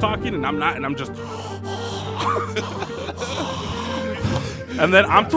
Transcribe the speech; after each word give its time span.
talking 0.00 0.34
and 0.34 0.46
I'm 0.46 0.58
not, 0.58 0.76
and 0.76 0.84
I'm 0.84 0.96
just. 0.96 1.12
and 4.80 4.92
then 4.92 5.04
I'm 5.06 5.28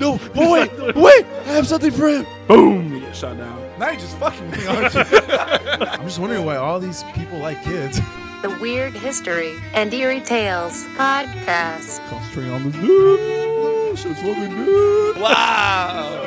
No, 0.00 0.18
but 0.34 0.50
wait, 0.50 0.96
wait, 0.96 1.24
I 1.24 1.52
have 1.52 1.66
something 1.66 1.90
for 1.90 2.08
him. 2.08 2.26
boom, 2.46 2.94
you 2.94 3.00
get 3.00 3.16
shot 3.16 3.36
down. 3.38 3.58
Now 3.78 3.90
you're 3.90 4.00
just 4.00 4.16
fucking 4.18 4.50
me, 4.50 4.66
aren't 4.66 4.94
you? 4.94 5.00
I'm 5.10 6.04
just 6.04 6.18
wondering 6.18 6.44
why 6.44 6.56
all 6.56 6.78
these 6.78 7.02
people 7.14 7.38
like 7.38 7.62
kids. 7.64 8.00
The 8.42 8.50
Weird 8.60 8.92
History 8.92 9.54
and 9.72 9.92
Eerie 9.94 10.20
Tales 10.20 10.84
Podcast. 10.96 12.06
Concentrating 12.08 12.52
on 12.52 12.64
this 12.64 12.74
dude. 12.80 13.98
Shit's 13.98 14.20
fucking 14.20 14.50
good. 14.56 15.16
Wow. 15.20 16.21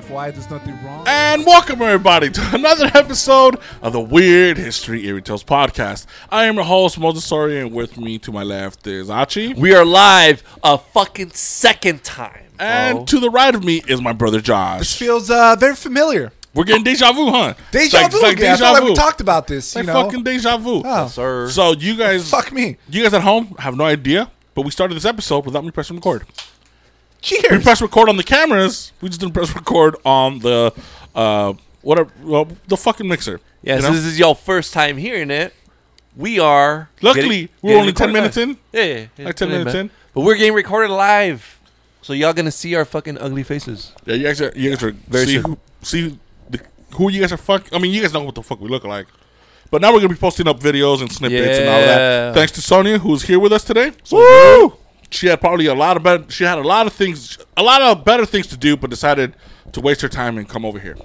FY, 0.00 0.30
there's 0.30 0.50
nothing 0.50 0.74
wrong. 0.84 1.04
And 1.08 1.44
welcome 1.46 1.80
everybody 1.82 2.30
to 2.30 2.50
another 2.54 2.90
episode 2.94 3.58
of 3.82 3.92
the 3.92 4.00
Weird 4.00 4.56
History 4.56 5.06
Eerie 5.06 5.22
Tales 5.22 5.42
podcast. 5.42 6.06
I 6.30 6.44
am 6.44 6.56
your 6.56 6.64
host 6.64 6.98
Moses 6.98 7.24
Soria, 7.24 7.64
and 7.64 7.74
with 7.74 7.96
me 7.98 8.18
to 8.20 8.30
my 8.32 8.42
left 8.42 8.86
is 8.86 9.08
Achi, 9.10 9.54
We 9.54 9.74
are 9.74 9.84
live 9.84 10.42
a 10.62 10.78
fucking 10.78 11.30
second 11.30 12.04
time. 12.04 12.44
and 12.58 12.98
bro. 12.98 13.04
to 13.06 13.20
the 13.20 13.30
right 13.30 13.54
of 13.54 13.64
me 13.64 13.82
is 13.88 14.00
my 14.02 14.12
brother 14.12 14.40
Josh. 14.40 14.80
This 14.80 14.90
Josh. 14.92 14.98
feels 14.98 15.30
uh, 15.30 15.56
very 15.58 15.74
familiar. 15.74 16.32
We're 16.54 16.64
getting 16.64 16.84
deja 16.84 17.12
vu, 17.12 17.30
huh? 17.30 17.54
Deja 17.70 17.98
like- 18.02 18.12
vu 18.12 18.20
like 18.22 18.32
again. 18.34 18.52
I 18.52 18.56
deja 18.56 18.66
vu. 18.68 18.72
like 18.80 18.84
we 18.84 18.94
talked 18.94 19.20
about 19.20 19.46
this. 19.46 19.66
It's 19.66 19.74
You 19.76 19.82
like 19.82 19.86
know, 19.94 20.04
fucking 20.04 20.22
deja 20.24 20.56
vu. 20.58 20.82
Oh. 20.84 21.06
sir. 21.08 21.48
So 21.50 21.72
you 21.72 21.96
guys, 21.96 22.28
fuck 22.30 22.52
me. 22.52 22.76
you 22.88 23.02
guys 23.02 23.14
at 23.14 23.22
home 23.22 23.54
have 23.58 23.76
no 23.76 23.84
idea, 23.84 24.30
but 24.54 24.62
we 24.62 24.70
started 24.70 24.94
this 24.94 25.04
episode 25.04 25.44
without 25.46 25.64
me 25.64 25.70
pressing 25.70 25.96
record. 25.96 26.24
We 27.22 27.38
Cheers. 27.40 27.62
pressed 27.64 27.80
record 27.82 28.08
on 28.08 28.16
the 28.16 28.22
cameras. 28.24 28.92
We 29.00 29.08
just 29.08 29.20
didn't 29.20 29.34
press 29.34 29.54
record 29.54 29.96
on 30.04 30.38
the 30.40 30.72
uh 31.14 31.54
whatever 31.82 32.10
well, 32.22 32.48
the 32.68 32.76
fucking 32.76 33.08
mixer. 33.08 33.40
yeah, 33.62 33.76
you 33.76 33.82
so 33.82 33.88
know? 33.88 33.94
this 33.94 34.04
is 34.04 34.18
your 34.18 34.34
first 34.34 34.72
time 34.72 34.96
hearing 34.98 35.30
it. 35.30 35.52
We 36.16 36.38
are. 36.40 36.90
Luckily, 37.02 37.22
getting- 37.42 37.48
we're 37.62 37.68
getting 37.70 37.80
only 37.80 37.92
10 37.92 38.12
minutes 38.12 38.36
live. 38.36 38.48
in. 38.50 38.56
Yeah, 38.72 38.82
yeah, 38.82 39.06
yeah. 39.16 39.24
Like 39.26 39.36
10 39.36 39.48
minutes 39.50 39.74
in. 39.74 39.90
But 40.14 40.22
we're 40.22 40.34
getting 40.36 40.54
recorded 40.54 40.90
live. 40.90 41.60
So 42.02 42.12
y'all 42.12 42.32
gonna 42.32 42.50
see 42.50 42.74
our 42.74 42.84
fucking 42.84 43.18
ugly 43.18 43.42
faces. 43.42 43.92
Yeah, 44.04 44.14
you 44.14 44.24
guys 44.24 44.40
are 44.40 44.52
you 44.56 44.70
guys 44.70 44.82
are 44.82 44.92
Very 44.92 45.26
see 45.26 45.34
soon. 45.34 45.44
who 45.44 45.58
see 45.82 46.18
the, 46.50 46.60
who 46.94 47.10
you 47.10 47.20
guys 47.20 47.32
are 47.32 47.36
fuck. 47.36 47.66
I 47.72 47.78
mean, 47.78 47.92
you 47.92 48.00
guys 48.00 48.12
know 48.12 48.22
what 48.22 48.34
the 48.34 48.42
fuck 48.42 48.60
we 48.60 48.68
look 48.68 48.84
like. 48.84 49.06
But 49.70 49.82
now 49.82 49.92
we're 49.92 49.98
gonna 50.00 50.08
be 50.14 50.14
posting 50.16 50.48
up 50.48 50.58
videos 50.60 51.00
and 51.02 51.12
snippets 51.12 51.58
and 51.58 51.68
all 51.68 51.80
that. 51.80 52.34
Thanks 52.34 52.52
to 52.52 52.62
Sonia 52.62 52.98
who's 52.98 53.22
here 53.24 53.38
with 53.38 53.52
us 53.52 53.62
today. 53.64 53.92
Woo! 54.10 54.72
She 55.10 55.26
had 55.28 55.40
probably 55.40 55.66
a 55.66 55.74
lot 55.74 55.96
of 55.96 56.02
better. 56.02 56.24
She 56.30 56.44
had 56.44 56.58
a 56.58 56.62
lot 56.62 56.86
of 56.86 56.92
things, 56.92 57.38
a 57.56 57.62
lot 57.62 57.80
of 57.82 58.04
better 58.04 58.26
things 58.26 58.46
to 58.48 58.56
do, 58.56 58.76
but 58.76 58.90
decided 58.90 59.34
to 59.72 59.80
waste 59.80 60.00
her 60.02 60.08
time 60.08 60.36
and 60.38 60.48
come 60.48 60.64
over 60.64 60.78
here. 60.78 60.96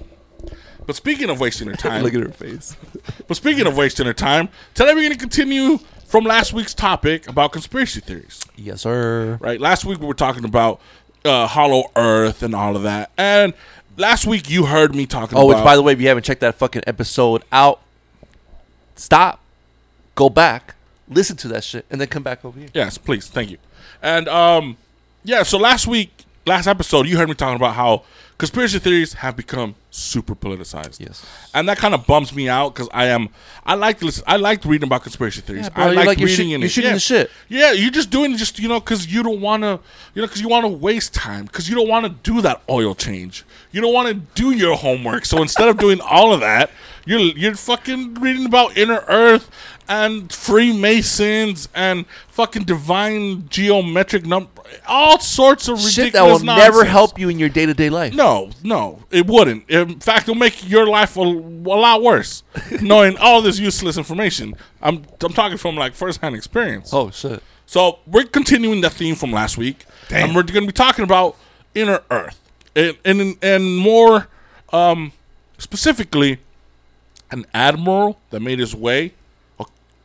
But 0.85 0.95
speaking 0.97 1.29
of 1.29 1.39
wasting 1.39 1.67
her 1.69 1.75
time, 1.77 2.03
Look 2.03 2.13
at 2.13 2.19
her 2.21 2.29
face. 2.29 2.75
but 3.27 3.37
speaking 3.37 3.65
of 3.67 3.77
wasting 3.77 4.05
her 4.05 4.13
time, 4.13 4.49
today 4.73 4.93
we're 4.93 5.03
gonna 5.03 5.15
continue 5.15 5.77
from 6.05 6.25
last 6.25 6.51
week's 6.53 6.73
topic 6.73 7.27
about 7.29 7.51
conspiracy 7.53 7.99
theories 8.01 8.45
Yes, 8.55 8.81
sir. 8.81 9.37
right? 9.41 9.59
Last 9.59 9.85
week 9.85 9.99
we 9.99 10.05
were 10.05 10.13
talking 10.13 10.43
about 10.45 10.79
uh, 11.25 11.47
Hollow 11.47 11.85
Earth 11.95 12.43
and 12.43 12.53
all 12.53 12.75
of 12.75 12.83
that, 12.83 13.09
and 13.17 13.53
last 13.97 14.27
week 14.27 14.49
you 14.49 14.65
heard 14.65 14.93
me 14.93 15.05
talking 15.05 15.37
Oh, 15.37 15.49
about. 15.49 15.57
which 15.59 15.63
by 15.65 15.75
the 15.77 15.81
way, 15.81 15.93
if 15.93 16.01
you 16.01 16.09
haven't 16.09 16.23
checked 16.23 16.41
that 16.41 16.55
fucking 16.55 16.83
episode 16.85 17.43
out, 17.53 17.79
stop, 18.95 19.39
go 20.15 20.29
back, 20.29 20.75
listen 21.09 21.37
to 21.37 21.47
that 21.47 21.63
shit, 21.63 21.85
and 21.89 21.99
then 22.01 22.07
come 22.09 22.23
back 22.23 22.43
over 22.43 22.59
here. 22.59 22.69
yes, 22.73 22.97
please, 22.97 23.27
thank 23.27 23.49
you. 23.49 23.57
And 24.03 24.27
um, 24.27 24.77
yeah, 25.23 25.41
so 25.43 25.57
last 25.57 25.87
week, 25.87 26.25
last 26.45 26.67
episode, 26.67 27.07
you 27.07 27.17
heard 27.17 27.29
me 27.29 27.35
talking 27.35 27.55
about 27.55 27.73
how 27.73 28.03
conspiracy 28.37 28.77
theories 28.77 29.13
have 29.13 29.35
become 29.37 29.75
super 29.89 30.35
politicized. 30.35 30.99
Yes. 30.99 31.25
and 31.53 31.69
that 31.69 31.77
kind 31.77 31.93
of 31.93 32.05
bums 32.05 32.35
me 32.35 32.49
out 32.49 32.73
because 32.73 32.89
I 32.93 33.05
am 33.05 33.29
I 33.65 33.75
like 33.75 33.99
to 33.99 34.05
listen. 34.05 34.23
I 34.27 34.35
like 34.37 34.65
reading 34.65 34.87
about 34.87 35.03
conspiracy 35.03 35.39
theories. 35.41 35.65
Yeah, 35.65 35.69
bro, 35.69 35.83
I 35.83 35.87
you're 35.87 35.95
like, 35.95 36.07
like- 36.07 36.19
you're 36.19 36.27
reading 36.27 36.51
in 36.51 36.59
you're 36.61 36.65
it. 36.65 36.71
shooting 36.71 36.89
yeah. 36.89 36.93
the 36.95 36.99
shit. 36.99 37.31
Yeah, 37.47 37.71
you're 37.71 37.91
just 37.91 38.09
doing 38.09 38.33
it 38.33 38.37
just 38.37 38.59
you 38.59 38.67
know 38.67 38.79
because 38.81 39.07
you 39.07 39.23
don't 39.23 39.39
want 39.39 39.63
to 39.63 39.79
you 40.13 40.21
know 40.21 40.27
because 40.27 40.41
you 40.41 40.49
want 40.49 40.65
to 40.65 40.69
waste 40.69 41.13
time 41.13 41.45
because 41.45 41.69
you 41.69 41.75
don't 41.75 41.87
want 41.87 42.05
to 42.05 42.09
do 42.31 42.41
that 42.41 42.61
oil 42.69 42.93
change. 42.93 43.45
You 43.71 43.79
don't 43.81 43.93
want 43.93 44.09
to 44.09 44.15
do 44.35 44.51
your 44.51 44.75
homework. 44.75 45.25
So 45.25 45.41
instead 45.41 45.69
of 45.69 45.77
doing 45.77 46.01
all 46.01 46.33
of 46.33 46.41
that, 46.41 46.71
you're 47.05 47.19
you're 47.21 47.55
fucking 47.55 48.15
reading 48.15 48.45
about 48.45 48.75
inner 48.77 49.03
Earth 49.07 49.49
and 49.87 50.31
Freemasons 50.31 51.69
and 51.73 52.05
fucking 52.27 52.63
divine 52.63 53.47
geometric 53.49 54.25
number, 54.25 54.49
all 54.87 55.19
sorts 55.19 55.67
of 55.67 55.83
ridiculous 55.83 55.95
Shit 55.95 56.13
that 56.13 56.23
will 56.23 56.39
never 56.39 56.85
help 56.85 57.19
you 57.19 57.29
in 57.29 57.39
your 57.39 57.49
day 57.49 57.65
to 57.65 57.73
day 57.73 57.89
life. 57.89 58.13
No, 58.13 58.51
no, 58.63 59.03
it 59.11 59.27
wouldn't. 59.27 59.69
In 59.69 59.99
fact, 59.99 60.23
it'll 60.23 60.35
make 60.35 60.67
your 60.69 60.87
life 60.87 61.17
a, 61.17 61.21
a 61.21 61.23
lot 61.23 62.01
worse 62.01 62.43
knowing 62.81 63.17
all 63.17 63.41
this 63.41 63.59
useless 63.59 63.97
information. 63.97 64.55
I'm 64.81 65.03
I'm 65.21 65.33
talking 65.33 65.57
from 65.57 65.75
like 65.75 65.93
firsthand 65.93 66.35
experience. 66.35 66.93
Oh 66.93 67.11
shit. 67.11 67.41
So 67.65 67.99
we're 68.05 68.25
continuing 68.25 68.81
the 68.81 68.89
theme 68.89 69.15
from 69.15 69.31
last 69.31 69.57
week, 69.57 69.85
Damn. 70.09 70.27
and 70.27 70.35
we're 70.35 70.43
going 70.43 70.63
to 70.63 70.67
be 70.67 70.73
talking 70.73 71.03
about 71.03 71.37
inner 71.73 72.01
Earth, 72.11 72.39
and 72.75 72.97
and, 73.05 73.37
and 73.41 73.77
more 73.77 74.27
um, 74.71 75.11
specifically, 75.57 76.39
an 77.31 77.45
admiral 77.53 78.19
that 78.31 78.41
made 78.41 78.59
his 78.59 78.75
way, 78.75 79.07
or 79.07 79.11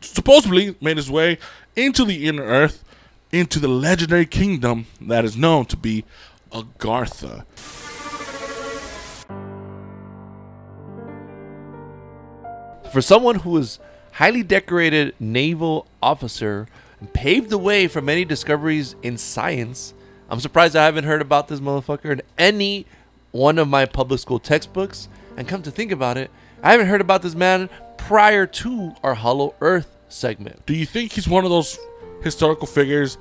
supposedly 0.00 0.76
made 0.80 0.96
his 0.96 1.10
way 1.10 1.38
into 1.76 2.04
the 2.04 2.26
inner 2.26 2.44
Earth, 2.44 2.84
into 3.32 3.58
the 3.58 3.68
legendary 3.68 4.26
kingdom 4.26 4.86
that 5.00 5.24
is 5.24 5.36
known 5.36 5.64
to 5.66 5.76
be 5.76 6.04
Agartha. 6.50 7.44
For 12.92 13.02
someone 13.02 13.40
who 13.40 13.50
was 13.50 13.78
highly 14.12 14.42
decorated 14.42 15.14
naval 15.20 15.86
officer 16.02 16.66
and 17.00 17.12
paved 17.12 17.50
the 17.50 17.58
way 17.58 17.86
for 17.86 18.00
many 18.00 18.24
discoveries 18.24 18.96
in 19.02 19.18
science, 19.18 19.92
I'm 20.30 20.40
surprised 20.40 20.74
I 20.74 20.86
haven't 20.86 21.04
heard 21.04 21.22
about 21.22 21.48
this 21.48 21.60
motherfucker 21.60 22.10
in 22.10 22.22
any 22.38 22.86
one 23.30 23.58
of 23.58 23.68
my 23.68 23.84
public 23.84 24.20
school 24.20 24.38
textbooks. 24.38 25.08
And 25.36 25.46
come 25.46 25.62
to 25.62 25.70
think 25.70 25.92
about 25.92 26.16
it, 26.16 26.30
I 26.62 26.72
haven't 26.72 26.88
heard 26.88 27.00
about 27.00 27.22
this 27.22 27.34
man 27.34 27.68
prior 27.98 28.46
to 28.46 28.94
our 29.02 29.14
Hollow 29.14 29.54
Earth 29.60 29.94
segment. 30.08 30.64
Do 30.66 30.74
you 30.74 30.86
think 30.86 31.12
he's 31.12 31.28
one 31.28 31.44
of 31.44 31.50
those 31.50 31.78
historical 32.22 32.66
figures 32.66 33.18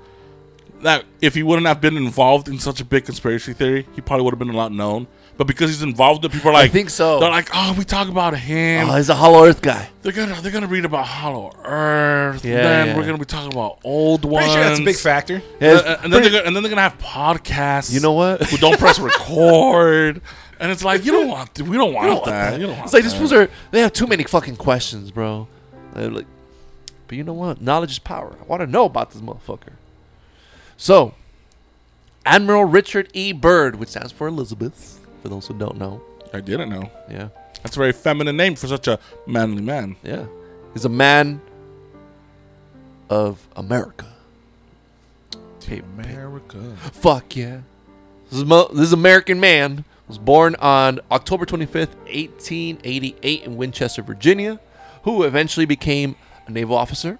that 0.82 1.06
if 1.22 1.34
he 1.34 1.44
wouldn't 1.44 1.68
have 1.68 1.82
been 1.82 1.98
involved 1.98 2.48
in 2.48 2.60
such 2.60 2.80
a 2.80 2.86
big 2.86 3.06
conspiracy 3.06 3.54
theory, 3.54 3.88
he 3.96 4.02
probably 4.02 4.24
would 4.24 4.32
have 4.34 4.40
been 4.40 4.50
a 4.50 4.58
lot 4.58 4.72
known? 4.72 5.08
But 5.38 5.46
because 5.46 5.70
he's 5.70 5.84
involved, 5.84 6.26
in 6.26 6.32
it, 6.32 6.34
people 6.34 6.50
are 6.50 6.54
like, 6.54 6.72
I 6.72 6.74
think 6.74 6.90
so. 6.90 7.20
They're 7.20 7.30
like, 7.30 7.50
oh, 7.54 7.76
we 7.78 7.84
talk 7.84 8.10
about 8.10 8.36
him. 8.36 8.90
Oh, 8.90 8.96
he's 8.96 9.10
a 9.10 9.16
Hollow 9.16 9.46
Earth 9.46 9.62
guy. 9.62 9.88
they're 10.02 10.12
gonna 10.12 10.34
they're 10.42 10.52
gonna 10.52 10.66
read 10.68 10.84
about 10.84 11.06
Hollow 11.06 11.54
Earth. 11.64 12.44
Yeah, 12.44 12.56
then 12.56 12.88
yeah. 12.88 12.98
we're 12.98 13.06
gonna 13.06 13.20
be 13.20 13.26
talking 13.26 13.54
about 13.54 13.80
old 13.84 14.26
ones. 14.26 14.48
Pretty 14.48 14.54
sure 14.54 14.64
that's 14.64 14.80
a 14.80 14.84
big 14.84 14.96
factor. 14.96 15.44
Yeah, 15.62 15.74
uh, 15.74 16.00
and 16.04 16.12
then 16.12 16.24
they're 16.24 16.32
gonna, 16.32 16.44
and 16.44 16.56
then 16.56 16.64
they're 16.64 16.72
gonna 16.72 16.82
have 16.82 16.98
podcasts. 16.98 17.94
You 17.94 18.00
know 18.00 18.14
what? 18.14 18.42
Who 18.46 18.58
don't 18.58 18.80
press 18.80 18.98
record, 19.00 20.22
and 20.59 20.72
it's 20.72 20.84
like 20.84 21.06
you 21.06 21.12
don't 21.12 21.28
want 21.28 21.59
we 21.62 21.78
don't 21.78 21.94
want, 21.94 22.25
that. 22.25 22.59
You 22.59 22.68
don't 22.68 22.75
want 22.75 22.85
It's 22.85 22.94
like 22.94 23.03
these 23.03 23.13
fools 23.13 23.34
are 23.34 23.50
they 23.72 23.81
have 23.81 23.94
too 23.94 24.07
many 24.07 24.23
fucking 24.23 24.56
questions, 24.57 25.12
bro. 25.12 25.47
They're 25.94 26.09
like, 26.09 26.25
but 27.07 27.18
you 27.18 27.23
know 27.23 27.34
what? 27.34 27.62
Knowledge 27.62 27.91
is 27.91 28.00
power. 28.00 28.35
I 28.40 28.44
want 28.45 28.62
to 28.62 28.68
know 28.68 28.85
about 28.85 29.12
this 29.12 29.22
motherfucker. 29.22 29.73
So, 30.75 31.13
Admiral 32.25 32.66
Richard 32.66 33.09
E. 33.13 33.31
Byrd, 33.31 33.78
which 33.78 33.90
stands 33.90 34.12
for 34.12 34.28
Elizabeth, 34.28 35.00
for 35.22 35.29
those 35.29 35.47
who 35.47 35.53
don't 35.53 35.78
know. 35.78 36.01
I 36.34 36.41
didn't 36.41 36.69
know. 36.69 36.91
Yeah, 37.09 37.29
That's 37.63 37.75
a 37.75 37.79
very 37.79 37.94
feminine 37.94 38.38
name 38.38 38.56
for 38.56 38.68
such 38.68 38.88
a 38.88 39.00
manly 39.25 39.62
man. 39.62 39.95
yeah. 40.03 40.25
He's 40.74 40.85
a 40.85 40.89
man 40.89 41.41
of 43.09 43.47
America. 43.56 44.06
America. 45.69 46.75
Fuck 46.94 47.35
yeah. 47.35 47.59
This 48.29 48.39
is, 48.39 48.45
mo- 48.45 48.69
this 48.74 48.94
American 48.94 49.39
man 49.39 49.84
was 50.07 50.18
born 50.18 50.56
on 50.56 51.00
October 51.12 51.45
25th, 51.45 51.95
1888 52.06 53.44
in 53.44 53.57
Winchester, 53.57 54.01
Virginia, 54.01 54.59
who 55.04 55.24
eventually 55.24 55.65
became 55.65 56.15
a 56.48 56.51
naval 56.51 56.77
officer, 56.77 57.19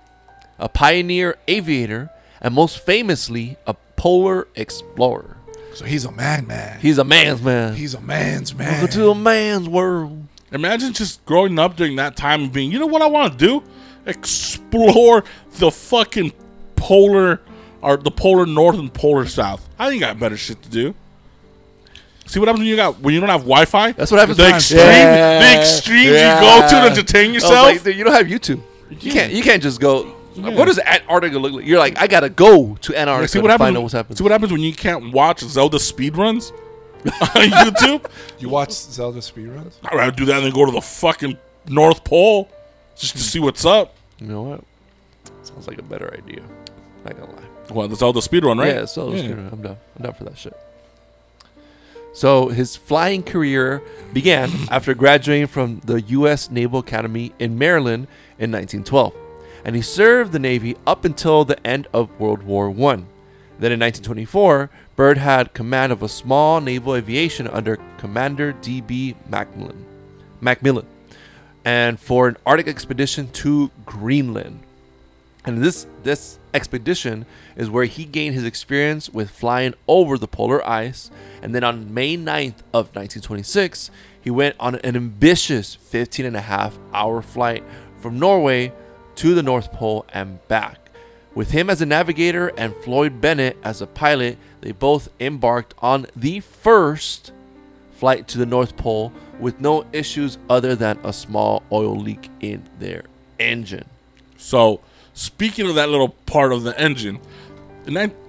a 0.58 0.70
pioneer 0.70 1.38
aviator, 1.48 2.10
and 2.42 2.54
most 2.54 2.80
famously, 2.80 3.58
a 3.66 3.74
polar 3.96 4.48
explorer. 4.56 5.38
So 5.74 5.86
he's 5.86 6.06
a 6.06 6.12
man, 6.12 6.48
man. 6.48 6.80
He's 6.80 6.98
a 6.98 7.04
man's 7.04 7.42
man. 7.42 7.76
He's 7.76 7.94
a 7.94 8.02
man's 8.02 8.56
man. 8.56 8.72
Welcome 8.82 8.90
to 8.90 9.10
a 9.10 9.16
man's 9.16 9.70
world. 9.70 10.24
Imagine 10.52 10.94
just 10.94 11.24
growing 11.26 11.60
up 11.60 11.76
during 11.76 11.98
that 11.98 12.16
time 12.16 12.44
and 12.44 12.54
being, 12.54 12.72
you 12.72 12.80
know 12.80 12.88
what 12.88 13.02
I 13.02 13.08
want 13.08 13.34
to 13.34 13.38
do? 13.38 13.64
Explore 14.06 15.26
the 15.52 15.70
fucking 15.70 16.32
polar 16.76 17.42
or 17.82 17.98
the 17.98 18.12
polar 18.12 18.46
north 18.46 18.80
and 18.80 18.94
polar 18.94 19.26
south. 19.26 19.68
I 19.78 19.90
think 19.90 20.04
I 20.04 20.08
got 20.08 20.20
better 20.20 20.38
shit 20.38 20.62
to 20.64 20.70
do. 20.70 20.96
See 22.28 22.40
what 22.40 22.48
happens 22.48 22.60
when 22.60 22.68
you 22.68 22.76
got 22.76 23.00
when 23.00 23.14
you 23.14 23.20
don't 23.20 23.30
have 23.30 23.42
Wi-Fi? 23.42 23.94
That's 23.94 24.12
what 24.12 24.20
happens 24.20 24.38
The 24.38 24.44
sometimes. 24.44 24.64
extreme, 24.72 24.82
Yeah. 24.86 25.40
the 25.40 25.60
extreme 25.62 26.14
Yeah. 26.14 26.36
you 26.36 26.62
go 26.62 26.68
to 26.68 26.76
to 26.76 26.90
entertain 26.92 27.34
yourself. 27.34 27.64
like, 27.64 27.84
dude, 27.84 27.96
you 27.98 28.04
don't 28.04 28.14
have 28.14 28.28
YouTube. 28.28 28.62
You 28.90 29.12
can't. 29.12 29.32
You 29.34 29.42
can't 29.44 29.62
just 29.64 29.80
go. 29.80 30.14
What 30.36 30.66
does 30.66 30.78
Antarctica 30.80 31.40
look 31.40 31.54
like? 31.54 31.66
You're 31.66 31.80
like, 31.80 31.98
I 32.00 32.06
gotta 32.08 32.30
go 32.30 32.76
to 32.82 32.96
Antarctica 32.96 33.22
Like, 33.22 33.30
see 33.30 33.40
what 33.40 33.48
to 33.48 33.52
happens. 33.54 33.66
find 33.68 33.78
out 33.78 33.82
what's 33.82 33.94
happening. 33.94 34.18
See 34.18 34.24
what 34.24 34.32
happens 34.32 34.52
when 34.52 34.62
you 34.62 34.74
can't 34.74 35.12
watch 35.12 35.40
Zelda 35.42 35.78
speedruns 35.78 36.52
on 37.06 37.48
YouTube. 37.50 38.06
You 38.40 38.50
watch 38.50 38.72
Zelda 38.72 39.20
speedruns? 39.20 39.74
I'd 39.84 39.96
rather 39.96 40.12
do 40.12 40.26
that 40.26 40.42
than 40.42 40.52
go 40.52 40.66
to 40.66 40.72
the 40.72 40.82
fucking 40.82 41.38
North 41.68 42.04
Pole 42.04 42.50
just 42.96 43.14
to 43.18 43.24
see 43.24 43.40
what's 43.40 43.66
up. 43.66 43.96
You 44.20 44.28
know 44.28 44.42
what? 44.44 44.64
Sounds 45.44 45.68
like 45.68 45.80
a 45.80 45.84
better 45.84 46.14
idea. 46.14 46.42
Not 47.04 47.18
gonna 47.18 47.32
lie. 47.32 47.44
Well, 47.72 47.88
that's 47.88 48.02
all 48.04 48.14
the 48.14 48.22
speed 48.22 48.46
run, 48.46 48.60
right? 48.60 48.76
Yeah, 48.76 48.86
so 48.86 49.10
I'm 49.12 49.62
done. 49.62 49.78
I'm 49.98 50.04
down 50.04 50.14
for 50.14 50.24
that 50.26 50.38
shit. 50.38 50.56
So 52.18 52.48
his 52.48 52.76
flying 52.76 53.22
career 53.22 53.80
began 54.12 54.50
after 54.72 54.96
graduating 54.96 55.46
from 55.46 55.82
the 55.86 56.02
U.S. 56.02 56.50
Naval 56.50 56.80
Academy 56.80 57.32
in 57.38 57.60
Maryland 57.60 58.08
in 58.40 58.52
1912, 58.52 59.14
and 59.64 59.76
he 59.76 59.84
served 59.84 60.32
the 60.32 60.40
Navy 60.40 60.76
up 60.88 61.06
until 61.06 61.46
the 61.46 61.64
end 61.64 61.86
of 61.94 62.20
World 62.20 62.42
War 62.42 62.70
I. 62.72 63.04
Then 63.60 63.72
in 63.72 63.80
1924, 63.80 64.72
Byrd 64.96 65.20
had 65.20 65.54
command 65.54 65.92
of 65.92 66.02
a 66.02 66.10
small 66.10 66.60
naval 66.60 66.96
aviation 66.96 67.48
under 67.48 67.78
Commander 68.00 68.52
D.B. 68.52 69.16
Macmillan, 69.30 69.86
Macmillan, 70.42 70.88
and 71.64 72.00
for 72.00 72.30
an 72.30 72.38
Arctic 72.48 72.68
expedition 72.68 73.30
to 73.34 73.70
Greenland. 73.86 74.62
And 75.46 75.60
this 75.60 75.86
this 76.02 76.40
expedition 76.58 77.28
is 77.56 77.70
where 77.70 77.86
he 77.86 78.04
gained 78.04 78.34
his 78.34 78.44
experience 78.44 79.10
with 79.10 79.30
flying 79.30 79.76
over 79.88 80.18
the 80.18 80.28
polar 80.28 80.68
ice. 80.68 81.12
And 81.42 81.54
then 81.54 81.64
on 81.64 81.94
May 81.94 82.18
9th 82.18 82.62
of 82.74 82.94
1926, 82.96 83.92
he 84.20 84.32
went 84.32 84.56
on 84.60 84.76
an 84.76 84.96
ambitious 84.96 85.76
15 85.76 86.26
and 86.26 86.36
a 86.36 86.42
half 86.42 86.80
hour 86.94 87.22
flight 87.22 87.64
from 88.00 88.18
Norway 88.18 88.74
to 89.18 89.36
the 89.36 89.44
North 89.44 89.72
Pole 89.72 90.06
and 90.12 90.46
back. 90.48 90.80
With 91.36 91.52
him 91.52 91.70
as 91.70 91.82
a 91.82 91.86
navigator 91.86 92.48
and 92.58 92.76
Floyd 92.78 93.22
Bennett 93.22 93.58
as 93.64 93.80
a 93.80 93.88
pilot, 93.88 94.40
they 94.62 94.72
both 94.72 95.10
embarked 95.20 95.76
on 95.78 96.08
the 96.16 96.40
first 96.40 97.32
flight 97.92 98.28
to 98.30 98.40
the 98.40 98.46
North 98.48 98.76
Pole 98.76 99.14
with 99.40 99.62
no 99.62 99.86
issues 99.94 100.40
other 100.50 100.76
than 100.76 100.98
a 101.04 101.14
small 101.14 101.62
oil 101.72 101.96
leak 101.96 102.32
in 102.40 102.64
their 102.80 103.04
engine. 103.40 103.86
So, 104.38 104.82
speaking 105.18 105.68
of 105.68 105.76
that 105.76 105.90
little 105.90 106.10
part 106.10 106.54
of 106.54 106.64
the 106.64 106.80
engine, 106.80 107.20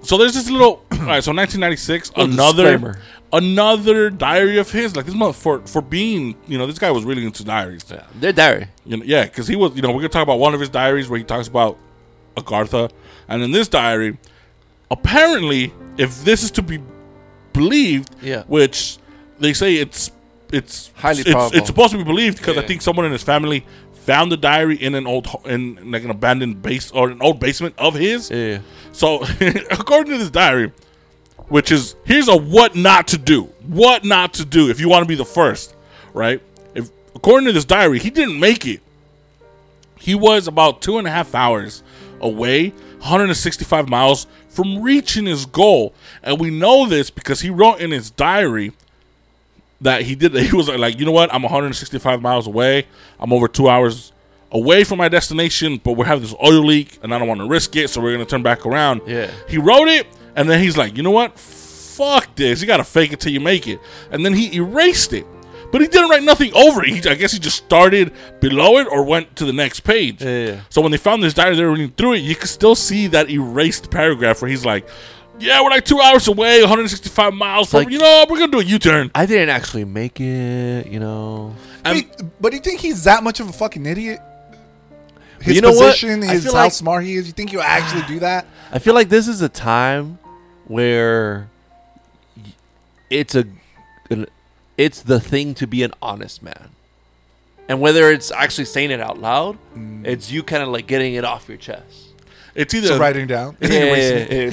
so 0.02 0.16
there's 0.18 0.34
this 0.34 0.48
little. 0.50 0.82
all 0.92 0.98
right, 1.06 1.22
so 1.22 1.32
1996, 1.32 2.10
Little 2.16 2.32
another 2.32 2.62
disclaimer. 2.72 3.00
another 3.32 4.08
diary 4.10 4.58
of 4.58 4.70
his. 4.70 4.94
Like 4.96 5.06
this 5.06 5.14
month 5.14 5.36
for 5.36 5.60
for 5.66 5.82
being, 5.82 6.36
you 6.46 6.56
know, 6.58 6.66
this 6.66 6.78
guy 6.78 6.90
was 6.90 7.04
really 7.04 7.24
into 7.24 7.44
diaries. 7.44 7.84
Yeah, 7.90 8.04
their 8.14 8.32
diary. 8.32 8.68
You 8.86 8.98
know, 8.98 9.04
yeah, 9.04 9.24
because 9.24 9.48
he 9.48 9.56
was, 9.56 9.74
you 9.76 9.82
know, 9.82 9.88
we're 9.90 10.00
gonna 10.00 10.08
talk 10.10 10.22
about 10.22 10.38
one 10.38 10.54
of 10.54 10.60
his 10.60 10.68
diaries 10.68 11.08
where 11.08 11.18
he 11.18 11.24
talks 11.24 11.48
about 11.48 11.76
Agartha, 12.36 12.90
and 13.28 13.42
in 13.42 13.50
this 13.52 13.66
diary, 13.68 14.16
apparently, 14.90 15.72
if 15.96 16.24
this 16.24 16.42
is 16.42 16.50
to 16.52 16.62
be 16.62 16.78
believed, 17.52 18.10
Yeah. 18.22 18.44
which 18.46 18.98
they 19.40 19.52
say 19.52 19.74
it's 19.76 20.10
it's 20.52 20.90
Highly 20.94 21.20
it's, 21.20 21.30
probable. 21.30 21.56
it's 21.58 21.66
supposed 21.66 21.90
to 21.92 21.98
be 21.98 22.04
believed 22.04 22.38
because 22.38 22.56
I 22.56 22.62
think 22.66 22.80
someone 22.80 23.04
in 23.04 23.12
his 23.12 23.22
family 23.22 23.66
found 24.08 24.32
the 24.32 24.38
diary 24.38 24.76
in 24.76 24.94
an 24.94 25.06
old 25.06 25.28
in 25.44 25.90
like 25.90 26.02
an 26.02 26.08
abandoned 26.08 26.62
base 26.62 26.90
or 26.92 27.10
an 27.10 27.20
old 27.20 27.38
basement 27.38 27.74
of 27.76 27.94
his. 27.94 28.30
Yeah. 28.30 28.60
So, 28.92 29.22
according 29.70 30.12
to 30.14 30.18
this 30.18 30.30
diary, 30.30 30.72
which 31.48 31.70
is 31.70 31.94
here's 32.06 32.26
a 32.26 32.34
what 32.36 32.74
not 32.74 33.08
to 33.08 33.18
do, 33.18 33.42
what 33.66 34.06
not 34.06 34.32
to 34.34 34.46
do 34.46 34.70
if 34.70 34.80
you 34.80 34.88
want 34.88 35.02
to 35.02 35.06
be 35.06 35.14
the 35.14 35.26
first, 35.26 35.76
right? 36.14 36.40
If 36.74 36.88
according 37.14 37.48
to 37.48 37.52
this 37.52 37.66
diary, 37.66 37.98
he 37.98 38.08
didn't 38.08 38.40
make 38.40 38.66
it. 38.66 38.80
He 39.98 40.14
was 40.14 40.48
about 40.48 40.80
two 40.80 40.96
and 40.96 41.06
a 41.06 41.10
half 41.10 41.34
hours 41.34 41.82
away, 42.22 42.70
165 42.70 43.90
miles 43.90 44.26
from 44.48 44.80
reaching 44.80 45.26
his 45.26 45.44
goal, 45.44 45.92
and 46.22 46.40
we 46.40 46.48
know 46.48 46.86
this 46.86 47.10
because 47.10 47.42
he 47.42 47.50
wrote 47.50 47.80
in 47.80 47.90
his 47.90 48.10
diary 48.10 48.72
that 49.80 50.02
he 50.02 50.14
did. 50.14 50.34
He 50.34 50.54
was 50.54 50.68
like, 50.68 50.98
you 50.98 51.06
know 51.06 51.12
what? 51.12 51.32
I'm 51.32 51.42
165 51.42 52.20
miles 52.22 52.46
away. 52.46 52.86
I'm 53.18 53.32
over 53.32 53.48
two 53.48 53.68
hours 53.68 54.12
away 54.50 54.84
from 54.84 54.98
my 54.98 55.08
destination, 55.08 55.80
but 55.82 55.92
we 55.92 56.06
have 56.06 56.20
this 56.20 56.34
oil 56.42 56.64
leak, 56.64 56.98
and 57.02 57.14
I 57.14 57.18
don't 57.18 57.28
want 57.28 57.40
to 57.40 57.46
risk 57.46 57.76
it, 57.76 57.90
so 57.90 58.00
we're 58.00 58.12
gonna 58.12 58.24
turn 58.24 58.42
back 58.42 58.64
around. 58.64 59.02
Yeah. 59.06 59.30
He 59.48 59.58
wrote 59.58 59.88
it, 59.88 60.06
and 60.36 60.48
then 60.48 60.60
he's 60.60 60.76
like, 60.76 60.96
you 60.96 61.02
know 61.02 61.10
what? 61.10 61.38
Fuck 61.38 62.34
this. 62.36 62.60
You 62.60 62.66
gotta 62.66 62.84
fake 62.84 63.12
it 63.12 63.20
till 63.20 63.32
you 63.32 63.40
make 63.40 63.66
it. 63.66 63.80
And 64.10 64.24
then 64.24 64.32
he 64.32 64.54
erased 64.56 65.12
it. 65.12 65.26
But 65.70 65.82
he 65.82 65.86
didn't 65.86 66.08
write 66.08 66.22
nothing 66.22 66.52
over 66.54 66.82
it. 66.82 66.88
He, 66.88 67.10
I 67.10 67.14
guess 67.14 67.32
he 67.32 67.38
just 67.38 67.56
started 67.56 68.12
below 68.40 68.78
it 68.78 68.86
or 68.90 69.04
went 69.04 69.36
to 69.36 69.44
the 69.44 69.52
next 69.52 69.80
page. 69.80 70.22
Yeah, 70.22 70.46
yeah. 70.46 70.60
So 70.70 70.80
when 70.80 70.92
they 70.92 70.96
found 70.96 71.22
this 71.22 71.34
diary, 71.34 71.56
they 71.56 71.64
were 71.64 71.72
reading 71.72 71.90
through 71.90 72.14
it. 72.14 72.18
You 72.20 72.34
could 72.34 72.48
still 72.48 72.74
see 72.74 73.06
that 73.08 73.28
erased 73.28 73.90
paragraph 73.90 74.40
where 74.40 74.48
he's 74.48 74.64
like, 74.64 74.88
"Yeah, 75.40 75.62
we're 75.62 75.70
like 75.70 75.84
two 75.84 76.00
hours 76.00 76.26
away, 76.28 76.60
165 76.62 77.32
miles. 77.34 77.70
From, 77.70 77.84
Like- 77.84 77.90
you 77.92 77.98
know, 77.98 78.26
we're 78.28 78.38
gonna 78.38 78.52
do 78.52 78.60
a 78.60 78.64
U-turn." 78.64 79.10
I 79.14 79.26
didn't 79.26 79.48
actually 79.50 79.84
make 79.84 80.20
it, 80.20 80.86
you 80.86 80.98
know. 81.00 81.54
Wait, 81.84 82.08
but 82.40 82.50
do 82.50 82.56
you 82.56 82.62
think 82.62 82.80
he's 82.80 83.04
that 83.04 83.22
much 83.22 83.40
of 83.40 83.48
a 83.48 83.52
fucking 83.52 83.86
idiot? 83.86 84.20
His 85.40 85.54
You 85.56 85.60
know 85.62 85.70
what? 85.72 85.94
position, 85.94 86.22
I 86.24 86.32
his 86.34 86.44
how 86.46 86.52
like- 86.52 86.72
smart 86.72 87.04
he 87.04 87.14
is. 87.16 87.26
You 87.28 87.32
think 87.32 87.50
he'll 87.50 87.60
actually 87.60 88.02
do 88.08 88.18
that? 88.20 88.46
I 88.72 88.78
feel 88.80 88.94
like 88.94 89.08
this 89.08 89.28
is 89.28 89.40
a 89.40 89.48
time 89.48 90.18
where 90.66 91.48
it's 93.10 93.34
a 93.34 93.44
it's 94.76 95.00
the 95.02 95.18
thing 95.18 95.54
to 95.54 95.66
be 95.66 95.82
an 95.82 95.92
honest 96.00 96.42
man. 96.42 96.70
And 97.68 97.80
whether 97.80 98.10
it's 98.10 98.30
actually 98.30 98.64
saying 98.64 98.90
it 98.90 99.00
out 99.00 99.18
loud, 99.20 99.58
Mm. 99.76 100.06
it's 100.06 100.30
you 100.30 100.42
kind 100.42 100.62
of 100.62 100.68
like 100.70 100.86
getting 100.86 101.14
it 101.14 101.24
off 101.24 101.48
your 101.48 101.58
chest. 101.58 102.07
It's 102.58 102.74
either 102.74 102.88
So 102.88 102.98
writing 102.98 103.28
down. 103.28 103.56
Yeah, 103.60 103.68
Yeah, 103.68 103.94
yeah, 103.94 104.16
yeah. 104.30 104.44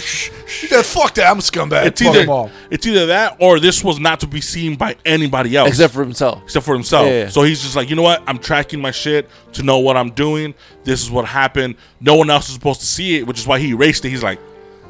yeah, 0.72 0.82
fuck 0.84 1.16
that. 1.16 1.26
I'm 1.28 1.40
a 1.40 1.42
scumbag. 1.42 1.88
it's 1.88 2.02
Fuck 2.02 2.10
either 2.14 2.20
them 2.20 2.30
all. 2.30 2.52
it's 2.70 2.86
either 2.86 3.08
that 3.08 3.38
or 3.40 3.60
this 3.60 3.84
was 3.84 4.00
not 4.00 4.20
to 4.20 4.28
be 4.28 4.42
seen 4.42 4.76
by 4.76 4.96
anybody 5.06 5.56
else 5.58 5.70
except 5.70 5.94
for 5.96 6.04
himself. 6.04 6.44
except 6.44 6.66
for 6.66 6.76
himself. 6.76 7.08
Yeah. 7.08 7.30
So 7.30 7.42
he's 7.42 7.62
just 7.64 7.76
like, 7.76 7.90
you 7.90 7.96
know 7.96 8.04
what? 8.04 8.22
I'm 8.28 8.38
tracking 8.38 8.80
my 8.80 8.92
shit 8.92 9.28
to 9.54 9.64
know 9.64 9.80
what 9.80 9.98
I'm 9.98 10.12
doing. 10.12 10.54
This 10.84 11.02
is 11.02 11.10
what 11.10 11.26
happened. 11.26 11.76
No 12.00 12.14
one 12.16 12.30
else 12.30 12.48
is 12.48 12.54
supposed 12.54 12.82
to 12.82 12.86
see 12.86 13.18
it, 13.18 13.26
which 13.26 13.40
is 13.40 13.48
why 13.48 13.58
he 13.58 13.70
erased 13.72 14.06
it. 14.06 14.12
He's 14.12 14.22
like, 14.24 14.40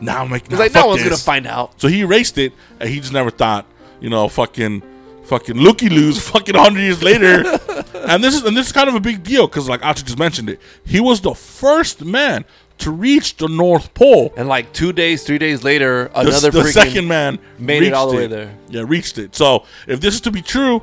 now 0.01 0.21
I'm 0.23 0.29
making. 0.29 0.50
He's 0.50 0.59
like, 0.59 0.73
no 0.73 0.88
one's 0.88 1.01
gonna 1.01 1.15
find 1.15 1.47
out. 1.47 1.79
So 1.79 1.88
he 1.88 2.01
erased 2.01 2.38
it, 2.38 2.51
and 2.81 2.89
he 2.89 3.00
just 3.00 3.13
never 3.13 3.29
thought, 3.31 3.65
you 4.01 4.09
know, 4.09 4.27
fucking, 4.27 4.83
fucking 5.23 5.56
looky 5.56 5.88
loos, 5.88 6.19
fucking 6.29 6.53
hundred 6.56 6.81
years 6.81 7.01
later. 7.01 7.45
and 8.09 8.21
this 8.21 8.35
is 8.35 8.44
and 8.44 8.57
this 8.57 8.68
is 8.68 8.73
kind 8.73 8.89
of 8.89 8.95
a 8.95 9.00
big 9.00 9.23
deal 9.23 9.47
because, 9.47 9.69
like 9.69 9.81
Achi 9.85 10.03
just 10.03 10.19
mentioned 10.19 10.50
it, 10.50 10.59
he 10.85 11.00
was 11.00 11.21
the 11.21 11.33
first 11.33 12.03
man 12.03 12.44
to 12.80 12.92
reach 12.92 13.38
the 13.38 13.48
North 13.48 13.94
Pole. 13.94 14.33
And 14.38 14.48
like 14.48 14.74
two 14.74 14.92
days, 14.94 15.24
three 15.24 15.38
days 15.38 15.63
later, 15.63 16.07
another 16.16 16.51
the 16.51 16.60
freaking 16.62 16.72
second 16.74 17.07
man 17.07 17.39
made 17.57 17.83
it 17.83 17.94
all 17.94 18.12
the 18.12 18.18
reached 18.18 18.31
way 18.31 18.36
there. 18.38 18.57
Yeah, 18.69 18.83
reached 18.86 19.18
it. 19.18 19.36
So 19.36 19.66
if 19.88 20.01
this 20.01 20.16
is 20.16 20.22
to 20.22 20.31
be 20.31 20.42
true, 20.42 20.81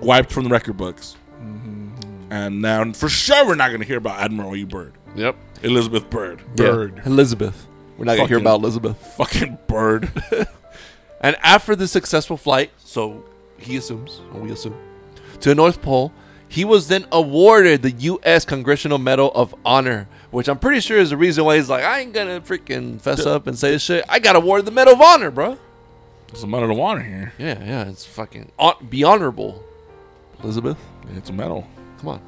wiped 0.00 0.32
from 0.32 0.44
the 0.44 0.50
record 0.50 0.76
books. 0.76 1.16
Mm-hmm. 1.40 2.32
And 2.32 2.62
now, 2.62 2.92
for 2.92 3.08
sure, 3.08 3.46
we're 3.46 3.54
not 3.54 3.68
going 3.68 3.80
to 3.80 3.86
hear 3.86 3.98
about 3.98 4.20
Admiral 4.20 4.56
E. 4.56 4.64
Byrd, 4.64 4.94
Yep. 5.14 5.36
Elizabeth 5.62 6.08
Byrd, 6.10 6.42
Byrd. 6.56 6.96
Yeah. 6.96 7.06
Elizabeth. 7.06 7.66
We're 7.98 8.06
not 8.06 8.16
gonna 8.16 8.28
hear 8.28 8.38
about 8.38 8.60
Elizabeth. 8.60 8.96
fucking 9.16 9.58
Byrd. 9.68 10.10
And 11.24 11.36
after 11.42 11.76
the 11.76 11.86
successful 11.86 12.36
flight, 12.36 12.72
so 12.78 13.24
he 13.56 13.76
assumes, 13.76 14.20
or 14.34 14.40
we 14.40 14.50
assume, 14.50 14.74
to 15.38 15.50
the 15.50 15.54
North 15.54 15.80
Pole, 15.80 16.12
he 16.48 16.64
was 16.64 16.88
then 16.88 17.06
awarded 17.12 17.82
the 17.82 17.92
U.S. 17.92 18.44
Congressional 18.44 18.98
Medal 18.98 19.30
of 19.32 19.54
Honor, 19.64 20.08
which 20.32 20.48
I'm 20.48 20.58
pretty 20.58 20.80
sure 20.80 20.98
is 20.98 21.10
the 21.10 21.16
reason 21.16 21.44
why 21.44 21.56
he's 21.56 21.68
like, 21.68 21.84
I 21.84 22.00
ain't 22.00 22.12
gonna 22.12 22.40
freaking 22.40 23.00
fess 23.00 23.24
up 23.24 23.46
and 23.46 23.56
say 23.56 23.70
this 23.70 23.82
shit. 23.82 24.04
I 24.08 24.18
got 24.18 24.34
awarded 24.34 24.66
the 24.66 24.72
Medal 24.72 24.94
of 24.94 25.00
Honor, 25.00 25.30
bro. 25.30 25.56
There's 26.32 26.42
a 26.42 26.46
medal 26.46 26.70
of 26.70 26.80
honor 26.80 27.02
here. 27.02 27.34
Yeah, 27.38 27.62
yeah, 27.62 27.88
it's 27.90 28.06
fucking 28.06 28.50
be 28.88 29.04
honorable, 29.04 29.62
Elizabeth. 30.42 30.78
It's 31.14 31.28
a 31.28 31.32
medal. 31.32 31.66
Come 31.98 32.08
on. 32.08 32.20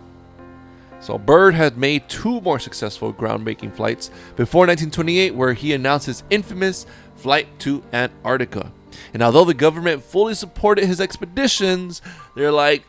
So 1.00 1.16
Byrd 1.16 1.54
had 1.54 1.78
made 1.78 2.08
two 2.08 2.40
more 2.42 2.58
successful 2.58 3.14
groundbreaking 3.14 3.74
flights 3.74 4.08
before 4.36 4.66
1928, 4.66 5.34
where 5.34 5.54
he 5.54 5.72
announced 5.72 6.06
his 6.06 6.22
infamous 6.28 6.84
flight 7.16 7.46
to 7.60 7.82
Antarctica. 7.94 8.72
And 9.14 9.22
although 9.22 9.44
the 9.44 9.54
government 9.54 10.02
fully 10.02 10.34
supported 10.34 10.84
his 10.84 11.00
expeditions, 11.00 12.02
they're 12.34 12.52
like, 12.52 12.84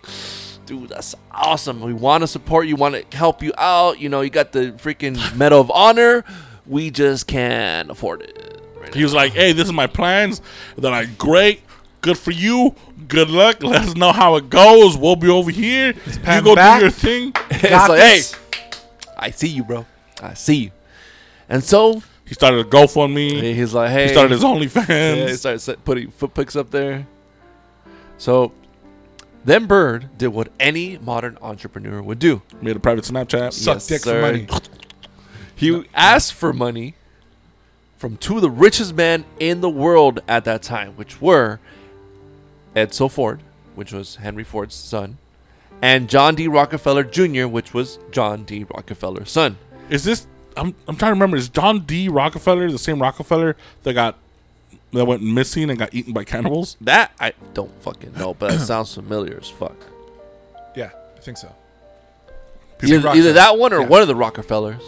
dude, 0.66 0.90
that's 0.90 1.16
awesome. 1.32 1.82
We 1.82 1.94
want 1.94 2.22
to 2.24 2.28
support 2.28 2.68
you, 2.68 2.76
want 2.76 2.96
to 3.10 3.18
help 3.18 3.42
you 3.44 3.54
out. 3.58 4.00
You 4.00 4.10
know, 4.10 4.22
you 4.22 4.30
got 4.30 4.52
the 4.52 4.72
freaking 4.74 5.36
Medal 5.36 5.62
of 5.62 5.72
Honor. 5.72 6.24
We 6.66 6.90
just 6.92 7.28
can't 7.28 7.90
afford 7.92 8.22
it. 8.24 8.62
Right 8.80 8.94
He 8.94 9.04
was 9.04 9.14
like, 9.14 9.34
"Hey, 9.34 9.52
this 9.52 9.66
is 9.68 9.74
my 9.74 9.88
plans." 9.88 10.42
They're 10.78 10.92
like, 10.92 11.18
"Great, 11.18 11.62
good 12.02 12.18
for 12.18 12.32
you. 12.32 12.76
Good 13.08 13.30
luck. 13.30 13.62
Let 13.64 13.84
us 13.84 13.96
know 13.96 14.12
how 14.12 14.36
it 14.36 14.50
goes. 14.50 14.98
We'll 14.98 15.16
be 15.16 15.30
over 15.30 15.52
here. 15.52 15.94
You 16.28 16.42
go 16.42 16.56
back. 16.56 16.80
do 16.80 16.86
your 16.86 16.92
thing." 16.92 17.34
it's 17.52 17.90
like, 17.90 18.00
hey, 18.00 18.22
I 19.18 19.32
see 19.32 19.48
you, 19.50 19.64
bro. 19.64 19.86
I 20.22 20.34
see 20.34 20.56
you. 20.56 20.72
And 21.48 21.64
so 21.64 22.02
He 22.26 22.34
started 22.34 22.66
a 22.66 22.70
GoFundMe. 22.70 23.54
he's 23.54 23.74
like, 23.74 23.92
hey, 23.92 24.04
He 24.08 24.10
started 24.10 24.32
his 24.32 24.42
Yeah, 24.42 24.50
OnlyFans. 24.50 25.28
he 25.30 25.36
started 25.36 25.86
putting 25.86 26.10
foot 26.10 26.34
pics 26.34 26.56
up 26.56 26.72
there. 26.72 27.06
So 28.18 28.52
then 29.46 29.66
Byrd 29.68 30.18
did 30.18 30.28
what 30.30 30.50
any 30.60 30.98
modern 30.98 31.38
entrepreneur 31.42 32.02
would 32.02 32.20
do. 32.20 32.42
Made 32.62 32.76
a 32.76 32.80
private 32.80 33.06
Snapchat. 33.06 33.54
Suck 33.54 33.76
Yes, 33.76 33.88
dick 33.88 34.02
sir. 34.02 34.16
for 34.16 34.22
money. 34.22 34.48
He 35.58 35.86
asked 35.94 36.34
for 36.34 36.52
money 36.52 36.96
from 37.98 38.18
two 38.18 38.36
of 38.36 38.42
the 38.42 38.50
richest 38.50 38.94
men 38.94 39.24
in 39.40 39.62
the 39.62 39.70
world 39.70 40.20
at 40.28 40.44
that 40.44 40.62
time, 40.62 40.92
which 40.98 41.22
were 41.22 41.62
Edsel 42.76 43.10
Ford, 43.10 43.40
which 43.74 43.94
was 43.94 44.18
Henry 44.18 44.44
Ford's 44.44 44.76
son, 44.76 45.18
and 45.82 46.10
John 46.10 46.36
D. 46.36 46.50
Rockefeller 46.50 47.06
Jr., 47.06 47.48
which 47.48 47.74
was 47.74 48.00
John 48.12 48.44
D. 48.44 48.66
Rockefeller's 48.66 49.32
son. 49.32 49.58
Is 49.90 50.04
this? 50.04 50.28
I'm 50.58 50.76
I'm 50.90 50.98
trying 50.98 51.12
to 51.12 51.14
remember. 51.14 51.38
Is 51.38 51.48
John 51.48 51.86
D. 51.86 52.10
Rockefeller 52.10 52.70
the 52.70 52.78
same 52.78 53.02
Rockefeller 53.02 53.56
that 53.84 53.94
got 53.94 54.18
that 54.96 55.06
went 55.06 55.22
missing 55.22 55.70
and 55.70 55.78
got 55.80 55.94
eaten 55.94 56.14
by 56.14 56.24
cannibals? 56.24 56.78
That 56.82 57.12
I 57.20 57.34
don't 57.54 57.72
fucking 57.82 58.14
know, 58.14 58.34
but 58.34 58.54
it 58.54 58.60
sounds 58.60 58.94
familiar 58.94 59.38
as 59.42 59.50
fuck. 59.50 59.76
Yeah, 60.76 60.92
I 61.16 61.20
think 61.22 61.38
so. 61.38 61.54
Either, 62.84 63.10
either 63.10 63.34
that 63.34 63.58
one 63.58 63.74
or 63.74 63.82
Yeah. 63.82 63.88
one 63.88 64.02
of 64.02 64.08
the 64.08 64.16
Rockefellers. 64.16 64.82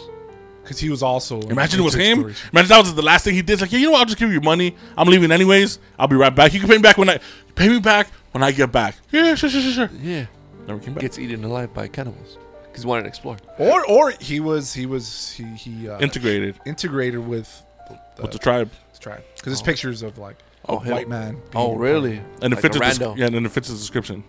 Because 0.62 0.78
he 0.80 0.90
was 0.90 1.02
also. 1.02 1.40
Imagine 1.40 1.80
it 1.80 1.84
was 1.84 1.94
him. 1.94 2.18
exploration. 2.18 2.50
Imagine 2.52 2.68
that 2.68 2.78
was 2.78 2.94
the 2.94 3.00
last 3.02 3.24
thing 3.24 3.34
he 3.34 3.40
did. 3.40 3.54
It's 3.54 3.62
like, 3.62 3.72
yeah, 3.72 3.78
you 3.78 3.86
know 3.86 3.92
what? 3.92 4.00
I'll 4.00 4.04
just 4.04 4.18
give 4.18 4.28
you 4.28 4.34
your 4.34 4.42
money. 4.42 4.76
I'm 4.98 5.08
leaving 5.08 5.32
anyways. 5.32 5.78
I'll 5.98 6.08
be 6.08 6.16
right 6.16 6.34
back. 6.34 6.52
You 6.52 6.60
can 6.60 6.68
pay 6.68 6.76
me 6.76 6.82
back 6.82 6.98
when 6.98 7.08
I 7.08 7.20
pay 7.54 7.68
me 7.70 7.78
back 7.80 8.08
when 8.32 8.42
I 8.42 8.52
get 8.52 8.70
back. 8.70 8.96
Yeah, 9.10 9.34
sure, 9.34 9.48
sure, 9.48 9.62
sure, 9.62 9.72
sure. 9.72 9.90
Yeah, 10.02 10.26
Never 10.66 10.78
came 10.78 10.92
back. 10.92 11.00
gets 11.00 11.18
eaten 11.18 11.42
alive 11.42 11.72
by 11.72 11.88
cannibals 11.88 12.36
because 12.66 12.82
he 12.82 12.88
wanted 12.88 13.04
to 13.04 13.08
explore. 13.08 13.38
Or 13.58 13.82
or 13.86 14.10
he 14.20 14.40
was 14.40 14.74
he 14.74 14.84
was 14.84 15.30
he 15.30 15.44
he 15.56 15.88
uh, 15.88 15.98
Integrated 16.00 16.56
integrated 16.66 17.26
with 17.26 17.62
the, 17.88 18.22
with 18.22 18.32
the 18.32 18.38
tribe. 18.38 18.70
Tribe 19.08 19.24
because 19.36 19.44
there's 19.52 19.62
oh. 19.62 19.64
pictures 19.64 20.02
of 20.02 20.18
like 20.18 20.36
a 20.64 20.72
Oh, 20.72 20.78
hell. 20.78 20.94
white 20.94 21.08
man. 21.08 21.40
Oh, 21.54 21.68
being- 21.68 21.78
really? 21.78 22.16
And 22.42 22.52
it 22.52 22.56
Like 22.56 22.60
fits 22.62 22.76
a 22.76 22.84
his 22.84 22.98
rando. 22.98 23.16
yeah, 23.16 23.26
and 23.26 23.34
then 23.34 23.46
it 23.46 23.52
fits 23.52 23.68
his 23.68 23.78
description. 23.80 24.24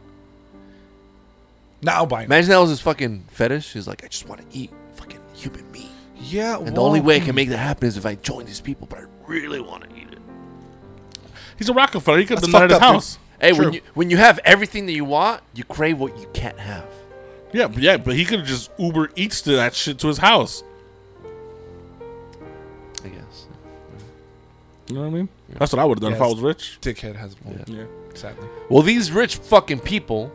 Not 1.82 1.96
albino. 1.96 2.26
Imagine 2.26 2.50
that 2.52 2.58
was 2.58 2.70
his 2.72 2.82
fucking 2.82 3.26
fetish. 3.30 3.74
He's 3.74 3.88
like, 3.88 4.04
I 4.04 4.08
just 4.08 4.28
want 4.28 4.42
to 4.42 4.58
eat 4.58 4.72
fucking 4.96 5.20
human 5.34 5.70
meat. 5.72 5.88
Yeah, 6.22 6.58
And 6.58 6.76
the 6.76 6.82
only 6.82 7.00
way 7.00 7.16
I 7.16 7.20
can 7.22 7.34
make 7.34 7.48
that 7.50 7.58
happen 7.58 7.88
is 7.88 7.96
if 7.96 8.06
I 8.06 8.16
join 8.16 8.46
these 8.46 8.60
people, 8.60 8.88
but 8.90 9.00
I 9.00 9.04
really 9.26 9.62
want 9.62 9.90
to 9.90 9.96
eat 9.96 10.08
it. 10.12 10.18
He's 11.58 11.70
a 11.70 11.74
Rockefeller. 11.74 12.18
He 12.18 12.26
could 12.26 12.40
have 12.40 12.42
That's 12.42 12.52
done 12.52 12.68
that 12.68 12.72
at 12.72 12.72
his 12.72 12.80
fucked 12.80 12.84
up, 12.84 12.94
house. 12.96 13.20
Hey, 13.40 13.54
True. 13.54 13.66
when 13.66 13.74
you 13.74 13.82
when 13.94 14.10
you 14.10 14.18
have 14.18 14.40
everything 14.44 14.86
that 14.88 14.92
you 14.92 15.06
want, 15.06 15.42
you 15.54 15.64
crave 15.64 15.98
what 15.98 16.18
you 16.20 16.28
can't 16.34 16.60
have. 16.60 16.86
Yeah, 17.54 17.68
but 17.68 17.80
yeah, 17.82 17.96
but 17.96 18.16
he 18.16 18.26
could 18.26 18.40
have 18.40 18.48
just 18.48 18.70
Uber 18.78 19.12
eats 19.16 19.42
to 19.44 19.52
that 19.54 19.74
shit 19.74 19.98
to 20.00 20.08
his 20.08 20.18
house. 20.18 20.62
You 24.90 24.96
know 24.96 25.02
what 25.02 25.08
I 25.08 25.12
mean? 25.12 25.30
That's 25.50 25.72
what 25.72 25.80
I 25.80 25.86
would 25.86 25.98
have 26.00 26.02
done 26.02 26.14
if 26.14 26.22
I 26.22 26.28
was 26.28 26.40
rich. 26.40 26.80
dickhead 26.82 27.16
has 27.16 27.36
one. 27.44 27.64
Yeah. 27.68 27.86
Sadly, 28.16 28.48
Well, 28.70 28.82
these 28.82 29.12
rich 29.12 29.36
fucking 29.36 29.80
people 29.82 30.32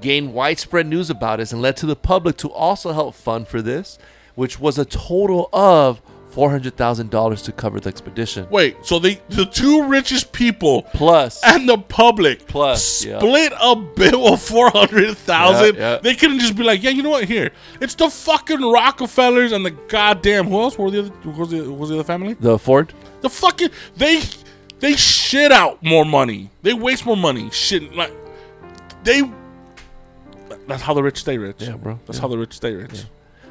gained 0.00 0.34
widespread 0.34 0.86
news 0.86 1.08
about 1.08 1.38
this 1.38 1.52
and 1.52 1.62
led 1.62 1.76
to 1.78 1.86
the 1.86 1.96
public 1.96 2.36
to 2.38 2.50
also 2.50 2.92
help 2.92 3.14
fund 3.14 3.46
for 3.48 3.62
this, 3.62 3.98
which 4.34 4.58
was 4.58 4.78
a 4.78 4.84
total 4.84 5.48
of 5.52 6.02
four 6.30 6.50
hundred 6.50 6.76
thousand 6.76 7.10
dollars 7.10 7.42
to 7.42 7.52
cover 7.52 7.80
the 7.80 7.88
expedition. 7.88 8.46
Wait, 8.50 8.76
so 8.84 8.98
they 8.98 9.20
the 9.30 9.44
two 9.44 9.86
richest 9.88 10.32
people 10.32 10.82
Plus, 10.94 11.40
and 11.44 11.68
the 11.68 11.78
public 11.78 12.46
Plus, 12.46 13.04
yeah. 13.04 13.18
split 13.18 13.52
a 13.60 13.76
bill 13.76 14.34
of 14.34 14.42
four 14.42 14.70
hundred 14.70 15.16
thousand. 15.16 15.76
Yeah, 15.76 15.94
yeah. 15.94 15.98
They 15.98 16.14
couldn't 16.14 16.38
just 16.40 16.56
be 16.56 16.62
like, 16.62 16.82
yeah, 16.82 16.90
you 16.90 17.02
know 17.02 17.10
what? 17.10 17.24
Here, 17.24 17.50
it's 17.80 17.94
the 17.94 18.10
fucking 18.10 18.60
Rockefellers 18.60 19.52
and 19.52 19.64
the 19.64 19.70
goddamn 19.72 20.48
who 20.48 20.60
else 20.60 20.78
were 20.78 20.90
the 20.90 21.00
other? 21.00 21.08
Who 21.08 21.30
was 21.30 21.50
the, 21.50 21.58
who 21.58 21.74
was 21.74 21.88
the 21.88 21.96
other 21.96 22.04
family? 22.04 22.34
the 22.34 22.58
Ford. 22.58 22.92
The 23.20 23.30
fucking 23.30 23.70
they 23.96 24.22
they 24.78 24.94
shit 24.96 25.52
out 25.52 25.82
more 25.82 26.04
money. 26.04 26.50
They 26.62 26.74
waste 26.74 27.04
more 27.06 27.16
money. 27.16 27.50
Shit 27.50 27.94
like 27.94 28.12
they. 29.04 29.22
That's 30.66 30.82
how 30.82 30.94
the 30.94 31.02
rich 31.02 31.18
stay 31.18 31.36
rich. 31.38 31.56
Yeah, 31.60 31.76
bro. 31.76 31.98
That's 32.06 32.18
Yeah. 32.18 32.22
how 32.22 32.28
the 32.28 32.38
rich 32.38 32.54
stay 32.54 32.74
rich. 32.74 33.04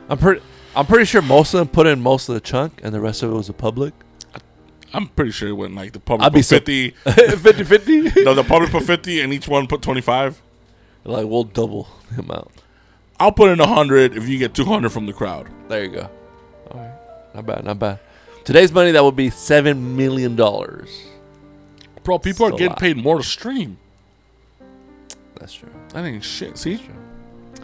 I'm 0.10 0.18
pretty. 0.18 0.42
I'm 0.76 0.86
pretty 0.86 1.06
sure 1.06 1.22
most 1.22 1.54
of 1.54 1.60
them 1.60 1.68
put 1.68 1.88
in 1.88 2.02
most 2.02 2.30
of 2.30 2.36
the 2.36 2.42
chunk, 2.42 2.80
and 2.84 2.94
the 2.94 3.00
rest 3.02 3.24
of 3.24 3.32
it 3.32 3.34
was 3.34 3.48
the 3.48 3.54
public. 3.54 3.94
I'm 4.92 5.08
pretty 5.08 5.30
sure 5.32 5.48
it 5.50 5.54
went 5.54 5.76
like 5.76 5.92
the 5.92 6.00
public 6.00 6.26
I'd 6.26 6.34
be 6.34 6.40
put 6.40 6.46
so- 6.46 6.56
fifty. 6.58 6.92
50-50. 7.06 8.24
no, 8.26 8.34
the 8.34 8.44
public 8.44 8.72
put 8.72 8.84
fifty, 8.84 9.22
and 9.22 9.32
each 9.34 9.48
one 9.48 9.68
put 9.68 9.82
twenty 9.84 10.02
five. 10.02 10.42
like 11.04 11.26
we'll 11.28 11.44
double 11.44 11.88
the 12.12 12.22
amount. 12.22 12.50
I'll 13.20 13.32
put 13.32 13.50
in 13.52 13.60
a 13.60 13.68
hundred 13.68 14.16
if 14.16 14.28
you 14.28 14.38
get 14.40 14.54
two 14.56 14.66
hundred 14.66 14.90
from 14.92 15.06
the 15.06 15.14
crowd. 15.14 15.48
There 15.68 15.84
you 15.84 15.90
go. 15.92 16.10
All 16.72 16.80
right, 16.80 16.94
not 17.36 17.46
bad, 17.46 17.64
not 17.66 17.78
bad. 17.80 18.00
Today's 18.44 18.72
money 18.72 18.92
that 18.92 19.04
would 19.04 19.16
be 19.16 19.30
seven 19.30 19.96
million 19.96 20.36
dollars. 20.36 21.04
Bro, 22.04 22.20
people 22.20 22.46
are 22.46 22.50
Still 22.50 22.58
getting 22.58 22.70
lot. 22.72 22.80
paid 22.80 22.98
more 22.98 23.18
to 23.18 23.24
stream. 23.24 23.78
That's 25.36 25.54
true. 25.54 25.70
That 25.90 26.06
ain't 26.06 26.24
shit. 26.24 26.58
See 26.58 26.80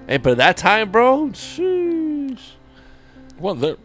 Hey, 0.07 0.17
but 0.17 0.31
at 0.33 0.37
that 0.37 0.57
time, 0.57 0.91
bro, 0.91 1.29
sheesh. 1.29 2.39
what? 3.39 3.59
The, 3.59 3.77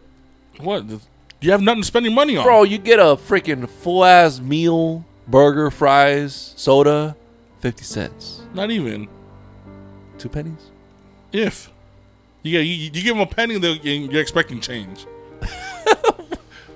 what? 0.59 0.87
The, 0.87 0.99
you 1.41 1.51
have 1.51 1.61
nothing 1.61 1.81
to 1.81 1.87
spend 1.87 2.05
your 2.05 2.13
money 2.13 2.37
on, 2.37 2.43
bro, 2.43 2.61
you 2.63 2.77
get 2.77 2.99
a 2.99 3.15
freaking 3.15 3.67
full 3.67 4.05
ass 4.05 4.39
meal, 4.39 5.03
burger, 5.27 5.71
fries, 5.71 6.53
soda, 6.55 7.15
fifty 7.59 7.83
cents, 7.83 8.43
Not 8.53 8.69
even 8.69 9.07
two 10.19 10.29
pennies. 10.29 10.69
if. 11.31 11.71
You, 12.43 12.51
get, 12.53 12.61
you, 12.65 12.73
you 12.73 12.89
give 12.91 13.05
them 13.15 13.19
a 13.19 13.25
penny, 13.27 13.57
they'll- 13.59 13.75
you're 13.77 14.21
expecting 14.21 14.59
change. 14.61 15.05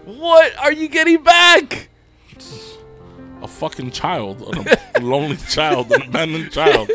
What 0.05 0.57
are 0.59 0.71
you 0.71 0.87
getting 0.87 1.23
back? 1.23 1.89
A 3.41 3.47
fucking 3.47 3.91
child, 3.91 4.41
a 4.41 4.99
lonely 5.01 5.37
child, 5.37 5.91
an 5.91 6.03
abandoned 6.03 6.51
child. 6.51 6.89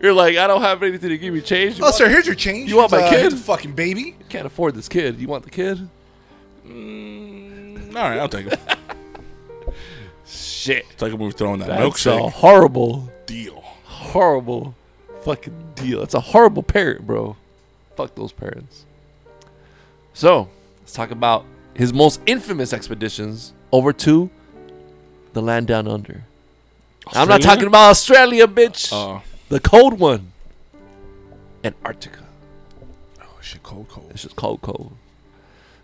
You're 0.00 0.12
like, 0.12 0.36
I 0.36 0.46
don't 0.46 0.62
have 0.62 0.82
anything 0.82 1.10
to 1.10 1.18
give 1.18 1.34
you 1.34 1.40
change. 1.42 1.76
You 1.78 1.82
Oh, 1.84 1.86
want- 1.86 1.96
sir, 1.96 2.08
here's 2.08 2.26
your 2.26 2.34
change. 2.34 2.68
You 2.70 2.76
want 2.76 2.92
my 2.92 3.02
uh, 3.02 3.10
kid? 3.10 3.20
here's 3.20 3.34
the 3.34 3.40
fucking 3.40 3.72
baby. 3.72 4.16
can't 4.28 4.46
afford 4.46 4.74
this 4.74 4.88
kid. 4.88 5.18
You 5.20 5.28
want 5.28 5.44
the 5.44 5.50
kid? 5.50 5.88
Mm, 6.66 7.94
all 7.94 8.02
right, 8.08 8.18
I'll 8.18 8.28
take 8.28 8.46
it. 8.46 8.58
Shit. 10.26 10.86
It's 10.92 11.02
like 11.02 11.12
when 11.12 11.20
we're 11.20 11.30
throwing 11.32 11.60
that 11.60 11.68
That's 11.68 12.06
a 12.06 12.28
horrible, 12.28 13.10
deal. 13.26 13.60
horrible 13.84 14.74
fucking 15.22 15.72
deal. 15.74 16.00
That's 16.00 16.14
a 16.14 16.20
horrible 16.20 16.62
parent, 16.62 17.06
bro. 17.06 17.36
Fuck 17.96 18.14
those 18.14 18.32
parents. 18.32 18.84
So, 20.14 20.48
let's 20.80 20.92
talk 20.92 21.10
about 21.10 21.44
his 21.74 21.92
most 21.92 22.20
infamous 22.26 22.72
expeditions 22.72 23.52
over 23.72 23.92
to 23.92 24.30
the 25.32 25.42
land 25.42 25.66
down 25.66 25.88
under. 25.88 26.24
I'm 27.14 27.28
not 27.28 27.42
talking 27.42 27.66
about 27.66 27.90
Australia, 27.90 28.46
bitch. 28.46 28.92
Uh, 28.92 29.20
the 29.48 29.60
cold 29.60 29.98
one. 29.98 30.32
Antarctica. 31.64 32.24
Oh 33.20 33.24
shit, 33.40 33.62
cold, 33.62 33.88
cold. 33.88 34.08
It's 34.10 34.22
just 34.22 34.36
cold, 34.36 34.60
cold. 34.62 34.92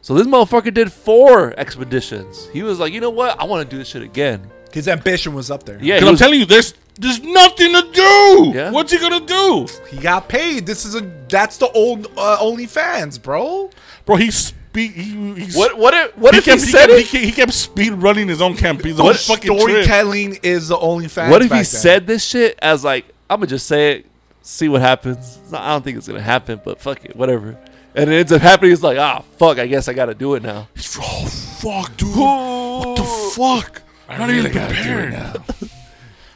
So 0.02 0.14
this 0.14 0.26
motherfucker 0.26 0.72
did 0.72 0.92
four 0.92 1.54
expeditions. 1.58 2.48
He 2.52 2.62
was 2.62 2.78
like, 2.78 2.92
you 2.92 3.00
know 3.00 3.10
what? 3.10 3.38
I 3.40 3.44
want 3.44 3.68
to 3.68 3.70
do 3.74 3.78
this 3.78 3.88
shit 3.88 4.02
again. 4.02 4.48
His 4.72 4.86
ambition 4.88 5.34
was 5.34 5.50
up 5.50 5.64
there. 5.64 5.78
Yeah, 5.82 5.96
Because 5.96 6.08
I'm 6.08 6.12
was- 6.12 6.20
telling 6.20 6.40
you, 6.40 6.46
there's 6.46 6.74
there's 7.00 7.20
nothing 7.22 7.72
to 7.72 7.82
do. 7.92 8.52
Yeah. 8.54 8.70
What's 8.72 8.90
he 8.92 8.98
gonna 8.98 9.24
do, 9.24 9.66
he 9.88 9.98
got 9.98 10.28
paid. 10.28 10.66
This 10.66 10.84
is 10.84 10.94
a 10.96 11.00
that's 11.28 11.56
the 11.58 11.68
old 11.70 12.06
uh, 12.16 12.38
OnlyFans, 12.40 13.22
bro. 13.22 13.70
bro? 14.04 14.16
He 14.16 14.30
speed. 14.68 14.92
He, 14.92 15.34
he's, 15.34 15.56
What? 15.56 15.78
What? 15.78 15.94
If, 15.94 16.16
what 16.16 16.34
if 16.34 16.44
he, 16.44 16.50
kept, 16.50 16.62
said 16.62 16.88
kept, 16.88 16.92
it? 16.92 17.06
He, 17.06 17.18
kept, 17.18 17.24
he 17.24 17.32
kept 17.32 17.52
speed 17.52 17.92
running 17.94 18.28
his 18.28 18.42
own 18.42 18.56
campaign. 18.56 18.96
The 18.96 19.02
What 19.02 19.16
whole 19.16 19.36
fucking 19.36 19.58
trip. 19.58 20.44
is 20.44 20.68
the 20.68 20.76
OnlyFans? 20.76 21.30
What 21.30 21.42
if 21.42 21.50
he 21.50 21.56
then. 21.58 21.64
said 21.64 22.06
this 22.06 22.24
shit 22.24 22.58
as 22.60 22.84
like, 22.84 23.06
I'm 23.30 23.40
gonna 23.40 23.46
just 23.46 23.66
say 23.66 23.92
it, 23.92 24.06
see 24.42 24.68
what 24.68 24.80
happens. 24.80 25.38
Not- 25.50 25.62
I 25.62 25.70
don't 25.70 25.82
think 25.82 25.98
it's 25.98 26.08
gonna 26.08 26.20
happen, 26.20 26.60
but 26.64 26.80
fuck 26.80 27.04
it, 27.04 27.16
whatever. 27.16 27.58
And 27.94 28.10
it 28.10 28.16
ends 28.16 28.32
up 28.32 28.42
happening. 28.42 28.72
It's 28.72 28.82
like, 28.82 28.98
ah, 28.98 29.24
fuck. 29.38 29.58
I 29.58 29.66
guess 29.66 29.88
I 29.88 29.92
gotta 29.92 30.14
do 30.14 30.34
it 30.34 30.42
now. 30.42 30.68
He's, 30.74 30.96
oh 31.00 31.26
fuck, 31.26 31.96
dude! 31.96 32.14
What 32.16 32.96
the 32.96 33.04
fuck? 33.34 33.82
I'm 34.08 34.20
not 34.20 34.30
even 34.30 34.50
prepared. 34.50 35.14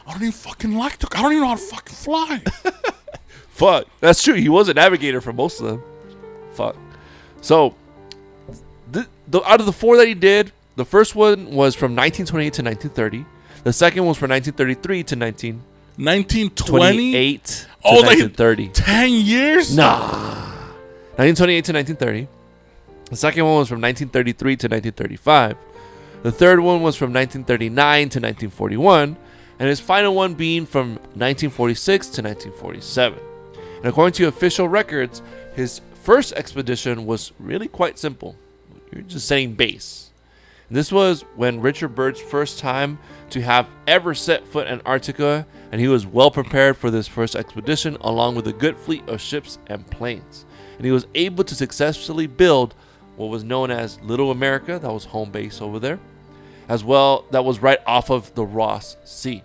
I 0.06 0.12
don't 0.12 0.22
even 0.22 0.32
fucking 0.32 0.74
like 0.74 0.98
to. 0.98 1.08
I 1.12 1.22
don't 1.22 1.32
even 1.32 1.42
know 1.42 1.48
how 1.48 1.54
to 1.54 1.60
fucking 1.60 1.94
fly. 1.94 2.42
Fuck. 3.48 3.86
That's 4.00 4.22
true. 4.22 4.34
He 4.34 4.48
was 4.48 4.68
a 4.68 4.74
navigator 4.74 5.20
for 5.20 5.32
most 5.32 5.60
of 5.60 5.66
them. 5.68 5.82
Fuck. 6.54 6.76
So, 7.40 7.74
the, 9.32 9.42
out 9.50 9.60
of 9.60 9.66
the 9.66 9.72
four 9.72 9.96
that 9.96 10.06
he 10.06 10.14
did, 10.14 10.52
the 10.76 10.84
first 10.84 11.14
one 11.14 11.46
was 11.46 11.74
from 11.74 11.96
1928 11.96 12.52
to 12.54 12.62
1930. 12.62 13.26
The 13.64 13.72
second 13.72 14.06
was 14.06 14.16
from 14.16 14.30
1933 14.30 15.02
to 15.04 15.16
19. 15.16 15.62
1928 15.96 15.98
1920. 15.98 17.38
to 17.42 17.66
Oh, 17.84 17.96
like 17.96 18.18
1930. 18.18 18.68
ten 18.68 19.10
years. 19.10 19.76
Nah. 19.76 19.98
1928 21.18 21.64
to 21.64 21.72
1930. 21.72 22.28
The 23.10 23.16
second 23.16 23.44
one 23.44 23.56
was 23.56 23.68
from 23.68 23.80
1933 23.80 24.56
to 24.56 24.66
1935. 24.68 25.56
The 26.22 26.32
third 26.32 26.60
one 26.60 26.80
was 26.82 26.96
from 26.96 27.12
1939 27.12 28.08
to 28.08 28.20
1941. 28.20 29.16
And 29.58 29.68
his 29.68 29.80
final 29.80 30.14
one 30.14 30.34
being 30.34 30.64
from 30.66 30.94
1946 31.14 32.06
to 32.06 32.22
1947. 32.22 33.18
And 33.76 33.86
according 33.86 34.14
to 34.14 34.26
official 34.28 34.68
records, 34.68 35.22
his 35.54 35.80
first 36.02 36.32
expedition 36.32 37.06
was 37.06 37.32
really 37.38 37.68
quite 37.68 37.98
simple. 37.98 38.34
You're 38.92 39.02
just 39.02 39.26
setting 39.26 39.54
base. 39.54 40.11
And 40.68 40.76
this 40.76 40.92
was 40.92 41.22
when 41.37 41.61
Richard 41.61 41.94
Byrd's 41.94 42.20
first 42.20 42.58
time 42.58 42.99
to 43.30 43.42
have 43.42 43.68
ever 43.87 44.14
set 44.14 44.46
foot 44.46 44.66
in 44.66 44.75
Antarctica, 44.75 45.46
and 45.70 45.80
he 45.80 45.88
was 45.88 46.06
well 46.06 46.30
prepared 46.30 46.76
for 46.76 46.90
this 46.90 47.08
first 47.08 47.34
expedition 47.34 47.96
along 48.00 48.34
with 48.34 48.46
a 48.46 48.52
good 48.52 48.76
fleet 48.76 49.06
of 49.08 49.20
ships 49.20 49.58
and 49.66 49.87
planes. 49.90 50.44
And 50.76 50.84
he 50.84 50.92
was 50.92 51.06
able 51.14 51.44
to 51.44 51.54
successfully 51.54 52.26
build 52.26 52.75
what 53.16 53.26
was 53.26 53.44
known 53.44 53.70
as 53.70 54.00
Little 54.00 54.30
America, 54.30 54.78
that 54.78 54.92
was 54.92 55.04
home 55.04 55.30
base 55.30 55.61
over 55.61 55.78
there, 55.78 55.99
as 56.68 56.82
well, 56.82 57.26
that 57.30 57.44
was 57.44 57.61
right 57.61 57.80
off 57.87 58.11
of 58.11 58.34
the 58.34 58.44
Ross 58.44 58.96
Sea. 59.04 59.42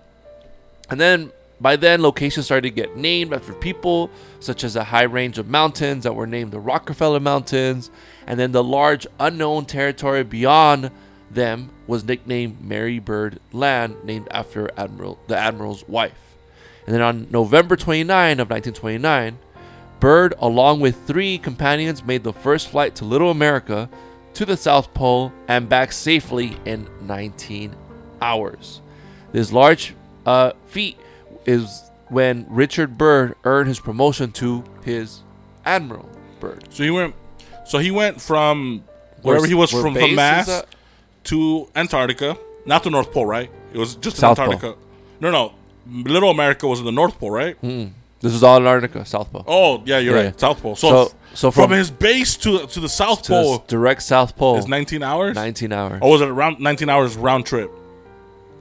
And 0.89 0.99
then 0.99 1.31
by 1.59 1.75
then, 1.75 2.01
locations 2.01 2.45
started 2.45 2.69
to 2.69 2.75
get 2.75 2.95
named 2.95 3.33
after 3.33 3.53
people, 3.53 4.11
such 4.39 4.63
as 4.63 4.75
a 4.75 4.83
high 4.83 5.03
range 5.03 5.39
of 5.39 5.47
mountains 5.47 6.03
that 6.03 6.15
were 6.15 6.27
named 6.27 6.51
the 6.51 6.59
Rockefeller 6.59 7.19
Mountains, 7.19 7.89
and 8.27 8.39
then 8.39 8.51
the 8.51 8.63
large 8.63 9.07
unknown 9.19 9.65
territory 9.65 10.23
beyond 10.23 10.91
them 11.31 11.71
was 11.87 12.03
nicknamed 12.03 12.61
Mary 12.61 12.99
Byrd 12.99 13.39
Land, 13.51 14.03
named 14.03 14.27
after 14.29 14.69
Admiral 14.77 15.17
the 15.27 15.37
admiral's 15.37 15.87
wife. 15.87 16.35
And 16.85 16.93
then 16.93 17.01
on 17.01 17.27
November 17.31 17.75
29 17.75 18.39
of 18.39 18.49
1929, 18.49 19.39
Byrd, 19.99 20.35
along 20.39 20.79
with 20.79 21.07
three 21.07 21.37
companions, 21.37 22.03
made 22.03 22.23
the 22.23 22.33
first 22.33 22.69
flight 22.69 22.95
to 22.95 23.05
Little 23.05 23.31
America, 23.31 23.89
to 24.35 24.45
the 24.45 24.55
South 24.55 24.93
Pole, 24.93 25.33
and 25.47 25.67
back 25.67 25.91
safely 25.91 26.55
in 26.65 26.87
19 27.01 27.75
hours. 28.21 28.81
This 29.31 29.51
large 29.51 29.95
uh, 30.25 30.51
feat 30.67 30.97
is 31.47 31.89
when 32.09 32.45
Richard 32.49 32.97
Byrd 32.97 33.35
earned 33.43 33.67
his 33.67 33.79
promotion 33.79 34.31
to 34.33 34.63
his 34.83 35.21
Admiral 35.65 36.07
Byrd. 36.39 36.65
So 36.69 36.83
he 36.83 36.91
went. 36.91 37.15
So 37.65 37.79
he 37.79 37.89
went 37.91 38.21
from 38.21 38.83
wherever 39.23 39.41
Where- 39.41 39.47
he 39.49 39.55
was 39.55 39.71
from, 39.71 39.93
from 39.95 40.15
Mass 40.15 40.63
to 41.25 41.67
Antarctica, 41.75 42.37
not 42.65 42.83
the 42.83 42.89
North 42.89 43.11
Pole, 43.11 43.25
right? 43.25 43.49
It 43.73 43.77
was 43.77 43.95
just 43.95 44.17
South 44.17 44.37
Pole. 44.37 44.45
Antarctica. 44.53 44.77
No, 45.19 45.31
no. 45.31 45.53
Little 45.89 46.29
America 46.29 46.67
was 46.67 46.79
in 46.79 46.85
the 46.85 46.91
North 46.91 47.17
Pole, 47.19 47.31
right? 47.31 47.55
Hmm. 47.57 47.85
This 48.19 48.33
is 48.33 48.43
all 48.43 48.57
Antarctica, 48.57 49.05
South 49.05 49.31
Pole. 49.31 49.43
Oh, 49.47 49.83
yeah, 49.85 49.99
you're 49.99 50.15
Yeah, 50.15 50.21
right. 50.23 50.33
yeah. 50.33 50.39
South 50.39 50.61
Pole. 50.61 50.75
So, 50.75 50.89
So- 51.07 51.13
so 51.33 51.51
from, 51.51 51.69
from- 51.69 51.77
his 51.77 51.91
base 51.91 52.35
to 52.37 52.65
to 52.67 52.79
the 52.79 52.89
South 52.89 53.21
To 53.23 53.29
Pole 53.33 53.63
direct 53.67 54.01
South 54.01 54.35
Pole. 54.37 54.57
is 54.57 54.67
19 54.67 55.03
hours. 55.03 55.35
19 55.35 55.71
hours. 55.73 55.99
Or 56.01 56.11
was 56.11 56.21
it 56.21 56.27
around 56.29 56.59
19 56.59 56.89
hours 56.89 57.15
round 57.17 57.45
trip? 57.45 57.69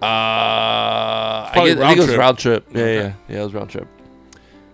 Uh, 0.02 0.06
I, 0.06 1.52
guess, 1.54 1.78
I 1.78 1.88
think 1.88 1.98
it 1.98 2.06
was 2.06 2.16
round 2.16 2.38
trip. 2.38 2.66
Yeah, 2.70 2.80
Okay. 2.80 2.94
yeah, 2.96 3.12
yeah. 3.28 3.40
It 3.40 3.44
was 3.44 3.54
round 3.54 3.70
trip. 3.70 3.88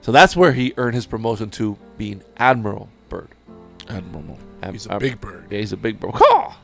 So 0.03 0.11
that's 0.13 0.35
where 0.37 0.53
he 0.53 0.73
earned 0.77 0.95
his 0.95 1.07
promotion 1.07 1.51
to 1.51 1.79
being 1.97 2.23
Admiral 2.37 2.89
Byrd. 3.09 3.29
Admiral. 3.89 4.39
Ad- 4.63 4.73
He's 4.73 4.87
a 4.87 4.95
uh, 4.95 4.99
big 4.99 5.21
bird. 5.21 5.47
Yeah, 5.51 5.59
he's 5.59 5.73
a 5.73 5.77
big 5.77 6.01
bird. 6.01 6.13
Caw! 6.15 6.57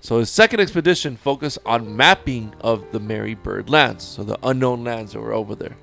So 0.00 0.18
his 0.18 0.30
second 0.30 0.60
expedition 0.60 1.16
focused 1.16 1.58
on 1.66 1.96
mapping 1.96 2.54
of 2.60 2.84
the 2.92 3.00
Mary 3.00 3.34
Byrd 3.34 3.68
lands, 3.70 4.04
so 4.04 4.22
the 4.22 4.38
unknown 4.42 4.84
lands 4.84 5.12
that 5.14 5.20
were 5.20 5.32
over 5.32 5.54
there, 5.54 5.76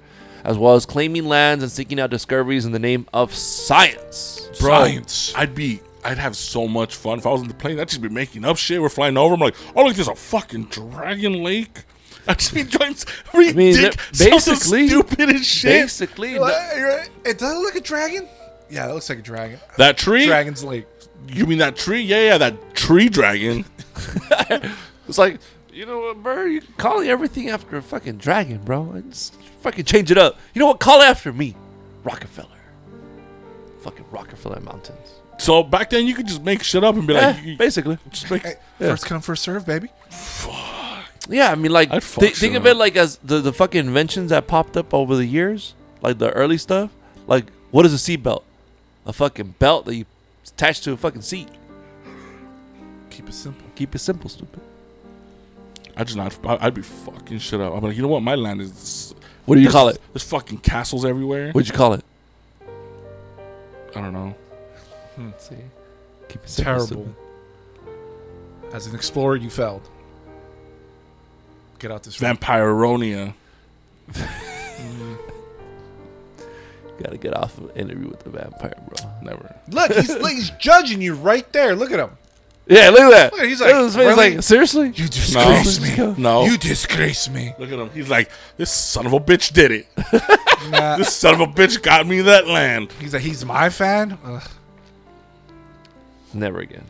as 0.44 0.58
well 0.58 0.76
as 0.76 0.86
claiming 0.86 1.26
lands 1.28 1.64
and 1.64 1.72
seeking 1.72 2.00
out 2.00 2.10
discoveries 2.10 2.66
in 2.66 2.72
the 2.72 2.80
name 2.80 3.08
of 3.14 3.34
science. 3.34 4.48
Bro, 4.60 4.70
Science. 4.86 5.34
I'd 5.36 5.54
be, 5.56 5.82
I'd 6.06 6.18
have 6.18 6.36
so 6.36 6.68
much 6.68 6.96
fun 6.96 7.18
if 7.20 7.26
I 7.26 7.30
was 7.32 7.42
in 7.42 7.48
the 7.48 7.54
plane. 7.54 7.80
I'd 7.80 7.88
just 7.90 8.02
be 8.02 8.10
making 8.10 8.44
up 8.46 8.58
shit. 8.58 8.82
We're 8.82 8.90
flying 8.90 9.18
over. 9.18 9.34
I'm 9.36 9.40
like, 9.40 9.56
oh 9.76 9.86
look, 9.86 9.96
there's 9.96 10.08
a 10.08 10.16
fucking 10.16 10.66
dragon 10.66 11.44
lake. 11.44 11.84
I'd 12.28 12.40
just 12.40 12.54
be 12.54 12.64
doing 12.64 12.92
s- 12.92 13.06
mean, 13.34 13.56
ridiculous, 13.76 13.96
basically- 14.20 14.88
stupid 14.88 15.30
as 15.30 15.46
shit. 15.46 15.84
Basically, 15.84 16.32
You're 16.32 16.42
like, 16.42 16.54
"Hey, 16.56 16.78
you're 16.80 16.88
right. 16.98 17.10
Hey, 17.26 17.34
does 17.34 17.42
that 17.50 17.54
look 17.60 17.74
like 17.74 17.84
a 17.84 17.86
dragon? 17.86 18.28
Yeah, 18.70 18.88
that 18.88 18.94
looks 18.94 19.10
like 19.10 19.20
a 19.20 19.24
dragon. 19.24 19.60
That 19.78 19.98
tree? 19.98 20.26
Dragon's 20.26 20.64
Lake. 20.64 20.86
You 21.28 21.46
mean 21.46 21.58
that 21.60 21.76
tree? 21.76 22.02
Yeah, 22.02 22.22
yeah, 22.24 22.38
that 22.38 22.76
tree 22.76 23.08
dragon. 23.10 23.66
it's 25.08 25.18
like, 25.18 25.40
you 25.72 25.86
know 25.86 26.00
what, 26.00 26.24
Byrd? 26.24 26.52
You 26.52 26.62
calling 26.78 27.08
everything 27.08 27.50
after 27.50 27.78
a 27.78 27.82
fucking 27.82 28.18
dragon, 28.18 28.60
bro. 28.60 29.02
Just 29.10 29.36
fucking 29.62 29.86
change 29.86 30.10
it 30.12 30.18
up. 30.18 30.40
You 30.54 30.60
know 30.60 30.68
what? 30.68 30.80
Call 30.80 31.02
it 31.02 31.06
after 31.06 31.32
me, 31.32 31.56
Rockefeller. 32.04 32.48
Fucking 33.82 34.06
Rockefeller 34.12 34.60
Mountains. 34.62 35.20
So 35.44 35.62
back 35.62 35.90
then, 35.90 36.08
you 36.08 36.14
could 36.16 36.26
just 36.28 36.42
make 36.42 36.64
shit 36.64 36.84
up 36.84 36.96
and 36.96 37.06
be 37.06 37.14
like, 37.14 37.36
Eh, 37.38 37.42
you- 37.44 37.58
basically. 37.58 37.98
just 38.10 38.32
make. 38.32 38.44
Hey, 38.44 38.56
Yeah. 38.80 38.90
First 38.92 39.06
come, 39.06 39.22
first 39.22 39.44
serve, 39.44 39.66
baby. 39.66 39.90
Yeah, 41.30 41.52
I 41.52 41.56
mean, 41.56 41.72
like, 41.72 41.92
I'd 41.92 42.04
fuck 42.04 42.22
thi- 42.22 42.28
shit 42.30 42.38
think 42.38 42.56
of 42.56 42.66
up. 42.66 42.72
it 42.72 42.76
like 42.76 42.96
as 42.96 43.18
the, 43.24 43.40
the 43.40 43.54
fucking 43.54 43.86
inventions 43.86 44.30
that 44.30 44.48
popped 44.48 44.76
up 44.78 44.94
over 44.94 45.16
the 45.16 45.26
years, 45.26 45.74
like 46.02 46.18
the 46.18 46.32
early 46.32 46.58
stuff. 46.58 46.92
Like, 47.28 47.46
what 47.72 47.86
is 47.86 47.94
a 47.94 47.98
seatbelt? 47.98 48.44
A 49.06 49.14
fucking 49.14 49.56
belt 49.60 49.86
that 49.86 49.96
you 49.96 50.06
attach 50.48 50.82
to 50.82 50.92
a 50.94 50.98
fucking 50.98 51.22
seat. 51.22 51.50
Keep 53.10 53.30
it 53.30 53.34
simple. 53.34 53.68
Keep 53.76 53.96
it 53.96 54.00
simple, 54.00 54.30
stupid. 54.30 54.62
I 55.96 56.04
just 56.04 56.18
not. 56.18 56.38
I- 56.46 56.68
I'd 56.68 56.74
be 56.74 56.82
fucking 56.82 57.40
shit 57.40 57.60
up. 57.62 57.74
I'm 57.74 57.82
like, 57.84 57.96
you 57.96 58.02
know 58.02 58.08
what? 58.08 58.22
My 58.24 58.36
land 58.36 58.62
is. 58.62 58.72
This, 58.72 59.14
What 59.46 59.56
do 59.56 59.62
you 59.62 59.70
call 59.70 59.90
it? 59.90 60.00
There's 60.14 60.24
fucking 60.24 60.60
castles 60.60 61.04
everywhere. 61.06 61.52
What'd 61.52 61.68
you 61.70 61.76
call 61.76 61.94
it? 61.94 62.04
I 63.96 64.02
don't 64.02 64.14
know. 64.14 64.36
Hmm. 65.16 65.30
See, 65.38 65.56
keep 66.30 66.44
it 66.44 66.50
simple, 66.50 66.64
Terrible. 66.74 66.86
stupid. 66.88 67.16
As 68.74 68.88
an 68.88 68.96
explorer, 68.96 69.36
you 69.36 69.50
failed. 69.50 69.88
Get 71.80 71.92
out 71.92 72.04
this. 72.04 72.18
Vampironia. 72.18 73.34
Gotta 77.02 77.18
get 77.18 77.36
off 77.36 77.58
of 77.58 77.76
interview 77.76 78.08
with 78.08 78.20
the 78.24 78.30
vampire, 78.30 78.76
bro. 78.88 79.10
Never. 79.22 79.56
Look, 79.70 79.92
he's 79.92 80.10
look, 80.22 80.32
he's 80.32 80.52
judging 80.52 81.02
you 81.02 81.16
right 81.16 81.52
there. 81.52 81.76
Look 81.76 81.92
at 81.92 82.00
him. 82.00 82.12
Yeah, 82.68 82.90
look 82.92 83.02
at 83.02 83.10
that. 83.12 83.34
Look 83.34 83.42
at- 83.42 83.48
he's 83.50 83.60
Look 83.60 83.70
at 83.70 83.76
like, 83.76 83.84
his 83.84 83.96
face, 83.96 84.06
really? 84.06 84.34
like, 84.36 84.44
seriously? 84.44 84.88
You 84.96 85.08
disgrace 85.10 85.98
No. 85.98 86.12
me. 86.14 86.22
No. 86.22 86.46
You 86.46 86.58
disgrace 86.58 87.30
me. 87.30 87.54
Look 87.60 87.72
at 87.72 87.78
him. 87.80 87.90
He's 87.90 88.10
like, 88.10 88.32
this 88.56 88.72
son 88.72 89.06
of 89.06 89.12
a 89.14 89.20
bitch 89.20 89.54
did 89.54 89.72
it. 89.72 89.88
Nah. 90.70 90.96
this 90.96 91.14
son 91.14 91.34
of 91.34 91.42
a 91.42 91.48
bitch 91.48 91.82
got 91.82 92.08
me 92.08 92.22
that 92.22 92.48
land. 92.48 92.90
He's 93.02 93.12
like, 93.12 93.22
he's 93.22 93.44
my 93.44 93.70
fan. 93.70 94.18
Ugh. 94.24 94.42
Never 96.34 96.60
again. 96.60 96.86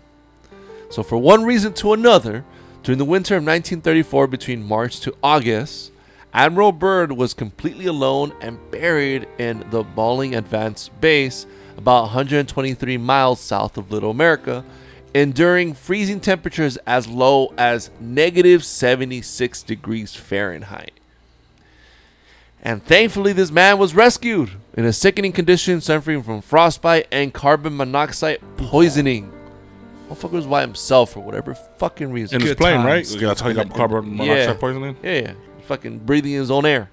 So, 0.90 1.04
for 1.04 1.18
one 1.18 1.44
reason 1.44 1.74
to 1.74 1.94
another, 1.94 2.46
during 2.84 3.00
the 3.00 3.06
winter 3.06 3.36
of 3.36 3.44
1934, 3.44 4.28
between 4.28 4.64
March 4.64 5.00
to 5.02 5.16
August, 5.24 5.92
Admiral 6.34 6.72
Byrd 6.72 7.12
was 7.12 7.34
completely 7.34 7.86
alone 7.86 8.34
and 8.42 8.60
buried 8.72 9.28
in 9.38 9.66
the 9.70 9.84
Bolling 9.84 10.36
Advance 10.36 10.90
Base, 10.90 11.46
about 11.78 12.04
123 12.04 12.98
miles 12.98 13.40
south 13.40 13.78
of 13.78 13.92
Little 13.92 14.12
America, 14.12 14.66
enduring 15.14 15.74
freezing 15.76 16.20
temperatures 16.20 16.78
as 16.88 17.08
low 17.08 17.54
as 17.58 17.92
negative 18.00 18.66
76 18.66 19.64
degrees 19.64 20.16
Fahrenheit. 20.16 20.93
And 22.66 22.84
thankfully, 22.84 23.34
this 23.34 23.52
man 23.52 23.78
was 23.78 23.94
rescued 23.94 24.52
in 24.76 24.86
a 24.86 24.94
sickening 24.94 25.34
condition, 25.34 25.82
suffering 25.82 26.24
from 26.24 26.42
frostbite 26.42 27.08
and 27.12 27.34
carbon 27.34 27.76
monoxide 27.76 28.40
poisoning. 28.56 29.32
Motherfucker 30.10 30.32
was 30.32 30.48
by 30.48 30.62
himself 30.62 31.12
for 31.12 31.20
whatever 31.20 31.54
fucking 31.56 32.12
reason. 32.12 32.36
In 32.38 32.42
his 32.42 32.52
Good 32.52 32.58
plane, 32.60 32.78
times. 32.78 32.86
right? 33.14 33.22
Yeah, 33.22 33.28
that's 33.28 33.42
how 33.42 33.50
he 33.50 33.56
got 33.56 33.74
carbon 33.74 34.16
monoxide 34.16 34.48
Yeah. 34.48 34.54
poisoning. 34.54 34.96
yeah, 35.04 35.12
yeah. 35.20 35.34
Fucking 35.68 36.00
breathing 36.00 36.32
his 36.32 36.50
own 36.50 36.66
air. 36.66 36.90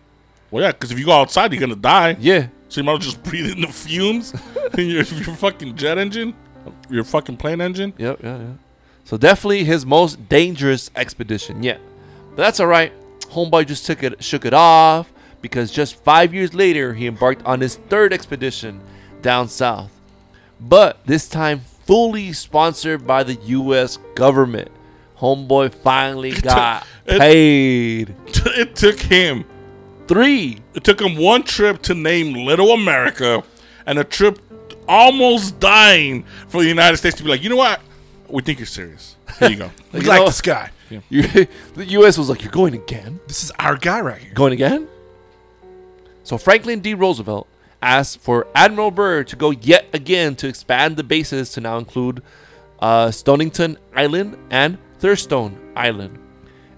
Well, 0.51 0.65
yeah, 0.65 0.73
because 0.73 0.91
if 0.91 0.99
you 0.99 1.05
go 1.05 1.13
outside, 1.13 1.53
you're 1.53 1.61
gonna 1.61 1.77
die. 1.77 2.17
Yeah. 2.19 2.49
So 2.69 2.81
you 2.81 2.85
might 2.85 2.93
as 2.93 2.99
well 2.99 3.13
just 3.13 3.23
breathe 3.31 3.51
in 3.53 3.61
the 3.61 3.69
fumes 3.69 4.35
in 4.77 4.87
your, 4.89 5.03
your 5.05 5.37
fucking 5.37 5.77
jet 5.77 5.99
engine, 5.99 6.35
your 6.89 7.05
fucking 7.05 7.37
plane 7.37 7.61
engine. 7.61 7.93
Yep, 7.97 8.21
yeah, 8.25 8.39
yeah. 8.39 8.45
So 9.05 9.17
definitely 9.17 9.63
his 9.65 9.87
most 9.87 10.29
dangerous 10.29 10.91
expedition 10.97 11.63
yet. 11.63 11.81
But 12.31 12.39
that's 12.39 12.59
all 12.59 12.67
right. 12.67 12.93
Homeboy 13.31 13.67
just 13.69 13.87
took 13.87 14.03
it, 14.03 14.23
shook 14.25 14.45
it 14.45 14.55
off 14.55 15.13
because 15.43 15.71
just 15.71 15.97
five 16.05 16.33
years 16.35 16.55
later 16.55 16.95
he 16.95 17.07
embarked 17.07 17.45
on 17.45 17.61
his 17.61 17.77
third 17.77 18.13
expedition 18.13 18.81
down 19.23 19.49
south. 19.49 19.91
But 20.61 20.99
this 21.07 21.29
time 21.29 21.61
fully 21.61 22.33
sponsored 22.33 23.07
by 23.07 23.23
the 23.25 23.35
U.S. 23.35 23.99
government. 24.15 24.71
Homeboy 25.19 25.75
finally 25.75 26.33
got 26.33 26.87
it- 27.07 27.19
paid. 27.19 28.15
It 28.27 28.75
took 28.77 28.99
him. 29.01 29.45
Three. 30.09 30.59
It 30.75 30.83
took 30.85 31.01
him 31.01 31.17
one 31.17 31.43
trip 31.43 31.83
to 31.83 31.95
name 31.95 32.33
Little 32.47 32.71
America, 32.73 33.45
and 33.87 33.99
a 33.99 34.05
trip 34.05 34.39
almost 34.89 35.61
dying 35.61 36.25
for 36.49 36.63
the 36.63 36.69
United 36.69 36.97
States 36.97 37.17
to 37.19 37.23
be 37.23 37.29
like, 37.29 37.43
you 37.43 37.49
know 37.51 37.57
what? 37.57 37.81
We 38.29 38.43
think 38.43 38.59
you're 38.59 38.67
serious. 38.67 39.17
Here 39.39 39.51
you 39.51 39.57
go. 39.57 39.71
We 39.93 40.01
You 40.01 40.07
like 40.09 40.21
know- 40.21 40.27
this 40.27 40.41
guy. 40.41 40.71
You, 41.09 41.23
the 41.75 41.85
U.S. 41.87 42.19
was 42.19 42.29
like, 42.29 42.43
"You're 42.43 42.51
going 42.51 42.75
again." 42.75 43.21
This 43.29 43.45
is 43.45 43.53
our 43.61 43.77
guy 43.77 44.01
right 44.01 44.21
here. 44.21 44.33
Going 44.35 44.53
again? 44.53 44.89
So 46.31 46.39
Franklin 46.39 46.79
D. 46.79 46.95
Roosevelt 46.95 47.49
asked 47.83 48.21
for 48.21 48.47
Admiral 48.55 48.93
Byrd 48.93 49.27
to 49.27 49.35
go 49.35 49.51
yet 49.51 49.87
again 49.93 50.37
to 50.37 50.47
expand 50.47 50.97
the 50.97 51.03
bases 51.03 51.51
to 51.51 51.61
now 51.61 51.77
include 51.77 52.23
uh, 52.79 53.11
Stonington 53.11 53.79
Island 53.97 54.39
and 54.49 54.79
Thurston 55.01 55.59
Island. 55.75 56.21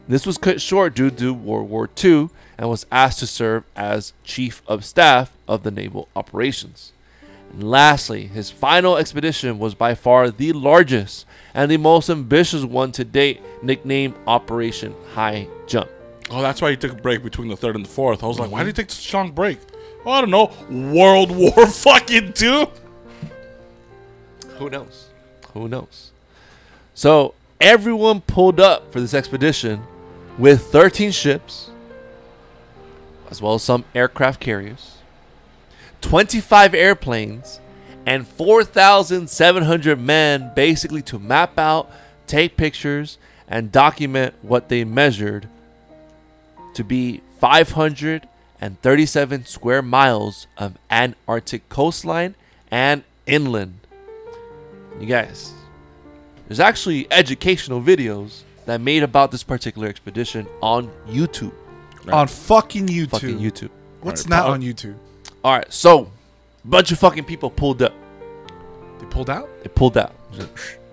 This 0.08 0.24
was 0.24 0.38
cut 0.38 0.62
short 0.62 0.94
due 0.94 1.10
to 1.10 1.34
World 1.34 1.68
War 1.68 1.90
II 2.02 2.30
and 2.56 2.70
was 2.70 2.86
asked 2.90 3.18
to 3.18 3.26
serve 3.26 3.64
as 3.76 4.14
Chief 4.24 4.62
of 4.66 4.86
Staff 4.86 5.36
of 5.46 5.64
the 5.64 5.70
Naval 5.70 6.08
Operations. 6.16 6.94
And 7.52 7.62
lastly, 7.62 8.28
his 8.28 8.50
final 8.50 8.96
expedition 8.96 9.58
was 9.58 9.74
by 9.74 9.94
far 9.94 10.30
the 10.30 10.54
largest 10.54 11.26
and 11.52 11.70
the 11.70 11.76
most 11.76 12.08
ambitious 12.08 12.64
one 12.64 12.90
to 12.92 13.04
date, 13.04 13.42
nicknamed 13.62 14.14
Operation 14.26 14.94
High 15.12 15.46
Jump. 15.66 15.90
Oh, 16.30 16.40
that's 16.40 16.62
why 16.62 16.70
he 16.70 16.76
took 16.76 16.92
a 16.92 16.96
break 16.96 17.22
between 17.22 17.48
the 17.48 17.56
third 17.56 17.76
and 17.76 17.84
the 17.84 17.88
fourth. 17.88 18.22
I 18.22 18.26
was 18.26 18.38
like, 18.38 18.50
why 18.50 18.60
did 18.64 18.68
he 18.68 18.82
take 18.82 18.90
such 18.90 19.12
a 19.12 19.16
long 19.16 19.32
break? 19.32 19.58
Oh, 20.04 20.10
I 20.10 20.20
don't 20.20 20.30
know. 20.30 20.50
World 20.70 21.30
War 21.36 21.66
fucking 21.66 22.32
two. 22.32 22.66
Who 24.58 24.70
knows? 24.70 25.08
Who 25.54 25.68
knows? 25.68 26.12
So 26.94 27.34
everyone 27.60 28.20
pulled 28.20 28.60
up 28.60 28.92
for 28.92 29.00
this 29.00 29.14
expedition 29.14 29.82
with 30.38 30.62
13 30.66 31.10
ships, 31.10 31.70
as 33.30 33.42
well 33.42 33.54
as 33.54 33.62
some 33.62 33.84
aircraft 33.94 34.40
carriers, 34.40 34.98
25 36.00 36.74
airplanes, 36.74 37.60
and 38.06 38.26
4,700 38.26 40.00
men 40.00 40.52
basically 40.54 41.02
to 41.02 41.18
map 41.18 41.58
out, 41.58 41.90
take 42.26 42.56
pictures, 42.56 43.18
and 43.46 43.70
document 43.70 44.34
what 44.42 44.68
they 44.68 44.84
measured 44.84 45.48
to 46.74 46.84
be 46.84 47.20
537 47.38 49.46
square 49.46 49.82
miles 49.82 50.46
of 50.56 50.76
Antarctic 50.90 51.68
coastline 51.68 52.34
and 52.70 53.02
inland. 53.26 53.78
You 55.00 55.06
guys, 55.06 55.52
there's 56.48 56.60
actually 56.60 57.06
educational 57.10 57.80
videos 57.80 58.42
that 58.66 58.80
made 58.80 59.02
about 59.02 59.30
this 59.30 59.42
particular 59.42 59.88
expedition 59.88 60.46
on 60.60 60.90
YouTube. 61.08 61.52
On 62.12 62.26
fucking 62.28 62.88
YouTube. 62.88 63.10
Fucking 63.10 63.38
YouTube. 63.38 63.70
What's 64.00 64.24
Alright, 64.24 64.44
not 64.44 64.50
on 64.50 64.60
YouTube? 64.62 64.96
All 65.44 65.56
right, 65.56 65.72
so 65.72 66.10
bunch 66.64 66.92
of 66.92 66.98
fucking 66.98 67.24
people 67.24 67.50
pulled 67.50 67.82
up. 67.82 67.92
They 69.00 69.06
pulled 69.06 69.30
out. 69.30 69.48
They 69.62 69.68
pulled 69.68 69.96
out. 69.96 70.12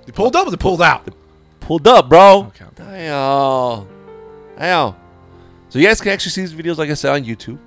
They 0.06 0.12
pulled 0.12 0.36
up. 0.36 0.48
or 0.48 0.52
They 0.52 0.58
pulled 0.58 0.82
out. 0.82 1.08
Pulled 1.60 1.88
up, 1.88 2.10
bro. 2.10 2.46
Okay, 2.48 2.65
okay. 2.65 2.74
Damn. 2.76 3.88
Damn. 4.58 4.96
So 5.69 5.77
you 5.77 5.86
guys 5.86 6.01
can 6.01 6.12
actually 6.12 6.32
see 6.32 6.41
these 6.41 6.53
videos, 6.53 6.77
like 6.77 6.89
I 6.89 6.95
said, 6.95 7.13
on 7.13 7.23
YouTube. 7.23 7.60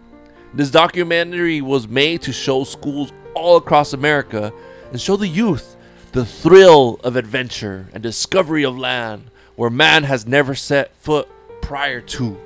This 0.54 0.70
documentary 0.70 1.60
was 1.60 1.86
made 1.86 2.20
to 2.22 2.32
show 2.32 2.64
schools 2.64 3.12
all 3.34 3.56
across 3.56 3.92
America 3.92 4.52
and 4.90 5.00
show 5.00 5.16
the 5.16 5.28
youth 5.28 5.76
the 6.12 6.26
thrill 6.26 7.00
of 7.04 7.16
adventure 7.16 7.88
and 7.94 8.02
discovery 8.02 8.64
of 8.64 8.76
land 8.76 9.30
where 9.56 9.70
man 9.70 10.02
has 10.02 10.26
never 10.26 10.54
set 10.54 10.94
foot 10.96 11.26
prior 11.62 12.00
to. 12.02 12.36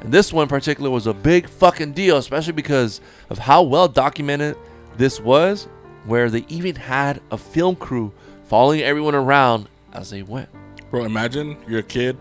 And 0.00 0.10
this 0.10 0.32
one 0.32 0.44
in 0.44 0.48
particular 0.48 0.90
was 0.90 1.06
a 1.06 1.14
big 1.14 1.48
fucking 1.48 1.92
deal, 1.92 2.16
especially 2.16 2.54
because 2.54 3.00
of 3.28 3.38
how 3.38 3.62
well 3.62 3.86
documented 3.86 4.56
this 4.96 5.20
was, 5.20 5.68
where 6.04 6.30
they 6.30 6.44
even 6.48 6.74
had 6.74 7.20
a 7.30 7.36
film 7.36 7.76
crew 7.76 8.12
following 8.44 8.80
everyone 8.80 9.14
around 9.14 9.68
as 9.92 10.10
they 10.10 10.22
went. 10.22 10.48
Bro, 10.90 11.04
imagine 11.04 11.58
you're 11.68 11.80
a 11.80 11.84
kid. 11.84 12.16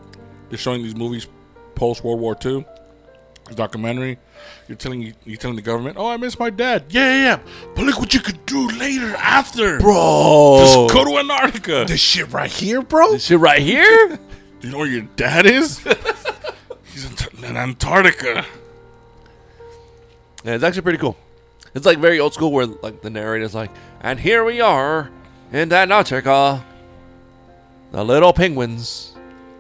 They're 0.50 0.58
showing 0.60 0.84
these 0.84 0.96
movies 0.96 1.26
post 1.80 2.04
World 2.04 2.20
War 2.20 2.38
II. 2.46 2.66
Documentary. 3.56 4.20
You're 4.68 4.78
telling 4.78 5.16
you're 5.26 5.38
telling 5.38 5.56
the 5.56 5.64
government, 5.64 5.98
"Oh, 5.98 6.08
I 6.08 6.18
miss 6.18 6.38
my 6.38 6.52
dad." 6.52 6.84
Yeah, 6.90 7.02
yeah, 7.10 7.24
yeah. 7.24 7.40
But 7.76 7.86
look 7.86 8.00
what 8.00 8.14
you 8.14 8.20
could 8.20 8.46
do 8.46 8.70
later 8.70 9.16
after. 9.16 9.80
Bro, 9.80 10.60
Just 10.60 10.94
go 10.94 11.04
to 11.06 11.18
Antarctica. 11.18 11.86
This 11.88 12.00
shit 12.00 12.32
right 12.32 12.52
here, 12.52 12.84
bro. 12.84 13.14
this 13.14 13.26
shit 13.26 13.40
right 13.40 13.60
here. 13.62 14.20
Do 14.60 14.68
you 14.68 14.72
know 14.72 14.78
where 14.78 14.88
your 14.88 15.08
dad 15.16 15.48
is? 15.48 15.80
He's 16.94 17.06
in, 17.06 17.44
in 17.44 17.58
Antarctica. 17.58 18.46
Yeah, 20.44 20.54
it's 20.56 20.64
actually 20.64 20.84
pretty 20.84 21.00
cool. 21.00 21.18
It's 21.74 21.88
like 21.88 21.98
very 21.98 22.20
old 22.20 22.34
school, 22.36 22.52
where 22.52 22.68
like 22.68 23.02
the 23.02 23.10
narrator's 23.10 23.56
like, 23.56 23.72
"And 24.02 24.20
here 24.20 24.44
we 24.44 24.62
are 24.62 25.10
in 25.52 25.74
Antarctica, 25.74 26.64
the 27.92 28.04
little 28.04 28.34
penguins." 28.34 29.16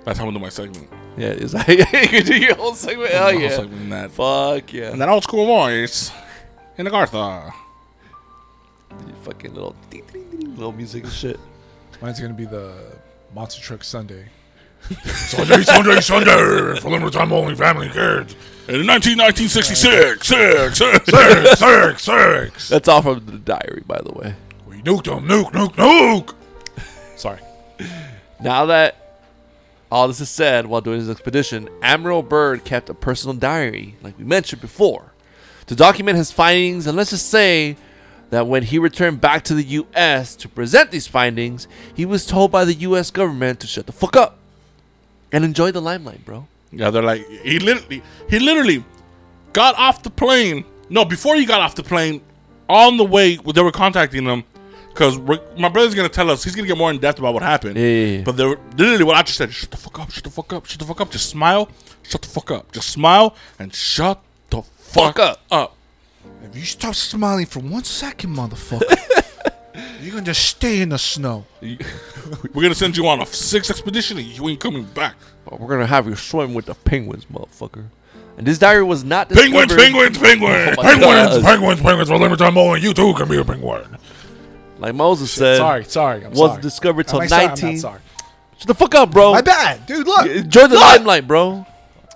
That's 0.06 0.20
how 0.20 0.26
I'm 0.26 0.32
gonna 0.32 0.44
my 0.44 0.50
segment. 0.50 0.90
Yeah, 1.20 1.28
it's 1.32 1.54
like 1.54 1.68
you 1.68 1.86
can 1.86 2.26
do 2.26 2.38
your 2.38 2.56
whole 2.56 2.74
segment. 2.76 3.12
Hell 3.12 3.26
My 3.26 3.32
whole 3.34 3.42
yeah, 3.42 3.50
segment 3.50 3.82
in 3.82 3.90
that. 3.90 4.12
fuck 4.12 4.72
yeah, 4.72 4.92
And 4.92 5.02
that 5.02 5.10
old 5.10 5.24
school 5.24 5.46
voice 5.46 6.12
in 6.78 6.86
Agartha. 6.86 7.52
You 9.06 9.14
fucking 9.24 9.54
little 9.54 9.76
ding, 9.90 10.04
ding, 10.14 10.30
ding, 10.30 10.56
little 10.56 10.72
music 10.72 11.04
and 11.04 11.12
shit. 11.12 11.40
Mine's 12.02 12.20
gonna 12.22 12.34
be 12.34 12.46
the 12.46 12.74
Monster 13.36 13.62
Truck 13.62 13.84
Sunday. 13.84 14.28
Sunday, 15.04 15.62
Sunday, 15.64 16.00
Sunday, 16.00 16.80
for 16.80 16.90
limited 16.90 17.12
time 17.12 17.34
only, 17.34 17.54
family 17.54 17.88
kids. 17.90 18.34
In 18.70 18.88
1966, 18.88 19.78
six, 19.78 20.28
six, 20.28 20.78
six, 20.78 21.60
six, 21.60 22.04
six. 22.04 22.70
That's 22.70 22.88
all 22.88 23.02
from 23.02 23.26
the 23.26 23.40
diary, 23.40 23.84
by 23.86 24.00
the 24.02 24.14
way. 24.14 24.36
We 24.66 24.82
nuked 24.84 25.04
them. 25.06 25.28
Nuke, 25.28 25.52
nuke, 25.52 25.76
nuke. 25.76 26.34
Sorry. 27.18 27.40
Now 28.40 28.68
that 28.68 29.09
all 29.92 30.08
this 30.08 30.22
is 30.22 30.30
said 30.30 30.68
while 30.68 30.82
doing 30.82 31.00
his 31.00 31.10
expedition, 31.10 31.70
Admiral 31.82 32.24
Byrd 32.24 32.64
kept 32.64 32.90
a 32.90 32.94
personal 32.94 33.36
diary, 33.36 33.96
like 34.02 34.18
we 34.18 34.24
mentioned 34.24 34.62
before, 34.62 35.12
to 35.66 35.76
document 35.76 36.18
his 36.18 36.32
findings. 36.32 36.86
And 36.88 36.96
let's 36.96 37.10
just 37.10 37.30
say 37.30 37.76
that 38.30 38.48
when 38.48 38.64
he 38.64 38.78
returned 38.78 39.20
back 39.20 39.44
to 39.46 39.54
the 39.54 39.64
U.S. 39.64 40.36
to 40.38 40.48
present 40.48 40.92
these 40.92 41.08
findings, 41.08 41.68
he 41.94 42.06
was 42.06 42.26
told 42.26 42.52
by 42.52 42.66
the 42.66 42.74
U.S. 42.76 43.10
government 43.10 43.60
to 43.62 43.68
shut 43.68 43.88
the 43.88 43.92
fuck 43.92 44.16
up 44.16 44.38
and 45.32 45.44
enjoy 45.44 45.72
the 45.72 45.82
limelight, 45.82 46.24
bro. 46.26 46.48
Yeah, 46.72 46.92
they're 46.92 47.02
like 47.02 47.26
he 47.28 47.58
literally 47.58 48.04
he 48.30 48.40
literally 48.40 48.84
got 49.54 49.76
off 49.76 50.04
the 50.04 50.12
plane. 50.12 50.66
No, 50.90 51.04
before 51.04 51.36
he 51.36 51.46
got 51.46 51.62
off 51.62 51.74
the 51.74 51.84
plane, 51.84 52.22
on 52.68 52.98
the 52.98 53.04
way 53.04 53.38
they 53.38 53.62
were 53.64 53.72
contacting 53.72 54.26
him 54.26 54.44
because 55.00 55.18
my 55.58 55.70
brother's 55.70 55.96
gonna 55.96 56.10
tell 56.10 56.30
us 56.30 56.44
he's 56.44 56.54
gonna 56.56 56.68
get 56.68 56.78
more 56.78 56.92
in 56.92 57.00
depth 57.00 57.20
about 57.20 57.34
what 57.34 57.42
happened. 57.42 57.78
Yeah, 57.78 57.84
yeah, 57.86 58.18
yeah. 58.18 58.24
But 58.24 58.36
they 58.36 58.46
were 58.46 58.60
literally 58.76 59.06
what 59.06 59.16
I 59.16 59.22
just 59.24 59.38
said: 59.38 59.54
shut 59.54 59.72
the 59.72 59.78
fuck 59.78 59.98
up, 60.00 60.12
shut 60.12 60.26
the 60.26 60.30
fuck 60.30 60.52
up, 60.52 60.66
shut 60.66 60.78
the 60.80 60.86
fuck 60.86 61.00
up. 61.00 61.10
Just 61.10 61.30
smile, 61.30 61.70
shut 62.04 62.22
the 62.22 62.28
fuck 62.28 62.52
up. 62.52 62.72
Just 62.74 62.90
smile 62.90 63.34
and 63.58 63.74
shut 63.74 64.22
the 64.50 64.62
fuck, 64.62 65.16
Fuck 65.16 65.20
up. 65.20 65.40
up. 65.50 65.76
If 66.44 66.56
you 66.58 66.64
stop 66.64 66.96
smiling 66.96 67.46
for 67.46 67.60
one 67.62 67.86
second, 67.86 68.36
motherfucker, 68.36 68.84
you're 70.02 70.12
gonna 70.12 70.26
just 70.26 70.44
stay 70.46 70.82
in 70.82 70.90
the 70.90 70.98
snow. 71.00 71.46
We're 71.62 71.78
gonna 72.62 72.76
send 72.76 72.98
you 72.98 73.08
on 73.08 73.22
a 73.22 73.26
six 73.26 73.70
expedition 73.70 74.18
and 74.18 74.28
you 74.28 74.50
ain't 74.50 74.60
coming 74.60 74.84
back. 74.84 75.16
We're 75.50 75.68
gonna 75.70 75.88
have 75.88 76.08
you 76.08 76.16
swim 76.18 76.54
with 76.54 76.66
the 76.66 76.76
penguins, 76.76 77.26
motherfucker. 77.26 77.86
And 78.38 78.46
this 78.48 78.58
diary 78.58 78.84
was 78.84 79.04
not 79.04 79.30
Penguins, 79.30 79.68
discovered- 79.68 79.82
penguins, 79.92 80.18
penguins, 80.18 80.76
Oh 80.78 80.82
penguins, 80.82 81.02
God. 81.14 81.44
penguins, 81.44 81.82
penguins. 81.82 82.10
For 82.10 82.18
limited 82.18 82.40
time 82.44 82.58
only, 82.58 82.80
you 82.82 82.94
too 82.94 83.14
can 83.14 83.28
be 83.28 83.38
a 83.38 83.44
penguin. 83.44 83.98
Like 84.80 84.96
Moses 84.96 85.32
said, 85.32 85.58
sorry, 85.58 85.84
sorry. 85.84 86.24
I'm 86.26 86.32
was 86.32 86.52
sorry. 86.52 86.62
discovered 86.62 87.08
till 87.08 87.20
Am 87.20 87.24
I 87.24 87.28
sorry? 87.28 87.44
I'm 87.44 87.50
19. 87.50 87.70
not 87.74 87.80
sorry. 87.80 88.00
Shut 88.58 88.68
the 88.68 88.74
fuck 88.74 88.96
up, 88.96 89.12
bro. 89.12 89.34
My 89.34 89.42
bad, 89.42 89.86
dude. 89.86 90.08
Look. 90.08 90.26
Enjoy 90.28 90.68
the 90.68 90.76
Look. 90.76 90.82
limelight, 90.82 91.28
bro. 91.28 91.66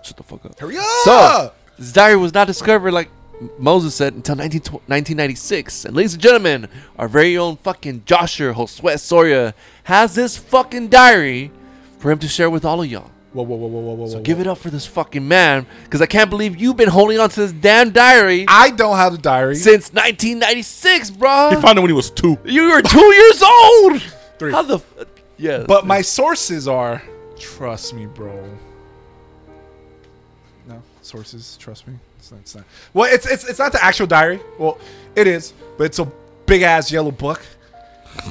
Shut 0.01 0.17
the 0.17 0.23
fuck 0.23 0.45
up. 0.45 0.57
Hurry 0.59 0.77
up. 0.77 0.83
So, 1.03 1.51
this 1.77 1.91
diary 1.91 2.17
was 2.17 2.33
not 2.33 2.47
discovered, 2.47 2.91
like 2.91 3.09
Moses 3.57 3.95
said, 3.95 4.13
until 4.13 4.35
19, 4.35 4.61
1996. 4.61 5.85
And 5.85 5.95
ladies 5.95 6.13
and 6.13 6.21
gentlemen, 6.21 6.67
our 6.97 7.07
very 7.07 7.37
own 7.37 7.57
fucking 7.57 8.03
Joshua 8.05 8.53
Josue 8.53 8.99
Soria 8.99 9.53
has 9.85 10.15
this 10.15 10.37
fucking 10.37 10.87
diary 10.89 11.51
for 11.99 12.11
him 12.11 12.19
to 12.19 12.27
share 12.27 12.49
with 12.49 12.65
all 12.65 12.81
of 12.81 12.89
y'all. 12.89 13.11
Whoa, 13.33 13.43
whoa, 13.43 13.55
whoa, 13.55 13.67
whoa, 13.67 13.79
whoa, 13.81 13.93
whoa. 13.95 14.07
So 14.07 14.21
give 14.21 14.39
it 14.39 14.47
up 14.47 14.57
for 14.57 14.69
this 14.69 14.85
fucking 14.85 15.27
man, 15.27 15.65
because 15.83 16.01
I 16.01 16.05
can't 16.05 16.29
believe 16.29 16.59
you've 16.59 16.77
been 16.77 16.89
holding 16.89 17.19
on 17.19 17.29
to 17.29 17.39
this 17.41 17.51
damn 17.51 17.91
diary 17.91 18.45
I 18.47 18.69
don't 18.69 18.95
have 18.95 19.13
the 19.13 19.17
diary. 19.17 19.55
since 19.55 19.91
1996, 19.93 21.11
bro. 21.11 21.49
He 21.49 21.55
found 21.61 21.77
it 21.77 21.81
when 21.81 21.89
he 21.89 21.95
was 21.95 22.09
two. 22.09 22.37
you 22.45 22.71
were 22.71 22.81
two 22.81 23.13
years 23.13 23.43
old. 23.43 24.01
Three. 24.39 24.51
How 24.51 24.61
the? 24.61 24.75
F- 24.75 24.93
yeah. 25.37 25.65
But 25.67 25.85
my 25.85 26.01
sources 26.01 26.67
are, 26.67 27.01
trust 27.37 27.93
me, 27.93 28.05
bro. 28.05 28.49
No 30.67 30.81
sources, 31.01 31.57
trust 31.57 31.87
me. 31.87 31.95
It's 32.19 32.31
not. 32.31 32.39
It's 32.39 32.55
not. 32.55 32.65
Well, 32.93 33.13
it's 33.13 33.25
it's 33.25 33.43
it's 33.47 33.59
not 33.59 33.71
the 33.71 33.83
actual 33.83 34.07
diary. 34.07 34.39
Well, 34.57 34.77
it 35.15 35.27
is, 35.27 35.53
but 35.77 35.85
it's 35.85 35.99
a 35.99 36.05
big 36.45 36.61
ass 36.61 36.91
yellow 36.91 37.11
book, 37.11 37.41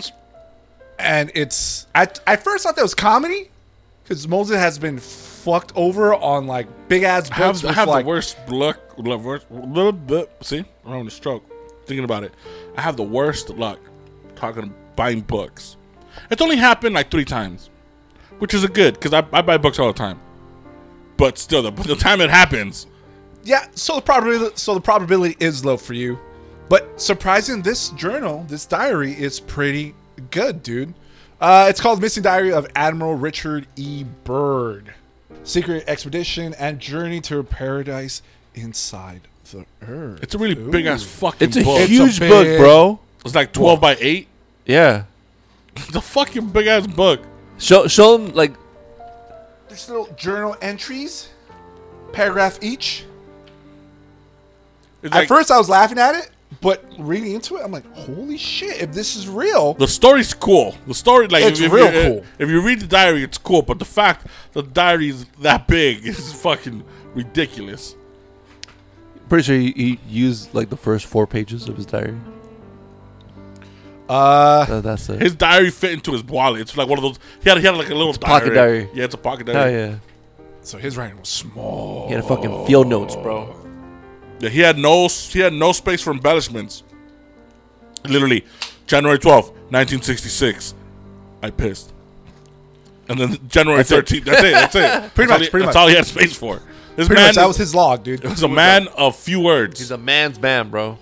and 0.98 1.30
it's. 1.34 1.86
I 1.94 2.08
at 2.26 2.42
first, 2.42 2.64
thought 2.64 2.76
that 2.76 2.82
was 2.82 2.94
comedy, 2.94 3.50
because 4.02 4.26
Moses 4.28 4.56
has 4.56 4.78
been 4.78 4.98
fucked 4.98 5.72
over 5.74 6.14
on 6.14 6.46
like 6.46 6.66
big 6.88 7.02
ass 7.02 7.30
I 7.30 7.38
books 7.38 7.60
have, 7.62 7.70
I 7.70 7.74
have 7.74 7.88
like 7.88 8.04
the 8.04 8.08
worst 8.08 8.36
luck. 8.48 8.78
little 8.98 9.92
bit- 9.92 10.30
See, 10.40 10.58
I'm 10.84 10.90
having 10.92 11.06
a 11.06 11.10
stroke. 11.10 11.44
Thinking 11.86 12.04
about 12.04 12.22
it, 12.22 12.32
I 12.76 12.80
have 12.80 12.96
the 12.96 13.02
worst 13.02 13.50
luck 13.50 13.80
talking 14.36 14.72
buying 14.94 15.20
books. 15.22 15.76
It's 16.30 16.40
only 16.40 16.56
happened 16.56 16.94
like 16.94 17.10
three 17.10 17.24
times, 17.24 17.70
which 18.38 18.54
is 18.54 18.62
a 18.64 18.68
good 18.68 18.94
because 18.94 19.12
I, 19.12 19.26
I 19.32 19.42
buy 19.42 19.56
books 19.58 19.78
all 19.78 19.88
the 19.88 19.98
time. 19.98 20.20
But 21.16 21.38
still, 21.38 21.62
the, 21.62 21.70
the 21.82 21.96
time 21.96 22.20
it 22.20 22.30
happens, 22.30 22.86
Yeah, 23.44 23.66
so 23.74 23.96
the 23.96 24.02
probability 24.02 24.56
so 24.56 24.74
the 24.74 24.80
probability 24.80 25.36
is 25.40 25.64
low 25.64 25.76
for 25.76 25.94
you. 25.94 26.18
But 26.68 27.00
surprising 27.00 27.62
this 27.62 27.88
journal, 27.90 28.44
this 28.48 28.64
diary 28.64 29.12
is 29.12 29.40
pretty 29.40 29.94
good, 30.30 30.62
dude. 30.62 30.94
Uh, 31.42 31.66
it's 31.68 31.80
called 31.80 32.00
Missing 32.00 32.22
Diary 32.22 32.52
of 32.52 32.68
Admiral 32.76 33.14
Richard 33.16 33.66
E. 33.74 34.04
Byrd. 34.24 34.94
Secret 35.42 35.82
Expedition 35.88 36.54
and 36.54 36.78
Journey 36.78 37.20
to 37.22 37.42
Paradise 37.42 38.22
Inside 38.54 39.22
the 39.50 39.66
Earth. 39.82 40.22
it's 40.22 40.34
a 40.36 40.38
really 40.38 40.54
big 40.54 40.86
ass 40.86 41.02
fucking 41.02 41.38
book. 41.38 41.42
it's 41.48 41.56
a 41.56 41.64
book. 41.64 41.88
huge 41.88 42.20
big- 42.20 42.30
book, 42.30 42.58
bro. 42.58 43.00
it's 43.24 43.34
like 43.34 43.52
12 43.52 43.80
by 43.80 43.96
8. 44.00 44.28
Yeah. 44.66 45.04
It's 45.76 45.96
a 45.96 46.00
fucking 46.02 46.50
big 46.50 46.66
ass 46.68 46.86
book. 46.86 47.20
Show 47.58 47.86
show 47.88 48.14
him 48.18 48.34
like 48.34 48.52
There's 49.68 49.88
little 49.88 50.06
journal 50.16 50.54
entries, 50.62 51.30
paragraph 52.12 52.58
each. 52.62 53.04
It's 55.02 55.12
At 55.14 55.20
like, 55.20 55.28
first, 55.28 55.50
I 55.50 55.56
was 55.58 55.68
laughing 55.70 55.98
at 55.98 56.14
it, 56.14 56.30
but 56.62 56.82
reading 56.98 57.32
into 57.32 57.56
it, 57.56 57.62
I'm 57.64 57.72
like, 57.72 57.84
holy 57.94 58.38
shit, 58.38 58.80
if 58.80 58.92
this 58.92 59.16
is 59.16 59.28
real. 59.28 59.74
the 59.74 59.86
story's 59.88 60.32
cool. 60.32 60.74
The 60.86 60.94
story, 60.94 61.26
like, 61.28 61.44
It's 61.44 61.60
if, 61.60 61.66
if 61.66 61.72
real 61.72 61.92
you, 61.92 62.02
cool. 62.20 62.24
If 62.38 62.48
you 62.48 62.62
read 62.62 62.80
the 62.80 62.86
diary, 62.86 63.22
it's 63.24 63.36
cool. 63.36 63.60
But 63.62 63.78
the 63.78 63.84
fact 63.84 64.26
that 64.54 64.62
the 64.62 64.70
diary 64.72 65.08
is 65.10 65.26
that 65.40 65.66
big 65.66 66.06
is 66.12 66.32
fucking 66.32 66.82
ridiculous. 67.14 67.94
pretty 69.28 69.42
sure 69.44 69.56
he, 69.56 69.72
he 69.72 69.98
used 70.08 70.54
like 70.54 70.70
the 70.70 70.76
first 70.78 71.04
four 71.06 71.26
pages 71.26 71.68
of 71.68 71.76
his 71.76 71.84
diary. 71.86 72.16
Uh, 74.08 74.64
That- 74.66 74.82
that's 74.82 75.08
it. 75.08 75.20
His 75.22 75.34
diary 75.34 75.70
fit 75.70 75.92
into 75.92 76.12
his 76.12 76.22
wallet. 76.24 76.60
It's 76.60 76.76
like 76.76 76.88
one 76.88 76.98
of 76.98 77.02
those. 77.02 77.18
He 77.42 77.48
had, 77.48 77.58
he 77.58 77.64
had 77.66 77.76
like 77.76 77.90
a 77.90 77.94
little 77.94 78.12
pocket 78.14 78.54
diary. 78.54 78.88
Yeah, 78.94 79.04
it's 79.04 79.14
a 79.14 79.18
pocket 79.18 79.46
diary. 79.46 79.72
diary. 79.72 79.90
yeah. 79.92 79.96
so 80.62 80.78
his 80.78 80.96
writing 80.96 81.18
was 81.18 81.28
small. 81.28 82.08
He 82.08 82.14
had 82.14 82.22
a 82.24 82.26
fucking 82.26 82.66
field 82.66 82.88
notes, 82.88 83.16
bro. 83.16 83.56
Yeah, 84.42 84.48
he 84.50 84.60
had 84.60 84.76
no 84.76 85.08
he 85.08 85.38
had 85.38 85.52
no 85.54 85.72
space 85.72 86.02
for 86.02 86.10
embellishments. 86.12 86.82
Literally, 88.04 88.44
January 88.86 89.18
twelfth, 89.18 89.52
nineteen 89.70 90.02
sixty 90.02 90.28
six. 90.28 90.74
I 91.42 91.50
pissed. 91.50 91.92
And 93.08 93.18
then 93.18 93.38
January 93.48 93.78
That's 93.78 93.90
it. 93.90 93.94
thirteenth. 93.94 94.24
That's 94.26 94.42
it. 94.42 94.52
That's 94.52 94.74
it. 94.74 95.14
Pretty 95.14 95.28
That's 95.28 95.30
all 95.32 95.38
much, 95.38 95.44
he- 95.46 95.50
pretty 95.50 95.66
That's 95.66 95.74
much. 95.76 95.80
all 95.82 95.88
he 95.88 95.94
had 95.94 96.06
space 96.06 96.34
for. 96.36 96.60
This 96.96 97.06
Pretty 97.08 97.14
man 97.20 97.28
much, 97.28 97.34
that 97.36 97.42
is- 97.42 97.48
was 97.48 97.56
his 97.56 97.74
log, 97.74 98.02
dude. 98.04 98.22
was 98.24 98.42
a 98.42 98.48
man 98.48 98.88
of 98.96 99.16
few 99.16 99.40
words. 99.40 99.78
He's 99.80 99.90
a 99.90 99.98
man's 99.98 100.38
man, 100.40 100.68
bro. 100.70 100.98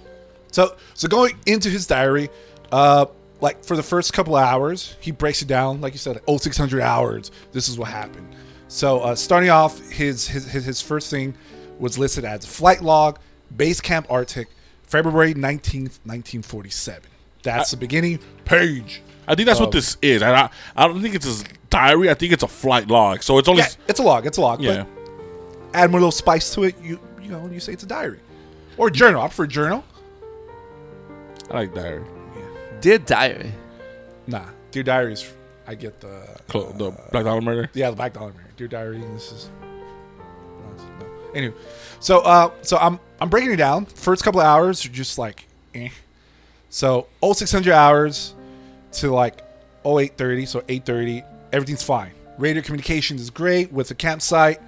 So, 0.53 0.77
so 0.95 1.09
going 1.09 1.37
into 1.47 1.69
his 1.69 1.87
diary, 1.87 2.29
uh, 2.73 3.07
like 3.41 3.65
for 3.65 3.77
the 3.77 3.83
first 3.83 4.13
couple 4.13 4.37
of 4.37 4.43
hours, 4.45 4.97
he 5.01 5.11
breaks 5.13 5.43
it 5.43 5.49
down, 5.49 5.81
like 5.81 5.93
you 5.93 5.99
said, 5.99 6.21
oh, 6.29 6.37
600 6.39 6.81
hours. 6.81 7.31
This 7.53 7.69
is 7.69 7.79
what 7.79 7.89
happened. 7.89 8.35
So, 8.69 9.01
uh, 9.01 9.15
starting 9.15 9.51
off, 9.51 9.79
his, 9.91 10.27
his 10.29 10.45
his 10.51 10.65
his 10.65 10.81
first 10.81 11.11
thing 11.11 11.35
was 11.79 11.99
listed 11.99 12.25
as 12.25 12.45
flight 12.47 12.83
log, 12.83 13.19
base 13.57 13.81
camp 13.81 14.07
Arctic, 14.11 14.49
February 14.83 15.35
19th, 15.35 15.99
1947. 16.05 17.03
That's 17.43 17.71
the 17.71 17.77
beginning 17.77 18.19
page. 18.45 19.03
I 19.27 19.35
think 19.35 19.47
that's 19.47 19.61
Oh. 19.61 19.65
what 19.65 19.73
this 19.73 19.97
is. 20.03 20.23
I, 20.23 20.35
I 20.35 20.51
I 20.77 20.87
don't 20.89 21.01
think 21.01 21.15
it's 21.15 21.25
his 21.25 21.45
diary. 21.71 22.11
I 22.11 22.15
think 22.15 22.33
it's 22.33 22.43
a 22.43 22.49
flight 22.49 22.89
log. 22.89 23.23
So 23.23 23.39
it's 23.39 23.49
only 23.49 23.63
Yeah, 23.63 23.69
it's 23.89 24.01
a 24.01 24.03
log. 24.03 24.27
It's 24.27 24.39
a 24.39 24.41
log. 24.41 24.61
yeah. 24.61 24.85
But 24.85 25.75
add 25.75 25.91
more 25.91 26.01
little 26.01 26.11
spice 26.13 26.53
to 26.55 26.65
it. 26.65 26.75
You 26.83 26.99
you 27.23 27.31
know, 27.31 27.49
you 27.51 27.61
say 27.61 27.73
it's 27.73 27.85
a 27.85 27.87
diary 27.87 28.19
or 28.77 28.91
journal. 28.91 29.23
I 29.23 29.27
prefer 29.29 29.47
journal. 29.47 29.85
I 31.51 31.55
like 31.55 31.75
diary. 31.75 32.05
Dear 32.81 32.99
diary. 32.99 33.53
Nah, 34.27 34.47
dear 34.71 34.83
diaries. 34.83 35.33
I 35.67 35.75
get 35.77 36.01
the 36.01 36.27
Clo- 36.49 36.73
the 36.73 36.91
uh, 36.91 37.11
Black 37.13 37.25
Dahlia 37.25 37.41
Murder. 37.43 37.71
Yeah, 37.75 37.91
the 37.91 37.97
Black 37.97 38.13
Dahlia 38.15 38.35
Murder. 38.35 38.51
Dear 38.57 38.69
Diary. 38.69 38.99
This 39.15 39.31
is. 39.33 39.51
Anyway, 41.35 41.55
so 42.01 42.21
uh, 42.21 42.51
so 42.63 42.77
I'm 42.79 42.99
I'm 43.21 43.29
breaking 43.29 43.53
it 43.53 43.57
down. 43.57 43.87
First 43.87 44.25
couple 44.25 44.41
of 44.41 44.47
hours 44.47 44.85
are 44.85 44.91
just 44.91 45.19
like, 45.19 45.47
eh. 45.75 45.91
So 46.71 47.09
0600 47.23 47.73
hours 47.73 48.35
to 48.93 49.11
like 49.11 49.43
0830. 49.85 50.47
So 50.47 50.59
830, 50.69 51.25
everything's 51.53 51.83
fine. 51.83 52.13
Radio 52.39 52.63
communications 52.63 53.21
is 53.21 53.31
great 53.31 53.73
with 53.73 53.89
the 53.89 53.95
campsite. 53.95 54.61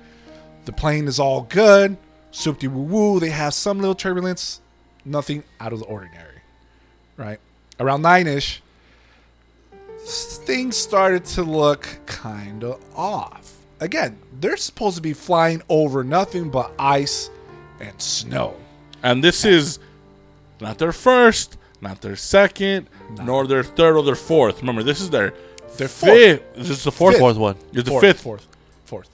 The 0.64 0.72
plane 0.72 1.09
is 1.09 1.18
all 1.18 1.42
good. 1.42 1.96
Soupy 2.31 2.68
woo 2.68 2.83
woo. 2.83 3.20
They 3.20 3.31
have 3.31 3.55
some 3.55 3.79
little 3.79 3.94
turbulence. 3.94 4.61
Nothing 5.05 5.44
out 5.61 5.72
of 5.72 5.81
the 5.81 5.87
ordinary. 5.87 6.40
Right. 7.16 7.40
Around 7.81 8.03
nine 8.03 8.27
ish, 8.27 8.62
things 10.05 10.77
started 10.77 11.25
to 11.25 11.42
look 11.42 11.88
kind 12.07 12.64
of 12.64 12.81
off. 12.96 13.41
Again, 13.82 14.18
they're 14.40 14.56
supposed 14.56 14.96
to 14.96 15.02
be 15.02 15.12
flying 15.12 15.60
over 15.68 16.04
nothing 16.04 16.50
but 16.50 16.72
ice 16.78 17.30
and 17.80 18.00
snow. 18.00 18.54
And 19.02 19.22
this 19.24 19.44
is 19.44 19.78
not 20.60 20.78
their 20.78 20.92
first, 20.92 21.56
not 21.80 22.00
their 22.00 22.14
second, 22.16 22.88
nor 23.22 23.46
their 23.46 23.64
third 23.64 23.96
or 23.96 24.04
their 24.04 24.14
fourth. 24.14 24.60
Remember, 24.60 24.82
this 24.84 25.00
is 25.00 25.10
their 25.10 25.34
Their 25.78 25.88
fifth. 25.88 26.54
This 26.54 26.70
is 26.70 26.84
the 26.84 26.92
fourth. 26.92 27.14
Fifth. 27.14 27.20
Fourth 27.20 27.36
one. 27.36 27.56
It's 27.72 27.82
the 27.84 27.90
Fourth, 27.90 28.00
fifth. 28.04 28.20
fourth, 28.20 28.46
fourth. 28.84 29.08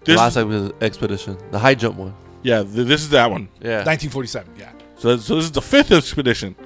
The 0.00 0.12
This, 0.12 0.16
last 0.18 0.36
ex- 0.36 0.72
expedition. 0.80 1.36
The 1.52 1.58
high 1.60 1.74
jump 1.76 1.96
one. 1.96 2.14
yeah, 2.42 2.62
th- 2.64 2.88
this 2.88 3.02
is 3.02 3.10
that 3.10 3.30
one. 3.30 3.48
Yeah. 3.60 3.84
1947. 3.84 4.52
Yeah. 4.58 4.72
So, 4.96 5.16
so 5.18 5.36
this 5.36 5.44
is 5.44 5.52
the 5.52 5.62
fifth 5.62 5.92
expedition. 5.92 6.56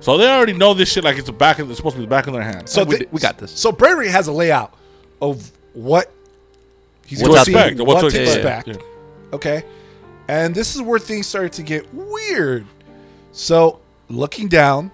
So 0.00 0.18
they 0.18 0.28
already 0.28 0.52
know 0.52 0.74
this 0.74 0.90
shit 0.90 1.04
like 1.04 1.16
it's 1.16 1.26
the 1.26 1.32
back. 1.32 1.58
Of, 1.60 1.70
it's 1.70 1.76
supposed 1.78 1.94
to 1.94 2.00
be 2.00 2.06
the 2.06 2.10
back 2.10 2.26
of 2.26 2.32
their 2.32 2.42
hand. 2.42 2.68
So 2.68 2.82
we 2.82 2.96
thi- 2.96 3.06
we 3.12 3.20
got 3.20 3.38
this. 3.38 3.52
So 3.52 3.70
Bravery 3.70 4.08
has 4.08 4.26
a 4.26 4.32
layout 4.32 4.74
of 5.22 5.52
what 5.74 6.10
he's 7.06 7.22
What 7.22 7.44
to 7.44 7.50
expect, 7.52 7.78
what 7.80 8.02
what 8.02 8.10
to 8.12 8.22
expect. 8.22 8.68
expect. 8.68 8.68
Yeah. 8.68 9.34
Okay, 9.34 9.62
and 10.28 10.54
this 10.54 10.74
is 10.76 10.82
where 10.82 10.98
things 10.98 11.26
started 11.26 11.52
to 11.54 11.62
get 11.62 11.92
weird. 11.94 12.66
So 13.32 13.80
looking 14.08 14.48
down, 14.48 14.90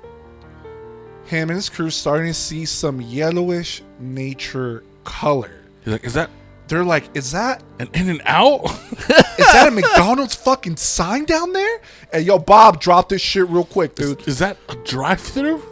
him 1.27 1.49
and 1.51 1.57
his 1.57 1.69
crew 1.69 1.91
starting 1.91 2.27
to 2.29 2.35
see 2.35 2.65
some 2.65 3.01
yellowish 3.01 3.83
nature 4.01 4.83
color. 5.05 5.53
He's 5.85 5.93
like, 5.93 6.05
is 6.05 6.15
that 6.15 6.31
They're 6.69 6.85
like, 6.85 7.05
"Is 7.15 7.33
that 7.33 7.63
an 7.79 7.89
in 7.93 8.09
and 8.09 8.23
out? 8.25 8.65
is 8.99 9.53
that 9.53 9.67
a 9.69 9.71
McDonald's 9.71 10.35
fucking 10.35 10.77
sign 10.77 11.25
down 11.25 11.53
there?" 11.53 11.81
And 12.13 12.25
yo, 12.25 12.39
Bob, 12.39 12.81
drop 12.81 13.09
this 13.09 13.21
shit 13.23 13.49
real 13.49 13.65
quick, 13.65 13.95
dude. 13.95 14.27
is 14.27 14.39
that 14.39 14.57
a 14.69 14.77
drive-through? 14.77 15.63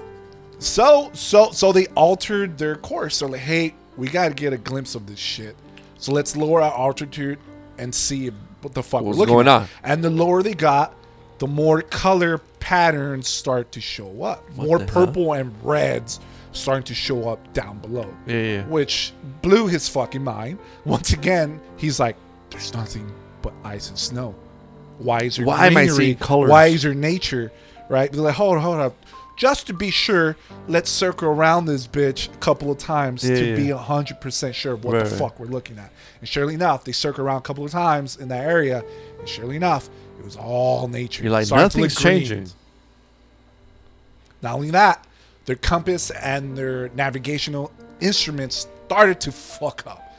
So 0.58 1.10
so 1.14 1.50
so 1.52 1.72
they 1.72 1.86
altered 1.88 2.58
their 2.58 2.76
course. 2.76 3.20
They're 3.20 3.28
like, 3.28 3.40
hey, 3.40 3.74
we 3.96 4.08
got 4.08 4.28
to 4.28 4.34
get 4.34 4.52
a 4.52 4.58
glimpse 4.58 4.94
of 4.94 5.06
this 5.06 5.18
shit. 5.18 5.56
So 6.00 6.12
let's 6.12 6.36
lower 6.36 6.60
our 6.62 6.72
altitude 6.76 7.38
and 7.78 7.94
see 7.94 8.28
what 8.62 8.74
the 8.74 8.82
fuck 8.82 9.02
What's 9.02 9.16
we're 9.16 9.20
looking 9.20 9.34
going 9.34 9.48
at. 9.48 9.62
on? 9.62 9.68
And 9.84 10.02
the 10.02 10.10
lower 10.10 10.42
they 10.42 10.54
got, 10.54 10.94
the 11.38 11.46
more 11.46 11.82
color 11.82 12.38
patterns 12.58 13.28
start 13.28 13.72
to 13.72 13.80
show 13.80 14.22
up. 14.22 14.42
more 14.56 14.78
the 14.78 14.84
hell? 14.92 15.06
purple 15.06 15.32
and 15.34 15.54
reds 15.62 16.20
starting 16.52 16.82
to 16.84 16.94
show 16.94 17.28
up 17.28 17.52
down 17.52 17.78
below. 17.78 18.12
Yeah, 18.26 18.36
yeah. 18.42 18.64
Which 18.66 19.12
blew 19.42 19.66
his 19.68 19.88
fucking 19.88 20.22
mind. 20.24 20.58
Once 20.84 21.12
again, 21.12 21.60
he's 21.76 22.00
like, 22.00 22.16
there's 22.50 22.72
nothing 22.74 23.10
but 23.42 23.52
ice 23.64 23.88
and 23.88 23.98
snow. 23.98 24.34
Why 24.98 25.20
is 25.20 25.36
there 25.36 25.46
Why 25.46 25.66
am 25.68 25.76
I 25.76 25.84
greenery? 25.86 25.96
seeing 25.96 26.16
colors? 26.16 26.50
Why 26.50 26.66
is 26.66 26.82
there 26.82 26.94
nature? 26.94 27.52
Right? 27.88 28.10
They're 28.12 28.20
like, 28.20 28.34
hold 28.34 28.56
on, 28.56 28.62
hold 28.62 28.76
on. 28.80 28.92
Just 29.40 29.66
to 29.68 29.72
be 29.72 29.90
sure, 29.90 30.36
let's 30.68 30.90
circle 30.90 31.26
around 31.30 31.64
this 31.64 31.86
bitch 31.86 32.30
a 32.30 32.36
couple 32.36 32.70
of 32.70 32.76
times 32.76 33.26
Yeah, 33.26 33.36
to 33.36 33.48
yeah. 33.48 33.56
be 33.56 33.70
hundred 33.70 34.20
percent 34.20 34.54
sure 34.54 34.74
of 34.74 34.84
what 34.84 34.92
Right, 34.92 35.04
the 35.06 35.10
right. 35.12 35.18
fuck 35.18 35.40
we're 35.40 35.46
looking 35.46 35.78
at. 35.78 35.90
And 36.20 36.28
surely 36.28 36.52
enough, 36.52 36.84
they 36.84 36.92
circle 36.92 37.24
around 37.24 37.38
a 37.38 37.40
couple 37.40 37.64
of 37.64 37.70
times 37.70 38.18
in 38.18 38.28
that 38.28 38.44
area, 38.44 38.84
and 39.18 39.26
surely 39.26 39.56
enough, 39.56 39.88
it 40.18 40.26
was 40.26 40.36
all 40.36 40.88
nature. 40.88 41.22
You're 41.22 41.32
like, 41.32 41.48
nothing's 41.50 41.96
changing. 41.96 42.48
Not 44.42 44.56
only 44.56 44.72
that, 44.72 45.06
their 45.46 45.56
compass 45.56 46.10
and 46.10 46.58
their 46.58 46.90
navigational 46.90 47.72
instruments 47.98 48.66
started 48.84 49.22
to 49.22 49.32
fuck 49.32 49.86
up. 49.86 50.09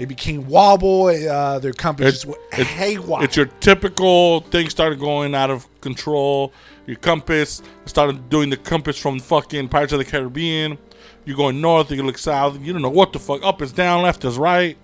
It 0.00 0.06
became 0.08 0.48
wobble. 0.48 1.06
Uh, 1.06 1.58
their 1.60 1.72
compass 1.72 2.06
It- 2.08 2.10
just 2.12 2.26
went 2.26 2.40
it- 2.58 2.66
haywire. 2.66 3.22
It's 3.22 3.36
your 3.36 3.46
typical 3.60 4.40
thing 4.40 4.68
started 4.70 4.98
going 4.98 5.34
out 5.34 5.50
of 5.50 5.68
control. 5.82 6.52
Your 6.86 6.96
compass 6.96 7.62
started 7.86 8.28
doing 8.30 8.50
the 8.50 8.56
compass 8.56 8.96
from 8.98 9.20
fucking 9.20 9.68
Pirates 9.68 9.92
of 9.92 9.98
the 9.98 10.04
Caribbean. 10.04 10.78
You're 11.26 11.36
going 11.36 11.60
north, 11.60 11.90
you 11.92 12.02
look 12.02 12.16
south, 12.18 12.58
you 12.62 12.72
don't 12.72 12.82
know 12.82 12.88
what 12.88 13.12
the 13.12 13.18
fuck. 13.18 13.44
Up 13.44 13.60
is 13.62 13.72
down, 13.72 14.02
left 14.02 14.24
is 14.24 14.38
right. 14.38 14.76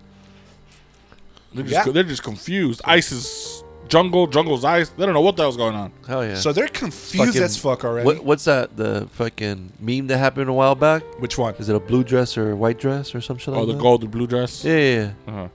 They're 1.54 1.64
just, 1.64 1.86
Yeah. 1.86 1.92
they're 1.92 2.02
just 2.02 2.22
confused. 2.22 2.82
Ice 2.84 3.10
is 3.10 3.64
jungle, 3.88 4.26
jungle's 4.26 4.64
ice. 4.64 4.88
They 4.90 5.04
don't 5.04 5.14
know 5.14 5.20
what 5.20 5.36
the 5.36 5.42
hell's 5.42 5.56
going 5.56 5.74
on. 5.74 5.92
Hell 6.06 6.24
yeah. 6.24 6.34
so 6.36 6.52
they're 6.52 6.68
confused 6.68 7.26
Fucking- 7.28 7.42
as 7.42 7.56
fuck 7.56 7.84
already. 7.84 8.06
What, 8.06 8.24
what's 8.24 8.44
that? 8.44 8.76
The 8.76 9.08
fucking 9.12 9.72
meme 9.80 10.06
that 10.08 10.18
happened 10.18 10.48
a 10.48 10.52
while 10.52 10.74
back? 10.74 11.02
Which 11.20 11.38
one? 11.38 11.54
Is 11.56 11.68
it 11.68 11.76
a 11.76 11.80
blue 11.80 12.04
dress 12.04 12.36
or 12.36 12.50
a 12.52 12.56
white 12.56 12.78
dress 12.78 13.14
or 13.14 13.20
some 13.20 13.38
shit 13.38 13.48
Oh, 13.54 13.58
like 13.60 13.66
the 13.68 13.72
that? 13.74 13.80
gold, 13.82 14.00
the 14.02 14.06
blue 14.06 14.26
dress. 14.26 14.64
Yeah, 14.64 14.76
yeah, 14.76 14.94
yeah. 14.94 15.10
Uh-huh. 15.32 15.48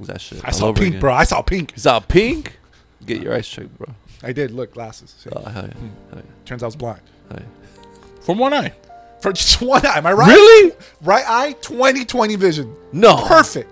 That 0.00 0.20
shit? 0.20 0.42
I 0.44 0.48
all 0.48 0.52
saw 0.52 0.66
over 0.68 0.78
pink, 0.80 0.88
again. 0.94 1.00
bro. 1.00 1.14
I 1.14 1.24
saw 1.24 1.42
pink. 1.42 1.76
Is 1.76 1.84
that 1.84 2.08
pink? 2.08 2.58
Get 3.06 3.20
your 3.22 3.34
eyes 3.34 3.46
checked, 3.48 3.76
bro. 3.78 3.86
I 4.22 4.32
did. 4.32 4.50
Look, 4.50 4.74
glasses. 4.74 5.14
See? 5.18 5.30
Oh, 5.30 5.48
hell 5.48 5.64
yeah. 5.66 5.74
Hmm. 5.74 5.86
Hell 6.10 6.22
yeah. 6.24 6.30
Turns 6.44 6.62
out 6.62 6.66
I 6.66 6.68
was 6.68 6.76
blind. 6.76 7.00
Hell 7.30 7.38
yeah. 7.40 8.22
From 8.22 8.38
one 8.38 8.52
eye. 8.54 8.72
For 9.20 9.32
just 9.32 9.60
one 9.62 9.84
eye. 9.86 9.98
Am 9.98 10.06
I 10.06 10.12
right? 10.12 10.28
Really? 10.28 10.72
Right 11.02 11.24
eye, 11.26 11.52
20 11.60 12.04
20 12.04 12.36
vision. 12.36 12.74
No. 12.92 13.16
Perfect. 13.26 13.70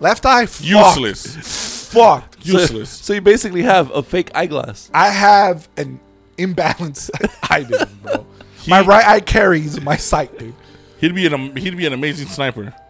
Left 0.00 0.24
eye, 0.26 0.46
fucked. 0.46 0.64
Useless. 0.64 1.80
Fucked. 1.92 2.42
So- 2.44 2.58
Useless. 2.58 2.90
So, 2.90 3.12
you 3.12 3.20
basically 3.20 3.62
have 3.62 3.90
a 3.92 4.02
fake 4.02 4.30
eyeglass. 4.34 4.90
I 4.92 5.08
have 5.10 5.68
an 5.76 6.00
imbalanced 6.38 7.10
eye 7.50 7.62
vision, 7.64 7.88
bro. 8.02 8.26
My 8.66 8.80
right 8.80 9.06
eye 9.06 9.20
carries 9.20 9.80
my 9.80 9.96
sight, 9.96 10.38
dude. 10.38 10.54
He'd 10.98 11.14
be 11.14 11.26
an 11.26 11.56
he'd 11.56 11.76
be 11.76 11.86
an 11.86 11.92
amazing 11.92 12.28
sniper. 12.28 12.74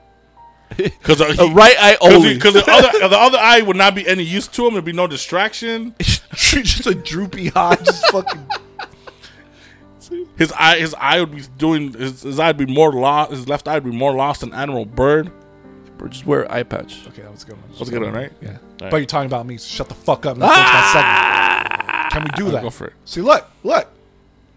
Because 0.76 1.20
uh, 1.20 1.34
A 1.38 1.50
right 1.52 1.76
eye 1.78 1.98
only. 2.00 2.32
Because 2.34 2.54
the 2.54 2.64
other 2.70 3.08
the 3.08 3.18
other 3.18 3.36
eye 3.36 3.60
would 3.60 3.76
not 3.76 3.94
be 3.94 4.08
any 4.08 4.22
use 4.22 4.48
to 4.48 4.66
him. 4.66 4.72
There'd 4.72 4.86
be 4.86 4.92
no 4.92 5.06
distraction. 5.06 5.94
just 6.30 6.86
a 6.86 6.94
droopy 6.94 7.52
eye, 7.54 7.74
just 7.76 8.06
fucking. 8.10 8.40
His 10.36 10.50
eye 10.52 10.78
his 10.78 10.94
eye 10.94 11.20
would 11.20 11.34
be 11.36 11.42
doing 11.58 11.92
his, 11.92 12.22
his 12.22 12.38
eye 12.38 12.48
would 12.48 12.56
be 12.56 12.72
more 12.72 12.90
lost. 12.92 13.32
His 13.32 13.48
left 13.48 13.68
eye 13.68 13.74
would 13.74 13.84
be 13.84 13.90
more 13.96 14.14
lost 14.14 14.40
than 14.40 14.52
Admiral 14.54 14.86
Byrd. 14.86 15.30
Bro, 16.02 16.10
just 16.10 16.26
wear 16.26 16.42
an 16.42 16.50
eye 16.50 16.64
patch. 16.64 17.06
Okay, 17.06 17.22
that 17.22 17.30
was 17.30 17.44
a 17.44 17.46
good 17.46 17.56
one. 17.60 17.70
That 17.70 17.78
was 17.78 17.88
a 17.88 17.92
good 17.92 18.02
one, 18.02 18.12
right? 18.12 18.32
Yeah. 18.40 18.48
All 18.50 18.56
But 18.78 18.92
right. 18.92 18.98
you're 18.98 19.06
talking 19.06 19.26
about 19.28 19.46
me, 19.46 19.56
so 19.56 19.68
shut 19.68 19.88
the 19.88 19.94
fuck 19.94 20.26
up. 20.26 20.32
and 20.32 20.40
let's 20.40 20.52
finish 20.52 20.68
that 20.72 20.92
segment. 20.92 21.88
Ah! 21.88 22.08
Can 22.10 22.24
we 22.24 22.30
do 22.30 22.46
I'll 22.46 22.52
that? 22.54 22.62
Go 22.62 22.70
for 22.70 22.86
it. 22.88 22.92
See, 23.04 23.20
look, 23.20 23.48
look, 23.62 23.86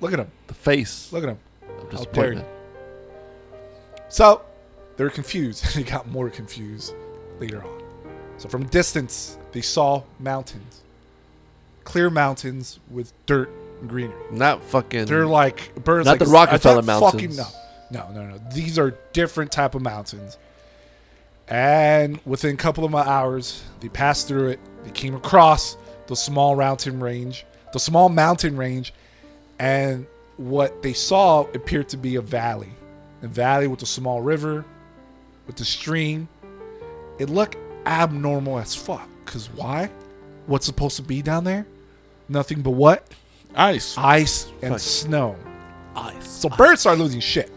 look 0.01 0.12
at 0.12 0.19
him, 0.19 0.31
The 0.47 0.55
face. 0.55 1.13
look 1.13 1.21
at 1.23 1.29
him. 1.29 1.38
of 1.62 1.69
How 1.69 1.75
dare 1.75 1.84
you. 1.86 1.91
disappointment. 1.97 2.47
So 4.10 4.41
they 4.97 5.03
were 5.03 5.12
confused. 5.12 5.63
they 5.75 5.84
got 5.84 6.08
more 6.10 6.31
confused 6.31 6.95
later 7.39 7.63
on. 7.63 7.84
So 8.39 8.49
from 8.49 8.63
a 8.63 8.67
distance, 8.67 9.38
they 9.51 9.62
saw 9.62 10.01
mountains 10.19 10.81
clear 11.84 12.10
mountains 12.10 12.79
with 12.89 13.13
dirt 13.27 13.47
and 13.79 13.88
greenery. 13.88 14.19
Not 14.31 14.63
fucking. 14.63 15.05
They're 15.05 15.27
like 15.27 15.75
birds. 15.75 16.08
Not 16.08 16.13
like, 16.13 16.19
the 16.19 16.25
"Is 16.25 16.31
Rockefeller 16.31 16.81
that 16.81 16.86
Mountains." 16.88 17.38
Fucking, 17.38 17.53
no, 17.91 18.10
no, 18.12 18.23
no, 18.23 18.29
no. 18.31 18.41
These 18.51 18.79
are 18.79 18.95
different 19.13 19.51
type 19.51 19.75
of 19.75 19.84
mountains. 19.84 20.39
And 21.47 22.19
within 22.25 22.55
a 22.55 22.58
couple 22.58 22.84
of 22.84 22.91
my 22.91 23.01
hours, 23.01 23.63
they 23.79 23.89
passed 23.89 24.27
through 24.27 24.49
it. 24.49 24.60
They 24.84 24.91
came 24.91 25.15
across 25.15 25.77
the 26.08 26.15
small 26.15 26.55
mountain 26.55 26.99
range, 26.99 27.45
the 27.73 27.79
small 27.79 28.10
mountain 28.10 28.58
range, 28.58 28.93
and 29.60 30.05
what 30.38 30.81
they 30.81 30.93
saw 30.93 31.41
appeared 31.53 31.89
to 31.89 31.97
be 31.97 32.15
a 32.15 32.21
valley, 32.21 32.71
a 33.21 33.27
valley 33.27 33.67
with 33.67 33.81
a 33.81 33.86
small 33.86 34.21
river, 34.21 34.65
with 35.47 35.55
the 35.55 35.65
stream. 35.65 36.27
It 37.19 37.29
looked 37.29 37.58
abnormal 37.86 38.60
as 38.60 38.75
fuck. 38.75 39.08
Cause 39.25 39.49
why? 39.55 39.89
What's 40.47 40.65
supposed 40.65 40.97
to 40.97 41.01
be 41.01 41.21
down 41.21 41.43
there? 41.43 41.65
Nothing 42.29 42.62
but 42.62 42.71
what? 42.71 43.08
Ice. 43.55 43.97
ice 43.97 44.51
and 44.62 44.79
snow. 44.79 45.36
Ice. 45.95 46.27
So 46.27 46.49
birds 46.49 46.81
start 46.81 46.99
losing 46.99 47.21
shit. 47.21 47.51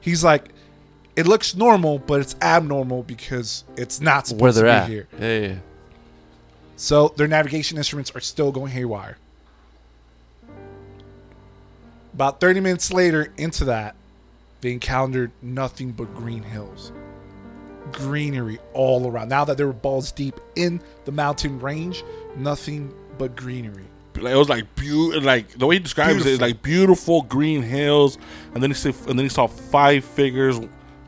He's 0.00 0.22
like, 0.22 0.50
it 1.16 1.26
looks 1.26 1.54
normal, 1.54 1.98
but 1.98 2.20
it's 2.20 2.36
abnormal 2.42 3.02
because 3.02 3.64
it's 3.76 4.00
not 4.00 4.26
supposed 4.26 4.42
where 4.42 4.52
they're 4.52 4.64
be 4.64 4.70
at. 4.70 4.88
here. 4.88 5.08
Yeah, 5.18 5.38
yeah, 5.38 5.48
yeah. 5.48 5.58
So 6.76 7.08
their 7.16 7.26
navigation 7.26 7.78
instruments 7.78 8.12
are 8.14 8.20
still 8.20 8.52
going 8.52 8.70
haywire. 8.70 9.16
About 12.12 12.40
30 12.40 12.60
minutes 12.60 12.92
later 12.92 13.32
into 13.38 13.64
that, 13.66 13.94
they 14.60 14.72
encountered 14.72 15.32
nothing 15.40 15.92
but 15.92 16.14
green 16.14 16.42
hills. 16.42 16.92
Greenery 17.92 18.58
all 18.74 19.08
around. 19.08 19.28
Now 19.28 19.44
that 19.44 19.56
they 19.56 19.64
were 19.64 19.72
balls 19.72 20.12
deep 20.12 20.38
in 20.54 20.80
the 21.06 21.12
mountain 21.12 21.60
range, 21.60 22.04
nothing 22.36 22.92
but 23.16 23.36
greenery. 23.36 23.84
Like, 24.16 24.32
it 24.32 24.36
was 24.36 24.48
like 24.48 24.74
beautiful. 24.74 25.22
Like 25.22 25.50
the 25.50 25.66
way 25.66 25.76
he 25.76 25.78
describes 25.78 26.24
it 26.24 26.32
is 26.32 26.40
like 26.40 26.62
beautiful 26.62 27.22
green 27.22 27.62
hills, 27.62 28.18
and 28.54 28.62
then 28.62 28.70
he 28.70 28.74
saw, 28.74 28.88
and 29.08 29.18
then 29.18 29.24
he 29.24 29.28
saw 29.28 29.46
five 29.46 30.04
figures 30.04 30.58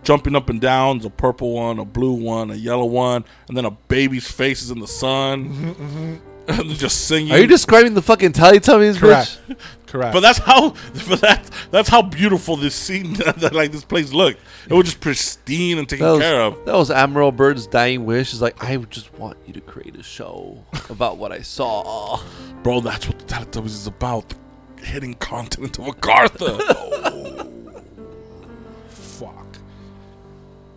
jumping 0.02 0.34
up 0.36 0.48
and 0.48 0.60
down. 0.60 0.98
There's 0.98 1.06
a 1.06 1.10
purple 1.10 1.52
one, 1.52 1.78
a 1.78 1.84
blue 1.84 2.12
one, 2.12 2.50
a 2.50 2.54
yellow 2.54 2.86
one, 2.86 3.24
and 3.48 3.56
then 3.56 3.64
a 3.64 3.70
baby's 3.70 4.30
face 4.30 4.62
is 4.62 4.70
in 4.70 4.80
the 4.80 4.86
sun, 4.88 5.48
mm-hmm, 5.48 5.68
mm-hmm. 5.70 6.50
and 6.50 6.58
they're 6.70 6.76
just 6.76 7.06
singing. 7.06 7.32
Are 7.32 7.38
you 7.38 7.46
describing 7.46 7.94
the 7.94 8.02
fucking 8.02 8.32
Teletubbies, 8.32 8.98
Correct. 8.98 9.40
bitch? 9.48 9.56
Correct. 9.86 10.12
But 10.12 10.20
that's 10.20 10.38
how. 10.38 10.74
But 11.08 11.20
that 11.22 11.50
that's 11.70 11.88
how 11.88 12.02
beautiful 12.02 12.56
this 12.56 12.74
scene, 12.74 13.12
that, 13.14 13.52
like 13.54 13.72
this 13.72 13.84
place 13.84 14.12
looked. 14.12 14.40
It 14.68 14.74
was 14.74 14.84
just 14.84 15.00
pristine 15.00 15.78
and 15.78 15.88
taken 15.88 16.04
That 16.04 16.12
was, 16.12 16.20
care 16.20 16.40
of. 16.42 16.64
that 16.66 16.74
was 16.74 16.90
Admiral 16.90 17.32
Byrd's 17.32 17.66
dying 17.66 18.04
wish. 18.04 18.34
Is 18.34 18.42
like, 18.42 18.62
I 18.62 18.76
just 18.76 19.12
want 19.18 19.38
you 19.46 19.54
to 19.54 19.60
create 19.62 19.96
a 19.96 20.02
show 20.02 20.62
about 20.90 21.16
what 21.16 21.32
I 21.32 21.40
saw. 21.40 22.20
Bro, 22.62 22.82
that's 22.82 23.06
what 23.08 23.18
the 23.18 23.24
Teletubbies 23.24 23.66
is 23.66 23.86
about. 23.86 24.34
The 24.76 24.84
hidden 24.84 25.14
continent 25.14 25.78
of 25.78 25.86
Agartha. 25.86 26.58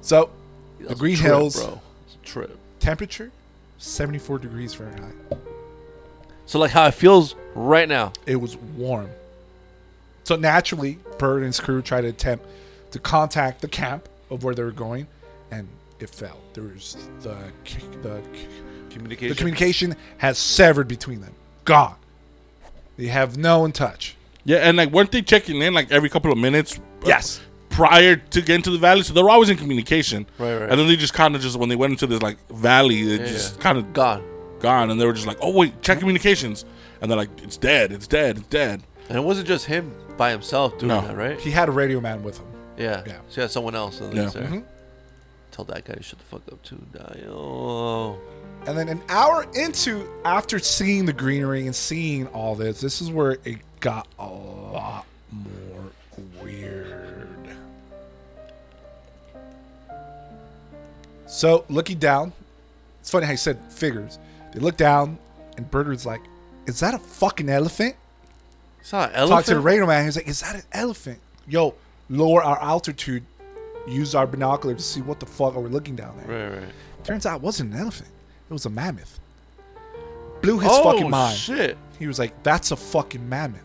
So 0.02 0.30
the 0.80 0.88
That's 0.88 0.96
a 0.96 1.00
Green 1.00 1.16
trip, 1.16 1.28
Hills 1.28 1.64
bro. 1.64 1.82
Trip. 2.24 2.58
temperature 2.80 3.32
74 3.78 4.40
degrees 4.40 4.74
Fahrenheit. 4.74 5.14
So 6.46 6.60
like 6.60 6.72
how 6.72 6.86
it 6.88 6.94
feels 6.94 7.36
right 7.56 7.88
now. 7.88 8.14
It 8.26 8.36
was 8.36 8.56
warm. 8.58 9.10
So 10.24 10.36
naturally, 10.36 11.00
Byrd 11.18 11.38
and 11.38 11.48
his 11.48 11.60
crew 11.60 11.82
tried 11.82 12.02
to 12.02 12.08
attempt 12.10 12.46
to 12.92 13.00
contact 13.00 13.62
the 13.62 13.68
camp 13.68 14.08
of 14.30 14.44
where 14.44 14.54
they 14.54 14.64
were 14.64 14.72
going, 14.72 15.08
and 15.50 15.68
it 16.00 16.10
failed. 16.10 16.42
There 16.54 16.64
was 16.66 16.96
the 17.22 17.36
the 18.02 18.22
Communication. 18.90 19.30
the 19.30 19.36
communication 19.36 19.96
has 20.18 20.38
severed 20.38 20.88
between 20.90 21.22
them. 21.22 21.34
Gone. 21.64 21.96
They 22.98 23.06
have 23.08 23.38
no 23.38 23.64
in 23.66 23.72
touch. 23.72 24.16
yeah, 24.44 24.58
and 24.58 24.76
like 24.78 24.92
weren't 24.92 25.12
they 25.12 25.22
checking 25.22 25.62
in 25.62 25.74
like 25.74 25.92
every 25.92 26.10
couple 26.10 26.32
of 26.32 26.38
minutes? 26.38 26.78
Yes. 27.06 27.40
Prior 27.72 28.16
to 28.18 28.42
getting 28.42 28.62
to 28.64 28.70
the 28.72 28.78
valley, 28.78 29.02
so 29.04 29.14
they 29.14 29.22
were 29.24 29.30
always 29.30 29.50
in 29.50 29.58
communication. 29.58 30.28
Right, 30.38 30.54
right. 30.58 30.70
And 30.70 30.80
then 30.80 30.88
they 30.88 30.96
just 30.96 31.14
kind 31.14 31.36
of 31.36 31.42
just 31.42 31.58
when 31.58 31.70
they 31.70 31.76
went 31.76 31.92
into 31.92 32.06
this 32.08 32.22
like 32.22 32.38
valley, 32.50 33.04
they 33.04 33.24
Yeah, 33.24 33.26
just 33.32 33.56
yeah. 33.58 33.62
kind 33.64 33.78
of 33.78 33.94
gone. 33.94 34.24
gone, 34.60 34.92
and 34.92 35.02
they 35.02 35.06
were 35.06 35.14
just 35.14 35.26
like, 35.26 35.38
"Oh 35.42 35.52
wait, 35.52 35.82
check 35.82 35.98
communications," 36.00 36.66
and 37.02 37.10
they're 37.10 37.18
like, 37.18 37.30
"It's 37.42 37.58
dead, 37.58 37.92
it's 37.92 38.06
dead, 38.08 38.38
it's 38.38 38.48
dead." 38.48 38.84
And 39.10 39.18
it 39.18 39.22
wasn't 39.22 39.48
just 39.48 39.66
him 39.66 39.92
by 40.18 40.30
himself 40.32 40.78
doing 40.78 40.90
No. 40.90 41.02
that, 41.02 41.18
right? 41.18 41.40
He 41.40 41.50
had 41.52 41.68
a 41.68 41.72
radio 41.72 42.00
man 42.00 42.22
with 42.24 42.38
him. 42.38 42.46
Yeah. 42.78 43.02
Yeah. 43.08 43.14
So 43.30 43.36
he 43.36 43.42
had 43.42 43.52
someone 43.52 43.74
else. 43.76 44.00
And 44.00 44.14
Yeah. 44.14 44.30
yeah. 44.36 44.42
Mhm. 44.42 44.64
Tell 45.52 45.66
that 45.66 45.84
guy 45.84 45.96
to 45.96 46.04
shut 46.04 46.20
the 46.20 46.26
fuck 46.26 46.42
up 46.52 46.62
too. 46.64 46.78
Die. 46.94 47.20
Oh. 47.30 48.18
And 48.68 48.78
then 48.78 48.88
an 48.88 49.02
hour 49.10 49.46
into 49.56 50.08
after 50.24 50.60
seeing 50.60 51.06
the 51.06 51.14
greenery 51.14 51.66
and 51.66 51.76
seeing 51.76 52.28
all 52.28 52.54
this, 52.56 52.80
this 52.82 53.02
is 53.02 53.10
where 53.10 53.38
it 53.44 53.58
got 53.80 54.08
a 54.20 54.28
lot 54.28 55.06
more 55.32 55.71
So 61.32 61.64
looking 61.70 61.98
down, 61.98 62.34
it's 63.00 63.10
funny 63.10 63.26
how 63.26 63.32
you 63.32 63.38
said 63.38 63.58
figures. 63.72 64.20
They 64.54 64.60
look 64.60 64.76
down, 64.76 65.18
and 65.56 65.70
Berger's 65.72 66.06
like, 66.06 66.20
"Is 66.68 66.82
that 66.82 66.94
a 66.94 67.00
fucking 67.00 67.48
elephant?" 67.48 67.96
It's 68.82 68.92
not 68.92 69.14
an 69.16 69.30
Talk 69.30 69.46
to 69.46 69.54
the 69.54 69.60
radio 69.62 69.88
man. 69.88 70.04
He's 70.04 70.18
like, 70.18 70.28
"Is 70.28 70.42
that 70.42 70.56
an 70.56 70.64
elephant?" 70.74 71.20
Yo, 71.48 71.74
lower 72.10 72.44
our 72.44 72.62
altitude. 72.62 73.24
Use 73.88 74.14
our 74.14 74.28
binocular 74.28 74.76
to 74.76 74.82
see 74.82 75.02
what 75.02 75.22
the 75.22 75.26
fuck 75.26 75.56
are 75.56 75.62
we 75.62 75.70
looking 75.70 75.96
down 75.96 76.16
there. 76.18 76.50
Right, 76.50 76.60
right. 76.64 76.74
Turns 77.06 77.26
out 77.26 77.38
it 77.38 77.42
wasn't 77.42 77.74
an 77.74 77.80
elephant. 77.80 78.10
It 78.50 78.54
was 78.54 78.66
a 78.66 78.70
mammoth. 78.70 79.18
Blew 80.42 80.60
his 80.60 80.70
oh 80.72 80.84
fucking 80.84 81.10
mind. 81.10 81.38
shit! 81.38 81.78
He 81.98 82.08
was 82.08 82.20
like, 82.20 82.44
"That's 82.44 82.72
a 82.72 82.76
fucking 82.76 83.28
mammoth," 83.30 83.64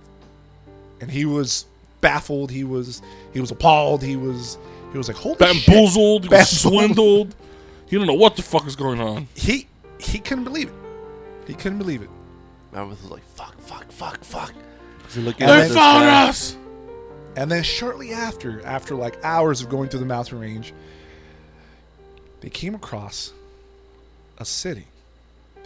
and 1.00 1.10
he 1.10 1.24
was 1.24 1.66
baffled. 2.00 2.52
He 2.52 2.62
was 2.62 3.02
he 3.34 3.40
was 3.40 3.50
appalled. 3.50 4.04
He 4.04 4.14
was 4.14 4.56
he 4.92 4.98
was 4.98 5.08
like, 5.08 5.16
"Holy 5.16 5.34
shit!" 5.36 5.66
Bamboozled, 5.66 6.22
he 6.22 6.28
was 6.28 6.38
Bamboozled. 6.38 6.72
swindled. 6.72 7.34
You 7.88 7.98
don't 7.98 8.06
know 8.06 8.14
what 8.14 8.36
the 8.36 8.42
fuck 8.42 8.66
is 8.66 8.76
going 8.76 9.00
on. 9.00 9.28
He 9.34 9.68
he 9.98 10.18
couldn't 10.18 10.44
believe 10.44 10.68
it. 10.68 10.74
He 11.46 11.54
couldn't 11.54 11.78
believe 11.78 12.02
it. 12.02 12.10
Mammoth 12.72 13.00
was 13.02 13.10
like, 13.10 13.24
fuck, 13.34 13.58
fuck, 13.60 13.90
fuck, 13.92 14.22
fuck. 14.24 14.52
Is 15.08 15.14
he 15.14 15.20
And 15.26 15.34
They 15.36 15.46
then- 15.46 15.70
found 15.70 16.02
sky? 16.04 16.28
us. 16.28 16.56
And 17.36 17.50
then 17.50 17.62
shortly 17.62 18.12
after, 18.12 18.64
after 18.66 18.94
like 18.94 19.22
hours 19.22 19.60
of 19.62 19.68
going 19.68 19.88
through 19.88 20.00
the 20.00 20.06
mountain 20.06 20.40
range, 20.40 20.72
they 22.40 22.50
came 22.50 22.74
across 22.74 23.32
a 24.38 24.44
city. 24.44 24.86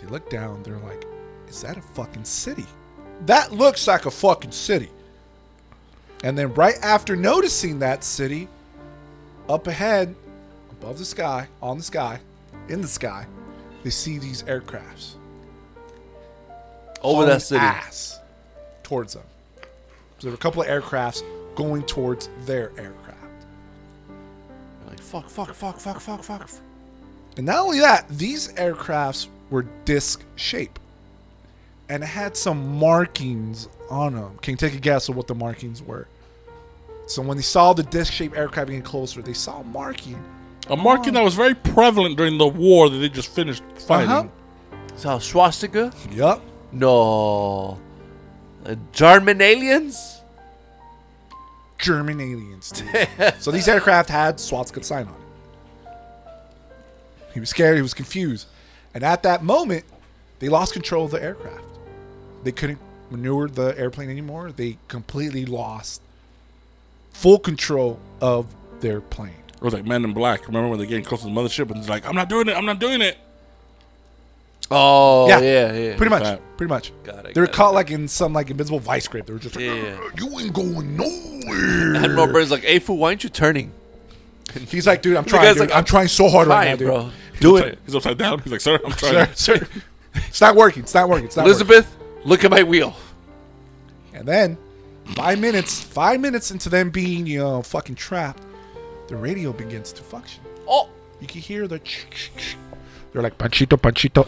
They 0.00 0.06
looked 0.08 0.30
down, 0.30 0.62
they're 0.62 0.78
like, 0.78 1.04
is 1.48 1.62
that 1.62 1.76
a 1.76 1.82
fucking 1.82 2.24
city? 2.24 2.66
That 3.26 3.52
looks 3.52 3.86
like 3.86 4.06
a 4.06 4.10
fucking 4.10 4.52
city. 4.52 4.90
And 6.24 6.36
then 6.36 6.52
right 6.54 6.76
after 6.82 7.16
noticing 7.16 7.78
that 7.80 8.02
city, 8.04 8.48
up 9.48 9.66
ahead, 9.66 10.14
above 10.80 10.98
the 10.98 11.04
sky, 11.04 11.46
on 11.62 11.78
the 11.78 11.84
sky, 11.84 12.20
in 12.68 12.80
the 12.80 12.88
sky, 12.88 13.26
they 13.84 13.90
see 13.90 14.18
these 14.18 14.42
aircrafts. 14.44 15.14
Over 17.02 17.26
that 17.26 17.42
city. 17.42 17.60
Ass 17.60 18.18
towards 18.82 19.14
them. 19.14 19.22
So 19.56 19.66
there 20.22 20.30
were 20.30 20.34
a 20.34 20.38
couple 20.38 20.62
of 20.62 20.68
aircrafts 20.68 21.22
going 21.54 21.82
towards 21.84 22.28
their 22.40 22.70
aircraft. 22.78 23.16
Like, 24.86 25.00
fuck, 25.00 25.28
fuck, 25.30 25.54
fuck, 25.54 25.78
fuck, 25.78 26.00
fuck, 26.00 26.22
fuck. 26.22 26.50
And 27.36 27.46
not 27.46 27.58
only 27.58 27.80
that, 27.80 28.08
these 28.08 28.52
aircrafts 28.54 29.28
were 29.50 29.62
disc 29.84 30.22
shape 30.36 30.78
and 31.90 32.04
it 32.04 32.06
had 32.06 32.36
some 32.36 32.78
markings 32.78 33.68
on 33.90 34.14
them. 34.14 34.38
Can 34.42 34.52
you 34.52 34.56
take 34.56 34.74
a 34.74 34.78
guess 34.78 35.08
of 35.08 35.16
what 35.16 35.26
the 35.26 35.34
markings 35.34 35.82
were? 35.82 36.06
So 37.06 37.20
when 37.20 37.36
they 37.36 37.42
saw 37.42 37.72
the 37.72 37.82
disc 37.82 38.12
shaped 38.12 38.36
aircraft 38.36 38.68
getting 38.68 38.82
closer, 38.82 39.20
they 39.22 39.32
saw 39.32 39.60
a 39.60 39.64
marking. 39.64 40.22
A 40.70 40.76
marking 40.76 41.14
that 41.14 41.24
was 41.24 41.34
very 41.34 41.54
prevalent 41.54 42.16
during 42.16 42.38
the 42.38 42.46
war 42.46 42.88
that 42.88 42.96
they 42.98 43.08
just 43.08 43.34
finished 43.34 43.64
fighting. 43.76 44.10
Uh-huh. 44.10 44.28
So 44.96 45.18
swastika? 45.18 45.92
Yep. 46.12 46.40
No. 46.70 47.80
Uh, 48.64 48.76
German 48.92 49.40
aliens? 49.40 50.20
German 51.78 52.20
aliens. 52.20 52.72
so 53.40 53.50
these 53.50 53.66
aircraft 53.66 54.10
had 54.10 54.38
swastika 54.38 54.84
sign 54.84 55.08
on 55.08 55.14
it. 55.14 55.92
He 57.34 57.40
was 57.40 57.48
scared. 57.48 57.74
He 57.74 57.82
was 57.82 57.94
confused. 57.94 58.46
And 58.94 59.02
at 59.02 59.24
that 59.24 59.42
moment, 59.42 59.84
they 60.38 60.48
lost 60.48 60.72
control 60.72 61.06
of 61.06 61.10
the 61.10 61.22
aircraft. 61.22 61.64
They 62.44 62.52
couldn't 62.52 62.78
maneuver 63.10 63.48
the 63.48 63.76
airplane 63.76 64.08
anymore. 64.08 64.52
They 64.52 64.78
completely 64.86 65.46
lost 65.46 66.00
full 67.12 67.40
control 67.40 67.98
of 68.20 68.46
their 68.80 69.00
plane. 69.00 69.39
It 69.60 69.64
was 69.64 69.74
like 69.74 69.84
Men 69.84 70.04
in 70.04 70.12
Black. 70.14 70.46
Remember 70.46 70.68
when 70.68 70.78
they're 70.78 70.86
getting 70.88 71.04
close 71.04 71.20
to 71.20 71.26
the 71.26 71.32
mothership 71.32 71.68
and 71.70 71.76
it's 71.78 71.88
like, 71.88 72.06
I'm 72.06 72.14
not 72.14 72.28
doing 72.30 72.48
it, 72.48 72.56
I'm 72.56 72.64
not 72.64 72.78
doing 72.78 73.02
it. 73.02 73.18
Oh, 74.70 75.28
Yeah. 75.28 75.40
yeah, 75.40 75.72
yeah. 75.72 75.96
Pretty 75.96 76.10
much. 76.10 76.22
that. 76.22 76.40
Pretty 76.56 76.68
much. 76.68 76.92
Got 77.02 77.26
it, 77.26 77.34
They 77.34 77.40
were 77.40 77.46
got 77.46 77.54
it, 77.54 77.56
caught 77.56 77.74
like 77.74 77.90
in 77.90 78.06
some 78.08 78.32
like 78.32 78.50
invisible 78.50 78.78
vice 78.78 79.08
grip. 79.08 79.26
They 79.26 79.32
were 79.32 79.38
just 79.38 79.56
like, 79.56 79.64
Yeah, 79.64 79.74
yeah. 79.74 79.98
you 80.16 80.38
ain't 80.38 80.52
going 80.52 80.96
nowhere. 80.96 81.96
Admiral 82.04 82.28
Byrd's 82.28 82.50
like, 82.50 82.62
hey, 82.64 82.78
fool, 82.78 82.98
why 82.98 83.08
aren't 83.08 83.24
you 83.24 83.30
turning? 83.30 83.72
He's 84.68 84.86
like, 84.86 85.02
dude, 85.02 85.16
I'm 85.16 85.24
The 85.24 85.30
trying. 85.30 85.42
guy's 85.44 85.54
Dude. 85.56 85.68
like, 85.68 85.76
I'm 85.76 85.84
trying 85.84 86.08
so 86.08 86.28
hard 86.28 86.48
right 86.48 86.64
now, 86.64 86.70
Fine, 86.70 86.78
dude. 86.78 86.86
bro. 86.88 87.10
Do 87.40 87.54
He's 87.56 87.62
it. 87.64 87.66
upside- 87.68 87.78
He's 87.86 87.94
upside 87.96 88.18
down. 88.18 88.38
He's 88.40 88.52
like, 88.52 88.60
sir, 88.60 88.78
I'm 88.84 88.92
trying. 88.92 89.26
Sir, 89.34 89.56
sir. 89.56 89.66
It's 90.14 90.40
not 90.40 90.56
working. 90.56 90.82
It's 90.84 90.94
not 90.94 91.08
working. 91.08 91.26
It's 91.26 91.36
not 91.36 91.46
Elizabeth, 91.46 91.96
Look 92.24 92.44
at 92.44 92.50
my 92.50 92.62
wheel. 92.62 92.94
And 94.12 94.26
then, 94.28 94.58
five 95.14 95.38
minutes, 95.38 95.80
five 95.80 96.20
minutes 96.20 96.50
into 96.50 96.68
them 96.68 96.90
being, 96.90 97.26
you 97.26 97.38
know, 97.38 97.62
fucking 97.62 97.94
trapped, 97.94 98.42
the 99.10 99.16
radio 99.16 99.52
begins 99.52 99.92
to 99.92 100.02
function. 100.02 100.40
Oh, 100.66 100.88
You 101.20 101.26
can 101.26 101.40
hear 101.42 101.68
the. 101.68 101.80
They're 103.12 103.22
like 103.22 103.36
Panchito, 103.36 103.76
Panchito, 103.78 104.26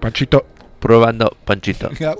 Panchito. 0.00 0.44
probando 0.80 1.32
panchito. 1.46 1.88
Yep. 2.06 2.18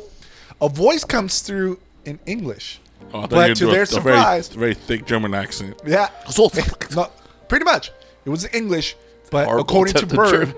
A 0.63 0.69
voice 0.71 1.05
comes 1.05 1.41
through 1.43 1.79
in 2.07 2.19
English. 2.27 2.81
Oh, 3.13 3.19
I 3.19 3.21
thought 3.23 3.31
But 3.31 3.57
to 3.59 3.67
were 3.67 3.73
their 3.73 3.83
a 3.83 3.87
very- 3.87 3.87
surprise- 3.87 4.49
very, 4.49 4.75
thick 4.75 5.05
German 5.05 5.35
accent. 5.35 5.75
Yeah. 5.85 6.09
no, 6.97 7.11
pretty 7.49 7.65
much. 7.67 7.91
It 8.25 8.31
was 8.31 8.49
English, 8.55 8.97
but 9.31 9.45
Horrible 9.45 9.63
according 9.65 9.95
to 9.95 9.99
attempt 10.07 10.13
at 10.15 10.17
Byrd, 10.17 10.31
German. 10.49 10.55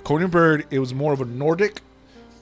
according 0.00 0.28
to 0.28 0.32
Byrd, 0.32 0.66
it 0.70 0.78
was 0.78 0.94
more 0.94 1.12
of 1.12 1.20
a 1.20 1.24
Nordic 1.26 1.82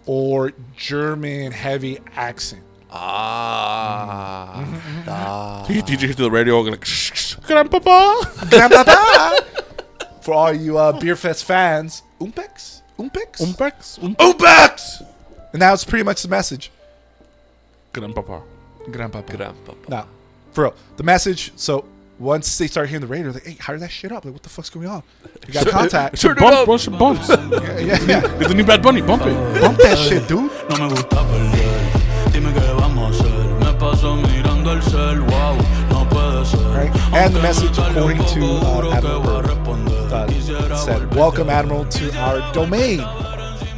or 0.06 0.52
German 0.76 1.52
heavy 1.52 1.98
accent. 2.16 2.62
Ah. 2.92 4.64
ah. 5.08 5.64
Did 5.66 5.76
you, 5.76 5.82
did 5.82 6.02
you 6.02 6.08
hear 6.08 6.14
through 6.14 6.24
the 6.26 6.30
radio 6.30 6.60
like, 6.60 6.84
shh, 6.84 7.12
shh, 7.14 7.29
grandpapa? 7.54 8.46
Grandpapa. 8.48 9.36
For 10.22 10.34
all 10.34 10.52
you 10.52 10.78
uh, 10.78 10.92
Beer 11.00 11.16
Fest 11.16 11.44
fans, 11.44 12.02
Umpex? 12.20 12.82
Umpex? 12.98 13.40
Umpex? 13.40 14.02
Um, 14.02 14.14
Umpex! 14.16 15.02
And 15.52 15.62
that 15.62 15.70
was 15.72 15.84
pretty 15.84 16.04
much 16.04 16.22
the 16.22 16.28
message. 16.28 16.70
grandpapa. 17.92 18.42
Grandpapa. 18.90 19.36
Grandpapa. 19.36 19.90
No, 19.90 20.04
for 20.52 20.64
real. 20.64 20.74
The 20.96 21.02
message, 21.02 21.52
so 21.56 21.84
once 22.18 22.56
they 22.58 22.66
start 22.68 22.88
hearing 22.88 23.00
the 23.00 23.06
radio, 23.08 23.32
they're 23.32 23.40
like, 23.40 23.44
hey, 23.46 23.56
hurry 23.58 23.78
that 23.80 23.90
shit 23.90 24.12
up. 24.12 24.24
Like, 24.24 24.34
what 24.34 24.42
the 24.42 24.48
fuck's 24.48 24.70
going 24.70 24.86
on? 24.86 25.02
You 25.48 25.54
got 25.54 25.66
contact. 25.68 26.14
It's 26.14 26.24
a 26.24 26.28
Turn 26.28 26.36
it 26.36 26.40
bump, 26.40 26.54
up. 26.56 26.64
bro. 26.66 26.74
It's 26.76 26.86
a 26.86 26.90
bumps. 26.92 27.28
yeah, 27.28 27.78
yeah, 27.78 27.98
yeah. 28.06 28.38
It's 28.38 28.48
the 28.48 28.54
new 28.54 28.64
Bad 28.64 28.82
Bunny. 28.82 29.00
Bump 29.02 29.22
it. 29.26 29.34
Bump 29.60 29.78
that 29.78 29.98
shit, 29.98 30.28
dude. 30.28 30.50
No 30.68 30.76
me 30.76 30.88
gusta 30.90 31.16
perder. 31.26 32.32
Dime 32.32 32.52
qué 32.52 32.74
vamos 32.78 33.20
a 33.20 33.24
hacer. 33.24 33.46
Me 33.64 33.72
paso 33.78 34.16
mirando 34.16 34.72
el 34.72 34.82
cel. 34.82 35.20
Wow, 35.22 35.56
no 35.56 35.58
puede 35.58 35.98
ser. 35.98 35.99
Right? 36.54 36.90
And 37.12 37.34
the 37.34 37.42
message, 37.42 37.78
according 37.78 38.18
to 38.18 38.40
poco 38.60 38.90
uh, 38.90 38.94
Admiral 38.94 39.20
va 39.20 39.42
Byrd, 39.42 40.12
uh, 40.12 40.76
said, 40.76 41.14
Welcome, 41.14 41.48
Admiral, 41.50 41.84
to 41.86 42.18
our 42.18 42.52
domain. 42.52 43.00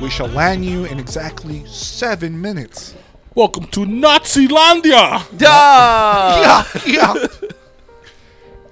We 0.01 0.11
shall 0.11 0.29
land 0.29 0.64
you 0.64 0.85
in 0.85 0.99
exactly 0.99 1.64
seven 1.66 2.41
minutes. 2.41 2.95
Welcome 3.35 3.66
to 3.68 3.81
Nazilandia. 3.81 5.27
Yeah. 5.41 6.66
yeah, 6.87 7.18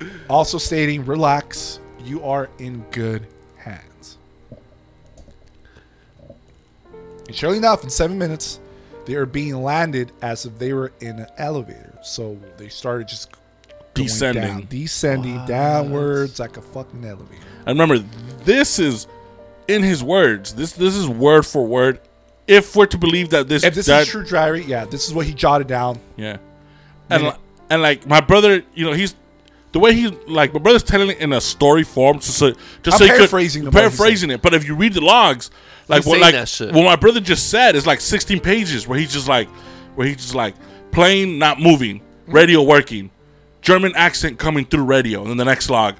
yeah. 0.02 0.06
also 0.28 0.58
stating, 0.58 1.04
relax, 1.04 1.80
you 2.04 2.22
are 2.24 2.50
in 2.58 2.84
good 2.90 3.26
hands. 3.56 4.18
And 7.26 7.34
surely 7.34 7.58
enough, 7.58 7.84
in 7.84 7.90
seven 7.90 8.18
minutes, 8.18 8.60
they 9.06 9.14
are 9.14 9.26
being 9.26 9.62
landed 9.62 10.12
as 10.22 10.46
if 10.46 10.58
they 10.58 10.72
were 10.72 10.92
in 11.00 11.18
an 11.20 11.26
elevator. 11.38 11.98
So 12.02 12.38
they 12.56 12.68
started 12.68 13.08
just 13.08 13.32
going 13.32 13.39
Descending. 14.04 14.42
down, 14.42 14.66
descending 14.68 15.46
downwards 15.46 16.38
like 16.40 16.56
a 16.56 16.62
fucking 16.62 17.04
elevator. 17.04 17.42
And 17.66 17.78
remember, 17.78 17.98
this 18.44 18.78
is 18.78 19.06
in 19.68 19.82
his 19.82 20.02
words. 20.02 20.54
This 20.54 20.72
this 20.72 20.96
is 20.96 21.08
word 21.08 21.46
for 21.46 21.64
word. 21.66 22.00
If 22.46 22.74
we're 22.74 22.86
to 22.86 22.98
believe 22.98 23.30
that 23.30 23.48
this 23.48 23.62
If 23.62 23.74
this 23.74 23.86
that, 23.86 24.02
is 24.02 24.08
true 24.08 24.24
diary, 24.24 24.64
yeah, 24.64 24.84
this 24.84 25.06
is 25.06 25.14
what 25.14 25.26
he 25.26 25.32
jotted 25.34 25.66
down. 25.68 26.00
yeah, 26.16 26.38
and 27.08 27.22
Minute. 27.22 27.34
li- 27.36 27.40
and 27.70 27.82
like 27.82 28.06
my 28.06 28.20
brother, 28.20 28.62
you 28.74 28.84
know, 28.84 28.92
he's 28.92 29.14
the 29.72 29.78
way 29.78 29.94
he's 29.94 30.10
like 30.26 30.52
my 30.52 30.58
brother's 30.58 30.82
telling 30.82 31.10
it 31.10 31.18
in 31.18 31.32
a 31.32 31.40
story 31.40 31.84
form, 31.84 32.18
just 32.18 32.36
so 32.38 32.50
just 32.82 32.94
I'm 32.94 32.98
so 32.98 33.04
you 33.04 33.10
could- 33.10 33.18
paraphrasing 33.18 33.64
the- 33.64 33.70
paraphrasing 33.70 34.30
it. 34.30 34.42
But 34.42 34.54
if 34.54 34.66
you 34.66 34.74
read 34.74 34.94
the 34.94 35.00
logs, 35.00 35.50
like 35.86 35.98
He's 35.98 36.06
what 36.06 36.20
like 36.20 36.34
that 36.34 36.48
shit. 36.48 36.72
what 36.72 36.82
my 36.84 36.96
brother 36.96 37.20
just 37.20 37.50
said 37.50 37.76
is 37.76 37.86
like 37.86 38.00
16 38.00 38.40
pages 38.40 38.88
where 38.88 38.98
he's 38.98 39.12
just 39.12 39.28
like 39.28 39.48
where 39.94 40.06
he's 40.08 40.16
just 40.16 40.34
like 40.34 40.54
plane 40.90 41.38
not 41.38 41.60
moving, 41.60 42.00
mm-hmm. 42.00 42.32
radio 42.32 42.62
working, 42.62 43.10
German 43.62 43.92
accent 43.96 44.38
coming 44.38 44.64
through 44.64 44.84
radio, 44.84 45.20
and 45.22 45.30
then 45.30 45.36
the 45.36 45.44
next 45.44 45.70
log, 45.70 45.96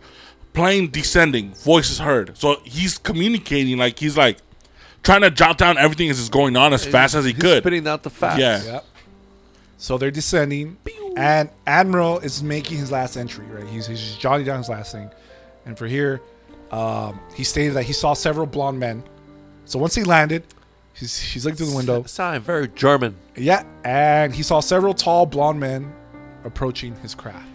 plane 0.52 0.90
descending, 0.90 1.52
voices 1.54 1.98
heard. 1.98 2.36
So 2.36 2.61
he's 2.64 2.98
communicating 2.98 3.78
like 3.78 3.98
he's 3.98 4.16
like 4.16 4.38
trying 5.02 5.22
to 5.22 5.30
jot 5.30 5.58
down 5.58 5.78
everything 5.78 6.11
as 6.11 6.18
it's 6.18 6.28
going 6.28 6.56
on 6.56 6.72
as 6.72 6.84
fast 6.84 7.14
as 7.14 7.24
he 7.24 7.32
He's 7.32 7.42
could. 7.42 7.62
Spitting 7.62 7.86
out 7.86 8.02
the 8.02 8.11
facts. 8.11 8.40
Yeah. 8.40 8.62
Yep. 8.62 8.84
So 9.78 9.96
they're 9.96 10.11
descending, 10.11 10.76
and 11.16 11.48
Admiral 11.66 12.18
is 12.18 12.42
making 12.42 12.76
his 12.78 12.92
last 12.92 13.16
entry. 13.16 13.46
Right, 13.46 13.66
he's 13.66 13.86
he's 13.86 14.00
just 14.00 14.20
jotting 14.20 14.44
down 14.44 14.58
his 14.58 14.68
last 14.68 14.92
thing, 14.92 15.11
and 15.64 15.76
for 15.78 15.86
here, 15.86 16.20
um, 16.70 17.18
he 17.34 17.44
stated 17.44 17.74
that 17.74 17.84
he 17.84 17.94
saw 17.94 18.12
several 18.12 18.46
blonde 18.46 18.78
men. 18.78 19.02
So 19.64 19.78
once 19.78 19.94
he 19.94 20.04
landed, 20.04 20.44
he's 20.92 21.18
he's 21.18 21.46
looking 21.46 21.56
through 21.56 21.70
the 21.70 21.76
window. 21.76 22.02
Sound 22.02 22.42
very 22.42 22.68
German. 22.68 23.16
Yeah, 23.36 23.64
and 23.82 24.34
he 24.34 24.42
saw 24.42 24.61
several 24.61 24.92
tall 24.92 25.24
blonde 25.24 25.61
men 25.61 25.94
approaching 26.44 26.94
his 26.96 27.14
craft. 27.14 27.46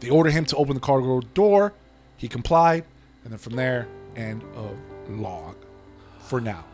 They 0.00 0.10
ordered 0.10 0.30
him 0.30 0.44
to 0.46 0.56
open 0.56 0.74
the 0.74 0.80
cargo 0.80 1.20
door. 1.34 1.72
He 2.16 2.28
complied, 2.28 2.84
and 3.24 3.32
then 3.32 3.38
from 3.38 3.54
there, 3.56 3.86
end 4.16 4.42
of 4.54 4.76
log. 5.08 5.56
For 6.20 6.40
now. 6.40 6.64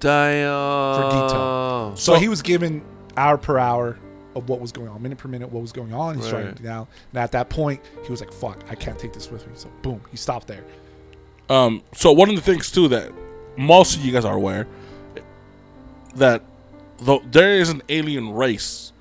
Damn. 0.00 0.94
For 0.94 1.02
detail. 1.10 1.96
So, 1.96 2.14
he 2.14 2.28
was 2.28 2.42
given 2.42 2.82
hour 3.16 3.38
per 3.38 3.58
hour 3.58 3.98
of 4.34 4.48
what 4.50 4.60
was 4.60 4.70
going 4.72 4.88
on, 4.88 5.00
minute 5.02 5.16
per 5.16 5.28
minute, 5.28 5.50
what 5.50 5.62
was 5.62 5.72
going 5.72 5.94
on. 5.94 6.16
He's 6.16 6.24
Right. 6.26 6.34
writing 6.34 6.50
it 6.50 6.62
down. 6.62 6.86
And 7.12 7.22
at 7.22 7.32
that 7.32 7.48
point, 7.48 7.80
he 8.04 8.10
was 8.10 8.20
like, 8.20 8.32
fuck, 8.32 8.62
I 8.68 8.74
can't 8.74 8.98
take 8.98 9.14
this 9.14 9.30
with 9.30 9.46
me. 9.46 9.52
So 9.56 9.70
boom, 9.80 10.02
he 10.10 10.16
stopped 10.18 10.46
there. 10.46 10.64
Um, 11.48 11.82
so 11.94 12.12
one 12.12 12.28
of 12.28 12.36
the 12.36 12.42
things 12.42 12.70
too 12.70 12.88
that 12.88 13.12
most 13.56 13.96
of 13.96 14.04
you 14.04 14.12
guys 14.12 14.26
are 14.26 14.34
aware 14.34 14.66
that 16.16 16.42
though 16.98 17.22
there 17.30 17.54
is 17.54 17.70
an 17.70 17.82
alien 17.88 18.30
race 18.34 18.92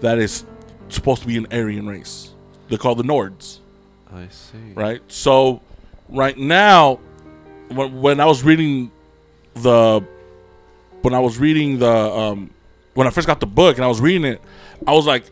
that 0.00 0.18
is 0.18 0.44
supposed 0.88 1.22
to 1.22 1.28
be 1.28 1.36
an 1.36 1.46
Aryan 1.52 1.86
race. 1.86 2.30
They're 2.68 2.78
called 2.78 2.98
the 2.98 3.04
Nords, 3.04 3.58
I 4.12 4.28
see. 4.28 4.72
right? 4.74 5.02
So 5.08 5.60
right 6.08 6.36
now, 6.36 6.98
when, 7.68 8.00
when 8.00 8.20
I 8.20 8.26
was 8.26 8.42
reading 8.42 8.90
the 9.54 10.04
when 11.02 11.14
I 11.14 11.20
was 11.20 11.38
reading 11.38 11.78
the 11.78 11.90
um, 11.90 12.50
when 12.94 13.06
I 13.06 13.10
first 13.10 13.26
got 13.26 13.40
the 13.40 13.46
book 13.46 13.76
and 13.76 13.84
I 13.84 13.88
was 13.88 14.00
reading 14.00 14.24
it, 14.24 14.40
I 14.86 14.92
was 14.92 15.06
like, 15.06 15.24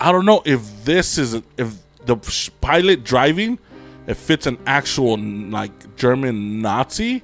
I 0.00 0.10
don't 0.12 0.26
know 0.26 0.42
if 0.44 0.84
this 0.84 1.18
is 1.18 1.40
if 1.56 1.74
the 2.04 2.16
pilot 2.60 3.04
driving 3.04 3.58
if 4.06 4.30
it's 4.30 4.46
an 4.46 4.58
actual 4.66 5.16
like 5.16 5.96
German 5.96 6.60
Nazi 6.60 7.22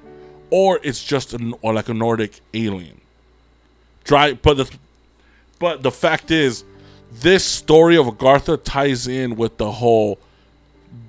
or 0.51 0.81
it's 0.83 1.03
just 1.03 1.35
an 1.35 1.55
or 1.63 1.75
like 1.75 1.89
a 1.89 1.95
Nordic 1.95 2.41
alien. 2.55 3.01
Dry, 4.05 4.33
but 4.35 4.57
the 4.57 4.71
but 5.59 5.83
the 5.83 5.91
fact 5.91 6.31
is, 6.31 6.65
this 7.13 7.45
story 7.45 7.97
of 7.97 8.07
Agartha 8.07 8.63
ties 8.63 9.07
in 9.07 9.37
with 9.37 9.57
the 9.59 9.71
whole 9.73 10.19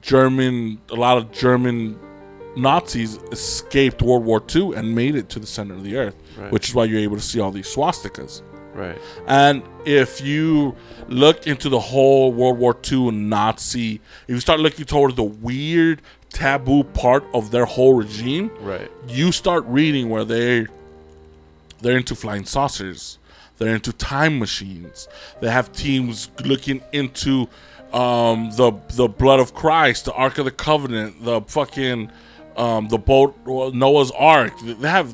German. 0.01 0.79
A 0.89 0.95
lot 0.95 1.17
of 1.17 1.31
German 1.31 1.99
Nazis 2.55 3.17
escaped 3.31 4.01
World 4.01 4.25
War 4.25 4.41
II 4.53 4.73
and 4.75 4.95
made 4.95 5.15
it 5.15 5.29
to 5.29 5.39
the 5.39 5.47
center 5.47 5.73
of 5.73 5.83
the 5.83 5.97
earth, 5.97 6.15
Right. 6.37 6.51
which 6.51 6.69
is 6.69 6.75
why 6.75 6.85
you're 6.85 6.99
able 6.99 7.15
to 7.17 7.21
see 7.21 7.39
all 7.39 7.51
these 7.51 7.67
swastikas. 7.73 8.41
Right. 8.73 8.97
And 9.27 9.61
if 9.85 10.21
you 10.21 10.75
look 11.07 11.47
into 11.47 11.69
the 11.69 11.79
whole 11.79 12.31
World 12.31 12.57
War 12.59 12.77
II 12.91 13.11
Nazi, 13.11 13.95
if 14.27 14.35
you 14.35 14.39
start 14.39 14.59
looking 14.59 14.85
toward 14.85 15.15
the 15.15 15.23
weird 15.23 16.01
taboo 16.31 16.83
part 16.83 17.23
of 17.33 17.51
their 17.51 17.65
whole 17.65 17.93
regime, 17.93 18.51
Right. 18.61 18.89
you 19.07 19.31
start 19.31 19.63
reading 19.67 20.09
where 20.09 20.23
they 20.25 20.67
they're 21.81 21.97
into 21.97 22.13
flying 22.15 22.43
saucers, 22.45 23.18
they're 23.59 23.75
into 23.75 23.93
time 23.93 24.39
machines. 24.39 25.07
They 25.41 25.51
have 25.51 25.71
teams 25.73 26.29
looking 26.43 26.81
into 26.91 27.47
um, 27.93 28.51
the 28.51 28.71
the 28.95 29.07
blood 29.07 29.39
of 29.39 29.53
Christ, 29.53 30.05
the 30.05 30.13
Ark 30.13 30.37
of 30.37 30.45
the 30.45 30.51
Covenant, 30.51 31.23
the 31.23 31.41
fucking 31.41 32.11
um, 32.57 32.87
the 32.87 32.97
boat 32.97 33.35
Noah's 33.45 34.11
Ark. 34.11 34.53
They 34.63 34.89
have 34.89 35.13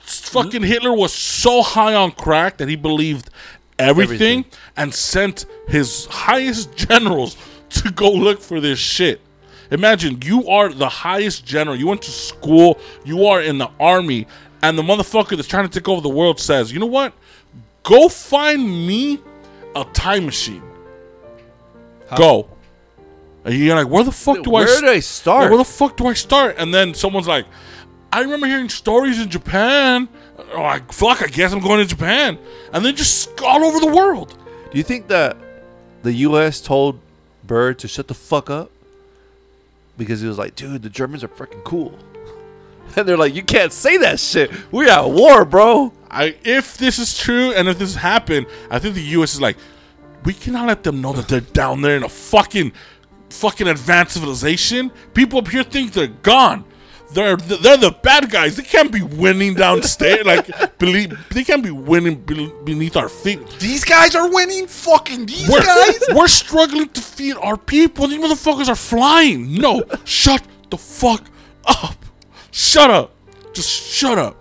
fucking 0.00 0.62
Hitler 0.62 0.92
was 0.92 1.12
so 1.12 1.62
high 1.62 1.94
on 1.94 2.12
crack 2.12 2.58
that 2.58 2.68
he 2.68 2.76
believed 2.76 3.30
everything, 3.78 4.40
Everything. 4.40 4.44
and 4.76 4.94
sent 4.94 5.46
his 5.68 6.06
highest 6.06 6.74
generals 6.76 7.36
to 7.70 7.90
go 7.90 8.10
look 8.10 8.40
for 8.40 8.60
this 8.60 8.78
shit. 8.78 9.20
Imagine 9.70 10.20
you 10.22 10.48
are 10.48 10.70
the 10.70 10.88
highest 10.88 11.44
general. 11.44 11.76
You 11.76 11.88
went 11.88 12.02
to 12.02 12.10
school. 12.10 12.78
You 13.04 13.26
are 13.26 13.42
in 13.42 13.58
the 13.58 13.70
army, 13.78 14.26
and 14.62 14.78
the 14.78 14.82
motherfucker 14.82 15.36
that's 15.36 15.48
trying 15.48 15.68
to 15.68 15.78
take 15.78 15.88
over 15.88 16.00
the 16.00 16.08
world 16.08 16.40
says, 16.40 16.72
"You 16.72 16.78
know 16.78 16.86
what? 16.86 17.12
Go 17.82 18.08
find 18.08 18.62
me 18.86 19.20
a 19.74 19.84
time 19.84 20.26
machine. 20.26 20.62
Go." 22.16 22.48
And 23.44 23.54
you're 23.54 23.76
like, 23.76 23.88
"Where 23.88 24.04
the 24.04 24.12
fuck 24.12 24.42
do 24.42 24.54
I? 24.54 24.64
Where 24.64 24.80
do 24.80 24.88
I 24.88 25.00
start? 25.00 25.44
yeah, 25.44 25.48
where 25.48 25.58
the 25.58 25.64
fuck 25.64 25.96
do 25.96 26.06
I 26.06 26.14
start?" 26.14 26.56
And 26.58 26.72
then 26.74 26.94
someone's 26.94 27.28
like, 27.28 27.46
"I 28.12 28.20
remember 28.20 28.46
hearing 28.46 28.68
stories 28.68 29.20
in 29.20 29.28
Japan." 29.28 30.08
Oh, 30.54 30.62
I, 30.62 30.80
fuck! 30.90 31.22
I 31.22 31.26
guess 31.26 31.52
I'm 31.52 31.60
going 31.60 31.80
to 31.80 31.86
Japan, 31.86 32.38
and 32.72 32.84
then 32.84 32.96
just 32.96 33.40
all 33.42 33.64
over 33.64 33.80
the 33.80 33.92
world. 33.94 34.36
Do 34.70 34.78
you 34.78 34.84
think 34.84 35.08
that 35.08 35.36
the 36.02 36.12
U.S. 36.12 36.60
told 36.60 37.00
Byrd 37.46 37.78
to 37.80 37.88
shut 37.88 38.08
the 38.08 38.14
fuck 38.14 38.50
up 38.50 38.70
because 39.96 40.20
he 40.20 40.28
was 40.28 40.38
like, 40.38 40.54
"Dude, 40.54 40.82
the 40.82 40.90
Germans 40.90 41.24
are 41.24 41.28
freaking 41.28 41.64
cool," 41.64 41.98
and 42.98 43.08
they're 43.08 43.16
like, 43.16 43.34
"You 43.34 43.42
can't 43.42 43.72
say 43.72 43.96
that 43.98 44.20
shit. 44.20 44.50
We're 44.72 44.88
at 44.90 45.08
war, 45.08 45.44
bro." 45.44 45.92
I 46.10 46.36
if 46.44 46.78
this 46.78 46.98
is 46.98 47.16
true 47.18 47.52
and 47.52 47.68
if 47.68 47.78
this 47.78 47.94
happened, 47.94 48.46
I 48.70 48.78
think 48.78 48.94
the 48.94 49.02
U.S. 49.02 49.34
is 49.34 49.40
like, 49.40 49.56
we 50.24 50.32
cannot 50.32 50.66
let 50.66 50.82
them 50.82 51.00
know 51.00 51.12
that 51.12 51.28
they're 51.28 51.40
down 51.40 51.82
there 51.82 51.96
in 51.96 52.02
a 52.02 52.08
fucking, 52.08 52.72
fucking 53.30 53.68
advanced 53.68 54.14
civilization. 54.14 54.90
People 55.14 55.38
up 55.38 55.48
here 55.48 55.62
think 55.62 55.92
they're 55.92 56.06
gone. 56.06 56.64
They're 57.12 57.36
they're 57.36 57.78
the 57.78 57.96
bad 58.02 58.30
guys. 58.30 58.56
They 58.56 58.62
can't 58.62 58.92
be 58.92 59.00
winning 59.02 59.54
downstairs. 59.54 60.26
like 60.26 60.78
believe 60.78 61.16
they 61.30 61.42
can't 61.42 61.62
be 61.62 61.70
winning 61.70 62.16
be- 62.16 62.52
beneath 62.64 62.96
our 62.96 63.08
feet. 63.08 63.40
These 63.58 63.84
guys 63.84 64.14
are 64.14 64.30
winning. 64.30 64.66
Fucking 64.66 65.24
these 65.26 65.48
We're, 65.48 65.62
guys. 65.62 66.00
we're 66.14 66.28
struggling 66.28 66.88
to 66.90 67.00
feed 67.00 67.36
our 67.36 67.56
people. 67.56 68.08
These 68.08 68.20
motherfuckers 68.20 68.68
are 68.68 68.76
flying. 68.76 69.54
No, 69.54 69.84
shut 70.04 70.42
the 70.68 70.76
fuck 70.76 71.24
up. 71.64 71.94
Shut 72.58 72.90
up. 72.90 73.14
Just 73.52 73.70
shut 73.70 74.18
up. 74.18 74.36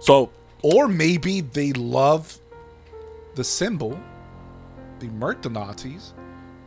So 0.00 0.32
Or 0.62 0.88
maybe 0.88 1.40
they 1.40 1.72
love 1.72 2.36
the 3.36 3.44
symbol. 3.44 3.96
They 4.98 5.06
murked 5.06 5.42
the 5.42 5.50
Nazis. 5.50 6.14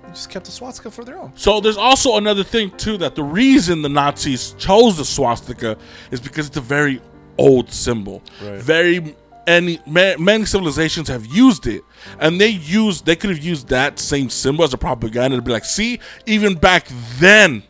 They 0.04 0.10
just 0.12 0.30
kept 0.30 0.46
the 0.46 0.52
swastika 0.54 0.90
for 0.90 1.04
their 1.04 1.20
own. 1.20 1.34
So 1.36 1.60
there's 1.60 1.76
also 1.76 2.16
another 2.16 2.46
thing 2.46 2.72
too 2.72 2.98
that 3.00 3.16
the 3.16 3.24
reason 3.24 3.82
the 3.82 3.90
Nazis 3.90 4.56
chose 4.58 4.96
the 4.96 5.04
swastika 5.04 5.78
is 6.10 6.22
because 6.22 6.48
it's 6.48 6.56
a 6.56 6.62
very 6.62 7.02
old 7.38 7.70
symbol. 7.70 8.24
Right. 8.42 8.62
Very 8.62 9.18
any 9.48 9.80
many 9.86 10.46
civilizations 10.46 11.10
have 11.10 11.26
used 11.26 11.68
it, 11.68 11.84
and 12.18 12.40
they 12.40 12.48
used 12.48 13.06
they 13.06 13.18
could 13.18 13.32
have 13.32 13.44
used 13.44 13.68
that 13.68 14.00
same 14.00 14.30
symbol 14.30 14.64
as 14.64 14.74
a 14.74 14.78
propaganda 14.78 15.36
to 15.36 15.42
be 15.42 15.52
like, 15.52 15.66
see, 15.66 16.00
even 16.26 16.56
back 16.56 16.88
then 17.20 17.64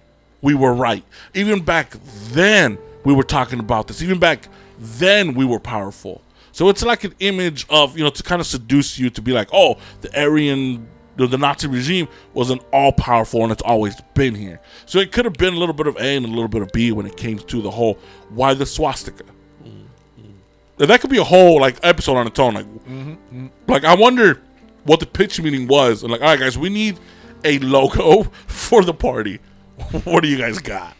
we 0.43 0.53
were 0.53 0.73
right. 0.73 1.03
Even 1.33 1.61
back 1.61 1.95
then 2.31 2.77
we 3.03 3.13
were 3.13 3.23
talking 3.23 3.59
about 3.59 3.87
this. 3.87 4.01
Even 4.01 4.19
back 4.19 4.47
then 4.77 5.33
we 5.33 5.45
were 5.45 5.59
powerful. 5.59 6.21
So 6.51 6.69
it's 6.69 6.83
like 6.83 7.03
an 7.03 7.15
image 7.19 7.65
of 7.69 7.97
you 7.97 8.03
know 8.03 8.09
to 8.09 8.23
kind 8.23 8.41
of 8.41 8.47
seduce 8.47 8.99
you 8.99 9.09
to 9.11 9.21
be 9.21 9.31
like, 9.31 9.49
oh, 9.53 9.77
the 10.01 10.21
Aryan 10.21 10.87
the, 11.15 11.27
the 11.27 11.37
Nazi 11.37 11.67
regime 11.67 12.07
was 12.33 12.49
an 12.49 12.59
all 12.71 12.91
powerful 12.91 13.43
and 13.43 13.51
it's 13.51 13.61
always 13.61 13.99
been 14.13 14.35
here. 14.35 14.59
So 14.85 14.99
it 14.99 15.11
could 15.11 15.25
have 15.25 15.35
been 15.35 15.53
a 15.53 15.57
little 15.57 15.73
bit 15.73 15.87
of 15.87 15.95
A 15.97 16.15
and 16.15 16.25
a 16.25 16.29
little 16.29 16.47
bit 16.47 16.61
of 16.61 16.71
B 16.71 16.91
when 16.91 17.05
it 17.05 17.17
came 17.17 17.37
to 17.37 17.61
the 17.61 17.71
whole 17.71 17.99
why 18.29 18.53
the 18.53 18.65
swastika. 18.65 19.23
Mm-hmm. 19.63 20.31
And 20.79 20.89
That 20.89 21.01
could 21.01 21.09
be 21.09 21.17
a 21.17 21.23
whole 21.23 21.59
like 21.59 21.77
episode 21.83 22.17
on 22.17 22.27
its 22.27 22.39
own. 22.39 22.53
Like, 22.53 22.65
mm-hmm. 22.65 23.11
Mm-hmm. 23.11 23.47
like 23.67 23.83
I 23.83 23.95
wonder 23.95 24.41
what 24.83 24.99
the 24.99 25.05
pitch 25.05 25.39
meeting 25.41 25.67
was. 25.67 26.03
And 26.03 26.11
like, 26.11 26.21
all 26.21 26.27
right, 26.27 26.39
guys, 26.39 26.57
we 26.57 26.69
need 26.69 26.99
a 27.43 27.59
logo 27.59 28.23
for 28.47 28.83
the 28.83 28.93
party. 28.93 29.39
what 30.03 30.21
do 30.21 30.29
you 30.29 30.37
guys 30.37 30.59
got? 30.59 30.95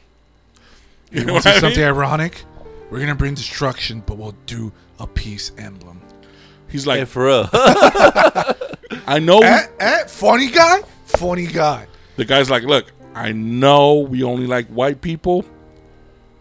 You 1.11 1.25
know 1.25 1.33
Want 1.33 1.43
what 1.45 1.49
to 1.49 1.49
I 1.49 1.59
see 1.59 1.65
mean? 1.65 1.71
something 1.75 1.83
ironic? 1.83 2.43
We're 2.89 2.99
gonna 2.99 3.15
bring 3.15 3.33
destruction, 3.35 4.01
but 4.05 4.17
we'll 4.17 4.35
do 4.45 4.71
a 4.99 5.07
peace 5.07 5.51
emblem. 5.57 6.01
He's 6.67 6.87
like, 6.87 6.99
Hey, 6.99 7.05
for 7.05 7.25
real. 7.25 7.49
I 9.07 9.19
know. 9.21 9.39
Eh, 9.41 9.67
eh, 9.79 10.03
funny 10.05 10.49
guy, 10.49 10.81
funny 11.05 11.47
guy. 11.47 11.87
The 12.17 12.25
guy's 12.25 12.49
like, 12.49 12.63
look, 12.63 12.91
I 13.15 13.31
know 13.31 13.95
we 13.95 14.23
only 14.23 14.47
like 14.47 14.67
white 14.67 15.01
people, 15.01 15.43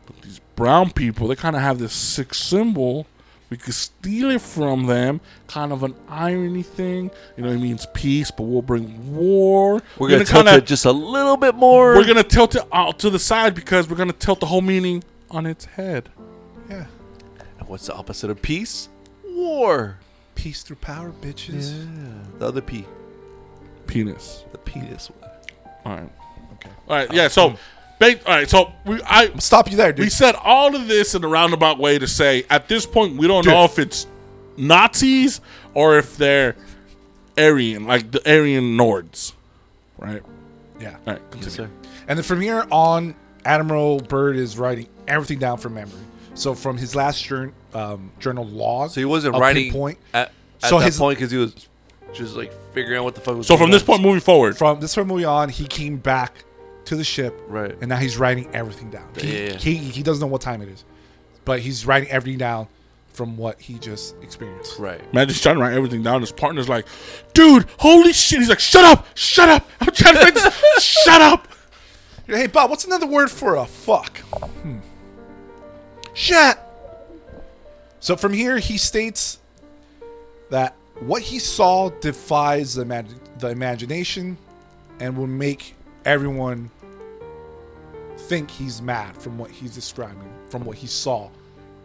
but 0.07 0.21
these 0.23 0.41
brown 0.57 0.91
people, 0.93 1.29
they 1.29 1.37
kind 1.37 1.57
of 1.57 1.63
have 1.63 1.79
this 1.79 1.93
sick 1.93 2.35
symbol. 2.35 3.07
We 3.51 3.57
could 3.57 3.75
steal 3.75 4.31
it 4.31 4.41
from 4.41 4.87
them, 4.87 5.21
kind 5.49 5.73
of 5.73 5.83
an 5.83 5.95
irony 6.09 6.63
thing. 6.63 7.11
You 7.37 7.43
know, 7.45 7.51
it 7.51 7.59
means 7.59 7.85
peace, 7.93 8.31
but 8.31 8.45
we'll 8.45 8.63
bring 8.63 9.15
war. 9.15 9.83
We're 9.99 10.09
gonna 10.09 10.25
tilt 10.25 10.47
kinda, 10.47 10.59
it 10.59 10.67
just 10.67 10.85
a 10.85 10.93
little 10.93 11.37
bit 11.37 11.57
more. 11.57 11.95
We're 11.97 12.07
gonna 12.07 12.23
tilt 12.23 12.55
it 12.55 12.63
out 12.73 13.01
to 13.01 13.11
the 13.11 13.19
side 13.19 13.57
because 13.57 13.91
we're 13.91 13.97
gonna 13.97 14.13
tilt 14.13 14.39
the 14.39 14.47
whole 14.47 14.61
meaning 14.61 15.03
on 15.33 15.47
its 15.47 15.65
head. 15.65 16.11
Yeah, 16.69 16.87
And 17.59 17.69
What's 17.69 17.87
the 17.87 17.95
opposite 17.95 18.31
of 18.31 18.41
peace? 18.41 18.89
War. 19.25 19.99
peace 20.37 20.63
through 20.63 20.77
power, 20.77 21.11
bitches. 21.21 21.77
Yeah. 21.85 22.39
The 22.39 22.47
other 22.47 22.61
P. 22.61 22.87
Penis. 23.89 24.45
The 24.53 24.59
penis 24.59 25.11
one. 25.11 25.31
All 25.85 25.93
right. 25.93 26.13
Okay. 26.55 26.71
All 26.89 26.97
right. 26.97 27.13
Yeah. 27.13 27.27
So, 27.29 27.49
um, 27.49 27.57
ba- 28.01 28.19
all 28.27 28.35
right. 28.35 28.51
So 28.51 28.73
we, 28.85 29.01
I, 29.05 29.31
Stop 29.39 29.71
you 29.71 29.77
there, 29.77 29.93
dude. 29.93 30.05
We 30.07 30.11
said 30.11 30.35
all 30.35 30.75
of 30.75 30.89
this 30.89 31.15
in 31.15 31.23
a 31.23 31.29
roundabout 31.29 31.79
way 31.79 31.99
to 32.01 32.09
say 32.09 32.45
at 32.51 32.67
this 32.67 32.85
point 32.87 33.17
we 33.17 33.29
don't 33.29 33.47
know 33.47 33.65
if 33.65 33.79
it's 33.79 34.09
Nazis 34.57 35.41
or 35.75 35.99
if 35.99 36.17
they're 36.17 36.57
Aryan, 37.39 37.85
like 37.87 38.11
the 38.11 38.21
Aryan 38.31 38.77
Nords, 38.77 39.33
right? 39.99 40.23
yeah. 40.81 40.97
All 41.07 41.15
right, 41.15 41.31
continue. 41.31 41.45
Yes, 41.47 41.55
sir. 41.55 41.71
And 42.09 42.19
then 42.19 42.25
from 42.25 42.41
here 42.41 42.67
on, 42.71 43.15
Admiral 43.45 44.01
Byrd 44.01 44.37
is 44.37 44.59
writing 44.59 44.87
everything 45.09 45.39
down 45.39 45.57
from 45.59 45.75
memory. 45.75 46.01
So 46.35 46.55
from 46.55 46.77
his 46.77 46.95
last 46.95 47.25
journal, 47.25 47.55
um, 47.75 48.11
journal 48.19 48.45
log. 48.47 48.91
So 48.91 49.01
he 49.01 49.05
wasn't 49.05 49.37
writing 49.37 49.65
pinpoint. 49.65 49.99
at, 50.13 50.33
at 50.63 50.69
So 50.69 50.79
that 50.79 50.87
his- 50.87 50.99
point 50.99 51.19
because 51.19 51.31
he 51.31 51.39
was 51.39 51.55
just 52.13 52.35
like 52.37 52.53
figuring 52.75 52.99
out 52.99 53.05
what 53.05 53.15
the 53.15 53.21
fuck 53.21 53.37
was 53.37 53.47
So 53.47 53.55
going 53.57 53.67
from 53.67 53.71
this 53.71 53.83
on. 53.83 53.87
point 53.87 54.03
moving 54.03 54.21
forward, 54.21 54.59
From 54.59 54.81
this 54.81 54.95
from 54.95 55.07
moving 55.09 55.27
on, 55.27 55.49
he 55.49 55.67
came 55.67 55.97
back 55.97 56.45
to 56.91 56.97
the 56.97 57.05
ship, 57.05 57.41
Right. 57.49 57.73
And 57.81 57.89
now 57.89 57.97
he's 57.97 58.17
writing 58.19 58.49
everything 58.53 58.91
down. 58.91 59.09
He, 59.17 59.33
Yeah, 59.45 59.51
yeah. 59.53 59.57
he 59.59 59.75
he 59.77 60.03
doesn't 60.03 60.21
know 60.21 60.27
what 60.31 60.41
time 60.43 60.61
it 60.61 60.69
is, 60.69 60.85
but 61.45 61.61
he's 61.61 61.87
writing 61.87 62.09
everything 62.11 62.39
down 62.39 62.67
from 63.13 63.37
what 63.37 63.61
he 63.61 63.79
just 63.79 64.15
experienced. 64.23 64.79
Right. 64.79 65.01
man, 65.15 65.27
just 65.29 65.43
trying 65.43 65.57
to 65.57 65.61
write 65.63 65.73
everything 65.75 66.03
down. 66.03 66.21
His 66.21 66.33
partner's 66.33 66.69
like, 66.69 66.87
"Dude, 67.35 67.67
holy 67.79 68.13
shit!" 68.13 68.39
He's 68.41 68.49
like, 68.49 68.61
"Shut 68.61 68.85
up, 68.85 69.07
shut 69.17 69.49
up! 69.49 69.69
I'm 69.81 69.93
trying 69.93 70.15
to 70.15 70.21
write 70.21 70.35
this. 70.35 70.55
shut 71.05 71.21
up." 71.21 71.49
Hey 72.27 72.47
Bob, 72.47 72.71
what's 72.71 72.85
another 72.85 73.07
word 73.07 73.31
for 73.31 73.57
a 73.57 73.67
fuck? 73.67 74.19
Hmm. 74.19 74.79
Shit. 76.15 76.57
So 78.01 78.17
from 78.17 78.33
here, 78.33 78.59
he 78.59 78.79
states 78.79 79.39
that 80.51 80.75
what 81.01 81.23
he 81.23 81.39
saw 81.39 81.91
defies 81.91 82.75
the, 82.75 82.85
imag- 82.85 83.39
the 83.39 83.49
imagination 83.49 84.37
and 84.99 85.17
will 85.17 85.27
make 85.27 85.75
everyone 86.05 86.71
think 88.31 88.49
he's 88.49 88.81
mad 88.81 89.17
from 89.17 89.37
what 89.37 89.51
he's 89.51 89.75
describing, 89.75 90.31
from 90.51 90.65
what 90.65 90.77
he 90.77 90.87
saw 90.87 91.29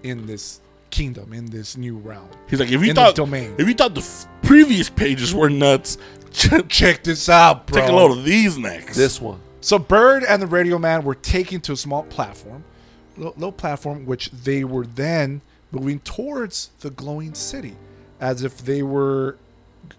in 0.04 0.28
this 0.28 0.62
kingdom, 0.92 1.34
in 1.34 1.48
this 1.48 1.76
new 1.76 1.98
realm. 1.98 2.30
He's 2.48 2.60
like, 2.60 2.72
"If 2.72 2.86
you 2.86 2.94
thought, 2.94 3.16
domain. 3.16 3.56
if 3.58 3.68
you 3.68 3.74
thought 3.74 3.96
the 3.96 4.02
f- 4.02 4.28
previous 4.44 4.88
pages 4.88 5.34
were 5.34 5.50
nuts, 5.50 5.98
check 6.32 6.68
Check 6.70 7.04
this 7.04 7.30
out, 7.30 7.66
bro. 7.66 7.82
take 7.82 7.90
a 7.90 7.94
load 7.94 8.16
of 8.16 8.24
these 8.24 8.60
next." 8.60 8.96
This 8.96 9.20
one. 9.20 9.40
So 9.62 9.80
Byrd 9.80 10.24
and 10.24 10.40
the 10.40 10.46
Radio 10.46 10.78
Man 10.78 11.04
were 11.04 11.16
taken 11.16 11.60
to 11.62 11.72
a 11.72 11.76
small 11.76 12.04
platform, 12.04 12.64
low, 13.18 13.34
low 13.38 13.52
platform, 13.52 14.06
which 14.06 14.30
they 14.30 14.64
were 14.64 14.86
then 14.86 15.42
moving 15.72 15.98
towards 16.02 16.70
the 16.82 16.92
glowing 16.92 17.34
city, 17.34 17.76
as 18.22 18.44
if 18.44 18.60
they 18.60 18.84
were 18.84 19.38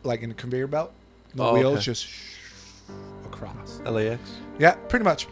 like 0.05 0.23
in 0.23 0.31
a 0.31 0.35
conveyor 0.35 0.69
belt. 0.69 0.93
No 1.35 1.49
Oh, 1.49 1.55
wheels, 1.55 1.75
okay. 1.79 1.83
just 1.87 2.07
across. 3.25 3.81
LAX. 3.85 4.21
Yeah, 4.61 4.75
pretty 4.89 5.05
much. 5.05 5.27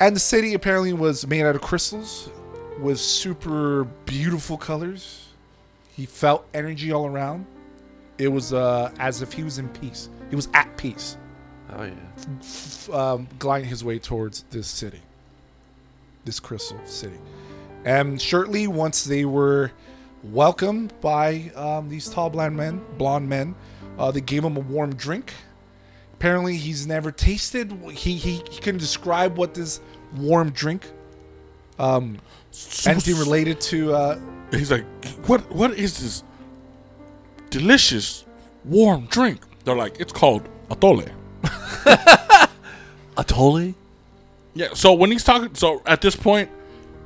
And 0.00 0.14
the 0.14 0.20
city 0.20 0.54
apparently 0.54 0.92
was 0.92 1.26
made 1.26 1.42
out 1.44 1.54
of 1.54 1.62
crystals 1.62 2.28
with 2.80 2.98
super 2.98 3.84
beautiful 4.06 4.58
colors. 4.58 5.28
He 5.96 6.06
felt 6.06 6.46
energy 6.52 6.92
all 6.92 7.06
around. 7.06 7.46
It 8.18 8.28
was 8.28 8.52
uh, 8.52 8.90
as 8.98 9.22
if 9.22 9.32
he 9.32 9.42
was 9.42 9.58
in 9.58 9.68
peace. 9.68 10.08
He 10.30 10.36
was 10.36 10.48
at 10.54 10.76
peace 10.76 11.16
Oh 11.72 11.84
yeah. 11.84 11.92
f- 12.40 12.90
um, 12.90 13.28
gliding 13.38 13.68
his 13.68 13.82
way 13.84 13.98
towards 13.98 14.44
this 14.50 14.66
city, 14.68 15.00
this 16.24 16.38
crystal 16.40 16.78
city. 16.84 17.18
And 17.84 18.20
shortly, 18.20 18.66
once 18.66 19.04
they 19.04 19.24
were 19.24 19.72
welcomed 20.22 20.92
by 21.00 21.50
um, 21.54 21.88
these 21.88 22.08
tall 22.08 22.30
blonde 22.30 22.56
men, 22.56 22.84
blonde 22.98 23.28
men, 23.28 23.54
uh, 23.98 24.10
they 24.10 24.20
gave 24.20 24.44
him 24.44 24.56
a 24.56 24.60
warm 24.60 24.94
drink. 24.94 25.32
Apparently, 26.14 26.56
he's 26.56 26.86
never 26.86 27.10
tasted. 27.10 27.72
He 27.90 28.16
he, 28.16 28.36
he 28.48 28.60
couldn't 28.60 28.78
describe 28.78 29.36
what 29.36 29.52
this 29.52 29.80
warm 30.16 30.50
drink. 30.50 30.88
Um, 31.76 32.18
anything 32.86 33.16
related 33.16 33.60
to 33.62 33.92
uh, 33.92 34.20
He's 34.52 34.70
like, 34.70 34.84
"What? 35.26 35.50
What 35.50 35.72
is 35.72 36.00
this 36.00 36.22
delicious 37.50 38.24
warm 38.64 39.06
drink?" 39.06 39.40
They're 39.64 39.76
like, 39.76 39.96
"It's 39.98 40.12
called 40.12 40.48
atole." 40.70 41.10
Atole. 43.16 43.74
Yeah. 44.54 44.68
So 44.74 44.92
when 44.92 45.10
he's 45.10 45.24
talking, 45.24 45.54
so 45.54 45.82
at 45.86 46.00
this 46.00 46.16
point, 46.16 46.50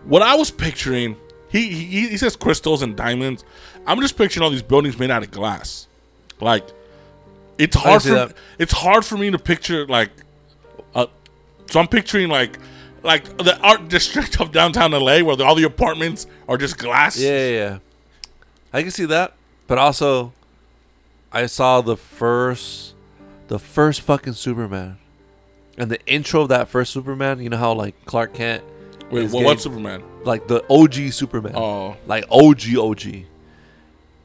what 0.04 0.22
I 0.22 0.34
was 0.36 0.50
picturing, 0.50 1.16
he 1.50 1.68
he, 1.68 2.08
he 2.08 2.16
says 2.16 2.36
crystals 2.36 2.82
and 2.82 2.96
diamonds. 2.96 3.44
I'm 3.86 4.00
just 4.00 4.16
picturing 4.16 4.44
all 4.44 4.50
these 4.50 4.62
buildings 4.62 4.98
made 4.98 5.10
out 5.10 5.22
of 5.22 5.30
glass. 5.30 5.88
Like, 6.40 6.66
it's 7.58 7.76
hard 7.76 8.02
for 8.02 8.08
that. 8.10 8.34
it's 8.58 8.72
hard 8.72 9.04
for 9.04 9.16
me 9.18 9.30
to 9.30 9.38
picture 9.38 9.86
like, 9.86 10.10
uh, 10.94 11.06
so 11.66 11.80
I'm 11.80 11.88
picturing 11.88 12.28
like. 12.28 12.58
Like 13.00 13.24
the 13.38 13.56
art 13.60 13.86
district 13.88 14.40
of 14.40 14.50
downtown 14.50 14.90
LA, 14.90 15.20
where 15.22 15.36
the, 15.36 15.44
all 15.44 15.54
the 15.54 15.62
apartments 15.62 16.26
are 16.48 16.58
just 16.58 16.78
glass. 16.78 17.16
Yeah, 17.18 17.30
yeah, 17.30 17.50
yeah. 17.50 17.78
I 18.72 18.82
can 18.82 18.90
see 18.90 19.04
that, 19.06 19.34
but 19.68 19.78
also, 19.78 20.32
I 21.32 21.46
saw 21.46 21.80
the 21.80 21.96
first, 21.96 22.94
the 23.46 23.60
first 23.60 24.00
fucking 24.00 24.32
Superman, 24.32 24.98
and 25.78 25.92
the 25.92 26.04
intro 26.06 26.42
of 26.42 26.48
that 26.48 26.68
first 26.68 26.92
Superman. 26.92 27.38
You 27.40 27.50
know 27.50 27.56
how 27.56 27.72
like 27.72 27.94
Clark 28.04 28.34
Kent, 28.34 28.64
Wait, 29.12 29.30
what, 29.30 29.44
what's 29.44 29.62
Superman? 29.62 30.02
like 30.24 30.48
the 30.48 30.64
OG 30.68 31.12
Superman, 31.12 31.52
Oh, 31.54 31.96
like 32.08 32.24
OG 32.32 32.76
OG, 32.76 33.04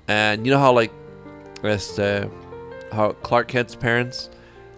and 0.08 0.48
you 0.48 0.52
know 0.52 0.60
how 0.60 0.74
like, 0.74 0.92
este, 1.64 2.28
how 2.94 3.12
Clark 3.14 3.48
Kent's 3.48 3.76
parents, 3.76 4.30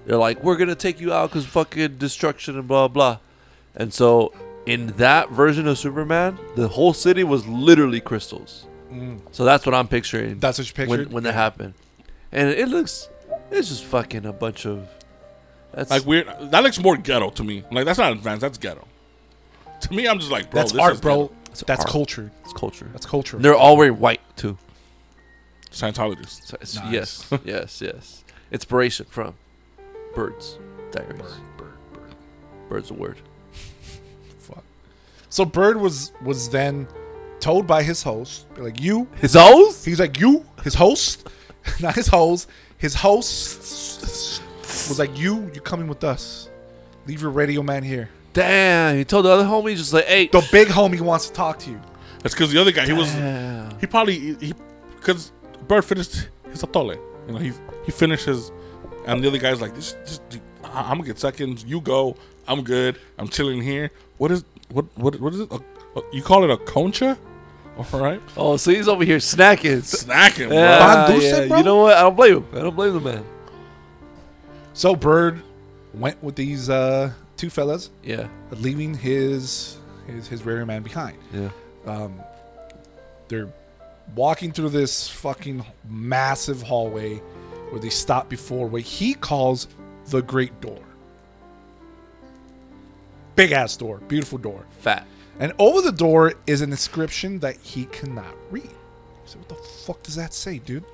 they're 0.06 0.18
like, 0.18 0.44
we're 0.44 0.58
gonna 0.58 0.76
take 0.76 1.00
you 1.00 1.14
out 1.14 1.30
because 1.30 1.46
fucking 1.46 1.98
destruction 1.98 2.58
and 2.58 2.68
blah 2.68 2.88
blah, 2.88 3.20
and 3.76 3.94
so 3.94 4.34
in 4.66 4.88
that 4.98 5.30
version 5.30 5.68
of 5.68 5.78
Superman, 5.78 6.38
the 6.56 6.68
whole 6.68 6.94
city 6.94 7.24
was 7.24 7.48
literally 7.48 8.00
crystals. 8.02 8.66
Mm. 8.92 9.22
So 9.32 9.46
that's 9.46 9.66
what 9.66 9.76
I'm 9.76 9.88
picturing. 9.88 10.40
That's 10.40 10.58
what 10.58 10.68
you 10.68 10.86
when, 10.88 11.00
pictured? 11.00 11.14
when 11.14 11.24
that 11.24 11.34
happened, 11.34 11.74
and 12.32 12.50
it 12.50 12.68
looks, 12.70 13.10
it's 13.52 13.70
just 13.70 13.84
fucking 13.84 14.26
a 14.26 14.34
bunch 14.34 14.66
of. 14.66 14.88
That's 15.74 15.92
Like 15.92 16.06
weird. 16.06 16.28
That 16.52 16.64
looks 16.64 16.80
more 16.80 16.96
ghetto 16.96 17.30
to 17.32 17.44
me. 17.44 17.64
Like 17.72 17.86
that's 17.86 18.00
not 18.00 18.14
advanced. 18.14 18.42
That's 18.42 18.58
ghetto. 18.58 18.88
To 19.82 19.94
me, 19.94 20.08
I'm 20.08 20.20
just 20.20 20.32
like, 20.32 20.50
bro. 20.50 20.62
That's 20.62 20.72
this 20.72 20.82
art, 20.82 20.94
is 20.94 21.02
bro. 21.02 21.28
ghetto. 21.28 21.34
That's 21.68 21.82
art. 21.82 21.90
culture. 21.90 22.32
it's 22.44 22.54
culture. 22.54 22.90
That's 22.92 23.06
culture. 23.06 23.36
And 23.38 23.46
they're 23.46 23.56
all 23.56 23.78
wearing 23.78 24.00
white 24.00 24.22
too. 24.36 24.58
Scientologists. 25.76 26.46
So 26.48 26.58
Nice. 26.86 26.92
Yes, 26.92 27.34
yes, 27.46 27.82
yes. 27.82 28.24
Inspiration 28.52 29.06
from 29.10 29.34
Byrd's 30.16 30.58
Diaries. 30.92 31.20
Bird, 31.58 31.74
bird, 31.94 32.16
Bird's 32.70 32.92
a 32.92 32.94
word. 32.94 33.18
Fuck. 34.40 34.64
So 35.30 35.44
Byrd 35.44 35.78
was 35.82 36.14
was 36.24 36.50
then 36.50 36.88
told 37.42 37.68
by 37.68 37.84
his 37.84 38.04
host, 38.04 38.46
like 38.58 38.80
you. 38.80 39.08
His 39.18 39.34
hoes? 39.34 39.84
He's 39.84 40.00
like 40.00 40.18
you, 40.18 40.46
his 40.64 40.76
host, 40.76 41.28
not 41.82 41.96
his 41.96 42.08
host. 42.08 42.50
His 42.78 42.96
host 42.96 44.42
was 44.88 44.98
like 44.98 45.18
you. 45.18 45.52
You 45.54 45.60
coming 45.60 45.88
with 45.88 46.04
us? 46.06 46.50
Leave 47.06 47.22
your 47.22 47.32
radio 47.32 47.62
man 47.62 47.84
here. 47.84 48.10
Damn, 48.32 48.96
he 48.98 49.04
told 49.04 49.26
the 49.26 49.30
other 49.30 49.44
homie 49.46 49.76
just 49.76 49.94
like, 49.94 50.06
hey, 50.06 50.28
The 50.28 50.46
big 50.52 50.68
homie 50.70 51.00
wants 51.02 51.28
to 51.28 51.34
talk 51.34 51.60
to 51.60 51.70
you. 51.70 51.82
That's 52.22 52.34
because 52.34 52.52
the 52.52 52.60
other 52.60 52.72
guy, 52.72 52.86
he 52.86 52.94
was, 52.94 53.12
Damn. 53.14 53.78
he 53.80 53.88
probably 53.88 54.36
he 54.36 54.54
because 54.96 55.32
Byrd 55.68 55.86
finished 55.86 56.30
his 56.52 56.62
atole. 56.64 56.96
You 57.28 57.34
know, 57.34 57.40
he 57.40 57.52
he 57.86 57.92
finished 57.92 58.26
his, 58.26 58.52
and 59.08 59.24
the 59.24 59.28
other 59.28 59.38
guy's 59.40 59.62
like, 59.62 59.74
this, 59.76 59.94
this, 60.06 60.20
I- 60.64 60.82
I'm 60.92 60.98
gonna 60.98 61.06
get 61.08 61.20
seconds. 61.20 61.64
You 61.66 61.82
go. 61.82 62.16
I'm 62.48 62.62
good. 62.64 63.00
I'm 63.18 63.28
chilling 63.28 63.62
here. 63.62 63.92
What 64.18 64.32
is 64.32 64.44
what 64.70 64.86
what 64.96 65.20
what 65.20 65.34
is 65.34 65.40
it? 65.42 65.52
A, 65.52 65.56
a- 66.00 66.04
you 66.14 66.22
call 66.22 66.44
it 66.44 66.50
a 66.52 66.58
concha? 66.58 67.18
All 67.94 68.00
right, 68.00 68.22
oh, 68.38 68.56
so 68.56 68.72
he's 68.72 68.88
over 68.88 69.04
here 69.04 69.18
snacking. 69.18 69.80
snacking, 69.84 70.48
bro. 70.48 70.58
Yeah, 70.58 71.08
Pan 71.08 71.22
yeah. 71.22 71.48
bro? 71.48 71.58
You 71.58 71.64
know 71.64 71.76
what? 71.78 71.98
I 71.98 72.02
don't 72.04 72.16
blame 72.16 72.36
him. 72.38 72.46
I 72.54 72.60
don't 72.60 72.76
blame 72.76 72.94
the 72.94 73.02
man. 73.02 73.26
So 74.74 74.96
Byrd 74.96 75.42
went 75.94 76.22
with 76.24 76.36
these 76.36 76.70
uh, 76.70 77.12
two 77.38 77.50
fellas, 77.50 77.90
Yeah, 78.04 78.28
leaving 78.52 78.94
his 78.94 79.78
his 80.08 80.28
his 80.28 80.46
radio 80.46 80.64
man 80.66 80.84
behind. 80.84 81.18
yeah. 81.34 81.50
Um, 81.86 82.22
They're 83.28 83.50
walking 84.14 84.52
through 84.52 84.70
this 84.70 85.08
fucking 85.08 85.66
massive 85.88 86.62
hallway 86.62 87.16
where 87.70 87.80
they 87.80 87.90
stop 87.90 88.30
before 88.30 88.68
what 88.68 88.82
he 88.82 89.14
calls 89.14 89.68
the 90.08 90.22
Great 90.22 90.60
Door. 90.62 90.82
Big 93.36 93.52
ass 93.52 93.76
door, 93.76 93.98
beautiful 94.08 94.38
door. 94.38 94.66
Fat. 94.80 95.06
And 95.40 95.52
over 95.60 95.82
the 95.82 95.92
door 95.92 96.34
is 96.48 96.62
an 96.62 96.72
inscription 96.72 97.40
that 97.40 97.58
he 97.58 97.86
cannot 97.86 98.34
read. 98.50 98.64
He 98.64 98.72
said, 99.26 99.40
What 99.40 99.50
the 99.50 99.56
fuck 99.56 100.04
does 100.04 100.16
that 100.16 100.34
say, 100.34 100.60
dude? 100.60 100.86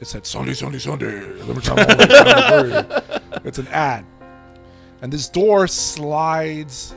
It 0.00 0.06
said, 0.06 0.24
Sunday, 0.24 0.54
Sunday, 0.54 0.78
Sunday. 0.78 1.20
Let 1.42 1.56
me 1.56 1.60
try 1.60 1.74
my 1.74 1.82
own 1.82 2.08
kind 2.08 2.28
of 2.28 3.20
word." 3.30 3.44
It's 3.44 3.58
an 3.58 3.68
ad. 3.68 4.06
And 5.02 5.12
this 5.12 5.28
door 5.28 5.66
slides 5.66 6.94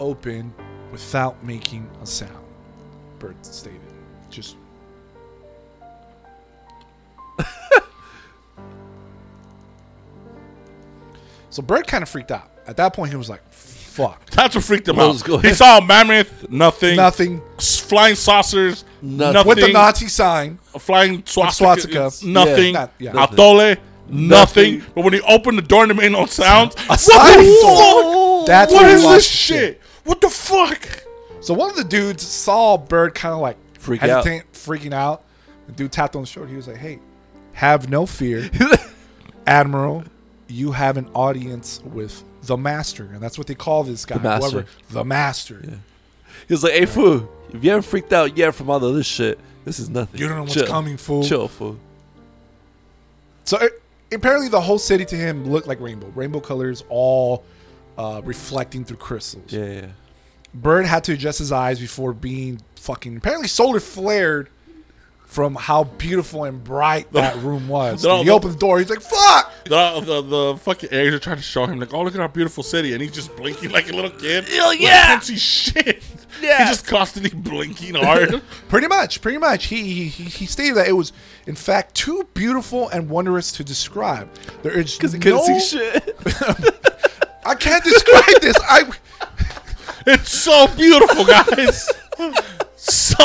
open 0.00 0.54
without 0.90 1.44
making 1.44 1.88
a 2.02 2.06
sound. 2.06 2.44
Byrd 3.18 3.36
stated. 3.44 3.81
Just. 4.32 4.56
so 11.50 11.62
Byrd 11.62 11.86
kind 11.86 12.02
of 12.02 12.08
freaked 12.08 12.30
out. 12.32 12.50
At 12.66 12.76
that 12.78 12.94
point, 12.94 13.10
he 13.10 13.16
was 13.16 13.28
like, 13.28 13.42
fuck. 13.50 14.24
That's 14.30 14.54
what 14.54 14.64
freaked 14.64 14.88
him 14.88 14.98
out. 14.98 15.14
He 15.44 15.52
saw 15.52 15.78
a 15.78 15.84
mammoth, 15.84 16.48
nothing, 16.48 16.96
Nothing. 16.96 17.42
S- 17.58 17.78
flying 17.80 18.14
saucers, 18.14 18.84
Nothing. 19.02 19.34
nothing, 19.34 19.48
With 19.48 19.58
the 19.60 19.68
Nazi 19.72 20.08
sign. 20.08 20.58
a 20.74 20.78
flying 20.78 21.22
swastika, 21.26 22.10
swastika. 22.10 22.26
nothing, 22.28 22.74
Yeah. 22.74 22.80
Not- 22.80 22.92
yeah. 22.98 23.12
atole, 23.26 23.76
nothing. 24.08 24.28
Nothing. 24.28 24.82
But 24.94 25.04
when 25.04 25.12
he 25.12 25.20
opened 25.22 25.58
the 25.58 25.62
door 25.62 25.82
and 25.82 25.92
it 25.92 25.94
made 25.96 26.12
no 26.12 26.26
sound, 26.26 26.74
what 26.86 27.00
sliding 27.00 27.44
the 27.46 27.58
door. 27.62 28.38
fuck? 28.40 28.46
That's 28.46 28.72
what 28.72 28.82
when 28.82 28.90
he 28.90 28.96
is 28.96 29.04
lost 29.04 29.16
this 29.16 29.26
his 29.28 29.36
shit? 29.36 29.80
What 30.04 30.20
the 30.20 30.28
fuck? 30.30 30.88
So 31.40 31.54
one 31.54 31.70
of 31.70 31.76
the 31.76 31.84
dudes 31.84 32.22
saw 32.26 32.76
Byrd 32.76 33.14
kind 33.14 33.34
of 33.34 33.40
like 33.40 33.56
Freak 33.82 34.02
out. 34.04 34.24
freaking 34.24 34.92
out. 34.92 35.24
The 35.66 35.72
dude 35.72 35.90
tapped 35.90 36.14
on 36.14 36.22
the 36.22 36.26
shoulder. 36.26 36.48
He 36.48 36.54
was 36.54 36.68
like, 36.68 36.76
"Hey, 36.76 37.00
have 37.52 37.90
no 37.90 38.06
fear, 38.06 38.48
Admiral. 39.46 40.04
You 40.46 40.72
have 40.72 40.96
an 40.96 41.10
audience 41.14 41.80
with 41.84 42.22
the 42.42 42.56
Master, 42.56 43.04
and 43.12 43.20
that's 43.20 43.38
what 43.38 43.46
they 43.46 43.54
call 43.54 43.82
this 43.82 44.04
guy. 44.04 44.18
The 44.18 44.22
Master. 44.22 44.50
Whoever, 44.50 44.68
the 44.90 45.04
Master. 45.04 45.80
He 46.46 46.54
was 46.54 46.62
like, 46.62 46.74
hey, 46.74 46.86
fool, 46.86 47.28
if 47.52 47.62
you 47.62 47.70
haven't 47.70 47.84
freaked 47.84 48.12
out 48.12 48.36
yet 48.36 48.54
from 48.54 48.70
all 48.70 48.78
the 48.78 48.88
other 48.88 49.02
shit, 49.02 49.38
this 49.64 49.78
is 49.78 49.88
nothing. 49.88 50.20
You 50.20 50.28
don't 50.28 50.36
know 50.36 50.42
what's 50.42 50.54
Chill. 50.54 50.66
coming, 50.66 50.96
fool. 50.96 51.24
Chill, 51.24 51.48
fool. 51.48 51.78
So 53.44 53.58
it, 53.58 53.82
apparently, 54.12 54.48
the 54.48 54.60
whole 54.60 54.78
city 54.78 55.04
to 55.06 55.16
him 55.16 55.50
looked 55.50 55.66
like 55.66 55.80
rainbow, 55.80 56.08
rainbow 56.14 56.40
colors, 56.40 56.84
all 56.88 57.44
uh, 57.98 58.20
reflecting 58.24 58.84
through 58.84 58.98
crystals. 58.98 59.52
Yeah, 59.52 59.64
yeah. 59.64 59.86
Byrd 60.54 60.86
had 60.86 61.04
to 61.04 61.12
adjust 61.14 61.38
his 61.38 61.50
eyes 61.50 61.80
before 61.80 62.12
being 62.12 62.60
fucking 62.82 63.16
apparently 63.16 63.48
solar 63.48 63.80
flared 63.80 64.48
from 65.24 65.54
how 65.54 65.84
beautiful 65.84 66.44
and 66.44 66.62
bright 66.62 67.10
that 67.12 67.36
room 67.36 67.66
was. 67.68 68.04
No, 68.04 68.18
he 68.18 68.24
no. 68.24 68.34
opened 68.34 68.54
the 68.54 68.58
door. 68.58 68.78
He's 68.80 68.90
like, 68.90 69.00
"Fuck!" 69.00 69.50
The, 69.64 70.00
the, 70.00 70.20
the 70.22 70.56
fucking 70.58 70.90
aides 70.92 71.14
are 71.14 71.18
trying 71.18 71.36
to 71.38 71.42
show 71.42 71.64
him 71.64 71.78
like, 71.80 71.94
oh 71.94 72.02
look 72.02 72.14
at 72.14 72.20
our 72.20 72.28
beautiful 72.28 72.62
city, 72.62 72.92
and 72.92 73.00
he's 73.00 73.12
just 73.12 73.34
blinking 73.36 73.70
like 73.70 73.88
a 73.90 73.94
little 73.94 74.10
kid. 74.10 74.44
Hell 74.44 74.66
Like, 74.66 74.80
yeah! 74.80 75.06
can't 75.06 75.22
see 75.24 75.36
shit. 75.38 76.02
Yeah. 76.42 76.58
he's 76.58 76.70
just 76.70 76.86
constantly 76.88 77.30
blinking 77.38 77.94
hard. 77.94 78.42
Pretty 78.68 78.88
much, 78.88 79.20
pretty 79.20 79.38
much. 79.38 79.66
He, 79.66 79.82
he 79.84 80.04
he 80.08 80.24
he 80.24 80.46
stated 80.46 80.74
that 80.76 80.88
it 80.88 80.92
was, 80.94 81.12
in 81.46 81.54
fact, 81.54 81.94
too 81.94 82.26
beautiful 82.34 82.88
and 82.88 83.08
wondrous 83.08 83.52
to 83.52 83.62
describe. 83.62 84.28
There 84.64 84.76
is 84.76 84.96
Because 84.96 85.12
he 85.12 85.18
no, 85.20 85.40
couldn't 85.40 85.60
see 85.60 85.78
shit. 85.78 86.18
I 87.44 87.54
can't 87.54 87.84
describe 87.84 88.40
this. 88.40 88.56
I 88.60 88.90
it's 90.06 90.32
so 90.32 90.66
beautiful, 90.74 91.24
guys. 91.26 91.88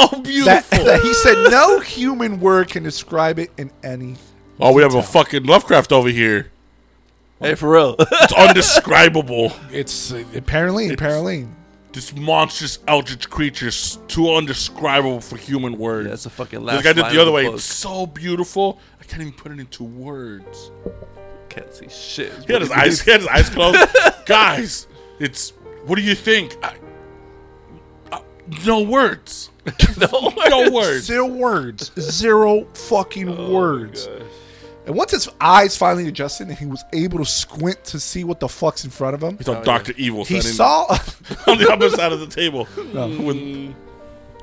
So 0.01 0.07
that, 0.17 0.23
beautiful. 0.23 0.85
that 0.85 1.01
he 1.01 1.13
said 1.13 1.49
no 1.49 1.79
human 1.79 2.39
word 2.39 2.69
can 2.69 2.83
describe 2.83 3.39
it 3.39 3.51
in 3.57 3.71
any. 3.83 4.15
oh, 4.59 4.73
we 4.73 4.81
have 4.81 4.95
a 4.95 5.01
fucking 5.03 5.43
Lovecraft 5.43 5.91
over 5.91 6.09
here. 6.09 6.51
hey, 7.39 7.55
for 7.55 7.71
real. 7.71 7.95
It's 7.99 8.33
undescribable. 8.33 9.53
It's 9.71 10.11
uh, 10.11 10.23
apparently 10.35 10.89
apparently. 10.89 11.47
this 11.93 12.15
monstrous 12.15 12.79
eldritch 12.87 13.29
creature 13.29 13.67
is 13.67 13.99
too 14.07 14.33
undescribable 14.33 15.21
for 15.21 15.37
human 15.37 15.77
words. 15.77 16.09
That's 16.09 16.25
a 16.25 16.29
fucking 16.29 16.59
This 16.65 16.67
last 16.75 16.83
guy 16.83 16.93
did 16.93 17.01
line 17.01 17.13
the 17.15 17.21
other 17.21 17.29
of 17.29 17.35
way. 17.35 17.45
book. 17.45 17.55
It's 17.55 17.63
so 17.63 18.05
beautiful. 18.05 18.79
I 18.99 19.03
can't 19.03 19.21
even 19.21 19.33
put 19.33 19.51
it 19.51 19.59
into 19.59 19.83
words. 19.83 20.71
Can't 21.49 21.73
see 21.73 21.87
shit. 21.89 22.33
He 22.45 22.53
had 22.53 22.61
his 22.61 22.71
eyes. 22.71 23.01
He 23.01 23.09
had 23.11 23.21
his 23.21 23.29
eyes 23.29 23.49
closed. 23.49 23.79
Guys, 24.25 24.87
it's. 25.19 25.53
What 25.85 25.95
do 25.95 26.01
you 26.03 26.13
think? 26.15 26.55
I, 26.61 26.75
no 28.65 28.81
words. 28.81 29.49
no, 29.97 30.33
No 30.49 30.71
words. 30.71 31.05
Zero 31.05 31.25
words. 31.25 31.91
Zero 31.99 32.65
fucking 32.73 33.29
Oh 33.29 33.51
words. 33.51 34.07
And 34.85 34.95
once 34.95 35.11
his 35.11 35.27
eyes 35.41 35.75
finally 35.75 36.07
adjusted 36.07 36.47
and 36.47 36.57
he 36.57 36.65
was 36.65 36.83
able 36.93 37.17
to 37.17 37.25
squint 37.25 37.83
to 37.85 37.99
see 37.99 38.23
what 38.23 38.39
the 38.39 38.47
fuck's 38.47 38.85
in 38.85 38.89
front 38.89 39.15
of 39.15 39.21
him, 39.21 39.37
He 39.37 39.43
saw 39.43 39.59
oh, 39.59 39.63
Doctor 39.63 39.93
Evil 39.97 40.23
he 40.23 40.39
saw 40.39 40.83
on 41.47 41.57
the 41.57 41.69
other 41.73 41.89
side 41.89 42.13
of 42.13 42.21
the 42.21 42.27
table. 42.27 42.67
With- 42.75 43.75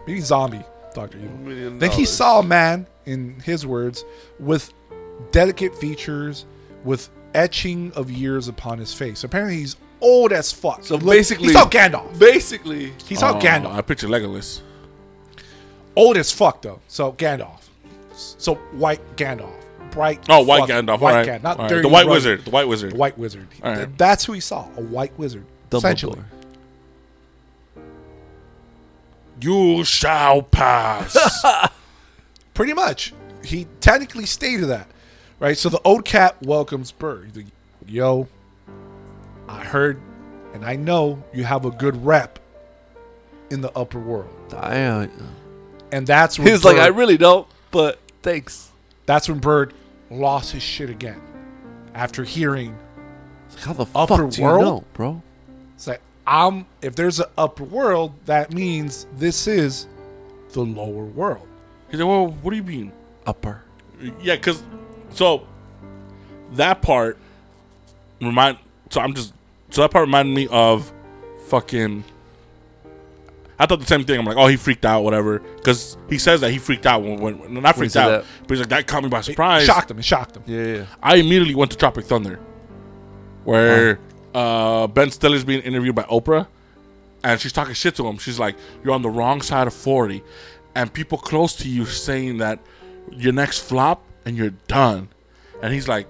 maybe 0.07 0.21
zombie 0.21 0.63
Doctor 0.93 1.17
Evil. 1.17 1.37
Million 1.39 1.79
Then 1.79 1.91
he 1.91 2.05
saw 2.05 2.41
a 2.41 2.43
man, 2.43 2.87
in 3.07 3.41
his 3.41 3.67
words, 3.67 4.05
with 4.39 4.73
delicate 5.31 5.75
features, 5.77 6.45
with 6.85 7.09
etching 7.35 7.93
of 7.93 8.11
years 8.11 8.47
upon 8.49 8.79
his 8.79 8.93
face. 8.93 9.25
Apparently, 9.25 9.57
he's 9.57 9.77
old 10.05 10.33
as 10.33 10.53
fuck. 10.53 10.85
So 10.85 10.97
He 10.99 11.05
looked- 11.05 11.17
basically- 11.17 11.47
he 11.49 11.53
saw 11.53 11.69
Gandalf. 11.69 12.19
Basically, 12.19 12.93
He 13.07 13.15
saw 13.17 13.37
Oh, 13.37 13.41
Gandalf. 13.41 13.75
I 13.75 13.81
picture 13.81 14.07
Legolas. 14.09 14.61
Old 15.97 16.17
as 16.17 16.31
fuck 16.31 16.63
though. 16.63 16.81
So 16.89 17.13
Gandalf. 17.13 17.61
So 18.15 18.55
white 18.73 19.01
Gandalf. 19.17 19.51
Bright. 19.91 20.25
Oh, 20.29 20.43
White 20.43 20.61
fuck- 20.61 20.69
Gandalf. 20.71 21.01
White 21.01 21.11
all 21.11 21.17
right. 21.19 21.29
Gandalf. 21.29 21.43
Not 21.43 21.57
All 21.57 21.63
right. 21.65 21.69
dirty. 21.71 21.83
The 21.83 21.89
White 21.89 22.07
rugged. 22.07 22.11
Wizard. 22.15 22.45
The 22.45 22.51
White 22.51 22.69
Wizard. 22.69 22.93
The 22.93 22.97
White 22.97 23.19
Wizard. 23.19 23.47
All 23.63 23.71
right. 23.71 23.77
Th- 23.77 23.89
That's 23.97 24.25
who 24.25 24.33
he 24.33 24.41
saw. 24.41 24.67
A 24.77 24.81
White 24.81 25.17
Wizard. 25.19 25.45
Essentially. 25.73 26.15
Dumbledore. 26.17 26.25
You 29.41 29.85
shall 29.85 30.43
pass. 30.43 31.17
Pretty 32.55 32.73
much. 32.73 33.13
He 33.45 33.67
technically 33.81 34.27
stated 34.27 34.67
that. 34.67 34.89
Right? 35.41 35.57
So 35.59 35.69
the 35.69 35.81
old 35.85 36.05
cat 36.05 36.37
welcomes 36.43 36.93
Byrd. 36.93 37.27
He's 37.27 37.37
like, 37.37 37.47
Yo, 37.87 38.29
I 39.49 39.65
heard 39.65 40.01
and 40.53 40.65
I 40.65 40.77
know 40.77 41.23
you 41.33 41.45
have 41.45 41.65
a 41.65 41.71
good 41.71 42.05
rep 42.05 42.39
in 43.51 43.61
the 43.61 43.71
upper 43.77 43.99
world. 43.99 44.31
Damn. 44.49 45.11
And 45.93 46.07
that's 46.07 46.39
what 46.39 46.47
He 46.47 46.53
was 46.53 46.65
like, 46.65 46.77
I 46.79 46.89
really 46.89 47.17
don't. 47.17 47.47
but 47.71 47.99
thanks. 48.23 48.71
That's 49.07 49.29
when 49.29 49.39
Byrd 49.39 49.75
lost 50.11 50.53
his 50.53 50.63
shit 50.63 50.91
again. 50.91 51.21
After 51.95 52.25
hearing, 52.25 52.77
like, 53.51 53.61
How 53.65 53.73
the 53.75 53.87
Upper 53.95 54.17
fuck 54.25 54.31
do 54.31 54.43
you 54.43 54.49
know, 54.49 54.85
bro? 54.95 55.23
it's 55.75 55.87
like, 55.87 56.01
I'm, 56.27 56.67
if 56.83 56.97
there's 56.97 57.21
an 57.21 57.27
upper 57.39 57.65
world, 57.65 58.13
that 58.27 58.53
means 58.53 59.07
this 59.17 59.47
is 59.47 59.87
the 60.53 60.63
lower 60.63 61.05
world. 61.05 61.47
He's 61.91 62.01
like, 62.01 62.09
well, 62.09 62.29
what 62.29 62.51
do 62.51 62.57
you 62.57 62.63
mean? 62.63 62.93
Upper. 63.27 63.63
Yeah, 64.21 64.35
because 64.37 64.63
so 65.11 65.47
that 66.53 66.83
part 66.83 67.19
remind. 68.21 68.59
So 68.95 69.01
I'm 69.01 69.13
just 69.13 69.35
so 69.71 69.81
that 69.81 69.91
part 69.91 70.07
reminded 70.07 70.37
me 70.37 70.47
of 70.53 70.93
fucking. 71.49 72.05
I 73.59 73.67
thought 73.67 73.81
the 73.81 73.87
same 73.87 74.05
thing. 74.05 74.21
I'm 74.21 74.25
like, 74.25 74.37
oh, 74.37 74.47
he 74.47 74.57
freaked 74.57 74.85
out, 74.85 75.03
whatever. 75.03 75.41
Because 75.41 75.97
he 76.09 76.17
says 76.17 76.41
that 76.43 76.53
he 76.53 76.59
freaked 76.59 76.87
out 76.87 77.03
when, 77.03 77.19
when, 77.19 77.39
when 77.41 77.55
not 77.55 77.75
freaked 77.75 77.97
out, 77.97 78.09
that. 78.09 78.25
but 78.43 78.51
he's 78.51 78.61
like 78.61 78.69
that 78.69 78.87
caught 78.87 79.03
me 79.03 79.09
by 79.09 79.19
It 79.19 79.25
surprise. 79.25 79.65
shocked 79.67 79.91
him. 79.91 79.99
It 79.99 80.05
shocked 80.05 80.37
him. 80.37 80.45
Yeah, 80.47 80.77
yeah. 80.77 80.87
I 81.03 81.17
immediately 81.17 81.57
went 81.57 81.73
to 81.73 81.77
Tropic 81.77 82.05
Thunder, 82.05 82.39
where 83.43 83.99
uh, 84.33 84.87
Ben 84.87 85.11
Stiller's 85.11 85.43
being 85.45 85.63
interviewed 85.63 85.97
by 85.97 86.05
Oprah, 86.05 86.47
and 87.25 87.41
she's 87.41 87.53
talking 87.53 87.75
shit 87.75 87.97
to 87.97 88.07
him. 88.07 88.19
She's 88.19 88.39
like, 88.39 88.55
"You're 88.85 88.95
on 88.95 89.03
the 89.03 89.11
wrong 89.11 89.41
side 89.43 89.67
of 89.67 89.75
forty, 89.75 90.23
and 90.77 90.93
people 90.93 91.19
close 91.19 91.57
to 91.57 91.69
you 91.69 91.85
saying 91.85 92.39
that 92.39 92.61
your 93.11 93.33
next 93.33 93.59
flop 93.59 94.05
and 94.25 94.37
you're 94.37 94.55
done." 94.69 95.09
And 95.65 95.75
he's 95.75 95.89
like, 95.89 96.07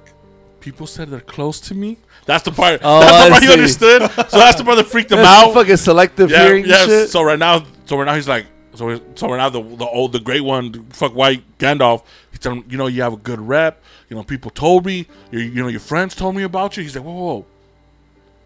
"People 0.60 0.86
said 0.86 1.08
they're 1.08 1.20
close 1.20 1.60
to 1.60 1.74
me." 1.74 1.96
That's 2.26 2.42
the 2.44 2.52
part. 2.52 2.80
Oh, 2.82 3.00
that's 3.00 3.12
the 3.12 3.24
I 3.26 3.30
part 3.30 3.42
he 3.42 3.52
understood. 3.52 4.02
So 4.30 4.38
that's 4.38 4.56
the 4.58 4.64
part 4.64 4.76
that 4.78 4.86
freaked 4.86 5.10
him 5.12 5.18
That's 5.18 5.28
out. 5.28 5.44
some 5.46 5.54
fucking 5.54 5.76
selective 5.76 6.30
Yeah, 6.30 6.44
hearing 6.46 6.64
yes. 6.64 6.86
shit. 6.86 7.10
So 7.10 7.22
right 7.22 7.38
now, 7.38 7.64
so 7.84 7.96
right 7.98 8.04
now 8.06 8.14
he's 8.14 8.28
like, 8.28 8.46
so 8.74 8.98
so 9.14 9.28
right 9.28 9.36
now 9.36 9.50
the 9.50 9.62
the 9.62 9.86
old 9.86 10.12
the 10.12 10.20
great 10.20 10.40
one, 10.40 10.72
the 10.72 10.84
fuck 10.90 11.14
white 11.14 11.42
Gandalf. 11.58 12.02
He's 12.30 12.40
telling 12.40 12.62
him, 12.62 12.70
you 12.70 12.76
know, 12.78 12.86
you 12.86 13.02
have 13.02 13.12
a 13.12 13.16
good 13.18 13.40
rep. 13.40 13.82
You 14.08 14.16
know, 14.16 14.22
people 14.24 14.50
told 14.50 14.84
me. 14.86 15.06
You, 15.30 15.40
you 15.40 15.62
know, 15.62 15.68
your 15.68 15.80
friends 15.80 16.14
told 16.14 16.34
me 16.34 16.42
about 16.42 16.76
you. 16.76 16.82
He's 16.82 16.96
like, 16.96 17.04
whoa, 17.04 17.12
whoa, 17.12 17.24
whoa. 17.34 17.46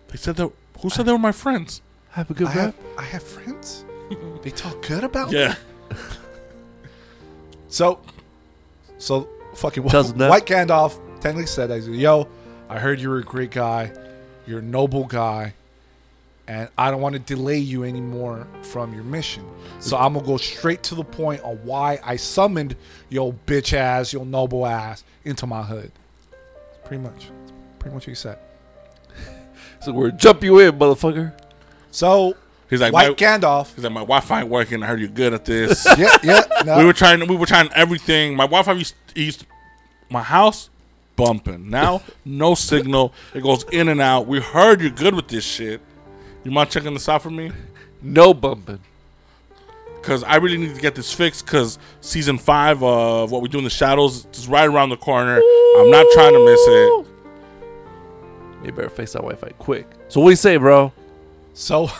They 0.08 0.16
said 0.16 0.36
that. 0.36 0.50
Who 0.80 0.90
said 0.90 1.06
they 1.06 1.12
were 1.12 1.18
my 1.18 1.32
friends? 1.32 1.80
I 2.12 2.20
have 2.20 2.30
a 2.30 2.34
good 2.34 2.48
I 2.48 2.54
rep. 2.54 2.64
have, 2.64 2.74
I 2.98 3.02
have 3.04 3.22
friends. 3.22 3.84
they 4.42 4.50
talk 4.50 4.80
good 4.86 5.04
about 5.04 5.30
me. 5.30 5.38
Yeah. 5.40 5.54
So, 7.68 8.00
so 8.98 9.28
fucking 9.54 9.86
Tells 9.88 10.10
him 10.10 10.18
that. 10.18 10.30
White 10.30 10.46
Gandalf 10.46 10.98
technically 11.20 11.46
said, 11.46 11.70
"I 11.70 11.80
said, 11.80 11.94
yo, 11.94 12.28
I 12.68 12.78
heard 12.78 13.00
you're 13.00 13.18
a 13.18 13.22
great 13.22 13.50
guy, 13.50 13.92
you're 14.46 14.58
a 14.58 14.62
noble 14.62 15.04
guy, 15.04 15.54
and 16.46 16.68
I 16.76 16.90
don't 16.90 17.00
want 17.00 17.14
to 17.14 17.18
delay 17.18 17.58
you 17.58 17.84
anymore 17.84 18.46
from 18.62 18.94
your 18.94 19.04
mission. 19.04 19.44
So 19.80 19.96
I'm 19.96 20.14
gonna 20.14 20.26
go 20.26 20.36
straight 20.36 20.82
to 20.84 20.94
the 20.94 21.04
point 21.04 21.42
on 21.42 21.56
why 21.64 21.98
I 22.04 22.16
summoned 22.16 22.76
your 23.08 23.32
bitch 23.46 23.72
ass, 23.72 24.12
your 24.12 24.26
noble 24.26 24.66
ass 24.66 25.02
into 25.24 25.46
my 25.46 25.62
hood. 25.62 25.92
Pretty 26.84 27.02
much, 27.02 27.30
pretty 27.78 27.94
much 27.94 28.06
what 28.06 28.10
he 28.10 28.14
said. 28.14 28.38
So 29.80 29.92
we're 29.92 30.10
jump 30.10 30.42
you 30.42 30.58
in, 30.58 30.76
motherfucker. 30.76 31.32
So 31.92 32.34
He's 32.68 32.80
like, 32.80 32.92
White 32.92 33.08
my, 33.08 33.14
Gandalf, 33.14 33.74
he's 33.74 33.84
like, 33.84 33.92
my 33.92 34.00
Wi-Fi 34.00 34.40
ain't 34.40 34.50
working. 34.50 34.82
I 34.82 34.86
heard 34.86 35.00
you're 35.00 35.08
good 35.08 35.32
at 35.32 35.44
this. 35.44 35.86
yeah, 35.98 36.18
yeah, 36.22 36.42
no. 36.66 36.78
we 36.78 36.84
were 36.84 36.92
trying. 36.92 37.26
We 37.26 37.36
were 37.36 37.46
trying 37.46 37.70
everything. 37.74 38.36
My 38.36 38.44
Wi-Fi 38.44 38.72
used, 38.72 38.94
used 39.14 39.46
my 40.10 40.22
house 40.22 40.68
bumping. 41.18 41.68
Now 41.68 42.00
no 42.24 42.54
signal. 42.54 43.12
It 43.34 43.42
goes 43.42 43.64
in 43.72 43.88
and 43.88 44.00
out. 44.00 44.26
We 44.26 44.40
heard 44.40 44.80
you're 44.80 44.90
good 44.90 45.14
with 45.14 45.28
this 45.28 45.44
shit. 45.44 45.82
You 46.44 46.50
mind 46.50 46.70
checking 46.70 46.94
this 46.94 47.08
out 47.10 47.22
for 47.22 47.30
me? 47.30 47.52
No 48.00 48.32
bumping. 48.32 48.80
because 50.00 50.22
I 50.24 50.36
really 50.36 50.56
need 50.56 50.74
to 50.74 50.80
get 50.80 50.94
this 50.94 51.12
fixed. 51.12 51.44
Because 51.44 51.78
season 52.00 52.38
five 52.38 52.82
of 52.82 53.30
what 53.30 53.42
we 53.42 53.48
do 53.48 53.58
in 53.58 53.64
the 53.64 53.70
shadows 53.70 54.26
is 54.32 54.48
right 54.48 54.66
around 54.68 54.90
the 54.90 54.96
corner. 54.96 55.36
I'm 55.36 55.90
not 55.90 56.06
trying 56.14 56.32
to 56.32 56.44
miss 56.44 56.60
it. 56.66 57.06
You 58.66 58.72
better 58.72 58.88
fix 58.90 59.12
that 59.12 59.20
Wi-Fi 59.20 59.50
quick. 59.58 59.86
So 60.08 60.20
what 60.20 60.28
do 60.28 60.30
you 60.30 60.36
say, 60.36 60.56
bro? 60.56 60.92
So, 61.54 61.90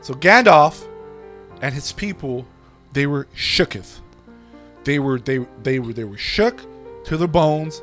so 0.00 0.14
Gandalf 0.14 0.84
and 1.60 1.74
his 1.74 1.92
people, 1.92 2.46
they 2.92 3.06
were 3.06 3.26
shooketh. 3.36 4.00
They 4.84 4.98
were 4.98 5.18
they 5.18 5.38
they 5.62 5.78
were 5.80 5.92
they 5.92 6.04
were 6.04 6.16
shook 6.16 6.60
to 7.08 7.16
their 7.16 7.26
bones 7.26 7.82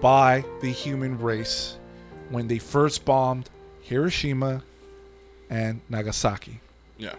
by 0.00 0.44
the 0.60 0.70
human 0.70 1.16
race 1.18 1.78
when 2.30 2.48
they 2.48 2.58
first 2.58 3.04
bombed 3.04 3.48
Hiroshima 3.82 4.62
and 5.48 5.80
Nagasaki. 5.88 6.58
Yeah, 6.98 7.14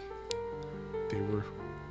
They 1.10 1.18
were 1.20 1.46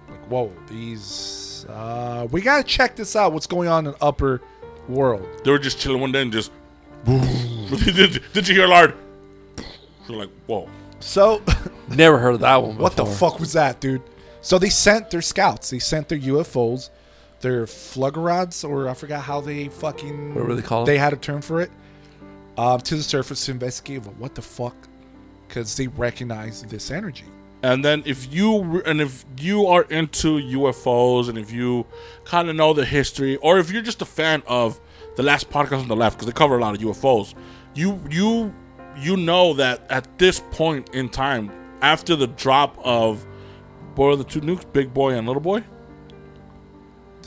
like, 0.09 0.19
"Whoa, 0.29 0.53
these 0.67 1.65
uh, 1.69 2.27
we 2.29 2.41
gotta 2.41 2.63
check 2.63 2.95
this 2.95 3.15
out. 3.15 3.33
What's 3.33 3.47
going 3.47 3.67
on 3.67 3.87
in 3.87 3.93
the 3.93 4.03
upper 4.03 4.41
world?" 4.87 5.27
they 5.43 5.49
were 5.49 5.57
just 5.57 5.79
chilling 5.79 6.01
one 6.01 6.11
day 6.11 6.21
and 6.21 6.31
just. 6.31 6.51
did, 7.05 8.21
did 8.33 8.47
you 8.47 8.53
hear 8.53 8.67
Lard? 8.67 8.93
They're 10.07 10.17
like, 10.17 10.29
whoa. 10.45 10.69
So. 10.99 11.41
Never 11.89 12.17
heard 12.19 12.35
of 12.35 12.39
that 12.41 12.61
one. 12.61 12.77
What 12.85 12.95
the 12.95 13.05
fuck 13.05 13.39
was 13.39 13.53
that, 13.53 13.79
dude? 13.79 14.01
So 14.41 14.59
they 14.59 14.69
sent 14.69 15.09
their 15.09 15.21
scouts. 15.21 15.69
They 15.69 15.79
sent 15.79 16.09
their 16.09 16.19
UFOs, 16.19 16.89
their 17.41 17.65
Flugelrads, 17.65 18.67
or 18.67 18.89
I 18.89 18.93
forgot 18.93 19.23
how 19.23 19.41
they 19.41 19.69
fucking. 19.69 20.35
What 20.35 20.47
were 20.47 20.55
they 20.55 20.61
called? 20.61 20.87
They 20.87 20.97
had 20.97 21.13
a 21.13 21.17
term 21.17 21.41
for 21.41 21.61
it. 21.61 21.71
Um, 22.57 22.79
to 22.81 22.95
the 22.95 23.03
surface 23.03 23.45
to 23.45 23.51
investigate 23.51 24.03
what, 24.03 24.15
what 24.17 24.35
the 24.35 24.41
fuck, 24.41 24.75
because 25.47 25.77
they 25.77 25.87
recognize 25.87 26.63
this 26.63 26.89
energy. 26.89 27.25
And 27.63 27.83
then 27.83 28.03
if 28.05 28.31
you 28.31 28.81
and 28.81 29.01
if 29.01 29.25
you 29.39 29.65
are 29.67 29.83
into 29.83 30.39
UFOs 30.39 31.29
and 31.29 31.37
if 31.37 31.51
you 31.51 31.85
kind 32.23 32.49
of 32.49 32.55
know 32.55 32.73
the 32.73 32.85
history, 32.85 33.35
or 33.37 33.59
if 33.59 33.71
you're 33.71 33.81
just 33.81 34.01
a 34.01 34.05
fan 34.05 34.43
of 34.47 34.79
the 35.15 35.23
last 35.23 35.49
podcast 35.49 35.81
on 35.81 35.87
the 35.87 35.95
left 35.95 36.17
because 36.17 36.27
they 36.27 36.37
cover 36.37 36.57
a 36.57 36.61
lot 36.61 36.75
of 36.75 36.81
UFOs, 36.81 37.33
you 37.73 37.99
you 38.09 38.53
you 38.97 39.17
know 39.17 39.53
that 39.53 39.89
at 39.89 40.17
this 40.17 40.39
point 40.51 40.89
in 40.93 41.09
time, 41.09 41.51
after 41.81 42.15
the 42.15 42.27
drop 42.27 42.77
of 42.83 43.25
what 43.95 44.07
are 44.07 44.15
the 44.15 44.23
two 44.23 44.41
nukes, 44.41 44.71
Big 44.73 44.93
Boy 44.93 45.13
and 45.13 45.25
Little 45.25 45.41
Boy, 45.41 45.63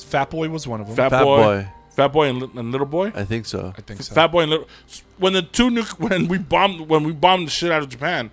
Fat 0.04 0.30
Boy 0.30 0.48
was 0.48 0.66
one 0.66 0.80
of 0.80 0.86
them. 0.86 0.96
Fat, 0.96 1.10
Fat 1.10 1.24
Boy, 1.24 1.36
Boy. 1.42 1.68
Fat 1.90 2.08
Boy 2.08 2.28
and, 2.28 2.42
Li- 2.42 2.50
and 2.56 2.70
Little 2.72 2.86
Boy. 2.86 3.12
I 3.14 3.24
think 3.24 3.46
so. 3.46 3.72
I 3.76 3.80
think 3.80 4.02
so. 4.02 4.14
Fat 4.14 4.28
Boy 4.28 4.42
and 4.42 4.50
Little. 4.50 4.68
When 5.18 5.32
the 5.32 5.42
two 5.42 5.70
nuke 5.70 5.98
when 5.98 6.28
we 6.28 6.38
bombed 6.38 6.88
when 6.88 7.04
we 7.04 7.12
bombed 7.12 7.46
the 7.46 7.50
shit 7.50 7.70
out 7.72 7.82
of 7.82 7.88
Japan, 7.88 8.30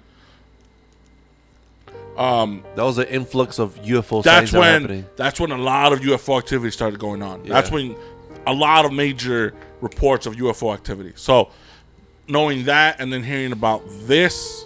Um, 2.17 2.63
That 2.75 2.83
was 2.83 2.97
an 2.97 3.07
influx 3.07 3.59
of 3.59 3.75
UFO 3.83 4.23
that's 4.23 4.49
sightings 4.49 4.51
that 4.51 4.57
were 4.57 4.61
when 4.63 4.81
happening. 4.81 5.05
that's 5.17 5.39
when 5.39 5.51
a 5.51 5.57
lot 5.57 5.93
of 5.93 5.99
UFO 5.99 6.37
activity 6.39 6.71
started 6.71 6.99
going 6.99 7.21
on. 7.21 7.43
That's 7.43 7.69
Yeah. 7.69 7.75
when 7.75 7.95
a 8.47 8.53
lot 8.53 8.85
of 8.85 8.91
major 8.93 9.53
reports 9.81 10.25
of 10.25 10.33
UFO 10.35 10.73
activity. 10.73 11.13
So 11.15 11.49
knowing 12.27 12.65
that 12.65 12.99
and 12.99 13.13
then 13.13 13.21
hearing 13.23 13.51
about 13.51 13.83
this, 14.07 14.65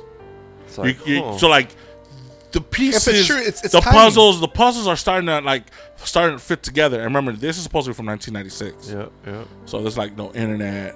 It's 0.66 0.78
you, 0.78 0.84
like, 0.84 1.08
you- 1.08 1.24
huh. 1.24 1.38
so 1.38 1.50
like 1.50 1.76
the 2.52 2.62
pieces, 2.62 3.28
true, 3.28 3.38
it's- 3.38 3.64
it's 3.64 3.74
the 3.74 3.80
timing. 3.82 4.00
puzzles, 4.00 4.40
the 4.42 4.48
puzzles 4.48 4.88
are 4.88 4.96
starting 4.96 5.28
to 5.28 5.40
like 5.42 5.64
starting 5.98 6.38
to 6.38 6.44
fit 6.44 6.64
together. 6.64 6.98
And 6.98 7.06
remember, 7.06 7.32
this 7.34 7.58
is 7.58 7.64
supposed 7.64 7.86
to 7.86 7.92
be 7.92 7.96
from 7.96 8.06
1996. 8.08 8.90
yeah, 8.92 9.06
yeah. 9.32 9.44
So 9.66 9.82
there's 9.82 9.98
like 9.98 10.18
no 10.18 10.32
internet. 10.34 10.96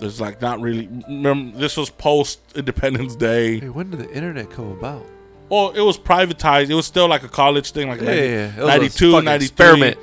There's 0.00 0.20
like 0.20 0.40
not 0.40 0.60
really. 0.60 0.88
Remember, 1.08 1.58
this 1.58 1.76
was 1.76 1.90
post 1.90 2.40
Independence 2.54 3.16
Day. 3.16 3.58
Hey, 3.60 3.68
when 3.68 3.90
did 3.90 4.00
the 4.00 4.10
internet 4.12 4.50
come 4.50 4.70
about? 4.70 5.04
Well, 5.48 5.70
it 5.70 5.80
was 5.80 5.98
privatized. 5.98 6.68
It 6.70 6.74
was 6.74 6.86
still 6.86 7.08
like 7.08 7.22
a 7.24 7.28
college 7.28 7.72
thing, 7.72 7.88
like 7.88 8.00
Yeah, 8.00 8.06
90, 8.06 8.22
yeah, 8.22 8.32
yeah. 8.32 8.46
It 8.48 8.56
was 8.58 8.66
92, 8.68 9.10
fucking 9.12 9.24
93. 9.24 9.46
experiment. 9.46 9.98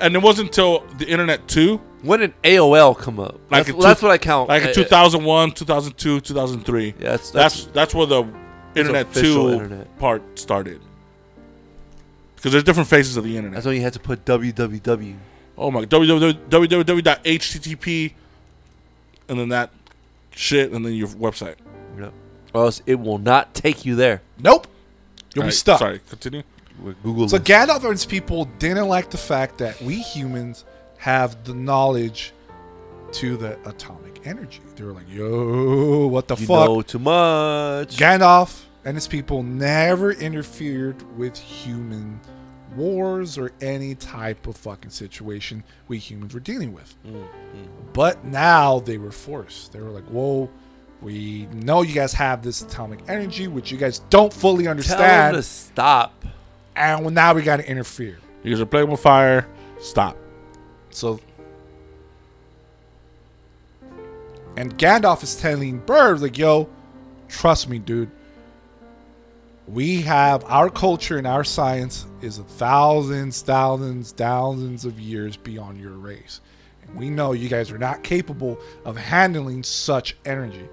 And 0.00 0.14
it 0.14 0.22
wasn't 0.22 0.48
until 0.48 0.84
the 0.98 1.06
internet 1.08 1.46
too, 1.48 1.80
When 2.02 2.20
did 2.20 2.32
AOL 2.42 2.96
come 2.98 3.18
up? 3.20 3.34
Like 3.50 3.66
that's, 3.66 3.76
well, 3.76 3.88
that's 3.88 4.02
what 4.02 4.10
I 4.12 4.18
count. 4.18 4.48
like 4.48 4.62
in 4.62 4.68
Uh, 4.68 4.72
2001, 4.72 5.52
2002, 5.52 6.20
2003. 6.20 6.86
Yeah, 6.86 6.92
that's 7.10 7.30
That's 7.30 7.64
that's, 7.64 7.74
that's 7.74 7.94
where 7.94 8.06
the 8.06 8.24
internet 8.74 9.06
official 9.06 9.48
two 9.48 9.52
internet. 9.52 9.98
part 9.98 10.38
started. 10.38 10.80
Because 12.36 12.52
there's 12.52 12.64
different 12.64 12.88
phases 12.88 13.16
of 13.16 13.24
the 13.24 13.36
internet. 13.36 13.56
that's 13.56 13.66
when 13.66 13.76
you 13.76 13.82
had 13.82 13.92
to 13.92 14.00
put 14.00 14.24
www. 14.24 15.16
Oh 15.58 15.70
my 15.70 15.84
www.http 15.84 16.52
and 19.28 19.38
then 19.38 19.50
that 19.50 19.70
shit 20.30 20.72
and 20.72 20.84
then 20.84 20.94
your 20.94 21.08
website. 21.08 21.56
Yep. 21.98 22.12
Or 22.54 22.64
else 22.64 22.82
it 22.86 22.98
will 22.98 23.18
not 23.18 23.54
take 23.54 23.84
you 23.84 23.94
there. 23.94 24.22
Nope. 24.38 24.66
You'll 25.34 25.42
be 25.42 25.46
Alright, 25.46 25.54
stuck. 25.54 25.78
Sorry, 25.78 26.00
continue. 26.08 26.42
With 26.82 27.00
Google. 27.02 27.28
So 27.28 27.38
this. 27.38 27.46
Gandalf 27.46 27.82
and 27.82 27.90
his 27.90 28.06
people 28.06 28.46
didn't 28.58 28.88
like 28.88 29.10
the 29.10 29.18
fact 29.18 29.58
that 29.58 29.80
we 29.82 29.96
humans 29.96 30.64
have 30.98 31.44
the 31.44 31.54
knowledge 31.54 32.32
to 33.12 33.36
the 33.36 33.58
atomic 33.68 34.09
energy. 34.24 34.60
They 34.76 34.84
were 34.84 34.92
like, 34.92 35.08
"Yo, 35.12 36.06
what 36.06 36.28
the 36.28 36.36
you 36.36 36.46
fuck?" 36.46 36.66
know 36.68 36.82
too 36.82 36.98
much. 36.98 37.96
Gandalf 37.96 38.62
and 38.84 38.96
his 38.96 39.06
people 39.08 39.42
never 39.42 40.12
interfered 40.12 40.96
with 41.18 41.36
human 41.36 42.20
wars 42.76 43.36
or 43.36 43.50
any 43.60 43.94
type 43.96 44.46
of 44.46 44.56
fucking 44.56 44.90
situation 44.90 45.64
we 45.88 45.98
humans 45.98 46.32
were 46.34 46.40
dealing 46.40 46.72
with. 46.72 46.94
Mm, 47.06 47.14
mm. 47.14 47.26
But 47.92 48.24
now 48.24 48.78
they 48.78 48.96
were 48.96 49.10
forced. 49.10 49.72
They 49.72 49.80
were 49.80 49.90
like, 49.90 50.04
"Whoa, 50.04 50.48
we 51.02 51.46
know 51.52 51.82
you 51.82 51.94
guys 51.94 52.12
have 52.14 52.42
this 52.42 52.62
atomic 52.62 53.00
energy, 53.08 53.48
which 53.48 53.72
you 53.72 53.78
guys 53.78 54.00
don't 54.10 54.32
fully 54.32 54.64
Tell 54.64 54.74
them 54.74 54.78
understand, 54.78 55.34
to 55.36 55.42
stop. 55.42 56.24
and 56.76 57.00
well, 57.00 57.10
now 57.10 57.34
we 57.34 57.42
got 57.42 57.56
to 57.56 57.68
interfere." 57.68 58.18
You 58.44 58.52
guys 58.54 58.60
are 58.60 58.66
playing 58.66 58.88
with 58.90 59.00
fire. 59.00 59.46
Stop. 59.80 60.16
So, 60.90 61.20
and 64.60 64.76
Gandalf 64.76 65.22
is 65.22 65.36
telling 65.36 65.78
Byrd, 65.78 66.20
like, 66.20 66.36
yo, 66.36 66.68
trust 67.28 67.66
me, 67.66 67.78
dude. 67.78 68.10
We 69.66 70.02
have 70.02 70.44
our 70.44 70.68
culture 70.68 71.16
and 71.16 71.26
our 71.26 71.44
science 71.44 72.04
is 72.20 72.36
thousands, 72.36 73.40
thousands, 73.40 74.12
thousands 74.12 74.84
of 74.84 75.00
years 75.00 75.38
beyond 75.38 75.80
your 75.80 75.92
race. 75.92 76.42
And 76.82 76.94
we 76.94 77.08
know 77.08 77.32
you 77.32 77.48
guys 77.48 77.70
are 77.70 77.78
not 77.78 78.02
capable 78.02 78.60
of 78.84 78.98
handling 78.98 79.62
such 79.62 80.14
energy. 80.26 80.68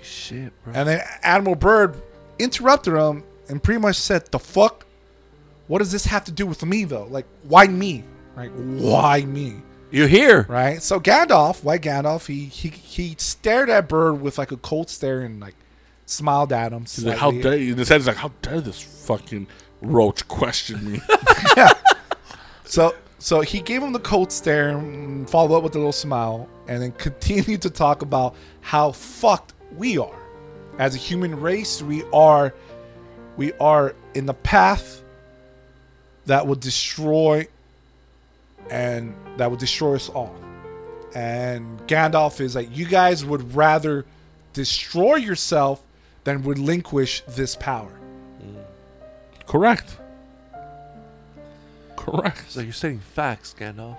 Shit, 0.00 0.52
bro. 0.62 0.74
And 0.74 0.88
then 0.88 1.00
Admiral 1.22 1.56
Byrd 1.56 2.00
interrupted 2.38 2.94
him 2.94 3.24
and 3.48 3.60
pretty 3.60 3.80
much 3.80 3.96
said, 3.96 4.30
"The 4.30 4.38
fuck? 4.38 4.86
What 5.66 5.78
does 5.78 5.90
this 5.90 6.04
have 6.04 6.22
to 6.26 6.32
do 6.32 6.46
with 6.46 6.64
me, 6.64 6.84
though? 6.84 7.08
Like, 7.10 7.26
why 7.42 7.66
me? 7.66 8.04
Right? 8.36 8.52
Why 8.52 9.22
me? 9.22 9.62
You're 9.92 10.08
here. 10.08 10.46
Right? 10.48 10.82
So 10.82 10.98
Gandalf, 10.98 11.62
White 11.62 11.82
Gandalf? 11.82 12.26
He 12.26 12.46
he 12.46 12.68
he 12.68 13.14
stared 13.18 13.68
at 13.68 13.88
Byrd 13.88 14.20
with 14.20 14.38
like 14.38 14.50
a 14.50 14.56
cold 14.56 14.88
stare 14.88 15.20
and 15.20 15.38
like 15.38 15.54
smiled 16.06 16.52
at 16.52 16.72
him. 16.72 16.82
He's 16.82 17.04
like, 17.04 17.18
how 17.18 17.30
dare 17.30 17.56
you? 17.56 17.72
In 17.72 17.78
his 17.78 17.88
head, 17.88 18.00
he's 18.00 18.06
like, 18.06 18.16
how 18.16 18.32
dare 18.40 18.60
this 18.60 18.80
fucking 18.80 19.46
roach 19.80 20.26
question 20.26 20.92
me? 20.92 21.00
So 22.72 22.94
so 23.18 23.42
he 23.42 23.60
gave 23.60 23.82
him 23.82 23.92
the 23.92 24.00
cold 24.00 24.32
stare, 24.32 24.70
and 24.70 25.28
followed 25.28 25.58
up 25.58 25.62
with 25.62 25.74
a 25.74 25.78
little 25.78 25.92
smile, 25.92 26.48
and 26.66 26.82
then 26.82 26.92
continued 26.92 27.60
to 27.62 27.70
talk 27.70 28.00
about 28.00 28.34
how 28.62 28.92
fucked 28.92 29.52
we 29.76 29.98
are 29.98 30.18
as 30.78 30.94
a 30.94 30.98
human 30.98 31.38
race. 31.38 31.82
We 31.82 32.02
are 32.14 32.54
we 33.36 33.52
are 33.60 33.94
in 34.14 34.24
the 34.24 34.32
path 34.32 35.02
that 36.24 36.46
will 36.46 36.54
destroy 36.54 37.46
and 38.70 39.14
that 39.36 39.50
will 39.50 39.56
destroy 39.58 39.94
us 39.94 40.08
all. 40.08 40.34
And 41.14 41.78
Gandalf 41.86 42.40
is 42.40 42.54
like, 42.54 42.74
you 42.76 42.86
guys 42.86 43.24
would 43.24 43.54
rather 43.54 44.06
destroy 44.52 45.16
yourself 45.16 45.82
than 46.24 46.42
relinquish 46.42 47.22
this 47.28 47.56
power. 47.56 47.92
Correct. 49.46 49.98
Correct. 51.96 52.50
So 52.50 52.60
you're 52.60 52.72
stating 52.72 53.00
facts, 53.00 53.54
Gandalf. 53.58 53.98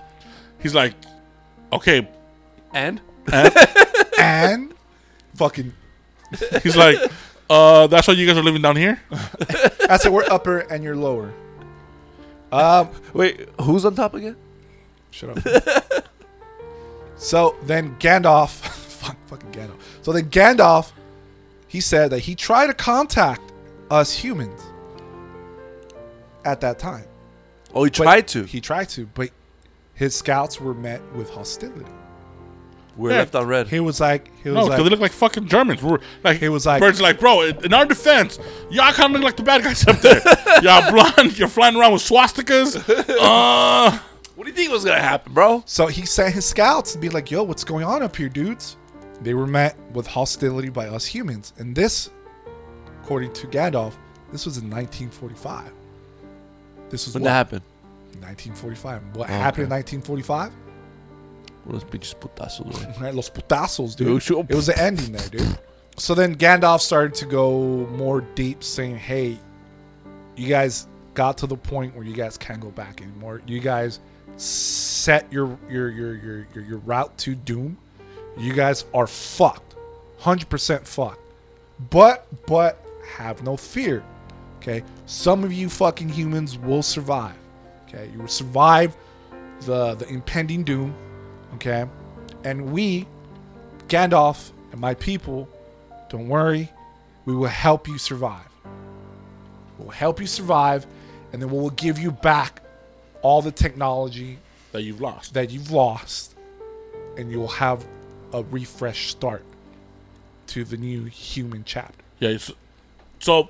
He's 0.59 0.73
like, 0.73 0.93
okay. 1.71 2.07
And 2.73 3.01
And 3.31 3.53
and? 4.19 4.73
fucking 5.36 5.73
He's 6.63 6.75
like, 6.75 6.97
uh, 7.49 7.88
that's 7.88 8.07
why 8.07 8.15
you 8.15 8.25
guys 8.25 8.38
are 8.38 8.43
living 8.43 8.61
down 8.61 8.75
here? 8.75 8.99
I 9.89 9.97
said 9.97 10.11
we're 10.11 10.25
upper 10.29 10.59
and 10.59 10.84
you're 10.84 10.95
lower. 10.95 11.31
Um, 12.51 12.89
wait, 13.13 13.47
who's 13.61 13.86
on 13.86 13.95
top 13.95 14.13
again? 14.15 14.36
Shut 15.14 15.38
up. 15.45 16.05
so 17.18 17.55
then 17.64 17.95
Gandalf, 17.97 18.49
fuck, 18.49 19.16
fucking 19.28 19.51
Gandalf. 19.51 19.76
So 20.01 20.11
then 20.11 20.30
Gandalf, 20.30 20.91
he 21.68 21.80
said 21.80 22.09
that 22.11 22.20
he 22.20 22.36
tried 22.36 22.68
to 22.68 22.74
contact 22.74 23.41
us 23.91 24.11
humans 24.16 24.59
at 26.45 26.61
that 26.61 26.80
time. 26.80 27.05
Oh, 27.74 27.84
he 27.84 27.89
tried 27.91 28.28
to. 28.30 28.43
He 28.43 28.59
tried 28.59 28.89
to, 28.89 29.05
but 29.14 29.30
his 29.93 30.16
scouts 30.16 30.59
were 30.59 30.74
met 30.74 31.01
with 31.14 31.30
hostility. 31.30 31.86
We're 32.95 33.11
Yeah. 33.11 33.18
left 33.20 33.36
on 33.36 33.47
red. 33.47 33.68
He 33.68 33.80
was 33.80 33.99
like, 33.99 34.28
he 34.43 34.49
was 34.49 34.55
No, 34.55 34.61
because 34.66 34.70
like, 34.70 34.84
they 34.84 34.89
look 34.89 34.99
like 34.99 35.11
fucking 35.11 35.47
Germans. 35.47 35.82
We're 35.82 35.99
like, 36.24 36.38
He 36.39 36.49
was 36.49 36.66
like- 36.68 36.80
Byrd's 36.80 37.01
like, 37.01 37.20
bro, 37.20 37.41
in 37.41 37.66
in 37.66 37.74
our 37.74 37.86
defense, 37.86 38.38
y'all 38.70 38.91
kind 38.93 39.16
of 39.16 39.22
look 39.22 39.24
like 39.24 39.38
the 39.38 39.43
bad 39.43 39.64
guys 39.64 39.88
up 39.88 39.99
there. 40.01 40.22
y'all 40.61 40.91
blonde, 40.91 41.38
you're 41.38 41.47
flying 41.47 41.76
around 41.76 41.93
with 41.93 42.03
swastikas. 42.03 42.78
Uh, 43.20 43.99
what 44.36 44.43
do 44.45 44.49
you 44.49 44.55
think 44.55 44.71
was 44.71 44.84
gonna 44.86 44.99
happen, 45.01 45.34
bro? 45.34 45.63
So 45.65 45.88
he 45.88 46.05
sent 46.05 46.34
his 46.34 46.45
scouts 46.45 46.93
to 46.93 46.99
be 46.99 47.09
like, 47.09 47.29
yo, 47.31 47.43
what's 47.43 47.63
going 47.63 47.86
on 47.86 48.01
up 48.03 48.15
here, 48.15 48.29
dudes? 48.29 48.77
They 49.21 49.34
were 49.34 49.47
met 49.47 49.77
with 49.93 50.07
hostility 50.07 50.69
by 50.69 50.88
us 50.88 51.05
humans. 51.05 51.53
And 51.57 51.75
this, 51.75 52.09
according 53.01 53.34
to 53.34 53.47
Gandalf, 53.47 53.93
this 54.31 54.45
was 54.45 54.57
in 54.57 54.69
1945. 54.69 55.71
This 56.89 57.05
was 57.05 57.13
When 57.13 57.23
what? 57.23 57.29
that 57.29 57.34
happened? 57.34 57.61
1945. 58.19 59.01
What 59.15 59.29
Oh, 59.29 59.34
happened 59.34 59.53
okay. 59.53 59.63
in 59.63 60.03
1945? 60.03 60.51
Los 61.65 61.84
pinches 61.86 62.13
putazos. 62.15 62.99
Right, 63.01 63.13
Los 63.13 63.29
putazos, 63.29 63.95
dude. 63.95 64.21
It 64.49 64.55
was 64.55 64.65
the 64.67 64.77
ending 64.81 65.11
there, 65.13 65.29
dude. 65.29 65.57
So 65.97 66.13
then 66.15 66.36
Gandalf 66.36 66.81
started 66.81 67.13
to 67.15 67.25
go 67.25 67.88
more 67.91 68.21
deep, 68.21 68.63
saying, 68.63 68.97
hey, 68.97 69.38
you 70.36 70.49
guys 70.49 70.88
got 71.13 71.38
to 71.38 71.47
the 71.47 71.55
point 71.55 71.95
where 71.95 72.03
you 72.03 72.13
guys 72.13 72.38
can't 72.38 72.59
go 72.59 72.69
back 72.71 73.01
anymore. 73.01 73.41
You 73.45 73.59
guys 73.59 73.99
set 74.38 75.31
your 75.31 75.57
your 75.69 75.89
your 75.89 76.15
your 76.15 76.47
your, 76.53 76.63
your 76.63 76.77
route 76.79 77.17
to 77.19 77.36
doom. 77.36 77.77
You 78.38 78.53
guys 78.53 78.86
are 78.93 79.07
fucked. 79.07 79.75
100% 80.21 80.88
fucked. 80.88 81.19
But 81.89 82.25
but 82.45 82.84
have 83.15 83.43
no 83.43 83.57
fear. 83.57 84.03
Okay? 84.57 84.84
Some 85.05 85.43
of 85.43 85.51
you 85.51 85.69
fucking 85.69 86.09
humans 86.09 86.57
will 86.57 86.81
survive. 86.81 87.36
Okay? 87.88 88.09
You 88.13 88.19
will 88.19 88.27
survive 88.27 88.95
the 89.61 89.95
the 89.95 90.07
impending 90.07 90.63
doom. 90.63 90.95
Okay? 91.55 91.86
And 92.43 92.71
we 92.71 93.05
Gandalf 93.88 94.51
and 94.71 94.81
my 94.81 94.95
people, 94.95 95.47
don't 96.09 96.27
worry, 96.27 96.71
we 97.25 97.36
will 97.36 97.45
help 97.47 97.88
you 97.88 97.99
survive. 97.99 98.47
We'll 99.77 99.89
help 99.89 100.19
you 100.19 100.25
survive, 100.25 100.88
and 101.31 101.41
then 101.41 101.51
we 101.51 101.59
will 101.59 101.69
give 101.71 101.99
you 101.99 102.11
back 102.11 102.62
all 103.24 103.41
the 103.41 103.51
technology 103.51 104.38
that 104.71 104.84
you've 104.84 105.01
lost. 105.01 105.34
that 105.34 105.49
you've 105.49 105.71
lost, 105.71 106.36
and 107.17 107.32
you'll 107.32 107.47
have 107.47 107.86
a 108.34 108.43
refresh 108.43 109.09
start 109.09 109.43
to 110.47 110.63
the 110.63 110.78
new 110.78 111.05
human 111.05 111.63
chapter. 111.65 112.03
Yeah. 112.19 112.38
So, 112.38 112.53
so 113.19 113.49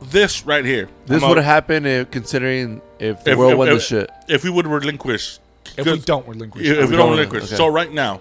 this 0.00 0.44
right 0.46 0.64
here. 0.64 0.88
This 1.06 1.22
would 1.22 1.36
have 1.36 1.44
happened 1.46 1.86
if, 1.86 2.10
considering 2.10 2.80
if 2.98 3.22
the 3.24 3.32
If- 3.32 3.38
world 3.38 3.52
if- 3.52 3.58
went 3.58 3.70
to 3.70 3.76
if- 3.76 3.82
shit. 3.82 4.10
if 4.28 4.44
we 4.44 4.50
would 4.50 4.66
relinquish. 4.66 5.38
If 5.76 5.84
we 5.86 5.92
'cause- 5.96 6.04
don't 6.04 6.26
relinquish, 6.26 6.64
if, 6.64 6.72
it. 6.72 6.78
if 6.78 6.90
we 6.90 6.96
don't 6.96 7.06
don't 7.06 7.10
relinquish, 7.10 7.42
relinquish. 7.42 7.52
okay. 7.52 7.56
So 7.56 7.66
right 7.68 7.92
now, 7.92 8.20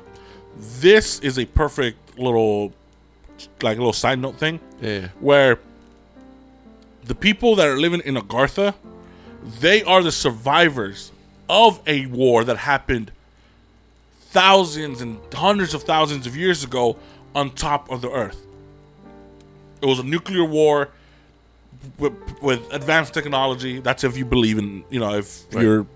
this 0.79 1.19
is 1.19 1.37
a 1.39 1.45
perfect 1.45 2.17
little, 2.19 2.73
like 3.61 3.77
a 3.77 3.79
little 3.79 3.93
side 3.93 4.19
note 4.19 4.35
thing. 4.37 4.59
Yeah. 4.81 5.07
where 5.19 5.59
the 7.05 7.15
people 7.15 7.55
that 7.55 7.67
are 7.67 7.77
living 7.77 8.01
in 8.05 8.15
Agartha, 8.15 8.73
they 9.43 9.83
are 9.83 10.01
the 10.03 10.11
survivors 10.11 11.11
of 11.49 11.81
a 11.87 12.05
war 12.07 12.43
that 12.43 12.57
happened 12.57 13.11
thousands 14.19 15.01
and 15.01 15.19
hundreds 15.33 15.73
of 15.73 15.83
thousands 15.83 16.27
of 16.27 16.35
years 16.35 16.63
ago 16.63 16.97
on 17.33 17.51
top 17.51 17.89
of 17.89 18.01
the 18.01 18.11
earth. 18.11 18.45
It 19.81 19.85
was 19.85 19.99
a 19.99 20.03
nuclear 20.03 20.43
war 20.43 20.89
with, 21.97 22.13
with 22.41 22.73
advanced 22.73 23.13
technology. 23.13 23.79
That's 23.79 24.03
if 24.03 24.17
you 24.17 24.25
believe 24.25 24.57
in, 24.57 24.83
you 24.89 24.99
know, 24.99 25.15
if 25.15 25.45
Right. 25.53 25.63
you're. 25.63 25.87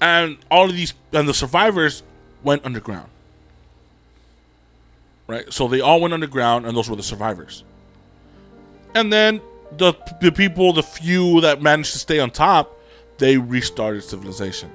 And 0.00 0.36
all 0.50 0.68
of 0.68 0.74
these, 0.74 0.94
and 1.12 1.28
the 1.28 1.34
survivors 1.34 2.02
went 2.42 2.64
underground. 2.64 3.08
Right? 5.26 5.50
So 5.52 5.68
they 5.68 5.80
all 5.80 6.00
went 6.00 6.12
underground, 6.12 6.66
and 6.66 6.76
those 6.76 6.90
were 6.90 6.96
the 6.96 7.02
survivors. 7.02 7.64
And 8.94 9.12
then 9.12 9.40
the 9.76 9.94
the 10.20 10.32
people, 10.32 10.72
the 10.72 10.82
few 10.82 11.40
that 11.40 11.62
managed 11.62 11.92
to 11.92 11.98
stay 11.98 12.18
on 12.18 12.30
top, 12.30 12.78
they 13.18 13.36
restarted 13.36 14.04
civilization. 14.04 14.70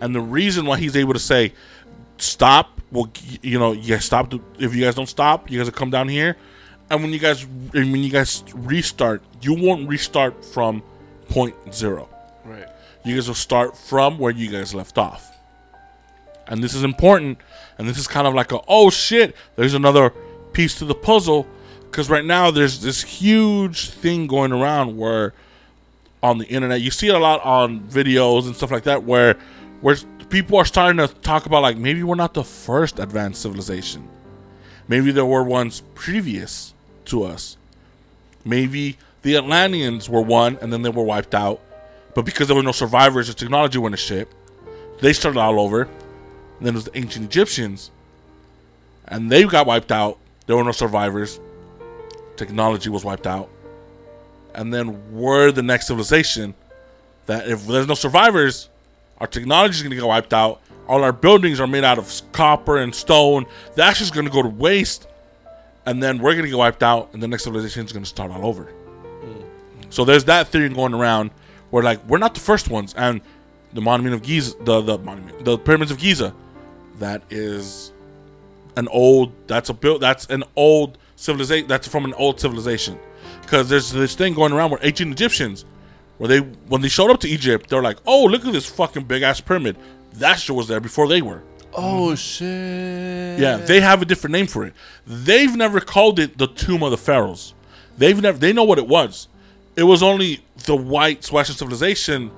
And 0.00 0.14
the 0.14 0.20
reason 0.20 0.66
why 0.66 0.78
he's 0.78 0.96
able 0.96 1.12
to 1.12 1.18
say, 1.18 1.52
"Stop," 2.18 2.80
well, 2.90 3.10
you 3.42 3.58
know, 3.58 3.72
you 3.72 3.94
guys 3.94 4.04
stop. 4.04 4.32
If 4.58 4.74
you 4.74 4.84
guys 4.84 4.94
don't 4.94 5.08
stop, 5.08 5.50
you 5.50 5.58
guys 5.58 5.66
will 5.66 5.72
come 5.72 5.90
down 5.90 6.08
here. 6.08 6.36
And 6.90 7.02
when 7.02 7.12
you 7.12 7.18
guys, 7.18 7.44
and 7.44 7.92
when 7.92 8.02
you 8.02 8.10
guys 8.10 8.44
restart, 8.54 9.22
you 9.40 9.54
won't 9.54 9.88
restart 9.88 10.44
from 10.44 10.82
point 11.28 11.54
zero. 11.72 12.08
Right. 12.44 12.66
You 13.04 13.14
guys 13.14 13.28
will 13.28 13.34
start 13.34 13.76
from 13.76 14.18
where 14.18 14.32
you 14.32 14.50
guys 14.50 14.74
left 14.74 14.98
off. 14.98 15.28
And 16.46 16.62
this 16.62 16.74
is 16.74 16.84
important. 16.84 17.38
And 17.78 17.88
this 17.88 17.98
is 17.98 18.06
kind 18.06 18.26
of 18.26 18.34
like 18.34 18.52
a, 18.52 18.60
oh 18.68 18.90
shit, 18.90 19.34
there's 19.56 19.74
another 19.74 20.10
piece 20.52 20.78
to 20.78 20.84
the 20.84 20.94
puzzle. 20.94 21.46
Because 21.92 22.08
right 22.08 22.24
now 22.24 22.50
there's 22.50 22.80
this 22.80 23.02
huge 23.02 23.90
thing 23.90 24.26
going 24.26 24.50
around 24.50 24.96
where 24.96 25.34
on 26.22 26.38
the 26.38 26.46
internet, 26.46 26.80
you 26.80 26.90
see 26.90 27.08
it 27.08 27.14
a 27.14 27.18
lot 27.18 27.44
on 27.44 27.80
videos 27.80 28.46
and 28.46 28.56
stuff 28.56 28.70
like 28.70 28.84
that, 28.84 29.04
where 29.04 29.36
where 29.82 29.96
people 30.30 30.56
are 30.56 30.64
starting 30.64 31.06
to 31.06 31.14
talk 31.20 31.44
about 31.44 31.60
like 31.60 31.76
maybe 31.76 32.02
we're 32.02 32.14
not 32.14 32.32
the 32.32 32.44
first 32.44 32.98
advanced 32.98 33.42
civilization. 33.42 34.08
Maybe 34.88 35.12
there 35.12 35.26
were 35.26 35.44
ones 35.44 35.82
previous 35.94 36.72
to 37.06 37.24
us. 37.24 37.58
Maybe 38.42 38.96
the 39.20 39.36
Atlanteans 39.36 40.08
were 40.08 40.22
one 40.22 40.56
and 40.62 40.72
then 40.72 40.80
they 40.80 40.88
were 40.88 41.04
wiped 41.04 41.34
out. 41.34 41.60
But 42.14 42.24
because 42.24 42.46
there 42.48 42.56
were 42.56 42.62
no 42.62 42.72
survivors, 42.72 43.28
the 43.28 43.34
technology 43.34 43.76
went 43.76 43.92
to 43.92 43.98
shit. 43.98 44.28
They 45.02 45.12
started 45.12 45.38
all 45.38 45.60
over. 45.60 45.88
Then 46.58 46.72
there's 46.72 46.86
the 46.86 46.96
ancient 46.96 47.26
Egyptians. 47.26 47.90
And 49.06 49.30
they 49.30 49.44
got 49.44 49.66
wiped 49.66 49.92
out. 49.92 50.16
There 50.46 50.56
were 50.56 50.64
no 50.64 50.72
survivors. 50.72 51.38
Technology 52.42 52.90
was 52.90 53.04
wiped 53.04 53.28
out. 53.28 53.48
And 54.52 54.74
then 54.74 55.12
we're 55.12 55.52
the 55.52 55.62
next 55.62 55.86
civilization. 55.86 56.54
that 57.26 57.48
if 57.48 57.66
there's 57.68 57.86
no 57.86 57.94
survivors, 57.94 58.68
our 59.18 59.28
technology 59.28 59.76
is 59.76 59.82
going 59.82 59.90
to 59.90 59.96
get 59.96 60.04
wiped 60.04 60.34
out. 60.34 60.60
All 60.88 61.04
our 61.04 61.12
buildings 61.12 61.60
are 61.60 61.68
made 61.68 61.84
out 61.84 61.98
of 61.98 62.20
copper 62.32 62.78
and 62.78 62.92
stone. 62.92 63.46
That's 63.76 64.00
just 64.00 64.12
going 64.12 64.26
to 64.26 64.32
go 64.32 64.42
to 64.42 64.48
waste, 64.48 65.06
and 65.86 66.02
then 66.02 66.18
we're 66.18 66.32
going 66.32 66.42
to 66.42 66.50
get 66.50 66.58
wiped 66.58 66.82
out, 66.82 67.10
and 67.12 67.22
the 67.22 67.28
next 67.28 67.44
civilization 67.44 67.86
is 67.86 67.92
going 67.92 68.02
to 68.02 68.08
start 68.08 68.32
all 68.32 68.44
over. 68.44 68.64
Hmm. 68.64 69.42
So 69.90 70.04
there's 70.04 70.24
that 70.24 70.48
theory 70.48 70.68
going 70.68 70.94
around 70.94 71.30
where 71.70 71.84
like 71.84 72.04
we're 72.08 72.18
not 72.18 72.34
the 72.34 72.40
first 72.40 72.68
ones, 72.68 72.92
and 72.96 73.20
the 73.72 73.80
monument 73.80 74.16
of 74.16 74.22
Giza, 74.22 74.56
the 74.64 74.80
the 74.80 74.98
monument, 74.98 75.44
the 75.44 75.56
pyramids 75.56 75.92
of 75.92 75.98
Giza, 75.98 76.34
that 76.98 77.22
is 77.30 77.92
an 78.76 78.88
old. 78.88 79.32
That's 79.46 79.68
a 79.68 79.74
build. 79.74 80.00
That's 80.00 80.26
an 80.26 80.42
old 80.56 80.98
civilization. 81.22 81.68
That's 81.68 81.88
from 81.88 82.04
an 82.04 82.14
old 82.14 82.40
civilization. 82.40 82.98
Because 83.40 83.68
there's 83.68 83.92
this 83.92 84.14
thing 84.14 84.34
going 84.34 84.52
around 84.52 84.70
where 84.70 84.80
ancient 84.82 85.12
Egyptians, 85.12 85.64
where 86.18 86.28
they 86.28 86.40
when 86.40 86.80
they 86.80 86.88
showed 86.88 87.10
up 87.10 87.20
to 87.20 87.28
Egypt, 87.28 87.68
they're 87.68 87.82
like, 87.82 87.98
"Oh, 88.06 88.24
look 88.24 88.44
at 88.44 88.52
this 88.52 88.68
fucking 88.68 89.04
big 89.04 89.22
ass 89.22 89.40
pyramid." 89.40 89.76
That 90.14 90.40
shit 90.40 90.54
was 90.54 90.68
there 90.68 90.80
before 90.80 91.08
they 91.08 91.22
were. 91.22 91.42
Oh 91.74 92.14
shit. 92.14 93.40
Yeah, 93.40 93.56
they 93.56 93.80
have 93.80 94.02
a 94.02 94.04
different 94.04 94.32
name 94.32 94.46
for 94.46 94.66
it. 94.66 94.74
They've 95.06 95.54
never 95.56 95.80
called 95.80 96.18
it 96.18 96.36
the 96.36 96.46
Tomb 96.46 96.82
of 96.82 96.90
the 96.90 96.98
Pharaohs. 96.98 97.54
They've 97.96 98.20
never. 98.20 98.38
They 98.38 98.52
know 98.52 98.64
what 98.64 98.78
it 98.78 98.88
was. 98.88 99.28
It 99.74 99.84
was 99.84 100.02
only 100.02 100.44
the 100.66 100.76
white 100.76 101.30
Western 101.32 101.56
civilization 101.56 102.30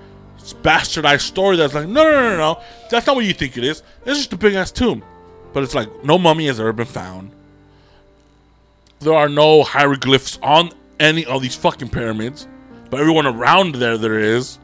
bastardized 0.53 1.23
story 1.23 1.57
that's 1.57 1.73
like, 1.73 1.89
no, 1.89 2.03
no, 2.03 2.11
no, 2.11 2.31
no, 2.31 2.37
no. 2.37 2.61
That's 2.91 3.07
not 3.07 3.17
what 3.17 3.25
you 3.25 3.33
think 3.33 3.57
it 3.57 3.65
is. 3.65 3.83
It's 4.05 4.19
just 4.19 4.33
a 4.33 4.37
big 4.37 4.55
ass 4.55 4.71
tomb. 4.71 5.03
But 5.53 5.63
it's 5.63 5.75
like 5.75 6.05
no 6.05 6.19
mummy 6.19 6.47
has 6.47 6.61
ever 6.61 6.73
been 6.73 6.87
found. 6.87 7.31
There 9.05 9.15
are 9.15 9.29
no 9.29 9.63
hieroglyphs 9.63 10.39
on 10.43 10.71
any 10.99 11.27
of 11.27 11.43
these 11.43 11.55
fucking 11.55 11.91
pyramids, 11.91 12.49
but 12.89 13.01
everyone 13.01 13.27
around 13.27 13.75
there 13.75 13.99
there 13.99 14.19
is. 14.19 14.59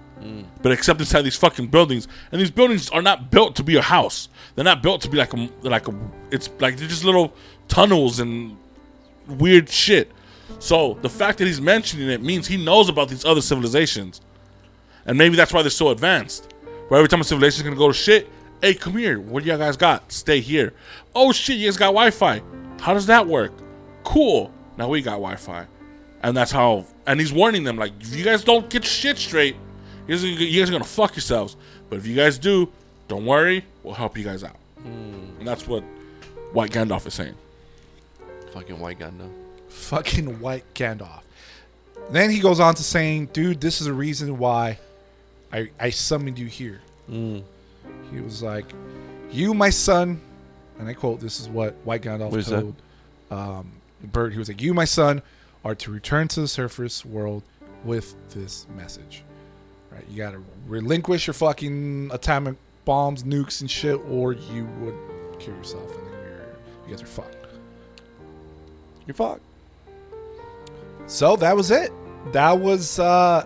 But 0.62 0.72
except 0.72 1.00
inside 1.00 1.22
these 1.22 1.36
fucking 1.36 1.68
buildings, 1.68 2.08
and 2.32 2.40
these 2.40 2.50
buildings 2.50 2.90
are 2.90 3.02
not 3.02 3.30
built 3.30 3.56
to 3.56 3.62
be 3.62 3.76
a 3.76 3.82
house. 3.82 4.28
They're 4.54 4.64
not 4.64 4.82
built 4.82 5.02
to 5.02 5.10
be 5.10 5.18
like 5.18 5.32
a 5.34 5.48
like 5.62 5.88
a. 5.88 5.94
It's 6.30 6.48
like 6.58 6.76
they're 6.76 6.88
just 6.88 7.04
little 7.04 7.34
tunnels 7.68 8.20
and 8.20 8.56
weird 9.26 9.68
shit. 9.68 10.10
So 10.58 10.98
the 11.02 11.08
fact 11.08 11.38
that 11.38 11.46
he's 11.46 11.60
mentioning 11.60 12.08
it 12.08 12.22
means 12.22 12.46
he 12.46 12.62
knows 12.62 12.88
about 12.88 13.08
these 13.08 13.24
other 13.24 13.40
civilizations, 13.42 14.20
and 15.06 15.16
maybe 15.16 15.36
that's 15.36 15.52
why 15.52 15.62
they're 15.62 15.70
so 15.70 15.90
advanced. 15.90 16.52
Where 16.88 16.98
every 16.98 17.08
time 17.08 17.20
a 17.20 17.24
civilization's 17.24 17.64
gonna 17.64 17.76
go 17.76 17.88
to 17.88 17.94
shit, 17.94 18.28
hey, 18.60 18.74
come 18.74 18.96
here. 18.96 19.20
What 19.20 19.42
do 19.42 19.50
you 19.50 19.56
guys 19.56 19.76
got? 19.76 20.10
Stay 20.12 20.40
here. 20.40 20.72
Oh 21.14 21.32
shit, 21.32 21.56
you 21.56 21.66
guys 21.66 21.76
got 21.76 21.86
Wi-Fi. 21.86 22.42
How 22.80 22.94
does 22.94 23.06
that 23.06 23.26
work? 23.26 23.52
Cool. 24.10 24.50
Now 24.76 24.88
we 24.88 25.02
got 25.02 25.12
Wi-Fi, 25.12 25.66
and 26.24 26.36
that's 26.36 26.50
how. 26.50 26.84
And 27.06 27.20
he's 27.20 27.32
warning 27.32 27.62
them 27.62 27.76
like, 27.76 27.92
if 28.00 28.16
you 28.16 28.24
guys 28.24 28.42
don't 28.42 28.68
get 28.68 28.84
shit 28.84 29.16
straight, 29.18 29.54
you 30.08 30.14
guys, 30.16 30.24
you 30.24 30.60
guys 30.60 30.68
are 30.68 30.72
gonna 30.72 30.84
fuck 30.84 31.14
yourselves. 31.14 31.56
But 31.88 31.98
if 32.00 32.06
you 32.08 32.16
guys 32.16 32.36
do, 32.36 32.72
don't 33.06 33.24
worry, 33.24 33.64
we'll 33.84 33.94
help 33.94 34.18
you 34.18 34.24
guys 34.24 34.42
out. 34.42 34.56
And 34.84 35.46
that's 35.46 35.68
what 35.68 35.84
White 36.52 36.72
Gandalf 36.72 37.06
is 37.06 37.14
saying. 37.14 37.36
Fucking 38.52 38.80
white 38.80 38.98
Gandalf. 38.98 39.30
fucking 39.68 40.40
white 40.40 40.64
Gandalf. 40.74 41.22
Then 42.10 42.30
he 42.30 42.40
goes 42.40 42.58
on 42.58 42.74
to 42.74 42.82
saying, 42.82 43.26
"Dude, 43.26 43.60
this 43.60 43.80
is 43.80 43.86
the 43.86 43.92
reason 43.92 44.38
why 44.38 44.80
I 45.52 45.70
I 45.78 45.90
summoned 45.90 46.36
you 46.36 46.46
here." 46.46 46.80
He 47.08 48.20
was 48.20 48.42
like, 48.42 48.66
"You, 49.30 49.54
my 49.54 49.70
son," 49.70 50.20
and 50.80 50.88
I 50.88 50.94
quote: 50.94 51.20
"This 51.20 51.38
is 51.38 51.48
what 51.48 51.74
White 51.84 52.02
Gandalf 52.02 52.30
What 52.32 52.40
is 52.40 52.46
that? 52.46 52.60
told 52.60 52.74
um, 53.30 53.70
Bert." 54.08 54.32
He 54.32 54.38
was 54.38 54.48
like, 54.48 54.62
"You, 54.62 54.74
my 54.74 54.84
son, 54.84 55.22
are 55.64 55.74
to 55.74 55.90
return 55.90 56.28
to 56.28 56.40
the 56.40 56.48
surface 56.48 57.04
world 57.04 57.42
with 57.84 58.14
this 58.30 58.66
message. 58.76 59.22
Right? 59.90 60.04
You 60.08 60.16
got 60.16 60.32
to 60.32 60.42
relinquish 60.66 61.26
your 61.26 61.34
fucking 61.34 62.10
atomic 62.12 62.56
bombs, 62.84 63.24
nukes, 63.24 63.60
and 63.60 63.70
shit, 63.70 64.00
or 64.08 64.32
you 64.32 64.64
would 64.80 64.94
kill 65.38 65.54
yourself, 65.56 65.94
and 65.96 66.06
then 66.06 66.12
you're 66.22 66.86
you 66.86 66.90
guys 66.90 67.02
are 67.02 67.06
fucked." 67.06 67.36
You're 69.06 69.14
fucked. 69.14 69.42
So 71.06 71.34
that 71.36 71.56
was 71.56 71.72
it. 71.72 71.90
That 72.32 72.60
was 72.60 73.00
uh 73.00 73.44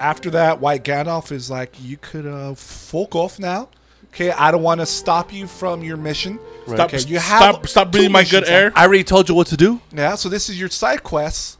after 0.00 0.30
that 0.30 0.60
White 0.60 0.82
Gandalf 0.82 1.30
is 1.30 1.48
like 1.48 1.76
you 1.80 1.96
could 1.96 2.26
uh 2.26 2.54
fuck 2.54 3.14
off 3.14 3.38
now. 3.38 3.68
Okay, 4.08 4.32
I 4.32 4.50
don't 4.50 4.62
want 4.62 4.80
to 4.80 4.86
stop 4.86 5.32
you 5.32 5.46
from 5.46 5.84
your 5.84 5.96
mission. 5.96 6.40
Stop, 6.66 6.80
Okay, 6.94 6.98
you 7.00 7.18
stop, 7.18 7.60
have 7.60 7.70
stop 7.70 7.90
breathing 7.92 8.12
my 8.12 8.24
good 8.24 8.48
air. 8.48 8.72
I 8.74 8.86
already 8.86 9.04
told 9.04 9.28
you 9.28 9.34
what 9.34 9.48
to 9.48 9.56
do. 9.56 9.80
Yeah, 9.92 10.14
so 10.14 10.28
this 10.28 10.48
is 10.48 10.58
your 10.58 10.68
side 10.68 11.02
quest. 11.02 11.58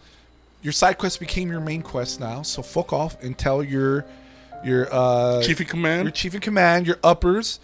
Your 0.62 0.72
side 0.72 0.98
quest 0.98 1.18
became 1.18 1.50
your 1.50 1.60
main 1.60 1.82
quest 1.82 2.20
now. 2.20 2.42
So 2.42 2.62
fuck 2.62 2.92
off 2.92 3.20
and 3.22 3.36
tell 3.36 3.62
your 3.62 4.04
your 4.64 4.88
uh 4.92 5.42
Chief 5.42 5.60
in 5.60 5.66
command, 5.66 5.94
your 5.96 6.02
command. 6.02 6.14
chief 6.14 6.34
in 6.34 6.40
command, 6.40 6.86
your 6.86 6.98
uppers, 7.02 7.58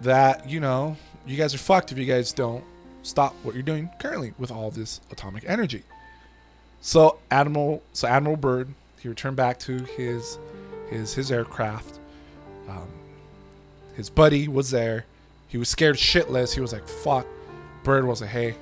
that 0.00 0.48
you 0.48 0.60
know 0.60 0.96
you 1.26 1.36
guys 1.36 1.54
are 1.54 1.58
fucked 1.58 1.92
if 1.92 1.98
you 1.98 2.06
guys 2.06 2.32
don't 2.32 2.64
stop 3.02 3.34
what 3.42 3.54
you're 3.54 3.62
doing 3.62 3.90
currently 3.98 4.32
with 4.38 4.50
all 4.50 4.70
this 4.70 5.00
atomic 5.10 5.44
energy. 5.46 5.82
So 6.80 7.18
Admiral, 7.30 7.82
so 7.92 8.08
Admiral 8.08 8.36
Byrd, 8.36 8.68
he 9.00 9.08
returned 9.08 9.36
back 9.36 9.58
to 9.60 9.84
his 9.84 10.38
his 10.88 11.12
his 11.14 11.30
aircraft. 11.30 11.98
Um, 12.68 12.88
his 13.94 14.08
buddy 14.08 14.48
was 14.48 14.70
there. 14.70 15.04
He 15.52 15.58
was 15.58 15.68
scared 15.68 15.96
shitless. 15.96 16.54
He 16.54 16.62
was 16.62 16.72
like, 16.72 16.88
"Fuck." 16.88 17.26
Byrd 17.84 18.06
was 18.06 18.22
like, 18.22 18.30
"Hey, 18.30 18.54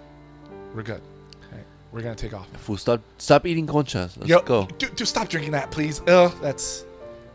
we're 0.74 0.82
good. 0.82 1.00
Okay, 1.46 1.62
we're 1.92 2.02
gonna 2.02 2.16
take 2.16 2.34
off." 2.34 2.48
Fool, 2.56 2.76
stop, 2.78 3.00
stop 3.16 3.46
eating 3.46 3.64
conchas. 3.64 4.16
Let's 4.16 4.28
Yo, 4.28 4.40
go. 4.40 4.66
Dude, 4.76 4.96
dude, 4.96 5.06
stop 5.06 5.28
drinking 5.28 5.52
that, 5.52 5.70
please. 5.70 6.02
Ugh, 6.08 6.34
that's 6.42 6.84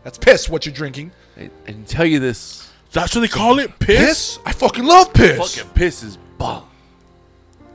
that's 0.04 0.18
piss. 0.18 0.50
What 0.50 0.66
you're 0.66 0.74
drinking? 0.74 1.10
I, 1.38 1.44
I 1.44 1.50
didn't 1.68 1.88
tell 1.88 2.04
you 2.04 2.18
this. 2.20 2.70
That's 2.92 3.14
what 3.14 3.22
they 3.22 3.28
call 3.28 3.58
it. 3.58 3.78
Piss. 3.78 3.98
Piss? 3.98 4.38
I 4.44 4.52
fucking 4.52 4.84
love 4.84 5.14
piss. 5.14 5.56
Fucking 5.56 5.72
piss 5.72 6.02
is 6.02 6.18
bomb. 6.36 6.68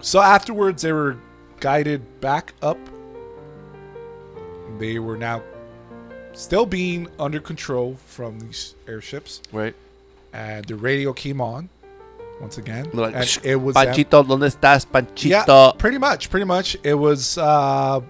So 0.01 0.21
afterwards, 0.21 0.83
they 0.83 0.93
were 0.93 1.17
guided 1.59 2.21
back 2.21 2.53
up. 2.61 2.77
They 4.77 4.99
were 4.99 5.17
now 5.17 5.41
still 6.33 6.67
being 6.67 7.07
under 7.17 7.39
control 7.39 7.97
from 8.05 8.39
these 8.39 8.75
airships, 8.87 9.41
Right? 9.51 9.73
And 10.33 10.65
the 10.65 10.75
radio 10.75 11.13
came 11.13 11.41
on 11.41 11.69
once 12.39 12.57
again. 12.57 12.89
Like, 12.93 13.15
and 13.15 13.39
it 13.43 13.55
was 13.55 13.75
them- 13.75 13.87
Panchito, 13.87 14.23
¿dónde 14.25 14.47
estás, 14.49 14.85
Panchito? 14.85 15.29
yeah, 15.29 15.71
pretty 15.77 15.97
much, 15.97 16.29
pretty 16.29 16.45
much. 16.45 16.75
It 16.83 16.93
was 16.95 17.37
uh, 17.37 18.01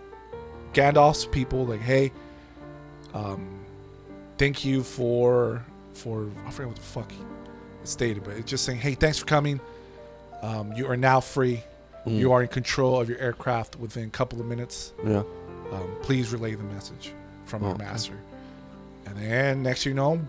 Gandalf's 0.74 1.26
people 1.26 1.66
like, 1.66 1.82
hey, 1.82 2.12
um, 3.14 3.48
thank 4.38 4.64
you 4.66 4.84
for 4.84 5.64
for 5.94 6.30
I 6.48 6.52
forget 6.52 6.70
what 6.70 6.76
the 6.78 6.82
fuck 6.82 7.12
it 7.12 7.88
stated, 7.88 8.24
but 8.24 8.36
it's 8.38 8.50
just 8.50 8.64
saying, 8.66 8.80
hey, 8.80 8.94
thanks 8.96 9.20
for 9.20 9.26
coming. 9.26 9.60
Um, 10.42 10.74
you 10.74 10.88
are 10.88 10.98
now 10.98 11.20
free. 11.20 11.64
Mm. 12.08 12.18
You 12.18 12.32
are 12.32 12.42
in 12.42 12.48
control 12.48 13.00
of 13.00 13.08
your 13.10 13.20
aircraft 13.20 13.76
within 13.76 14.06
a 14.06 14.10
couple 14.10 14.40
of 14.40 14.48
minutes. 14.48 14.94
Yeah. 15.06 15.24
Um, 15.72 15.96
please 16.02 16.32
relay 16.34 16.56
the 16.56 16.64
message 16.64 17.14
from 17.46 17.62
your 17.64 17.74
Okay. 17.74 17.84
master. 17.84 18.14
And 19.06 19.16
then 19.18 19.62
next 19.64 19.86
you 19.86 19.94
know, 19.94 20.20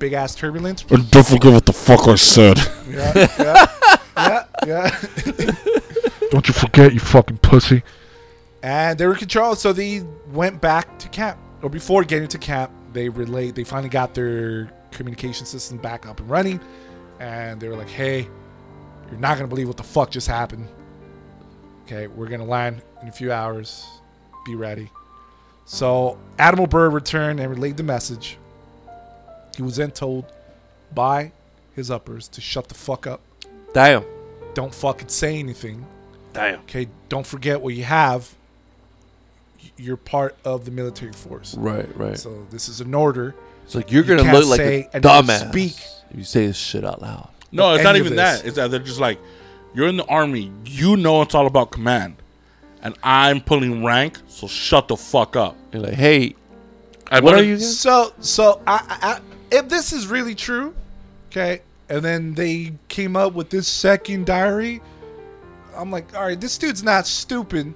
big 0.00 0.12
ass 0.14 0.34
turbulence. 0.34 0.84
And 0.90 1.08
don't 1.12 1.26
forget 1.26 1.52
what 1.52 1.66
the 1.66 1.72
fuck 1.72 2.08
I 2.08 2.16
said. 2.16 2.58
Yeah, 2.88 3.12
yeah, 3.38 3.66
yeah, 4.16 4.44
yeah. 4.66 5.54
Don't 6.30 6.46
you 6.48 6.54
forget, 6.54 6.92
you 6.92 7.00
fucking 7.00 7.38
pussy. 7.38 7.82
and 8.62 8.98
they 8.98 9.06
were 9.06 9.14
controlled. 9.14 9.58
So 9.58 9.72
they 9.72 10.02
went 10.32 10.60
back 10.60 10.98
to 11.00 11.08
camp, 11.08 11.38
or 11.62 11.70
before 11.70 12.02
getting 12.04 12.28
to 12.28 12.38
camp, 12.38 12.72
they 12.92 13.08
relayed. 13.08 13.54
They 13.54 13.64
finally 13.64 13.88
got 13.88 14.14
their 14.14 14.70
communication 14.90 15.46
system 15.46 15.78
back 15.78 16.06
up 16.06 16.18
and 16.20 16.28
running, 16.28 16.60
and 17.20 17.60
they 17.60 17.68
were 17.68 17.76
like, 17.76 17.88
"Hey, 17.88 18.28
you're 19.10 19.20
not 19.20 19.36
gonna 19.36 19.48
believe 19.48 19.68
what 19.68 19.76
the 19.76 19.82
fuck 19.84 20.10
just 20.10 20.26
happened. 20.28 20.66
Okay, 21.84 22.06
we're 22.06 22.28
gonna 22.28 22.44
land 22.44 22.82
in 23.02 23.08
a 23.08 23.12
few 23.12 23.32
hours. 23.32 23.86
Be 24.46 24.54
ready." 24.54 24.90
So 25.64 26.18
Admiral 26.38 26.66
Byrd 26.66 26.92
returned 26.92 27.38
and 27.40 27.50
relayed 27.50 27.76
the 27.76 27.82
message. 27.84 28.38
He 29.56 29.62
was 29.62 29.76
then 29.76 29.90
told 29.90 30.24
by 30.94 31.32
his 31.74 31.90
uppers 31.90 32.28
to 32.28 32.40
shut 32.40 32.68
the 32.68 32.74
fuck 32.74 33.06
up. 33.06 33.20
Damn. 33.72 34.04
Don't 34.54 34.74
fucking 34.74 35.08
say 35.08 35.38
anything. 35.38 35.86
Damn. 36.32 36.60
Okay, 36.60 36.88
don't 37.08 37.26
forget 37.26 37.60
what 37.60 37.74
you 37.74 37.84
have. 37.84 38.34
You're 39.76 39.96
part 39.96 40.36
of 40.44 40.64
the 40.64 40.70
military 40.70 41.12
force. 41.12 41.54
Right, 41.54 41.88
right. 41.96 42.18
So 42.18 42.46
this 42.50 42.68
is 42.68 42.80
an 42.80 42.94
order. 42.94 43.34
It's 43.64 43.74
like 43.74 43.90
you're 43.92 44.02
You 44.04 44.16
gonna 44.16 44.22
can't 44.24 44.36
look 44.46 44.48
like 44.58 44.60
a 44.60 44.88
and 44.92 45.04
dumbass. 45.04 45.48
speak. 45.50 45.74
If 46.10 46.18
you 46.18 46.24
say 46.24 46.46
this 46.46 46.56
shit 46.56 46.84
out 46.84 47.00
loud. 47.00 47.28
No, 47.52 47.74
it's 47.74 47.84
not 47.84 47.96
even 47.96 48.16
that. 48.16 48.44
It's 48.44 48.56
that 48.56 48.70
they're 48.70 48.80
just 48.80 49.00
like, 49.00 49.18
you're 49.74 49.88
in 49.88 49.96
the 49.96 50.06
army. 50.06 50.50
You 50.64 50.96
know 50.96 51.22
it's 51.22 51.34
all 51.34 51.46
about 51.46 51.70
command, 51.70 52.16
and 52.82 52.96
I'm 53.02 53.40
pulling 53.40 53.84
rank. 53.84 54.18
So 54.28 54.46
shut 54.46 54.88
the 54.88 54.96
fuck 54.96 55.36
up. 55.36 55.56
You're 55.72 55.82
like, 55.82 55.94
hey, 55.94 56.34
And 57.10 57.24
what 57.24 57.32
one 57.32 57.34
are 57.34 57.38
of- 57.38 57.46
you 57.46 57.54
again? 57.54 57.66
So 57.66 58.12
so 58.20 58.60
I, 58.66 58.98
I, 59.02 59.12
I 59.14 59.20
if 59.50 59.68
this 59.68 59.92
is 59.92 60.06
really 60.06 60.34
true, 60.34 60.74
okay, 61.30 61.62
and 61.88 62.02
then 62.04 62.34
they 62.34 62.72
came 62.88 63.16
up 63.16 63.34
with 63.34 63.50
this 63.50 63.66
second 63.68 64.26
diary, 64.26 64.80
I'm 65.76 65.90
like, 65.90 66.14
all 66.16 66.24
right, 66.24 66.40
this 66.40 66.58
dude's 66.58 66.82
not 66.82 67.06
stupid. 67.06 67.74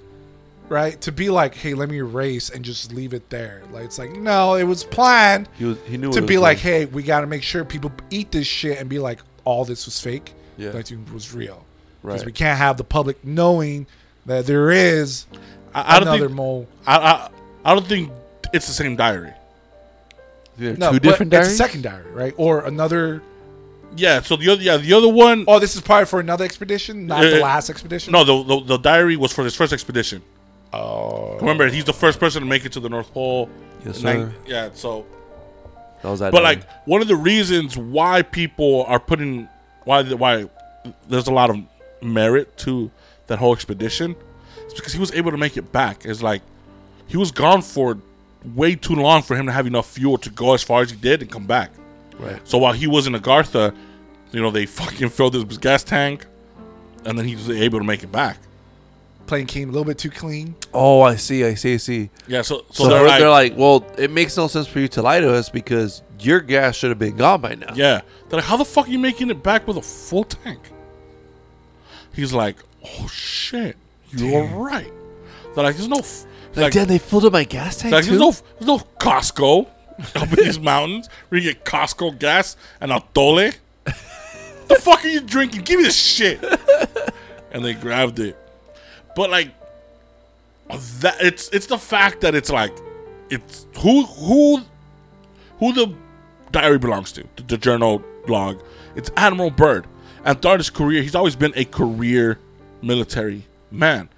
right? 0.67 0.99
To 1.01 1.11
be 1.11 1.29
like, 1.29 1.53
hey, 1.53 1.73
let 1.75 1.89
me 1.89 1.97
erase 1.97 2.49
and 2.49 2.65
just 2.65 2.91
leave 2.91 3.13
it 3.13 3.29
there. 3.29 3.61
Like 3.71 3.85
it's 3.85 3.99
like, 3.99 4.11
no, 4.11 4.55
it 4.55 4.63
was 4.63 4.83
planned 4.83 5.47
He 5.57 5.65
was 5.65 5.77
he 5.85 5.95
knew 5.97 6.11
to 6.11 6.21
be 6.23 6.37
like, 6.39 6.57
hey, 6.57 6.85
we 6.85 7.03
got 7.03 7.21
to 7.21 7.27
make 7.27 7.43
sure 7.43 7.63
people 7.63 7.91
eat 8.09 8.31
this 8.31 8.47
shit 8.47 8.79
and 8.79 8.89
be 8.89 8.97
like, 8.99 9.19
all 9.43 9.63
this 9.63 9.85
was 9.85 9.99
fake. 10.01 10.33
Yeah. 10.57 10.71
That 10.71 10.91
it 10.91 10.97
was 11.13 11.33
real. 11.33 11.63
Because 12.01 12.19
Right. 12.21 12.25
we 12.25 12.31
can't 12.31 12.57
have 12.57 12.77
the 12.77 12.83
public 12.83 13.23
knowing 13.23 13.85
that 14.25 14.45
there 14.47 14.71
is 14.71 15.25
I, 15.73 15.97
I 15.97 15.99
don't 15.99 16.07
another 16.07 16.25
think 16.27 16.35
mole. 16.37 16.67
I, 16.87 16.97
I 16.97 17.29
I 17.63 17.73
don't 17.75 17.85
think 17.87 18.11
it's 18.53 18.65
the 18.67 18.73
same 18.73 18.95
diary. 18.95 19.33
They're 20.57 20.75
No, 20.77 20.91
two 20.91 20.93
but 20.99 21.03
different 21.03 21.33
it's 21.33 21.41
diaries. 21.47 21.53
a 21.59 21.63
second 21.63 21.81
diary, 21.83 22.11
right? 22.11 22.33
Or 22.37 22.61
another. 22.61 23.21
Yeah. 23.97 24.21
So 24.21 24.35
the 24.35 24.49
other 24.49 24.61
yeah 24.61 24.77
the 24.77 24.93
other 24.93 25.07
one 25.09 25.45
Oh, 25.47 25.59
this 25.59 25.75
is 25.75 25.81
probably 25.81 26.05
for 26.05 26.19
another 26.19 26.45
expedition, 26.45 27.07
not 27.07 27.21
the 27.21 27.37
Uh, 27.39 27.43
last 27.43 27.69
expedition. 27.69 28.11
no 28.13 28.23
the, 28.23 28.43
the 28.43 28.59
the 28.65 28.77
diary 28.77 29.15
was 29.17 29.31
for 29.33 29.43
his 29.43 29.55
first 29.55 29.71
expedition. 29.73 30.21
Oh. 30.73 31.37
Remember, 31.39 31.67
he's 31.69 31.85
the 31.85 31.93
first 31.93 32.19
person 32.19 32.41
to 32.41 32.47
make 32.47 32.65
it 32.65 32.73
to 32.73 32.79
the 32.81 32.89
North 32.89 33.13
Pole. 33.13 33.49
Yes, 33.85 33.99
And 33.99 34.07
I- 34.09 34.13
sir. 34.13 34.33
yeah. 34.45 34.69
So 34.73 35.05
That 36.01 36.09
was 36.09 36.19
that. 36.19 36.31
But 36.31 36.41
diary. 36.41 36.55
like 36.57 36.67
one 36.85 37.01
of 37.01 37.07
the 37.07 37.15
reasons 37.15 37.77
why 37.77 38.21
people 38.21 38.83
are 38.87 38.99
putting 38.99 39.47
why 39.85 40.01
the- 40.01 40.17
why 40.17 40.45
there's 41.07 41.27
a 41.27 41.33
lot 41.33 41.49
of 41.49 41.57
merit 42.01 42.57
to 42.57 42.91
that 43.27 43.39
whole 43.39 43.53
expedition 43.53 44.15
is 44.67 44.73
because 44.73 44.93
he 44.93 44.99
was 44.99 45.11
able 45.13 45.31
to 45.31 45.37
make 45.37 45.55
it 45.57 45.71
back. 45.71 46.05
It's 46.05 46.21
like 46.21 46.41
he 47.07 47.17
was 47.17 47.31
gone 47.31 47.61
for 47.61 47.97
way 48.53 48.75
too 48.75 48.95
long 48.95 49.21
for 49.23 49.35
him 49.35 49.45
to 49.47 49.51
have 49.51 49.65
enough 49.67 49.89
fuel 49.89 50.17
to 50.19 50.29
go 50.29 50.53
as 50.53 50.61
far 50.63 50.81
as 50.81 50.91
he 50.91 50.97
did 50.97 51.21
and 51.21 51.31
come 51.31 51.45
back. 51.45 51.71
Right. 52.19 52.39
So 52.47 52.57
while 52.57 52.73
he 52.73 52.87
was 52.87 53.07
in 53.07 53.13
Agartha, 53.13 53.75
you 54.31 54.41
know, 54.41 54.51
they 54.51 54.65
fucking 54.81 55.09
filled 55.09 55.33
his 55.33 55.57
gas 55.57 55.83
tank 55.83 56.25
and 57.05 57.17
then 57.17 57.25
he 57.27 57.35
was 57.35 57.49
able 57.49 57.79
to 57.79 57.85
make 57.85 58.03
it 58.03 58.11
back. 58.11 58.37
Plane 59.27 59.47
came 59.47 59.69
a 59.69 59.71
little 59.71 59.85
bit 59.85 59.97
too 59.97 60.11
clean. 60.11 60.53
oh, 60.71 61.01
I 61.01 61.15
see, 61.15 61.43
I 61.43 61.55
see, 61.55 61.73
I 61.73 61.77
see. 61.77 62.09
Yeah, 62.27 62.43
so 62.43 62.63
so, 62.69 62.83
So, 62.83 62.89
they're, 62.89 62.99
they're, 62.99 63.07
like, 63.07 63.19
they're 63.19 63.29
like, 63.29 63.57
well, 63.57 63.83
it 63.97 64.11
makes 64.11 64.37
no 64.37 64.47
sense 64.47 64.67
for 64.67 64.79
you 64.79 64.87
to 64.89 65.01
lie 65.01 65.19
to 65.19 65.33
us 65.33 65.49
because 65.49 66.03
your 66.19 66.39
gas 66.41 66.75
should 66.75 66.89
have 66.91 66.99
been 66.99 67.15
gone 67.17 67.41
by 67.41 67.55
now. 67.55 67.73
Yeah. 67.73 68.01
They're 68.29 68.37
like, 68.39 68.43
how 68.47 68.57
the 68.57 68.65
fuck 68.65 68.87
are 68.87 68.91
you 68.91 68.99
making 68.99 69.31
it 69.31 69.41
back 69.41 69.67
with 69.67 69.77
a 69.77 69.81
full 69.81 70.25
tank? 70.25 70.59
He's 72.13 72.33
like, 72.33 72.57
oh 72.83 73.07
shit, 73.07 73.77
you're 74.11 74.45
right. 74.45 74.91
They're 75.55 75.63
like, 75.63 75.75
there's 75.75 75.87
no, 75.89 75.97
f- 75.99 76.25
Like, 76.55 76.63
like, 76.63 76.73
damn, 76.73 76.87
they 76.87 76.97
filled 76.97 77.25
up 77.25 77.33
my 77.33 77.43
gas 77.43 77.77
tank 77.77 77.91
like 77.91 78.05
too. 78.05 78.11
there's 78.17 78.21
no, 78.21 78.31
there's 78.31 78.67
no 78.67 78.77
Costco 78.99 79.67
up 80.15 80.37
in 80.37 80.45
these 80.45 80.59
mountains 80.59 81.09
where 81.29 81.41
you 81.41 81.53
get 81.53 81.65
Costco 81.65 82.17
gas 82.17 82.55
and 82.79 82.91
Atole. 82.91 83.55
the 83.83 84.75
fuck 84.75 85.03
are 85.03 85.07
you 85.07 85.21
drinking? 85.21 85.61
Give 85.63 85.79
me 85.79 85.85
this 85.85 85.97
shit. 85.97 86.43
and 87.51 87.63
they 87.63 87.73
grabbed 87.73 88.19
it, 88.19 88.37
but 89.15 89.29
like 89.29 89.49
that, 90.99 91.17
it's 91.21 91.49
it's 91.49 91.67
the 91.67 91.77
fact 91.77 92.21
that 92.21 92.35
it's 92.35 92.49
like, 92.49 92.75
it's 93.29 93.67
who 93.79 94.05
who 94.05 94.61
who 95.59 95.73
the 95.73 95.93
diary 96.51 96.77
belongs 96.77 97.11
to, 97.13 97.23
the, 97.35 97.43
the 97.43 97.57
journal 97.57 98.03
log. 98.27 98.61
It's 98.95 99.11
Admiral 99.17 99.51
Byrd. 99.51 99.87
And 100.23 100.41
throughout 100.41 100.59
his 100.59 100.69
career, 100.69 101.03
he's 101.03 101.15
always 101.15 101.35
been 101.35 101.53
a 101.55 101.65
career 101.65 102.39
military 102.81 103.43
man. 103.71 104.09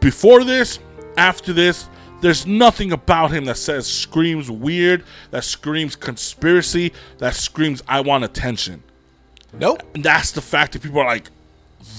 Before 0.00 0.44
this, 0.44 0.78
after 1.16 1.52
this, 1.52 1.88
there's 2.20 2.46
nothing 2.46 2.92
about 2.92 3.32
him 3.32 3.44
that 3.46 3.56
says 3.56 3.86
screams 3.86 4.50
weird, 4.50 5.04
that 5.30 5.44
screams 5.44 5.94
conspiracy, 5.96 6.92
that 7.18 7.34
screams 7.34 7.82
I 7.86 8.00
want 8.00 8.24
attention. 8.24 8.82
Nope. 9.52 9.82
And 9.94 10.04
that's 10.04 10.32
the 10.32 10.40
fact 10.40 10.72
that 10.72 10.82
people 10.82 11.00
are 11.00 11.06
like, 11.06 11.30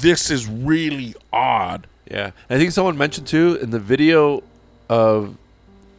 this 0.02 0.32
is 0.32 0.48
really 0.48 1.16
odd. 1.32 1.88
Yeah, 2.10 2.32
I 2.50 2.58
think 2.58 2.72
someone 2.72 2.98
mentioned 2.98 3.28
too 3.28 3.58
in 3.62 3.72
the 3.72 3.80
video 3.80 4.44
of 4.90 5.38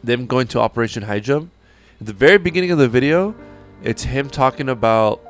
them 0.03 0.25
going 0.25 0.47
to 0.47 0.59
Operation 0.59 1.03
High 1.03 1.19
Jump. 1.19 1.51
At 1.99 2.07
the 2.07 2.13
very 2.13 2.37
beginning 2.37 2.71
of 2.71 2.77
the 2.77 2.87
video, 2.87 3.35
it's 3.83 4.03
him 4.03 4.29
talking 4.29 4.69
about 4.69 5.21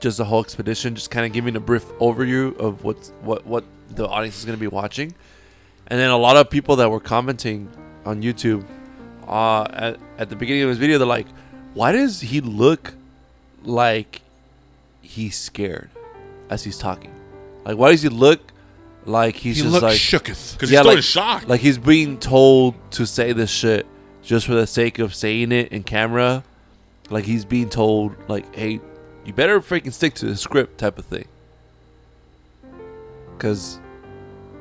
just 0.00 0.18
the 0.18 0.24
whole 0.24 0.40
expedition, 0.40 0.94
just 0.94 1.10
kind 1.10 1.26
of 1.26 1.32
giving 1.32 1.54
a 1.56 1.60
brief 1.60 1.84
overview 1.98 2.56
of 2.58 2.82
what's 2.82 3.10
what 3.22 3.46
what 3.46 3.64
the 3.90 4.08
audience 4.08 4.38
is 4.38 4.44
going 4.44 4.56
to 4.56 4.60
be 4.60 4.68
watching, 4.68 5.14
and 5.92 6.00
then 6.00 6.08
a 6.08 6.16
lot 6.16 6.38
of 6.38 6.48
people 6.48 6.76
that 6.76 6.90
were 6.90 7.00
commenting 7.00 7.68
on 8.06 8.22
YouTube 8.22 8.64
uh, 9.28 9.64
at 9.70 10.00
at 10.16 10.30
the 10.30 10.36
beginning 10.36 10.62
of 10.62 10.70
his 10.70 10.78
video, 10.78 10.96
they're 10.96 11.06
like, 11.06 11.26
"Why 11.74 11.92
does 11.92 12.22
he 12.22 12.40
look 12.40 12.94
like 13.62 14.22
he's 15.02 15.36
scared 15.38 15.90
as 16.48 16.64
he's 16.64 16.78
talking? 16.78 17.12
Like, 17.66 17.76
why 17.76 17.90
does 17.90 18.00
he 18.00 18.08
look 18.08 18.40
like 19.04 19.36
he's 19.36 19.58
He 19.58 19.62
just 19.64 19.82
like 19.82 19.98
shooketh. 19.98 20.54
Because 20.54 20.70
Yeah, 20.70 20.78
he's 20.78 20.80
still 20.80 20.84
like- 20.86 20.96
in 20.96 21.02
shock. 21.02 21.48
like 21.48 21.60
he's 21.60 21.76
being 21.76 22.18
told 22.18 22.74
to 22.92 23.04
say 23.06 23.32
this 23.34 23.50
shit 23.50 23.84
just 24.22 24.46
for 24.46 24.54
the 24.54 24.66
sake 24.66 24.98
of 24.98 25.14
saying 25.14 25.52
it 25.52 25.70
in 25.72 25.82
camera. 25.82 26.42
Like 27.10 27.24
he's 27.24 27.44
being 27.44 27.68
told, 27.68 28.14
like, 28.28 28.54
hey, 28.54 28.80
you 29.26 29.32
better 29.34 29.60
freaking 29.60 29.92
stick 29.92 30.14
to 30.14 30.26
the 30.26 30.36
script 30.36 30.78
type 30.78 30.98
of 30.98 31.04
thing. 31.04 31.26
Because 33.36 33.78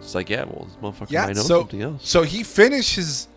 it's 0.02 0.16
like, 0.16 0.30
yeah, 0.30 0.44
well, 0.44 0.66
this 0.66 0.76
motherfucker 0.82 1.12
Yeah. 1.12 1.26
might 1.28 1.36
know 1.36 1.42
So 1.44 1.60
something 1.62 1.82
else. 1.82 2.08
so 2.08 2.24
he 2.24 2.44
finished 2.44 2.96
his 2.96 3.28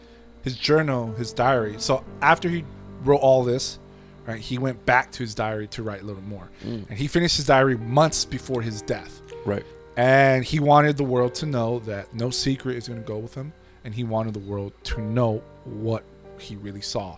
his 0.43 0.57
journal, 0.57 1.13
his 1.15 1.33
diary. 1.33 1.77
So 1.79 2.05
after 2.21 2.49
he 2.51 2.65
wrote 3.03 3.21
all 3.21 3.45
this, 3.45 3.79
right, 4.27 4.39
he 4.41 4.59
went 4.59 4.85
back 4.85 5.11
to 5.13 5.21
his 5.21 5.35
diary 5.35 5.67
to 5.69 5.83
write 5.83 6.03
a 6.03 6.05
little 6.05 6.23
more, 6.23 6.51
Mm. 6.65 6.89
and 6.91 6.99
he 6.99 7.07
finished 7.07 7.37
his 7.39 7.47
diary 7.47 7.79
months 7.79 8.25
before 8.27 8.61
his 8.61 8.83
death. 8.83 9.23
Right. 9.47 9.65
And 9.97 10.45
he 10.45 10.59
wanted 10.61 10.97
the 10.99 11.05
world 11.05 11.35
to 11.37 11.47
know 11.47 11.79
that 11.81 12.13
no 12.15 12.29
secret 12.31 12.77
is 12.77 12.89
going 12.89 13.01
to 13.01 13.07
go 13.07 13.17
with 13.19 13.35
him. 13.35 13.53
And 13.85 13.95
he 13.95 14.03
wanted 14.05 14.35
the 14.35 14.41
world 14.41 14.73
to 14.85 15.01
know 15.01 15.43
what 15.65 16.03
he 16.39 16.57
really 16.57 16.81
saw 16.81 17.17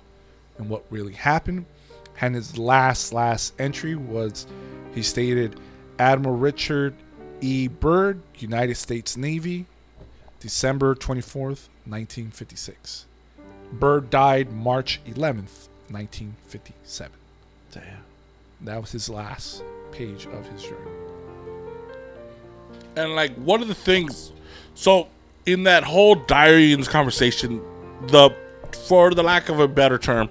and 0.58 0.68
what 0.68 0.84
really 0.90 1.12
happened. 1.14 1.64
And 2.20 2.34
his 2.34 2.58
last, 2.58 3.12
last 3.12 3.54
entry 3.58 3.94
was 3.94 4.46
he 4.94 5.02
stated 5.02 5.58
Admiral 5.98 6.36
Richard 6.36 6.94
E. 7.40 7.68
Byrd, 7.68 8.20
United 8.38 8.76
States 8.76 9.16
Navy, 9.16 9.66
December 10.40 10.94
24th, 10.94 11.68
1956. 11.84 13.06
Byrd 13.72 14.10
died 14.10 14.52
March 14.52 15.00
11th, 15.06 15.68
1957. 15.90 17.12
Damn. 17.72 17.82
That 18.62 18.80
was 18.80 18.92
his 18.92 19.08
last 19.08 19.62
page 19.92 20.26
of 20.26 20.46
his 20.48 20.62
journal. 20.62 20.92
And 22.96 23.14
like 23.14 23.34
one 23.34 23.60
of 23.60 23.68
the 23.68 23.74
things, 23.74 24.32
so 24.74 25.08
in 25.44 25.64
that 25.64 25.84
whole 25.84 26.14
diary 26.14 26.72
in 26.72 26.80
this 26.80 26.88
conversation, 26.88 27.60
the 28.08 28.34
for 28.86 29.12
the 29.12 29.22
lack 29.22 29.48
of 29.48 29.60
a 29.60 29.68
better 29.68 29.98
term, 29.98 30.28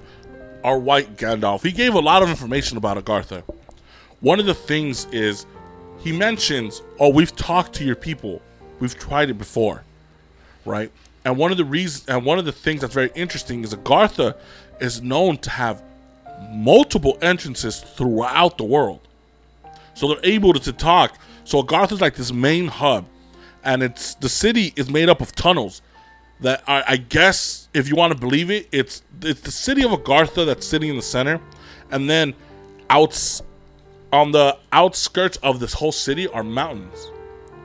our 0.64 0.78
white 0.78 1.18
Gandalf, 1.18 1.64
he 1.64 1.72
gave 1.72 1.94
a 1.94 2.00
lot 2.00 2.24
of 2.24 2.30
information 2.30 2.78
about 2.78 2.98
Agartha. 2.98 3.44
One 4.22 4.40
of 4.40 4.46
the 4.46 4.54
things 4.54 5.06
is 5.12 5.46
he 6.06 6.12
mentions, 6.12 6.84
"Oh, 7.00 7.10
we've 7.10 7.36
talked 7.36 7.74
to 7.74 7.84
your 7.84 7.96
people, 7.96 8.40
we've 8.80 8.98
tried 8.98 9.32
it 9.32 9.40
before, 9.40 9.84
right?" 10.64 10.92
And 11.26 11.36
one 11.36 11.52
of 11.52 11.58
the 11.58 11.66
reasons, 11.66 12.06
and 12.08 12.24
one 12.24 12.38
of 12.38 12.46
the 12.46 12.52
things 12.52 12.82
that's 12.82 12.94
very 12.94 13.12
interesting 13.16 13.64
is 13.64 13.74
Agartha 13.74 14.36
is 14.80 15.02
known 15.02 15.38
to 15.40 15.50
have 15.50 15.82
multiple 16.52 17.18
entrances 17.24 17.80
throughout 17.80 18.60
the 18.60 18.64
world. 18.64 19.00
So 19.96 20.08
they're 20.08 20.20
able 20.24 20.54
to, 20.54 20.60
to 20.60 20.74
talk. 20.74 21.18
So 21.44 21.64
Agartha 21.64 21.94
is 21.94 22.02
like 22.02 22.16
this 22.16 22.32
main 22.32 22.68
hub, 22.68 23.06
and 23.64 23.82
it's 23.82 24.14
the 24.14 24.30
city 24.30 24.74
is 24.76 24.88
made 24.90 25.10
up 25.10 25.22
of 25.22 25.34
tunnels. 25.34 25.82
That 26.42 26.62
are, 26.68 26.84
I 26.86 26.98
guess, 26.98 27.70
if 27.74 27.88
you 27.90 27.96
want 27.96 28.14
to 28.14 28.20
believe 28.20 28.52
it, 28.52 28.68
it's 28.72 29.02
it's 29.24 29.42
the 29.42 29.52
city 29.52 29.84
of 29.84 29.92
Agartha 29.92 30.46
that's 30.46 30.68
sitting 30.68 30.90
in 30.90 30.98
the 30.98 31.02
center, 31.02 31.42
and 31.90 32.08
then 32.08 32.36
outs 32.92 33.42
on 34.16 34.32
the 34.32 34.58
outskirts 34.72 35.38
of 35.38 35.60
this 35.60 35.74
whole 35.74 35.92
city 35.92 36.28
are 36.28 36.44
mountains, 36.44 37.12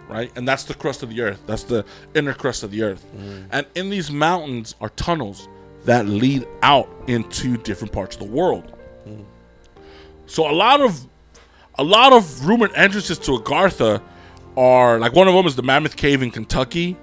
right? 0.09 0.31
And 0.37 0.47
that's 0.47 0.65
the 0.65 0.75
crust 0.75 1.03
of 1.03 1.11
the 1.11 1.21
earth. 1.23 1.41
That's 1.47 1.65
the 1.65 1.85
inner 2.15 2.35
crust 2.35 2.63
of 2.63 2.71
the 2.71 2.83
earth. 2.83 3.05
Mm. 3.17 3.47
And 3.53 3.67
in 3.75 3.91
these 3.91 4.11
mountains 4.11 4.75
are 4.81 4.91
tunnels 4.91 5.49
that 5.85 6.07
lead 6.07 6.47
out 6.63 6.89
into 7.07 7.57
different 7.57 7.93
parts 7.93 8.17
of 8.17 8.21
the 8.21 8.29
world. 8.29 8.73
Mm. 9.07 9.25
So 10.27 10.51
a 10.51 10.53
lot 10.53 10.81
of 10.81 11.07
a 11.79 11.85
lot 11.85 12.13
of 12.13 12.47
rumored 12.47 12.73
entrances 12.75 13.19
to 13.21 13.33
Agartha 13.33 14.03
are 14.57 14.99
like 14.99 15.15
one 15.15 15.29
of 15.29 15.35
them 15.35 15.47
is 15.47 15.57
the 15.57 15.63
Mammoth 15.63 15.97
Cave 15.97 16.23
in 16.23 16.31
Kentucky. 16.31 16.97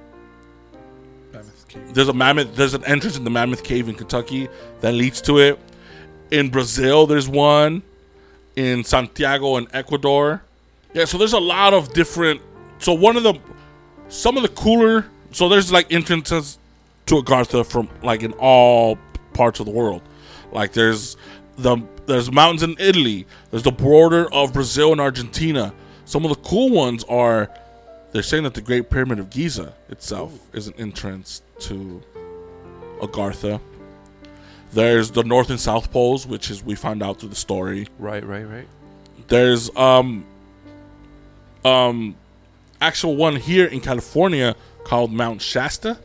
Mammoth 1.34 1.68
Cave. 1.68 1.94
There's 1.94 2.10
a 2.10 2.14
mammoth. 2.14 2.56
There's 2.56 2.74
an 2.74 2.86
entrance 2.86 3.18
in 3.18 3.24
the 3.24 3.30
Mammoth 3.30 3.64
Cave 3.64 3.90
in 3.90 3.96
Kentucky 3.96 4.48
that 4.82 4.94
leads 4.94 5.22
to 5.22 5.40
it. 5.40 5.60
In 6.32 6.50
Brazil, 6.50 7.08
there's 7.08 7.28
one. 7.28 7.82
In 8.58 8.84
Santiago 8.84 9.56
in 9.58 9.68
Ecuador. 9.72 10.42
Yeah, 10.94 11.06
so 11.06 11.18
there's 11.18 11.34
a 11.34 11.40
lot 11.40 11.74
of 11.74 11.94
different. 11.94 12.42
So 12.80 12.92
one 12.92 13.16
of 13.16 13.24
the, 13.24 13.36
some 14.10 14.36
of 14.36 14.44
the 14.44 14.50
cooler. 14.50 15.06
So 15.32 15.48
there's 15.48 15.72
like 15.72 15.94
entrances 15.94 16.58
to 17.06 17.16
Agartha 17.22 17.66
from 17.66 17.88
like 18.02 18.24
in 18.24 18.34
all 18.34 18.98
parts 19.34 19.60
of 19.60 19.68
the 19.68 19.72
world. 19.72 20.02
Like 20.52 20.74
there's 20.74 21.16
the 21.58 21.78
there's 22.08 22.32
mountains 22.32 22.64
in 22.64 22.76
Italy. 22.80 23.28
There's 23.52 23.64
the 23.64 23.72
border 23.72 24.32
of 24.34 24.54
Brazil 24.54 24.92
and 24.92 25.00
Argentina. 25.00 25.74
Some 26.06 26.26
of 26.26 26.30
the 26.30 26.42
cool 26.50 26.70
ones 26.70 27.04
are 27.04 27.50
they're 28.12 28.24
saying 28.24 28.44
that 28.44 28.56
the 28.56 28.62
Great 28.62 28.90
Pyramid 28.90 29.20
of 29.20 29.30
Giza 29.30 29.74
itself 29.90 30.34
is 30.54 30.68
an 30.68 30.74
entrance 30.78 31.42
to 31.60 32.02
Agartha. 33.02 33.62
There's 34.74 35.12
the 35.12 35.24
North 35.24 35.50
and 35.50 35.60
South 35.60 35.92
poles, 35.92 36.28
which 36.28 36.52
is 36.52 36.64
we 36.64 36.76
find 36.76 37.02
out 37.02 37.20
through 37.20 37.30
the 37.30 37.36
story. 37.36 37.88
Right, 37.98 38.26
right, 38.26 38.44
right. 38.44 38.68
There's 39.28 39.76
um 39.76 40.26
um 41.66 42.16
actual 42.82 43.16
one 43.16 43.36
here 43.36 43.66
in 43.66 43.80
California 43.82 44.56
called 44.84 45.12
Mount 45.12 45.42
Shasta. 45.42 45.98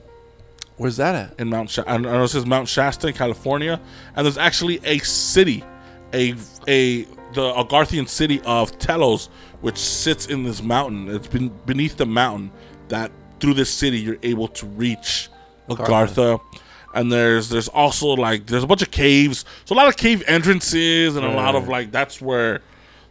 Where's 0.77 0.97
that 0.97 1.15
at? 1.15 1.41
in 1.41 1.49
Mount 1.49 1.71
Shasta. 1.71 1.91
I 1.91 1.97
know 1.99 2.23
it 2.25 2.29
says 2.29 2.47
Mount 2.47 2.69
Shasta 2.69 3.09
in 3.09 3.15
California, 3.15 3.81
and 4.17 4.25
there's 4.25 4.39
actually 4.39 4.81
a 4.85 4.99
city, 4.99 5.65
a 6.13 6.35
a 6.67 7.05
the 7.35 7.53
Agarthian 7.55 8.09
city 8.09 8.41
of 8.45 8.79
Telos, 8.79 9.29
which 9.61 9.79
sits 9.79 10.27
in 10.27 10.45
this 10.45 10.63
mountain. 10.63 11.09
It's 11.09 11.29
been 11.29 11.49
beneath 11.67 11.97
the 11.97 12.07
mountain 12.07 12.53
that 12.89 13.11
through 13.41 13.55
this 13.55 13.71
city 13.71 13.99
you're 13.99 14.19
able 14.23 14.49
to 14.49 14.67
reach 14.67 15.29
Agartha. 15.69 16.41
And 16.95 17.11
there's 17.11 17.49
there's 17.49 17.69
also 17.69 18.09
like 18.09 18.47
there's 18.47 18.65
a 18.65 18.67
bunch 18.67 18.83
of 18.83 18.91
caves, 18.91 19.45
so 19.65 19.75
a 19.75 19.77
lot 19.77 19.89
of 19.89 19.97
cave 19.97 20.23
entrances 20.27 21.17
and 21.17 21.25
a 21.25 21.33
lot 21.33 21.55
of 21.55 21.69
like 21.69 21.91
that's 21.91 22.21
where 22.21 22.61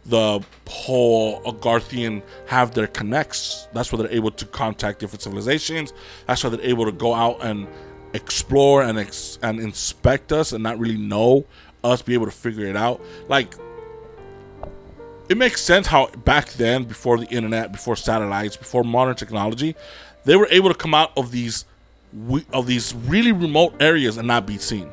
the 0.06 0.40
whole 0.68 1.42
Agarthian 1.42 2.22
have 2.46 2.74
their 2.74 2.86
connects. 2.86 3.68
That's 3.72 3.92
where 3.92 4.02
they're 4.02 4.12
able 4.12 4.30
to 4.32 4.46
contact 4.46 4.98
different 4.98 5.22
civilizations. 5.22 5.92
That's 6.26 6.42
why 6.42 6.50
they're 6.50 6.60
able 6.60 6.84
to 6.84 6.92
go 6.92 7.14
out 7.14 7.42
and 7.44 7.68
explore 8.14 8.82
and 8.82 8.98
ex- 8.98 9.38
and 9.42 9.60
inspect 9.60 10.32
us 10.32 10.52
and 10.52 10.62
not 10.62 10.78
really 10.78 10.98
know 10.98 11.46
us, 11.84 12.02
be 12.02 12.14
able 12.14 12.26
to 12.26 12.32
figure 12.32 12.66
it 12.66 12.76
out. 12.76 13.00
Like 13.28 13.54
it 15.28 15.36
makes 15.36 15.62
sense 15.62 15.86
how 15.86 16.08
back 16.08 16.50
then, 16.52 16.84
before 16.84 17.18
the 17.18 17.26
internet, 17.26 17.72
before 17.72 17.96
satellites, 17.96 18.56
before 18.56 18.84
modern 18.84 19.14
technology, 19.14 19.74
they 20.24 20.36
were 20.36 20.48
able 20.50 20.68
to 20.68 20.74
come 20.74 20.94
out 20.94 21.12
of 21.16 21.30
these 21.30 21.64
we- 22.12 22.44
of 22.52 22.66
these 22.66 22.94
really 22.94 23.32
remote 23.32 23.74
areas 23.80 24.16
and 24.16 24.26
not 24.28 24.46
be 24.46 24.58
seen. 24.58 24.88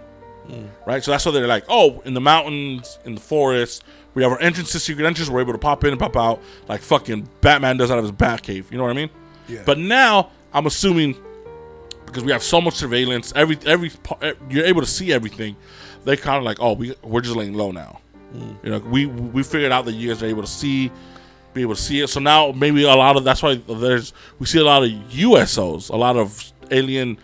Hmm. 0.47 0.65
Right, 0.87 1.03
so 1.03 1.11
that's 1.11 1.25
why 1.25 1.31
they're 1.31 1.45
like, 1.47 1.65
oh, 1.69 2.01
in 2.05 2.13
the 2.15 2.21
mountains, 2.21 2.97
in 3.05 3.13
the 3.15 3.21
forest, 3.21 3.83
we 4.15 4.23
have 4.23 4.31
our 4.31 4.39
entrances, 4.41 4.83
secret 4.83 5.05
entrances. 5.05 5.29
We're 5.29 5.41
able 5.41 5.53
to 5.53 5.59
pop 5.59 5.83
in 5.83 5.91
and 5.91 5.99
pop 5.99 6.17
out 6.17 6.41
like 6.67 6.81
fucking 6.81 7.29
Batman 7.41 7.77
does 7.77 7.91
out 7.91 7.99
of 7.99 8.03
his 8.03 8.11
bat 8.11 8.41
cave. 8.41 8.67
You 8.71 8.77
know 8.77 8.83
what 8.85 8.89
I 8.91 8.95
mean? 8.95 9.09
Yeah. 9.47 9.61
But 9.65 9.77
now 9.77 10.31
I'm 10.53 10.65
assuming 10.65 11.15
because 12.05 12.23
we 12.23 12.31
have 12.31 12.41
so 12.41 12.59
much 12.59 12.73
surveillance, 12.73 13.31
every 13.35 13.57
every 13.65 13.91
you're 14.49 14.65
able 14.65 14.81
to 14.81 14.87
see 14.87 15.13
everything. 15.13 15.55
They 16.05 16.17
kind 16.17 16.37
of 16.37 16.43
like, 16.43 16.57
oh, 16.59 16.73
we 16.73 16.95
we're 17.03 17.21
just 17.21 17.35
laying 17.35 17.53
low 17.53 17.71
now. 17.71 17.99
Hmm. 18.31 18.51
You 18.63 18.71
know, 18.71 18.79
we 18.79 19.05
we 19.05 19.43
figured 19.43 19.71
out 19.71 19.85
that 19.85 19.93
you 19.93 20.09
guys 20.09 20.23
are 20.23 20.27
able 20.27 20.41
to 20.41 20.47
see, 20.47 20.91
be 21.53 21.61
able 21.61 21.75
to 21.75 21.81
see 21.81 22.01
it. 22.01 22.07
So 22.09 22.19
now 22.19 22.51
maybe 22.51 22.83
a 22.83 22.87
lot 22.87 23.15
of 23.15 23.23
that's 23.23 23.43
why 23.43 23.55
there's 23.55 24.13
we 24.39 24.47
see 24.47 24.59
a 24.59 24.63
lot 24.63 24.83
of 24.83 24.89
USOs, 24.89 25.91
a 25.91 25.95
lot 25.95 26.17
of 26.17 26.51
alien 26.71 27.17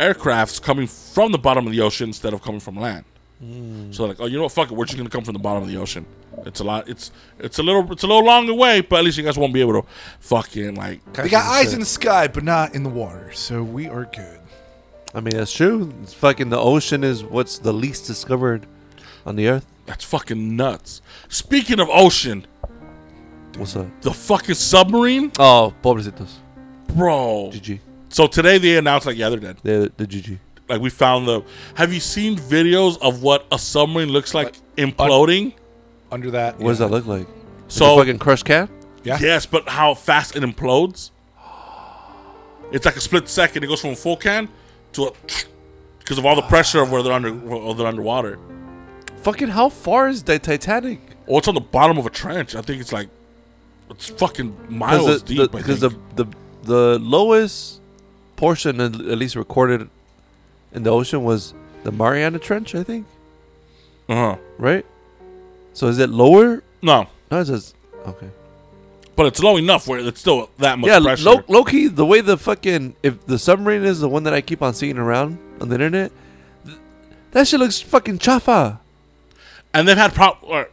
aircrafts 0.00 0.60
coming 0.60 0.86
from 0.86 1.32
the 1.32 1.38
bottom 1.38 1.66
of 1.66 1.72
the 1.72 1.80
ocean 1.80 2.08
instead 2.08 2.32
of 2.34 2.42
coming 2.42 2.60
from 2.60 2.76
land. 2.76 3.04
Hmm. 3.40 3.92
So 3.92 4.04
like, 4.06 4.18
oh, 4.20 4.26
you 4.26 4.36
know 4.36 4.44
what? 4.44 4.52
Fuck 4.52 4.70
it, 4.70 4.74
we're 4.76 4.84
just 4.84 4.96
gonna 4.98 5.10
come 5.10 5.24
from 5.24 5.34
the 5.34 5.38
bottom 5.38 5.62
of 5.62 5.68
the 5.68 5.76
ocean. 5.76 6.04
It's 6.46 6.60
a 6.60 6.64
lot. 6.64 6.88
It's 6.88 7.10
it's 7.38 7.58
a 7.58 7.62
little 7.62 7.90
it's 7.92 8.02
a 8.02 8.06
little 8.06 8.24
longer 8.24 8.54
way, 8.54 8.80
but 8.80 9.00
at 9.00 9.04
least 9.04 9.18
you 9.18 9.24
guys 9.24 9.36
won't 9.38 9.52
be 9.52 9.60
able 9.60 9.82
to 9.82 9.88
fucking 10.20 10.74
like. 10.76 11.12
They 11.14 11.28
got 11.28 11.46
eyes 11.46 11.72
in 11.72 11.80
the 11.80 11.86
sky, 11.86 12.28
but 12.28 12.44
not 12.44 12.74
in 12.74 12.82
the 12.84 12.88
water, 12.90 13.32
so 13.32 13.62
we 13.62 13.88
are 13.88 14.04
good. 14.04 14.40
I 15.14 15.20
mean, 15.20 15.36
that's 15.36 15.52
true. 15.52 15.92
It's 16.02 16.14
fucking 16.14 16.50
the 16.50 16.58
ocean 16.58 17.02
is 17.02 17.24
what's 17.24 17.58
the 17.58 17.72
least 17.72 18.06
discovered 18.06 18.66
on 19.26 19.36
the 19.36 19.48
earth. 19.48 19.66
That's 19.86 20.04
fucking 20.04 20.54
nuts. 20.54 21.00
Speaking 21.28 21.80
of 21.80 21.88
ocean, 21.90 22.46
What's 23.56 23.74
up? 23.74 23.86
the 24.02 24.12
fucking 24.12 24.54
submarine, 24.54 25.32
Oh, 25.38 25.74
pobrecitos. 25.82 26.30
bro. 26.88 27.50
GG. 27.52 27.80
So 28.10 28.26
today 28.26 28.58
they 28.58 28.76
announced 28.78 29.06
like 29.06 29.16
yeah 29.16 29.28
they're 29.28 29.38
dead. 29.38 29.58
The 29.62 29.92
the 29.96 30.06
GG. 30.06 30.38
Like 30.68 30.80
we 30.80 30.90
found 30.90 31.26
the. 31.26 31.42
Have 31.74 31.92
you 31.92 32.00
seen 32.00 32.36
videos 32.36 32.98
of 33.00 33.22
what 33.22 33.46
a 33.50 33.58
submarine 33.58 34.10
looks 34.10 34.34
like 34.34 34.54
imploding? 34.76 35.54
Under 36.10 36.30
that, 36.30 36.58
What 36.58 36.70
does 36.70 36.80
yeah. 36.80 36.86
that 36.86 36.92
look 36.92 37.06
like? 37.06 37.26
So 37.68 37.84
So 37.84 37.96
fucking 37.98 38.18
crushed 38.18 38.44
cat. 38.46 38.70
Yeah. 39.04 39.18
Yes, 39.20 39.46
but 39.46 39.68
how 39.68 39.94
fast 39.94 40.36
it 40.36 40.42
implodes? 40.42 41.10
It's 42.72 42.84
like 42.84 42.96
a 42.96 43.00
split 43.00 43.28
second. 43.28 43.64
It 43.64 43.66
goes 43.68 43.80
from 43.80 43.90
a 43.90 43.96
full 43.96 44.16
can 44.16 44.48
to 44.92 45.06
a 45.06 45.12
because 45.98 46.18
of 46.18 46.26
all 46.26 46.36
the 46.36 46.42
pressure 46.42 46.80
of 46.82 46.90
where 46.90 47.02
they're 47.02 47.12
under 47.12 47.32
where 47.32 47.74
they're 47.74 47.86
underwater. 47.86 48.38
Fucking 49.22 49.48
how 49.48 49.68
far 49.68 50.08
is 50.08 50.22
the 50.22 50.38
Titanic? 50.38 51.00
Oh, 51.26 51.38
it's 51.38 51.48
on 51.48 51.54
the 51.54 51.60
bottom 51.60 51.98
of 51.98 52.06
a 52.06 52.10
trench. 52.10 52.54
I 52.54 52.60
think 52.62 52.80
it's 52.80 52.92
like 52.92 53.08
it's 53.90 54.08
fucking 54.08 54.54
miles 54.68 55.22
deep. 55.22 55.40
I 55.54 55.58
Because 55.58 55.80
the, 55.80 55.90
think. 55.90 56.16
the 56.16 56.26
the 56.62 56.98
lowest 56.98 57.77
portion, 58.38 58.80
at 58.80 58.94
at 58.94 59.18
least 59.18 59.36
recorded 59.36 59.88
in 60.72 60.82
the 60.84 60.90
ocean, 60.90 61.22
was 61.24 61.52
the 61.84 61.92
Mariana 61.92 62.38
Trench. 62.38 62.74
I 62.74 62.82
think. 62.82 63.04
uh-huh. 64.08 64.36
Right. 64.58 64.86
So 65.74 65.86
is 65.88 65.98
it 65.98 66.08
lower? 66.10 66.62
No, 66.82 67.06
No, 67.30 67.40
it 67.40 67.46
says 67.46 67.74
okay. 68.06 68.30
but 69.16 69.26
it's 69.26 69.42
low 69.42 69.56
enough 69.58 69.86
where 69.86 69.98
it's 70.00 70.20
still 70.20 70.48
that 70.58 70.78
much 70.78 70.88
yeah, 70.88 70.98
pressure. 71.00 71.24
low, 71.28 71.42
low 71.48 71.64
key. 71.64 71.86
The 71.88 72.06
way 72.06 72.20
the 72.20 72.36
fucking 72.38 72.94
if 73.02 73.26
the 73.26 73.38
submarine 73.38 73.84
is 73.84 74.00
the 74.00 74.08
one 74.08 74.22
that 74.24 74.32
I 74.34 74.40
keep 74.40 74.62
on 74.62 74.74
seeing 74.74 74.98
around 74.98 75.38
on 75.60 75.68
the 75.68 75.74
internet, 75.74 76.10
th- 76.64 76.78
that 77.32 77.46
shit 77.48 77.60
looks 77.60 77.80
fucking 77.80 78.18
chafa. 78.18 78.78
and 79.74 79.86
they've 79.86 79.96
had 79.96 80.14
prop. 80.14 80.38
Or, 80.42 80.68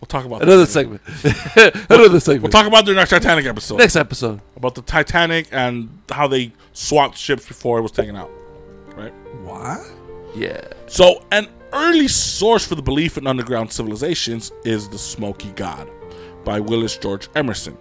we'll 0.00 0.06
talk 0.08 0.24
about 0.26 0.42
Another 0.42 0.66
segment. 0.66 1.02
Another 1.88 2.20
segment. 2.20 2.42
We'll 2.44 2.52
talk 2.60 2.66
about 2.66 2.84
the 2.86 2.94
next 2.94 3.10
Titanic 3.10 3.46
episode. 3.46 3.76
next 3.78 3.96
episode. 3.96 4.40
about 4.56 4.74
the 4.74 4.82
Titanic 4.82 5.48
and 5.52 5.88
how 6.10 6.26
they 6.28 6.52
swapped 6.72 7.16
ships 7.16 7.46
before 7.46 7.78
it 7.78 7.82
was 7.82 7.92
taken 7.92 8.16
out. 8.16 8.30
Right. 8.96 9.12
What? 9.42 9.80
Yeah. 10.34 10.60
So, 10.86 11.24
an 11.32 11.48
early 11.72 12.08
source 12.08 12.66
for 12.66 12.74
the 12.74 12.82
belief 12.82 13.16
in 13.16 13.26
underground 13.26 13.72
civilizations 13.72 14.52
is 14.64 14.88
The 14.88 14.98
Smoky 14.98 15.50
God 15.52 15.88
by 16.44 16.60
Willis 16.60 16.96
George 16.96 17.28
Emerson, 17.34 17.76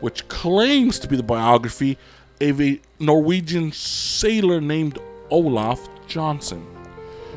which 0.00 0.26
claims 0.28 0.98
to 1.00 1.08
be 1.08 1.16
the 1.16 1.22
biography 1.22 1.98
of 2.40 2.60
a 2.60 2.80
Norwegian 2.98 3.72
sailor 3.72 4.60
named 4.60 4.98
Olaf 5.30 5.88
Jansen. 6.06 6.66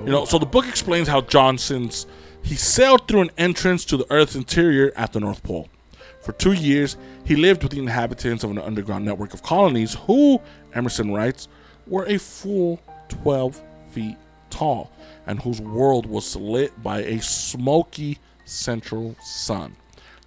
You 0.05 0.11
know, 0.11 0.25
so 0.25 0.39
the 0.39 0.45
book 0.45 0.67
explains 0.67 1.07
how 1.07 1.21
Jansen's 1.21 2.07
he 2.43 2.55
sailed 2.55 3.07
through 3.07 3.21
an 3.21 3.31
entrance 3.37 3.85
to 3.85 3.97
the 3.97 4.11
Earth's 4.11 4.35
interior 4.35 4.91
at 4.95 5.13
the 5.13 5.19
North 5.19 5.43
Pole. 5.43 5.69
For 6.21 6.31
two 6.33 6.53
years, 6.53 6.97
he 7.25 7.35
lived 7.35 7.63
with 7.63 7.71
the 7.71 7.79
inhabitants 7.79 8.43
of 8.43 8.51
an 8.51 8.59
underground 8.59 9.05
network 9.05 9.33
of 9.33 9.43
colonies 9.43 9.95
who, 10.05 10.39
Emerson 10.73 11.11
writes, 11.11 11.47
were 11.87 12.05
a 12.05 12.17
full 12.17 12.79
12 13.09 13.61
feet 13.91 14.17
tall 14.49 14.91
and 15.25 15.41
whose 15.41 15.61
world 15.61 16.05
was 16.05 16.35
lit 16.35 16.81
by 16.83 16.99
a 16.99 17.21
smoky 17.21 18.17
central 18.45 19.15
sun. 19.21 19.75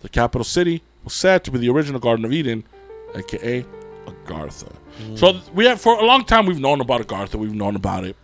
The 0.03 0.09
capital 0.09 0.45
city 0.45 0.83
was 1.03 1.15
said 1.15 1.45
to 1.45 1.51
be 1.51 1.59
the 1.59 1.69
original 1.69 2.01
Garden 2.01 2.25
of 2.25 2.33
Eden, 2.33 2.65
aka 3.15 3.65
Agartha. 4.07 4.73
Mm. 5.01 5.19
So 5.19 5.41
we 5.53 5.66
have 5.66 5.81
for 5.81 5.99
a 5.99 6.05
long 6.05 6.25
time 6.25 6.47
we've 6.47 6.61
known 6.61 6.81
about 6.81 7.01
Agartha, 7.01 7.37
we've 7.37 7.55
known 7.55 7.77
about 7.77 8.05
it. 8.05 8.16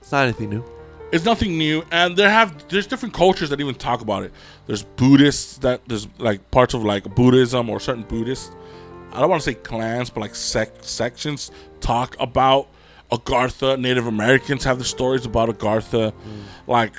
It's 0.00 0.12
not 0.12 0.24
anything 0.24 0.50
new. 0.50 0.64
It's 1.12 1.24
nothing 1.24 1.56
new, 1.56 1.84
and 1.92 2.16
there 2.16 2.28
have 2.28 2.68
there's 2.68 2.88
different 2.88 3.14
cultures 3.14 3.50
that 3.50 3.60
even 3.60 3.74
talk 3.76 4.00
about 4.00 4.24
it. 4.24 4.32
There's 4.66 4.82
Buddhists 4.82 5.58
that 5.58 5.80
there's 5.86 6.08
like 6.18 6.50
parts 6.50 6.74
of 6.74 6.82
like 6.82 7.14
Buddhism 7.14 7.70
or 7.70 7.78
certain 7.78 8.02
Buddhists. 8.02 8.50
I 9.14 9.20
don't 9.20 9.30
want 9.30 9.42
to 9.42 9.50
say 9.50 9.54
clans, 9.54 10.10
but 10.10 10.20
like 10.20 10.34
sec- 10.34 10.82
sections 10.82 11.50
talk 11.80 12.16
about 12.18 12.68
Agartha. 13.12 13.78
Native 13.78 14.06
Americans 14.06 14.64
have 14.64 14.78
the 14.78 14.84
stories 14.84 15.24
about 15.24 15.48
Agartha. 15.48 16.12
Like, 16.66 16.94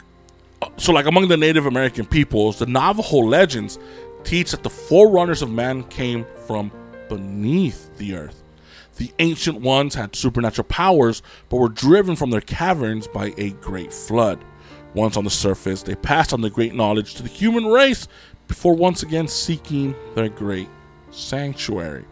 uh, 0.62 0.70
so 0.78 0.94
like 0.94 1.06
among 1.06 1.28
the 1.28 1.38
Native 1.38 1.66
American 1.66 2.06
peoples, 2.06 2.60
the 2.60 2.66
Navajo 2.66 3.18
legends 3.18 3.78
teach 4.24 4.52
that 4.52 4.64
the 4.64 4.70
forerunners 4.70 5.42
of 5.42 5.52
man 5.52 5.84
came 5.84 6.26
from 6.48 6.72
beneath 7.10 7.96
the 7.98 8.16
earth. 8.16 8.42
The 8.98 9.12
ancient 9.20 9.60
ones 9.60 9.94
had 9.96 10.16
supernatural 10.16 10.68
powers, 10.70 11.22
but 11.50 11.58
were 11.58 11.70
driven 11.70 12.16
from 12.16 12.30
their 12.30 12.42
caverns 12.42 13.08
by 13.08 13.34
a 13.38 13.50
great 13.52 13.92
flood. 13.92 14.44
Once 14.94 15.18
on 15.18 15.26
the 15.26 15.30
surface, 15.30 15.84
they 15.84 15.96
passed 15.96 16.32
on 16.32 16.40
the 16.40 16.50
great 16.50 16.74
knowledge 16.74 17.16
to 17.16 17.24
the 17.24 17.30
human 17.30 17.66
race 17.66 18.08
before 18.48 18.74
once 18.74 19.04
again 19.04 19.28
seeking 19.28 19.94
their 20.16 20.30
great 20.30 20.70
sanctuary. 21.16 22.06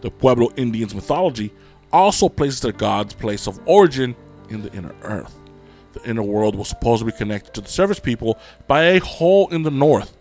The 0.00 0.10
Pueblo 0.10 0.50
Indians' 0.56 0.94
mythology 0.94 1.52
also 1.92 2.28
places 2.28 2.60
their 2.60 2.72
god's 2.72 3.14
place 3.14 3.46
of 3.46 3.60
origin 3.66 4.14
in 4.48 4.62
the 4.62 4.72
inner 4.72 4.94
earth. 5.02 5.34
The 5.92 6.08
inner 6.08 6.22
world 6.22 6.54
was 6.54 6.68
supposed 6.68 7.00
to 7.00 7.06
be 7.06 7.12
connected 7.12 7.54
to 7.54 7.60
the 7.60 7.68
surface 7.68 7.98
people 7.98 8.38
by 8.68 8.84
a 8.84 9.00
hole 9.00 9.48
in 9.48 9.62
the 9.62 9.70
north. 9.70 10.16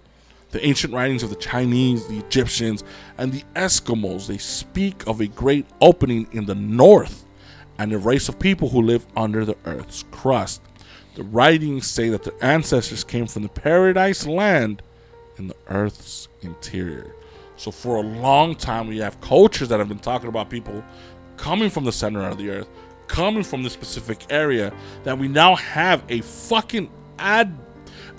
The 0.52 0.66
ancient 0.66 0.94
writings 0.94 1.22
of 1.22 1.30
the 1.30 1.36
Chinese, 1.36 2.08
the 2.08 2.18
Egyptians, 2.18 2.84
and 3.20 3.32
the 3.32 3.44
Eskimos, 3.56 4.26
they 4.26 4.40
speak 4.40 5.06
of 5.06 5.22
a 5.22 5.28
great 5.28 5.68
opening 5.80 6.28
in 6.32 6.46
the 6.46 6.56
north 6.56 7.24
and 7.78 7.94
a 7.94 8.00
race 8.00 8.28
of 8.28 8.40
people 8.40 8.70
who 8.70 8.82
live 8.82 9.06
under 9.16 9.46
the 9.46 9.58
earth's 9.66 10.04
crust. 10.10 10.62
The 11.16 11.24
writings 11.24 11.86
say 11.86 12.10
that 12.10 12.24
their 12.24 12.34
ancestors 12.44 13.04
came 13.04 13.28
from 13.28 13.44
the 13.44 13.50
paradise 13.50 14.26
land 14.26 14.82
in 15.38 15.48
the 15.48 15.56
earth's 15.68 16.28
interior. 16.42 17.14
So 17.60 17.72
for 17.72 17.98
a 17.98 18.02
long 18.02 18.56
time, 18.56 18.88
we 18.88 19.00
have 19.00 19.20
cultures 19.20 19.68
that 19.68 19.80
have 19.80 19.90
been 19.90 20.00
talking 20.00 20.30
about 20.30 20.50
people 20.50 20.82
coming 21.36 21.70
from 21.70 21.84
the 21.84 21.92
center 21.92 22.26
of 22.26 22.38
the 22.38 22.50
earth, 22.50 22.70
coming 23.08 23.44
from 23.44 23.64
this 23.64 23.74
specific 23.74 24.26
area. 24.30 24.72
That 25.04 25.18
we 25.18 25.28
now 25.28 25.56
have 25.56 26.02
a 26.08 26.22
fucking 26.22 26.90
ad, 27.20 27.54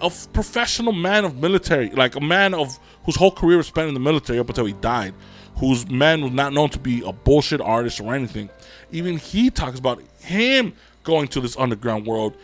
a 0.03 0.13
professional 0.35 0.93
man 0.93 1.25
of 1.25 1.39
military, 1.39 1.89
like 1.89 2.17
a 2.17 2.21
man 2.21 2.53
of 2.53 2.79
whose 3.05 3.17
whole 3.17 3.31
career 3.31 3.57
was 3.57 3.67
spent 3.67 3.89
in 3.89 3.95
the 3.95 4.01
military 4.01 4.39
up 4.39 4.51
until 4.51 4.67
he 4.67 4.75
died, 4.75 5.15
whose 5.57 5.89
man 5.89 6.21
was 6.21 6.33
not 6.33 6.53
known 6.53 6.69
to 6.69 6.79
be 6.79 7.03
a 7.03 7.13
bullshit 7.13 7.63
artist 7.63 7.99
or 7.99 8.15
anything. 8.15 8.51
Even 8.93 9.17
he 9.17 9.49
talks 9.49 9.79
about 9.79 10.03
him 10.19 10.75
going 11.03 11.29
to 11.29 11.41
this 11.41 11.57
underground 11.57 12.05
world. 12.05 12.37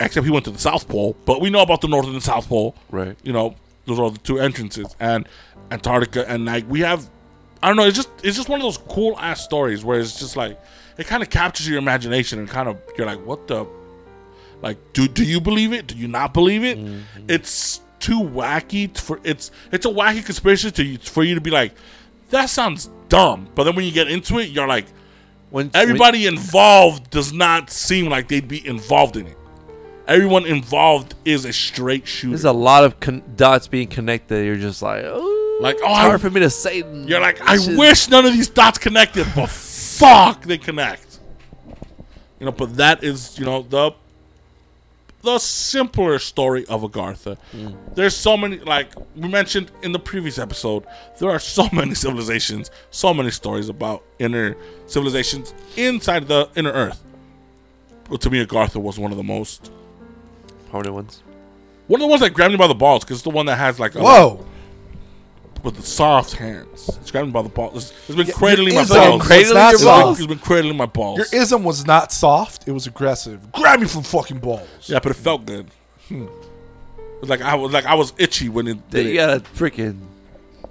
Except 0.00 0.24
he 0.24 0.32
went 0.32 0.44
to 0.46 0.50
the 0.50 0.58
South 0.58 0.88
Pole, 0.88 1.14
but 1.24 1.40
we 1.40 1.50
know 1.50 1.62
about 1.62 1.82
the 1.82 1.88
North 1.88 2.06
and 2.06 2.16
the 2.16 2.20
South 2.20 2.48
Pole 2.48 2.74
Right. 2.90 3.16
you 3.22 3.32
know 3.32 3.54
those 3.86 3.98
are 3.98 4.10
the 4.10 4.18
two 4.18 4.38
entrances 4.38 4.94
and 5.00 5.28
antarctica 5.70 6.28
and 6.28 6.44
like 6.44 6.68
we 6.68 6.80
have 6.80 7.08
i 7.62 7.68
don't 7.68 7.76
know 7.76 7.84
it's 7.84 7.96
just 7.96 8.10
it's 8.22 8.36
just 8.36 8.48
one 8.48 8.60
of 8.60 8.64
those 8.64 8.78
cool 8.78 9.18
ass 9.18 9.42
stories 9.42 9.84
where 9.84 9.98
it's 10.00 10.18
just 10.18 10.36
like 10.36 10.60
it 10.98 11.06
kind 11.06 11.22
of 11.22 11.30
captures 11.30 11.68
your 11.68 11.78
imagination 11.78 12.38
and 12.38 12.48
kind 12.48 12.68
of 12.68 12.78
you're 12.96 13.06
like 13.06 13.24
what 13.24 13.46
the 13.46 13.66
like 14.62 14.78
do 14.92 15.08
do 15.08 15.24
you 15.24 15.40
believe 15.40 15.72
it? 15.72 15.86
Do 15.86 15.96
you 15.96 16.08
not 16.08 16.34
believe 16.34 16.64
it? 16.64 16.78
Mm-hmm. 16.78 17.24
It's 17.28 17.80
too 17.98 18.20
wacky 18.20 18.96
for 18.96 19.20
it's 19.24 19.50
it's 19.72 19.86
a 19.86 19.88
wacky 19.88 20.24
conspiracy 20.24 20.70
to 20.70 20.84
you 20.84 20.98
for 20.98 21.22
you 21.22 21.34
to 21.34 21.40
be 21.40 21.50
like 21.50 21.72
that 22.30 22.46
sounds 22.50 22.90
dumb. 23.08 23.48
But 23.54 23.64
then 23.64 23.74
when 23.74 23.84
you 23.84 23.92
get 23.92 24.08
into 24.08 24.38
it 24.38 24.50
you're 24.50 24.68
like 24.68 24.86
When 25.50 25.70
everybody 25.74 26.26
involved 26.26 27.10
does 27.10 27.32
not 27.32 27.70
seem 27.70 28.08
like 28.08 28.28
they'd 28.28 28.46
be 28.46 28.66
involved 28.66 29.16
in 29.16 29.26
it 29.26 29.36
everyone 30.10 30.44
involved 30.44 31.14
is 31.24 31.44
a 31.46 31.52
straight 31.52 32.06
shooter 32.06 32.30
there's 32.30 32.44
a 32.44 32.52
lot 32.52 32.84
of 32.84 33.00
con- 33.00 33.22
dots 33.36 33.68
being 33.68 33.88
connected. 33.88 34.44
You're 34.44 34.56
just 34.56 34.82
like, 34.82 35.02
oh, 35.06 35.58
Like, 35.62 35.76
oh, 35.82 35.88
it's 35.90 35.98
I- 35.98 36.02
hard 36.02 36.20
for 36.20 36.30
me 36.30 36.40
to 36.40 36.50
say. 36.50 36.82
You're 37.06 37.20
like, 37.20 37.40
I 37.40 37.56
wish 37.76 38.08
none 38.08 38.26
of 38.26 38.32
these 38.32 38.48
dots 38.48 38.78
connected, 38.78 39.26
but 39.34 39.48
fuck, 39.48 40.42
they 40.42 40.58
connect. 40.58 41.20
You 42.38 42.46
know, 42.46 42.52
but 42.52 42.76
that 42.76 43.02
is, 43.04 43.38
you 43.38 43.44
know, 43.46 43.62
the 43.62 43.92
the 45.22 45.38
simpler 45.38 46.18
story 46.18 46.64
of 46.66 46.80
Agartha. 46.80 47.36
Hmm. 47.52 47.74
There's 47.94 48.16
so 48.16 48.38
many, 48.38 48.56
like 48.60 48.88
we 49.14 49.28
mentioned 49.28 49.70
in 49.82 49.92
the 49.92 49.98
previous 49.98 50.38
episode, 50.38 50.86
there 51.18 51.28
are 51.30 51.38
so 51.38 51.68
many 51.72 51.94
civilizations, 51.94 52.70
so 52.90 53.12
many 53.12 53.30
stories 53.30 53.68
about 53.68 54.02
inner 54.18 54.56
civilizations 54.86 55.52
inside 55.76 56.26
the 56.26 56.48
inner 56.56 56.72
Earth. 56.72 57.02
But 58.08 58.22
to 58.22 58.30
me, 58.30 58.42
Agartha 58.44 58.80
was 58.80 58.98
one 58.98 59.10
of 59.10 59.18
the 59.18 59.22
most, 59.22 59.70
How 60.72 60.78
many 60.78 60.90
ones? 60.90 61.22
one 61.86 62.00
of 62.00 62.04
the 62.04 62.08
ones 62.08 62.20
that 62.22 62.32
grabbed 62.32 62.52
me 62.52 62.56
by 62.58 62.68
the 62.68 62.74
balls, 62.74 63.02
because 63.02 63.16
it's 63.16 63.24
the 63.24 63.30
one 63.30 63.46
that 63.46 63.56
has 63.56 63.80
like 63.80 63.96
a, 63.96 64.00
Whoa. 64.00 64.46
with 65.64 65.74
the 65.74 65.82
soft 65.82 66.34
hands. 66.34 66.88
It's 67.00 67.10
grabbing 67.10 67.32
by 67.32 67.42
the 67.42 67.48
balls. 67.48 67.90
It's, 67.90 68.08
it's 68.10 68.16
been 68.16 68.26
Yeah, 68.28 68.32
cradling 68.34 68.74
my 68.76 68.84
balls. 68.84 69.18
was 69.18 69.26
Cradling 69.26 69.54
not 69.54 69.60
your 69.60 69.72
It's 69.74 69.82
been- 69.82 69.84
soft. 70.04 70.18
It's 70.20 70.26
been 70.28 70.38
cradling 70.38 70.76
my 70.76 70.86
balls. 70.86 71.18
Your 71.18 71.26
ism 71.42 71.64
was 71.64 71.84
not 71.86 72.12
soft. 72.12 72.68
It 72.68 72.72
was 72.72 72.86
aggressive. 72.86 73.50
Grab 73.52 73.80
me 73.80 73.86
from 73.88 74.04
fucking 74.04 74.38
balls. 74.38 74.68
yeah, 74.84 75.00
but 75.02 75.10
it 75.10 75.14
felt 75.16 75.44
good. 75.46 75.66
Hmm. 76.08 76.22
It 76.24 77.20
was 77.20 77.28
like 77.30 77.42
I 77.42 77.54
was 77.56 77.72
like 77.72 77.86
I 77.86 77.94
was 77.96 78.12
itchy 78.18 78.48
when 78.48 78.68
it 78.68 78.74
Dude, 78.74 78.90
did 78.90 79.06
you 79.06 79.12
it. 79.12 79.16
got 79.16 79.36
a 79.36 79.40
freaking 79.40 79.98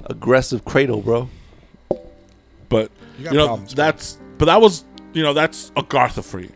aggressive 0.06 0.64
cradle, 0.66 1.02
bro. 1.02 1.30
But 2.70 2.92
You 3.20 3.26
you, 3.26 3.32
know 3.34 3.48
problems, 3.48 3.74
bro. 3.74 3.84
that's 3.86 4.18
but 4.38 4.46
that 4.46 4.62
was 4.62 4.86
you 5.14 5.22
know 5.24 5.34
that's 5.34 5.70
Agartha 5.72 6.24
free. 6.24 6.50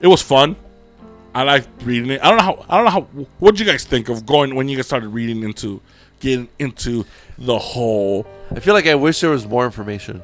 It 0.00 0.06
was 0.08 0.22
fun. 0.22 0.56
I 1.34 1.42
like 1.44 1.66
reading 1.82 2.10
it. 2.10 2.20
I 2.22 2.28
don't 2.28 2.38
know 2.38 2.44
how 2.44 2.66
I 2.68 2.76
don't 2.76 2.84
know 2.84 2.90
how 2.90 3.00
what 3.38 3.52
did 3.52 3.60
you 3.60 3.66
guys 3.66 3.84
think 3.84 4.08
of 4.08 4.26
going 4.26 4.54
when 4.54 4.68
you 4.68 4.76
guys 4.76 4.86
started 4.86 5.08
reading 5.08 5.42
into 5.42 5.80
getting 6.20 6.48
into 6.58 7.04
the 7.38 7.58
whole 7.58 8.26
I 8.54 8.60
feel 8.60 8.74
like 8.74 8.86
I 8.86 8.94
wish 8.94 9.20
there 9.20 9.30
was 9.30 9.46
more 9.46 9.64
information. 9.64 10.22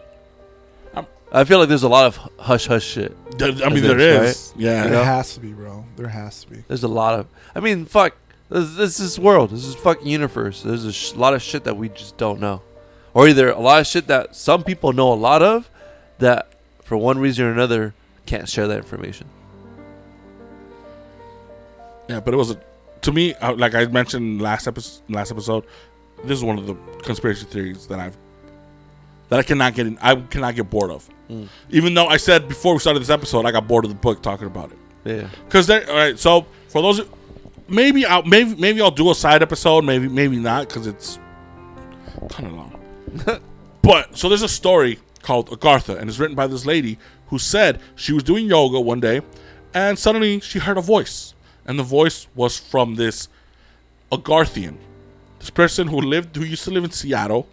Um, 0.95 1.07
I 1.33 1.45
feel 1.45 1.59
like 1.59 1.69
there's 1.69 1.83
a 1.83 1.89
lot 1.89 2.07
of 2.07 2.17
hush 2.39 2.67
hush 2.67 2.85
shit. 2.85 3.17
I 3.41 3.47
mean 3.71 3.83
There 3.83 3.95
there 3.95 4.25
is, 4.25 4.31
is. 4.31 4.55
Yeah. 4.57 4.83
There 4.85 4.93
know? 4.93 5.05
has 5.05 5.35
to 5.35 5.41
be, 5.41 5.53
bro. 5.53 5.85
There 5.97 6.09
has 6.09 6.45
to 6.45 6.51
be. 6.51 6.65
There's 6.69 6.85
a 6.85 6.89
lot 6.89 7.19
of. 7.19 7.27
I 7.55 7.61
mean, 7.61 7.87
fuck. 7.87 8.15
This, 8.51 8.77
this 8.77 9.01
is 9.01 9.19
world. 9.19 9.51
This 9.51 9.65
is 9.65 9.75
fucking 9.75 10.07
universe. 10.07 10.63
There's 10.63 10.85
a 10.85 10.93
sh- 10.93 11.15
lot 11.15 11.35
of 11.35 11.43
shit 11.43 11.65
that 11.65 11.77
we 11.77 11.91
just 11.91 12.17
don't 12.17 12.41
know, 12.41 12.63
or 13.13 13.29
either 13.29 13.51
a 13.51 13.61
lot 13.61 13.81
of 13.81 13.87
shit 13.87 14.07
that 14.07 14.35
some 14.35 14.65
people 14.65 14.93
know 14.95 15.13
a 15.13 15.15
lot 15.15 15.43
of, 15.43 15.71
that 16.19 16.53
for 16.83 16.97
one 16.97 17.19
reason 17.19 17.45
or 17.45 17.53
another 17.53 17.93
can't 18.25 18.49
share 18.49 18.67
that 18.67 18.79
information. 18.79 19.27
Yeah, 22.09 22.21
but 22.21 22.35
it 22.35 22.37
was 22.37 22.51
a, 22.53 22.61
to 23.03 23.13
me 23.13 23.35
uh, 23.35 23.55
like 23.55 23.75
I 23.75 23.87
mentioned 23.87 24.41
last 24.43 24.67
episode. 24.67 25.03
Last 25.09 25.31
episode, 25.31 25.65
this 26.25 26.39
is 26.39 26.45
one 26.45 26.59
of 26.59 26.67
the 26.67 26.75
conspiracy 27.03 27.45
theories 27.45 27.87
that 27.89 27.99
I've 28.01 28.17
that 29.29 29.39
I 29.39 29.43
cannot 29.43 29.75
get 29.75 29.87
in. 29.87 29.99
I 30.01 30.15
cannot 30.17 30.55
get 30.55 30.71
bored 30.71 30.91
of. 30.91 31.09
Even 31.69 31.93
though 31.93 32.07
I 32.07 32.17
said 32.17 32.49
before 32.49 32.73
we 32.73 32.81
started 32.81 33.01
this 33.01 33.11
episode, 33.11 33.45
I 33.45 33.53
got 33.53 33.69
bored 33.69 33.85
of 33.85 33.91
the 33.91 33.97
book 33.97 34.23
talking 34.23 34.47
about 34.47 34.73
it. 34.73 34.79
Yeah. 35.05 35.29
Because 35.45 35.67
there, 35.67 35.89
all 35.89 35.97
right. 35.97 36.19
So 36.19 36.47
for 36.69 36.81
those, 36.81 37.03
maybe 37.69 38.07
I'll 38.07 38.23
maybe 38.23 38.55
maybe 38.57 38.81
I'll 38.81 38.91
do 38.91 39.11
a 39.11 39.15
side 39.15 39.43
episode. 39.43 39.85
Maybe 39.85 40.09
maybe 40.09 40.39
not 40.39 40.69
because 40.69 40.87
it's 40.87 41.19
kind 42.31 42.47
of 42.47 42.55
long. 42.55 43.41
but 43.83 44.17
so 44.17 44.29
there's 44.29 44.43
a 44.43 44.49
story 44.49 44.99
called 45.23 45.51
Agartha, 45.51 45.99
and 45.99 46.09
it's 46.09 46.19
written 46.19 46.37
by 46.37 46.47
this 46.47 46.65
lady 46.65 46.99
who 47.27 47.39
said 47.39 47.81
she 47.95 48.13
was 48.13 48.23
doing 48.23 48.47
yoga 48.47 48.81
one 48.81 49.01
day, 49.01 49.21
and 49.75 49.99
suddenly 49.99 50.41
she 50.41 50.59
heard 50.59 50.79
a 50.79 50.81
voice, 50.81 51.35
and 51.69 51.79
the 51.79 51.85
voice 51.85 52.27
was 52.35 52.59
from 52.59 52.97
this 52.97 53.29
Agarthian, 54.11 54.79
this 55.39 55.51
person 55.51 55.87
who 55.87 56.01
lived 56.01 56.35
who 56.35 56.43
used 56.43 56.65
to 56.65 56.73
live 56.73 56.83
in 56.83 56.91
Seattle, 56.91 57.47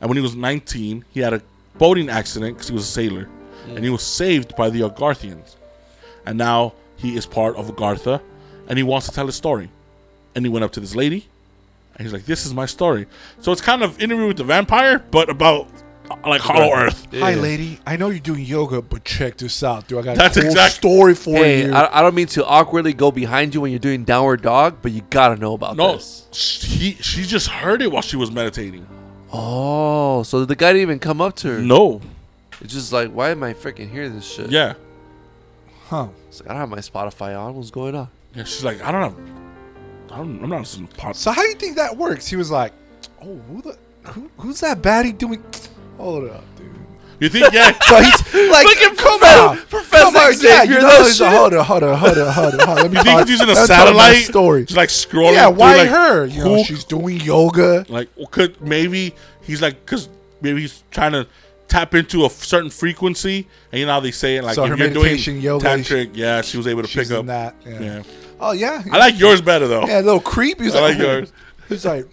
and 0.00 0.08
when 0.08 0.16
he 0.16 0.22
was 0.22 0.36
19, 0.36 1.04
he 1.10 1.18
had 1.18 1.32
a 1.32 1.42
boating 1.78 2.08
accident 2.08 2.54
because 2.54 2.68
he 2.68 2.74
was 2.74 2.84
a 2.84 2.92
sailor, 2.92 3.24
mm. 3.66 3.74
and 3.74 3.84
he 3.84 3.90
was 3.90 4.04
saved 4.04 4.54
by 4.54 4.70
the 4.70 4.82
Agarthians 4.82 5.56
and 6.28 6.36
now 6.36 6.74
he 6.96 7.16
is 7.16 7.24
part 7.24 7.56
of 7.56 7.74
Agartha, 7.74 8.20
and 8.68 8.76
he 8.76 8.82
wants 8.82 9.06
to 9.06 9.12
tell 9.14 9.24
his 9.24 9.34
story. 9.34 9.70
And 10.34 10.44
he 10.44 10.50
went 10.50 10.62
up 10.62 10.72
to 10.72 10.80
this 10.80 10.94
lady, 10.94 11.26
and 11.94 12.06
he's 12.06 12.12
like, 12.12 12.26
"This 12.26 12.44
is 12.44 12.52
my 12.52 12.66
story." 12.66 13.06
So 13.40 13.50
it's 13.50 13.62
kind 13.62 13.82
of 13.82 13.98
interview 13.98 14.26
with 14.26 14.36
the 14.36 14.44
vampire, 14.44 14.98
but 14.98 15.30
about 15.30 15.68
Uh, 16.10 16.16
like 16.26 16.40
Hollow 16.40 16.72
Earth. 16.74 17.06
Hi, 17.14 17.34
lady. 17.34 17.78
I 17.86 17.96
know 17.96 18.08
you're 18.10 18.18
doing 18.20 18.42
yoga, 18.44 18.80
but 18.80 19.04
check 19.04 19.36
this 19.36 19.62
out, 19.62 19.86
dude. 19.88 19.98
I 19.98 20.02
got 20.02 20.16
That's 20.16 20.36
a 20.36 20.40
cool 20.40 20.50
exact- 20.50 20.74
story 20.74 21.14
for 21.14 21.36
Hey, 21.36 21.66
you. 21.66 21.72
I, 21.74 21.98
I 21.98 22.02
don't 22.02 22.14
mean 22.14 22.26
to 22.28 22.46
awkwardly 22.46 22.94
go 22.94 23.10
behind 23.10 23.54
you 23.54 23.60
when 23.60 23.70
you're 23.72 23.78
doing 23.78 24.04
downward 24.04 24.42
dog, 24.42 24.78
but 24.80 24.92
you 24.92 25.02
gotta 25.10 25.36
know 25.36 25.52
about 25.54 25.76
No, 25.76 25.94
this. 25.96 26.26
she 26.32 26.92
she 27.00 27.22
just 27.24 27.48
heard 27.48 27.82
it 27.82 27.92
while 27.92 28.02
she 28.02 28.16
was 28.16 28.30
meditating. 28.30 28.86
Oh, 29.32 30.22
so 30.22 30.44
the 30.46 30.56
guy 30.56 30.68
didn't 30.72 30.82
even 30.82 30.98
come 30.98 31.20
up 31.20 31.36
to 31.36 31.48
her. 31.48 31.58
No, 31.60 32.00
It's 32.62 32.72
just 32.72 32.92
like, 32.92 33.10
why 33.10 33.30
am 33.30 33.42
I 33.42 33.52
freaking 33.52 33.90
hearing 33.90 34.14
this 34.14 34.26
shit? 34.26 34.50
yeah, 34.50 34.74
huh? 35.88 36.08
It's 36.28 36.40
like, 36.40 36.48
I 36.48 36.52
don't 36.54 36.60
have 36.60 36.68
my 36.70 36.78
Spotify 36.78 37.38
on. 37.38 37.54
What's 37.54 37.70
going 37.70 37.94
on? 37.94 38.08
yeah. 38.34 38.44
She's 38.44 38.64
like, 38.64 38.82
I 38.82 38.90
don't 38.92 39.02
have, 39.02 39.18
I 40.12 40.16
don't, 40.16 40.42
I'm 40.42 40.48
not 40.48 40.60
listening 40.60 40.88
to 40.88 40.94
pod- 40.96 41.16
So 41.16 41.30
how 41.32 41.42
do 41.42 41.48
you 41.48 41.54
think 41.56 41.76
that 41.76 41.96
works? 41.98 42.26
He 42.26 42.36
was 42.36 42.50
like, 42.50 42.72
"Oh, 43.22 43.36
who 43.36 43.60
the 43.60 43.76
who, 44.10 44.30
who's 44.38 44.60
that 44.60 44.80
baddie 44.80 45.16
doing?" 45.16 45.44
Hold 45.98 46.30
up, 46.30 46.44
dude. 46.56 46.66
You 47.20 47.28
think? 47.28 47.52
Yeah, 47.52 47.72
So 47.82 48.00
he's 48.00 48.50
like, 48.50 48.64
Look 48.64 48.76
at 48.78 48.96
come 48.96 49.18
Professor- 49.18 49.40
on, 49.48 49.56
Professor 49.66 50.04
come 50.04 50.16
on, 50.16 50.22
yeah, 50.22 50.32
Xavier, 50.32 50.74
you 50.76 50.80
know, 50.82 51.02
that 51.02 51.14
shit. 51.14 51.26
hold 51.28 51.54
on, 51.54 51.64
hold 51.64 51.82
on, 51.82 51.98
hold 51.98 52.18
on, 52.18 52.32
hold 52.32 52.54
on, 52.54 52.60
hold 52.60 52.68
on. 52.70 52.76
Let 52.76 52.90
me 52.92 52.96
you 52.98 53.02
think 53.04 53.20
he's 53.20 53.30
using 53.30 53.48
a 53.48 53.52
let 53.54 53.62
me 53.62 53.66
tell 53.74 53.84
my 53.86 53.92
satellite? 54.12 54.24
story. 54.24 54.64
Just 54.64 54.76
like 54.76 54.88
scrolling. 54.88 55.32
Yeah, 55.32 55.46
through, 55.48 55.56
why 55.58 55.76
like, 55.78 55.88
her? 55.88 56.26
You 56.26 56.44
know, 56.44 56.62
she's 56.62 56.84
doing 56.84 57.20
yoga. 57.20 57.84
like 57.88 58.08
well, 58.16 58.26
could 58.28 58.60
maybe 58.60 59.14
he's 59.42 59.60
like 59.60 59.84
because 59.84 60.08
maybe 60.40 60.60
he's 60.60 60.84
trying 60.92 61.12
to 61.12 61.26
tap 61.66 61.94
into 61.94 62.24
a 62.24 62.30
certain 62.30 62.70
frequency 62.70 63.46
and 63.72 63.80
you 63.80 63.84
know 63.86 63.92
how 63.92 64.00
they 64.00 64.10
say 64.12 64.36
it 64.36 64.44
like 64.44 64.54
So 64.54 64.62
if 64.64 64.70
her 64.70 64.76
you're 64.76 64.88
meditation, 64.88 65.34
doing 65.34 65.44
yoga, 65.44 65.66
tantric 65.66 66.10
yeah 66.14 66.40
she 66.40 66.56
was 66.56 66.66
able 66.66 66.82
to 66.82 66.88
pick 66.88 67.10
up 67.10 67.26
that. 67.26 67.56
Yeah. 67.66 67.80
yeah 67.80 68.02
Oh 68.40 68.52
yeah. 68.52 68.82
i 68.90 68.96
like 68.96 69.18
yours 69.18 69.42
better 69.42 69.66
though 69.68 69.84
Yeah, 69.86 70.00
a 70.00 70.02
little 70.02 70.20
creep. 70.20 70.60
He's 70.60 70.74
I 70.74 70.80
like, 70.80 70.90
like 70.94 70.98
yours. 71.06 71.32
He's 71.68 71.84
like, 71.84 72.06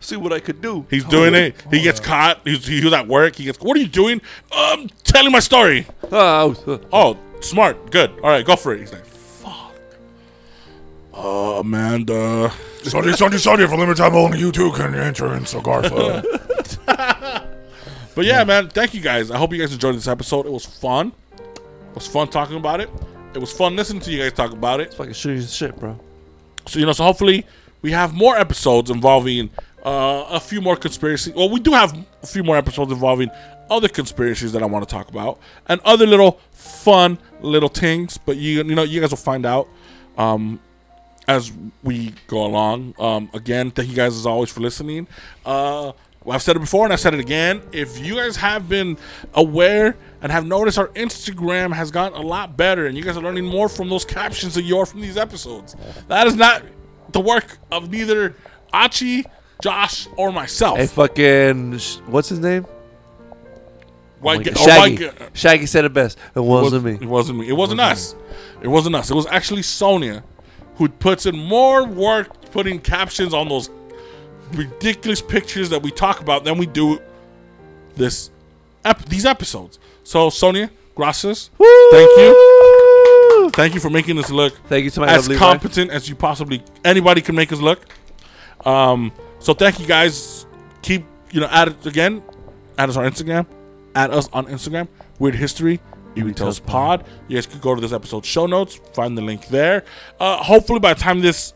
See 0.00 0.16
what 0.16 0.32
I 0.32 0.40
could 0.40 0.60
do. 0.62 0.86
he's 0.90 1.04
doing 1.04 1.34
it 1.34 1.54
he 1.70 1.82
gets 1.82 2.00
caught 2.00 2.40
he's, 2.44 2.66
he 2.66 2.82
was 2.82 2.92
at 2.92 3.06
work 3.06 3.36
he 3.36 3.44
gets 3.44 3.60
what 3.60 3.76
are 3.76 3.80
you 3.80 3.86
doing 3.88 4.20
I'm 4.50 4.88
telling 5.04 5.30
my 5.30 5.40
story 5.40 5.86
Oh, 6.10 6.56
oh 6.92 7.16
smart 7.40 7.90
good 7.90 8.10
all 8.22 8.30
right 8.30 8.44
go 8.44 8.56
for 8.56 8.74
it 8.74 8.80
he's 8.80 8.92
like 8.92 9.04
fuck 9.04 9.72
uh, 11.14 11.60
amanda 11.60 12.50
Sunday, 12.82 13.12
Sunday, 13.12 13.36
Sunday 13.36 13.66
for 13.66 13.76
limited 13.76 13.98
time 13.98 14.14
only. 14.14 14.38
You 14.38 14.50
too 14.50 14.72
can 14.72 14.94
enter 14.94 15.34
in 15.34 15.42
Sagartha. 15.44 16.24
But 18.14 18.24
yeah, 18.24 18.42
man, 18.44 18.68
thank 18.68 18.92
you 18.92 19.00
guys. 19.00 19.30
I 19.30 19.38
hope 19.38 19.52
you 19.52 19.58
guys 19.58 19.72
enjoyed 19.72 19.94
this 19.96 20.08
episode. 20.08 20.44
It 20.46 20.52
was 20.52 20.66
fun. 20.66 21.12
It 21.38 21.94
was 21.94 22.06
fun 22.06 22.28
talking 22.28 22.56
about 22.56 22.80
it. 22.80 22.90
It 23.34 23.38
was 23.38 23.52
fun 23.52 23.76
listening 23.76 24.00
to 24.02 24.10
you 24.10 24.18
guys 24.18 24.32
talk 24.32 24.52
about 24.52 24.80
it. 24.80 24.88
It's 24.88 24.96
fucking 24.96 25.12
shooting 25.12 25.46
shit, 25.46 25.78
bro. 25.78 25.98
So 26.66 26.78
you 26.80 26.86
know, 26.86 26.92
so 26.92 27.04
hopefully 27.04 27.46
we 27.82 27.92
have 27.92 28.12
more 28.14 28.36
episodes 28.36 28.90
involving 28.90 29.50
uh, 29.84 30.26
a 30.30 30.40
few 30.40 30.60
more 30.60 30.76
conspiracy. 30.76 31.32
Well, 31.34 31.50
we 31.50 31.60
do 31.60 31.72
have 31.72 31.96
a 32.22 32.26
few 32.26 32.42
more 32.42 32.56
episodes 32.56 32.92
involving 32.92 33.30
other 33.70 33.88
conspiracies 33.88 34.52
that 34.52 34.62
I 34.62 34.66
want 34.66 34.88
to 34.88 34.92
talk 34.92 35.08
about 35.08 35.38
and 35.66 35.80
other 35.84 36.06
little 36.06 36.40
fun 36.52 37.18
little 37.40 37.68
things. 37.68 38.18
But 38.18 38.36
you 38.36 38.62
you 38.62 38.74
know, 38.74 38.82
you 38.82 39.00
guys 39.00 39.10
will 39.10 39.16
find 39.16 39.46
out. 39.46 39.68
Um, 40.18 40.60
as 41.30 41.52
we 41.84 42.12
go 42.26 42.44
along. 42.44 42.92
Um, 42.98 43.30
again, 43.32 43.70
thank 43.70 43.88
you 43.88 43.94
guys 43.94 44.16
as 44.16 44.26
always 44.26 44.50
for 44.50 44.60
listening. 44.60 45.06
Uh, 45.46 45.92
well, 46.24 46.34
I've 46.34 46.42
said 46.42 46.56
it 46.56 46.58
before 46.58 46.84
and 46.84 46.92
I 46.92 46.96
said 46.96 47.14
it 47.14 47.20
again. 47.20 47.62
If 47.72 47.98
you 47.98 48.16
guys 48.16 48.36
have 48.36 48.68
been 48.68 48.98
aware 49.34 49.96
and 50.20 50.32
have 50.32 50.44
noticed 50.44 50.76
our 50.76 50.88
Instagram 50.88 51.72
has 51.72 51.90
gotten 51.92 52.18
a 52.18 52.22
lot 52.22 52.56
better 52.56 52.86
and 52.86 52.96
you 52.96 53.04
guys 53.04 53.16
are 53.16 53.22
learning 53.22 53.46
more 53.46 53.68
from 53.68 53.88
those 53.88 54.04
captions 54.04 54.54
than 54.54 54.64
you 54.64 54.78
are 54.78 54.86
from 54.86 55.00
these 55.00 55.16
episodes, 55.16 55.76
that 56.08 56.26
is 56.26 56.34
not 56.34 56.62
the 57.12 57.20
work 57.20 57.58
of 57.70 57.90
neither 57.90 58.34
Achi, 58.72 59.24
Josh, 59.62 60.08
or 60.16 60.32
myself. 60.32 60.78
Hey, 60.78 60.86
fucking, 60.86 61.78
what's 62.06 62.28
his 62.28 62.38
name? 62.38 62.64
White 64.20 64.40
Oh 64.40 64.42
Ga- 64.42 64.50
my 64.52 64.60
or 64.60 64.96
God. 64.98 64.98
Shaggy. 65.18 65.30
Shaggy 65.34 65.66
said 65.66 65.84
it 65.84 65.92
best. 65.94 66.18
It 66.34 66.40
wasn't 66.40 66.84
me. 66.84 66.92
It 66.94 67.04
wasn't 67.08 67.38
me. 67.38 67.48
It 67.48 67.54
wasn't 67.54 67.80
us. 67.80 68.14
It 68.62 68.68
wasn't 68.68 68.94
us. 68.96 69.10
It 69.10 69.14
was 69.14 69.26
actually 69.26 69.62
Sonia 69.62 70.22
who 70.76 70.88
puts 70.88 71.26
in 71.26 71.36
more 71.38 71.84
work 71.86 72.50
putting 72.50 72.78
captions 72.80 73.32
on 73.32 73.48
those 73.48 73.70
ridiculous 74.52 75.22
pictures 75.22 75.70
that 75.70 75.82
we 75.82 75.90
talk 75.90 76.20
about 76.20 76.44
than 76.44 76.58
we 76.58 76.66
do 76.66 77.00
this 77.96 78.30
ep- 78.84 79.04
these 79.06 79.24
episodes. 79.24 79.78
So 80.04 80.28
Sonia, 80.30 80.70
gracias. 80.94 81.50
Thank 81.58 82.10
you. 82.18 83.50
Thank 83.52 83.74
you 83.74 83.80
for 83.80 83.90
making 83.90 84.18
us 84.18 84.30
look 84.30 84.54
Thank 84.68 84.84
you 84.84 84.90
to 84.90 85.00
my 85.00 85.06
as 85.08 85.22
lovely 85.22 85.34
wife. 85.36 85.40
competent 85.40 85.90
as 85.90 86.08
you 86.08 86.14
possibly 86.14 86.62
anybody 86.84 87.20
can 87.20 87.34
make 87.34 87.52
us 87.52 87.60
look. 87.60 87.84
Um, 88.66 89.12
so 89.40 89.52
thank 89.54 89.80
you 89.80 89.86
guys. 89.86 90.46
Keep 90.82 91.04
you 91.32 91.40
know 91.40 91.48
at 91.50 91.68
it 91.68 91.84
again. 91.86 92.22
Add 92.78 92.88
us 92.90 92.96
on 92.96 93.04
Instagram. 93.10 93.46
Add 93.94 94.10
us 94.12 94.28
on 94.32 94.46
Instagram. 94.46 94.86
Weird 95.18 95.34
History. 95.34 95.80
Eerie 96.16 96.32
Tales 96.32 96.58
Pod. 96.58 97.04
You 97.28 97.36
guys 97.36 97.46
could 97.46 97.60
go 97.60 97.74
to 97.74 97.80
this 97.80 97.92
episode 97.92 98.24
show 98.24 98.46
notes. 98.46 98.76
Find 98.94 99.16
the 99.16 99.22
link 99.22 99.46
there. 99.48 99.84
Uh, 100.18 100.38
hopefully 100.38 100.80
by 100.80 100.94
the 100.94 101.00
time 101.00 101.20
this, 101.20 101.54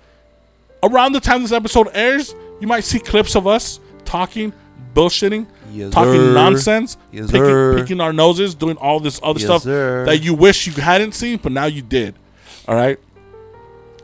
around 0.82 1.12
the 1.12 1.20
time 1.20 1.43
this 1.43 1.51
episode 1.52 1.89
airs, 1.93 2.35
you 2.61 2.69
might 2.69 2.85
see 2.85 3.01
clips 3.01 3.35
of 3.35 3.47
us 3.48 3.81
talking, 4.05 4.52
bullshitting, 4.94 5.47
Yes, 5.73 5.93
talking 5.93 6.12
sir. 6.20 6.35
nonsense, 6.35 6.97
Yes, 7.11 7.32
picking, 7.32 7.74
picking 7.74 8.01
our 8.01 8.12
noses, 8.12 8.55
doing 8.55 8.77
all 8.77 9.01
this 9.01 9.19
other 9.24 9.40
Yes, 9.40 9.48
stuff 9.48 9.62
sir. 9.62 10.05
that 10.05 10.19
you 10.23 10.35
wish 10.35 10.69
you 10.69 10.73
hadn't 10.74 11.12
seen, 11.15 11.39
but 11.43 11.51
now 11.51 11.65
you 11.66 11.82
did. 11.82 12.15
All 12.69 12.77
right. 12.77 12.98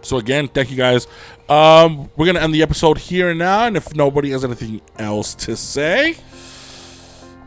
So 0.03 0.17
again, 0.17 0.49
thank 0.49 0.71
you 0.71 0.77
guys. 0.77 1.07
Um, 1.51 2.09
we're 2.17 2.27
gonna 2.27 2.41
end 2.41 2.55
the 2.55 2.63
episode 2.63 2.97
here 2.99 3.31
and 3.31 3.39
now, 3.41 3.67
and 3.67 3.77
if 3.77 3.93
nobody 3.95 4.31
has 4.31 4.45
anything 4.45 4.81
else 4.99 5.35
to 5.35 5.57
say, 5.57 6.17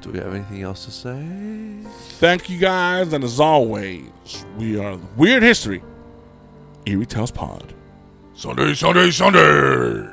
Do 0.01 0.09
we 0.09 0.19
have 0.19 0.33
anything 0.33 0.61
else 0.61 0.83
to 0.85 0.91
say? 0.91 1.89
thank 2.19 2.49
you 2.49 2.57
guys. 2.57 3.13
And 3.13 3.23
as 3.23 3.39
always, 3.39 4.09
we 4.57 4.77
are 4.77 4.97
the 4.97 5.05
Weird 5.15 5.41
History 5.43 5.81
Eerie 6.85 7.05
Tales 7.05 7.31
Pod. 7.31 7.73
Sunday, 8.35 8.73
Sunday, 8.73 9.09
Sunday. 9.11 10.09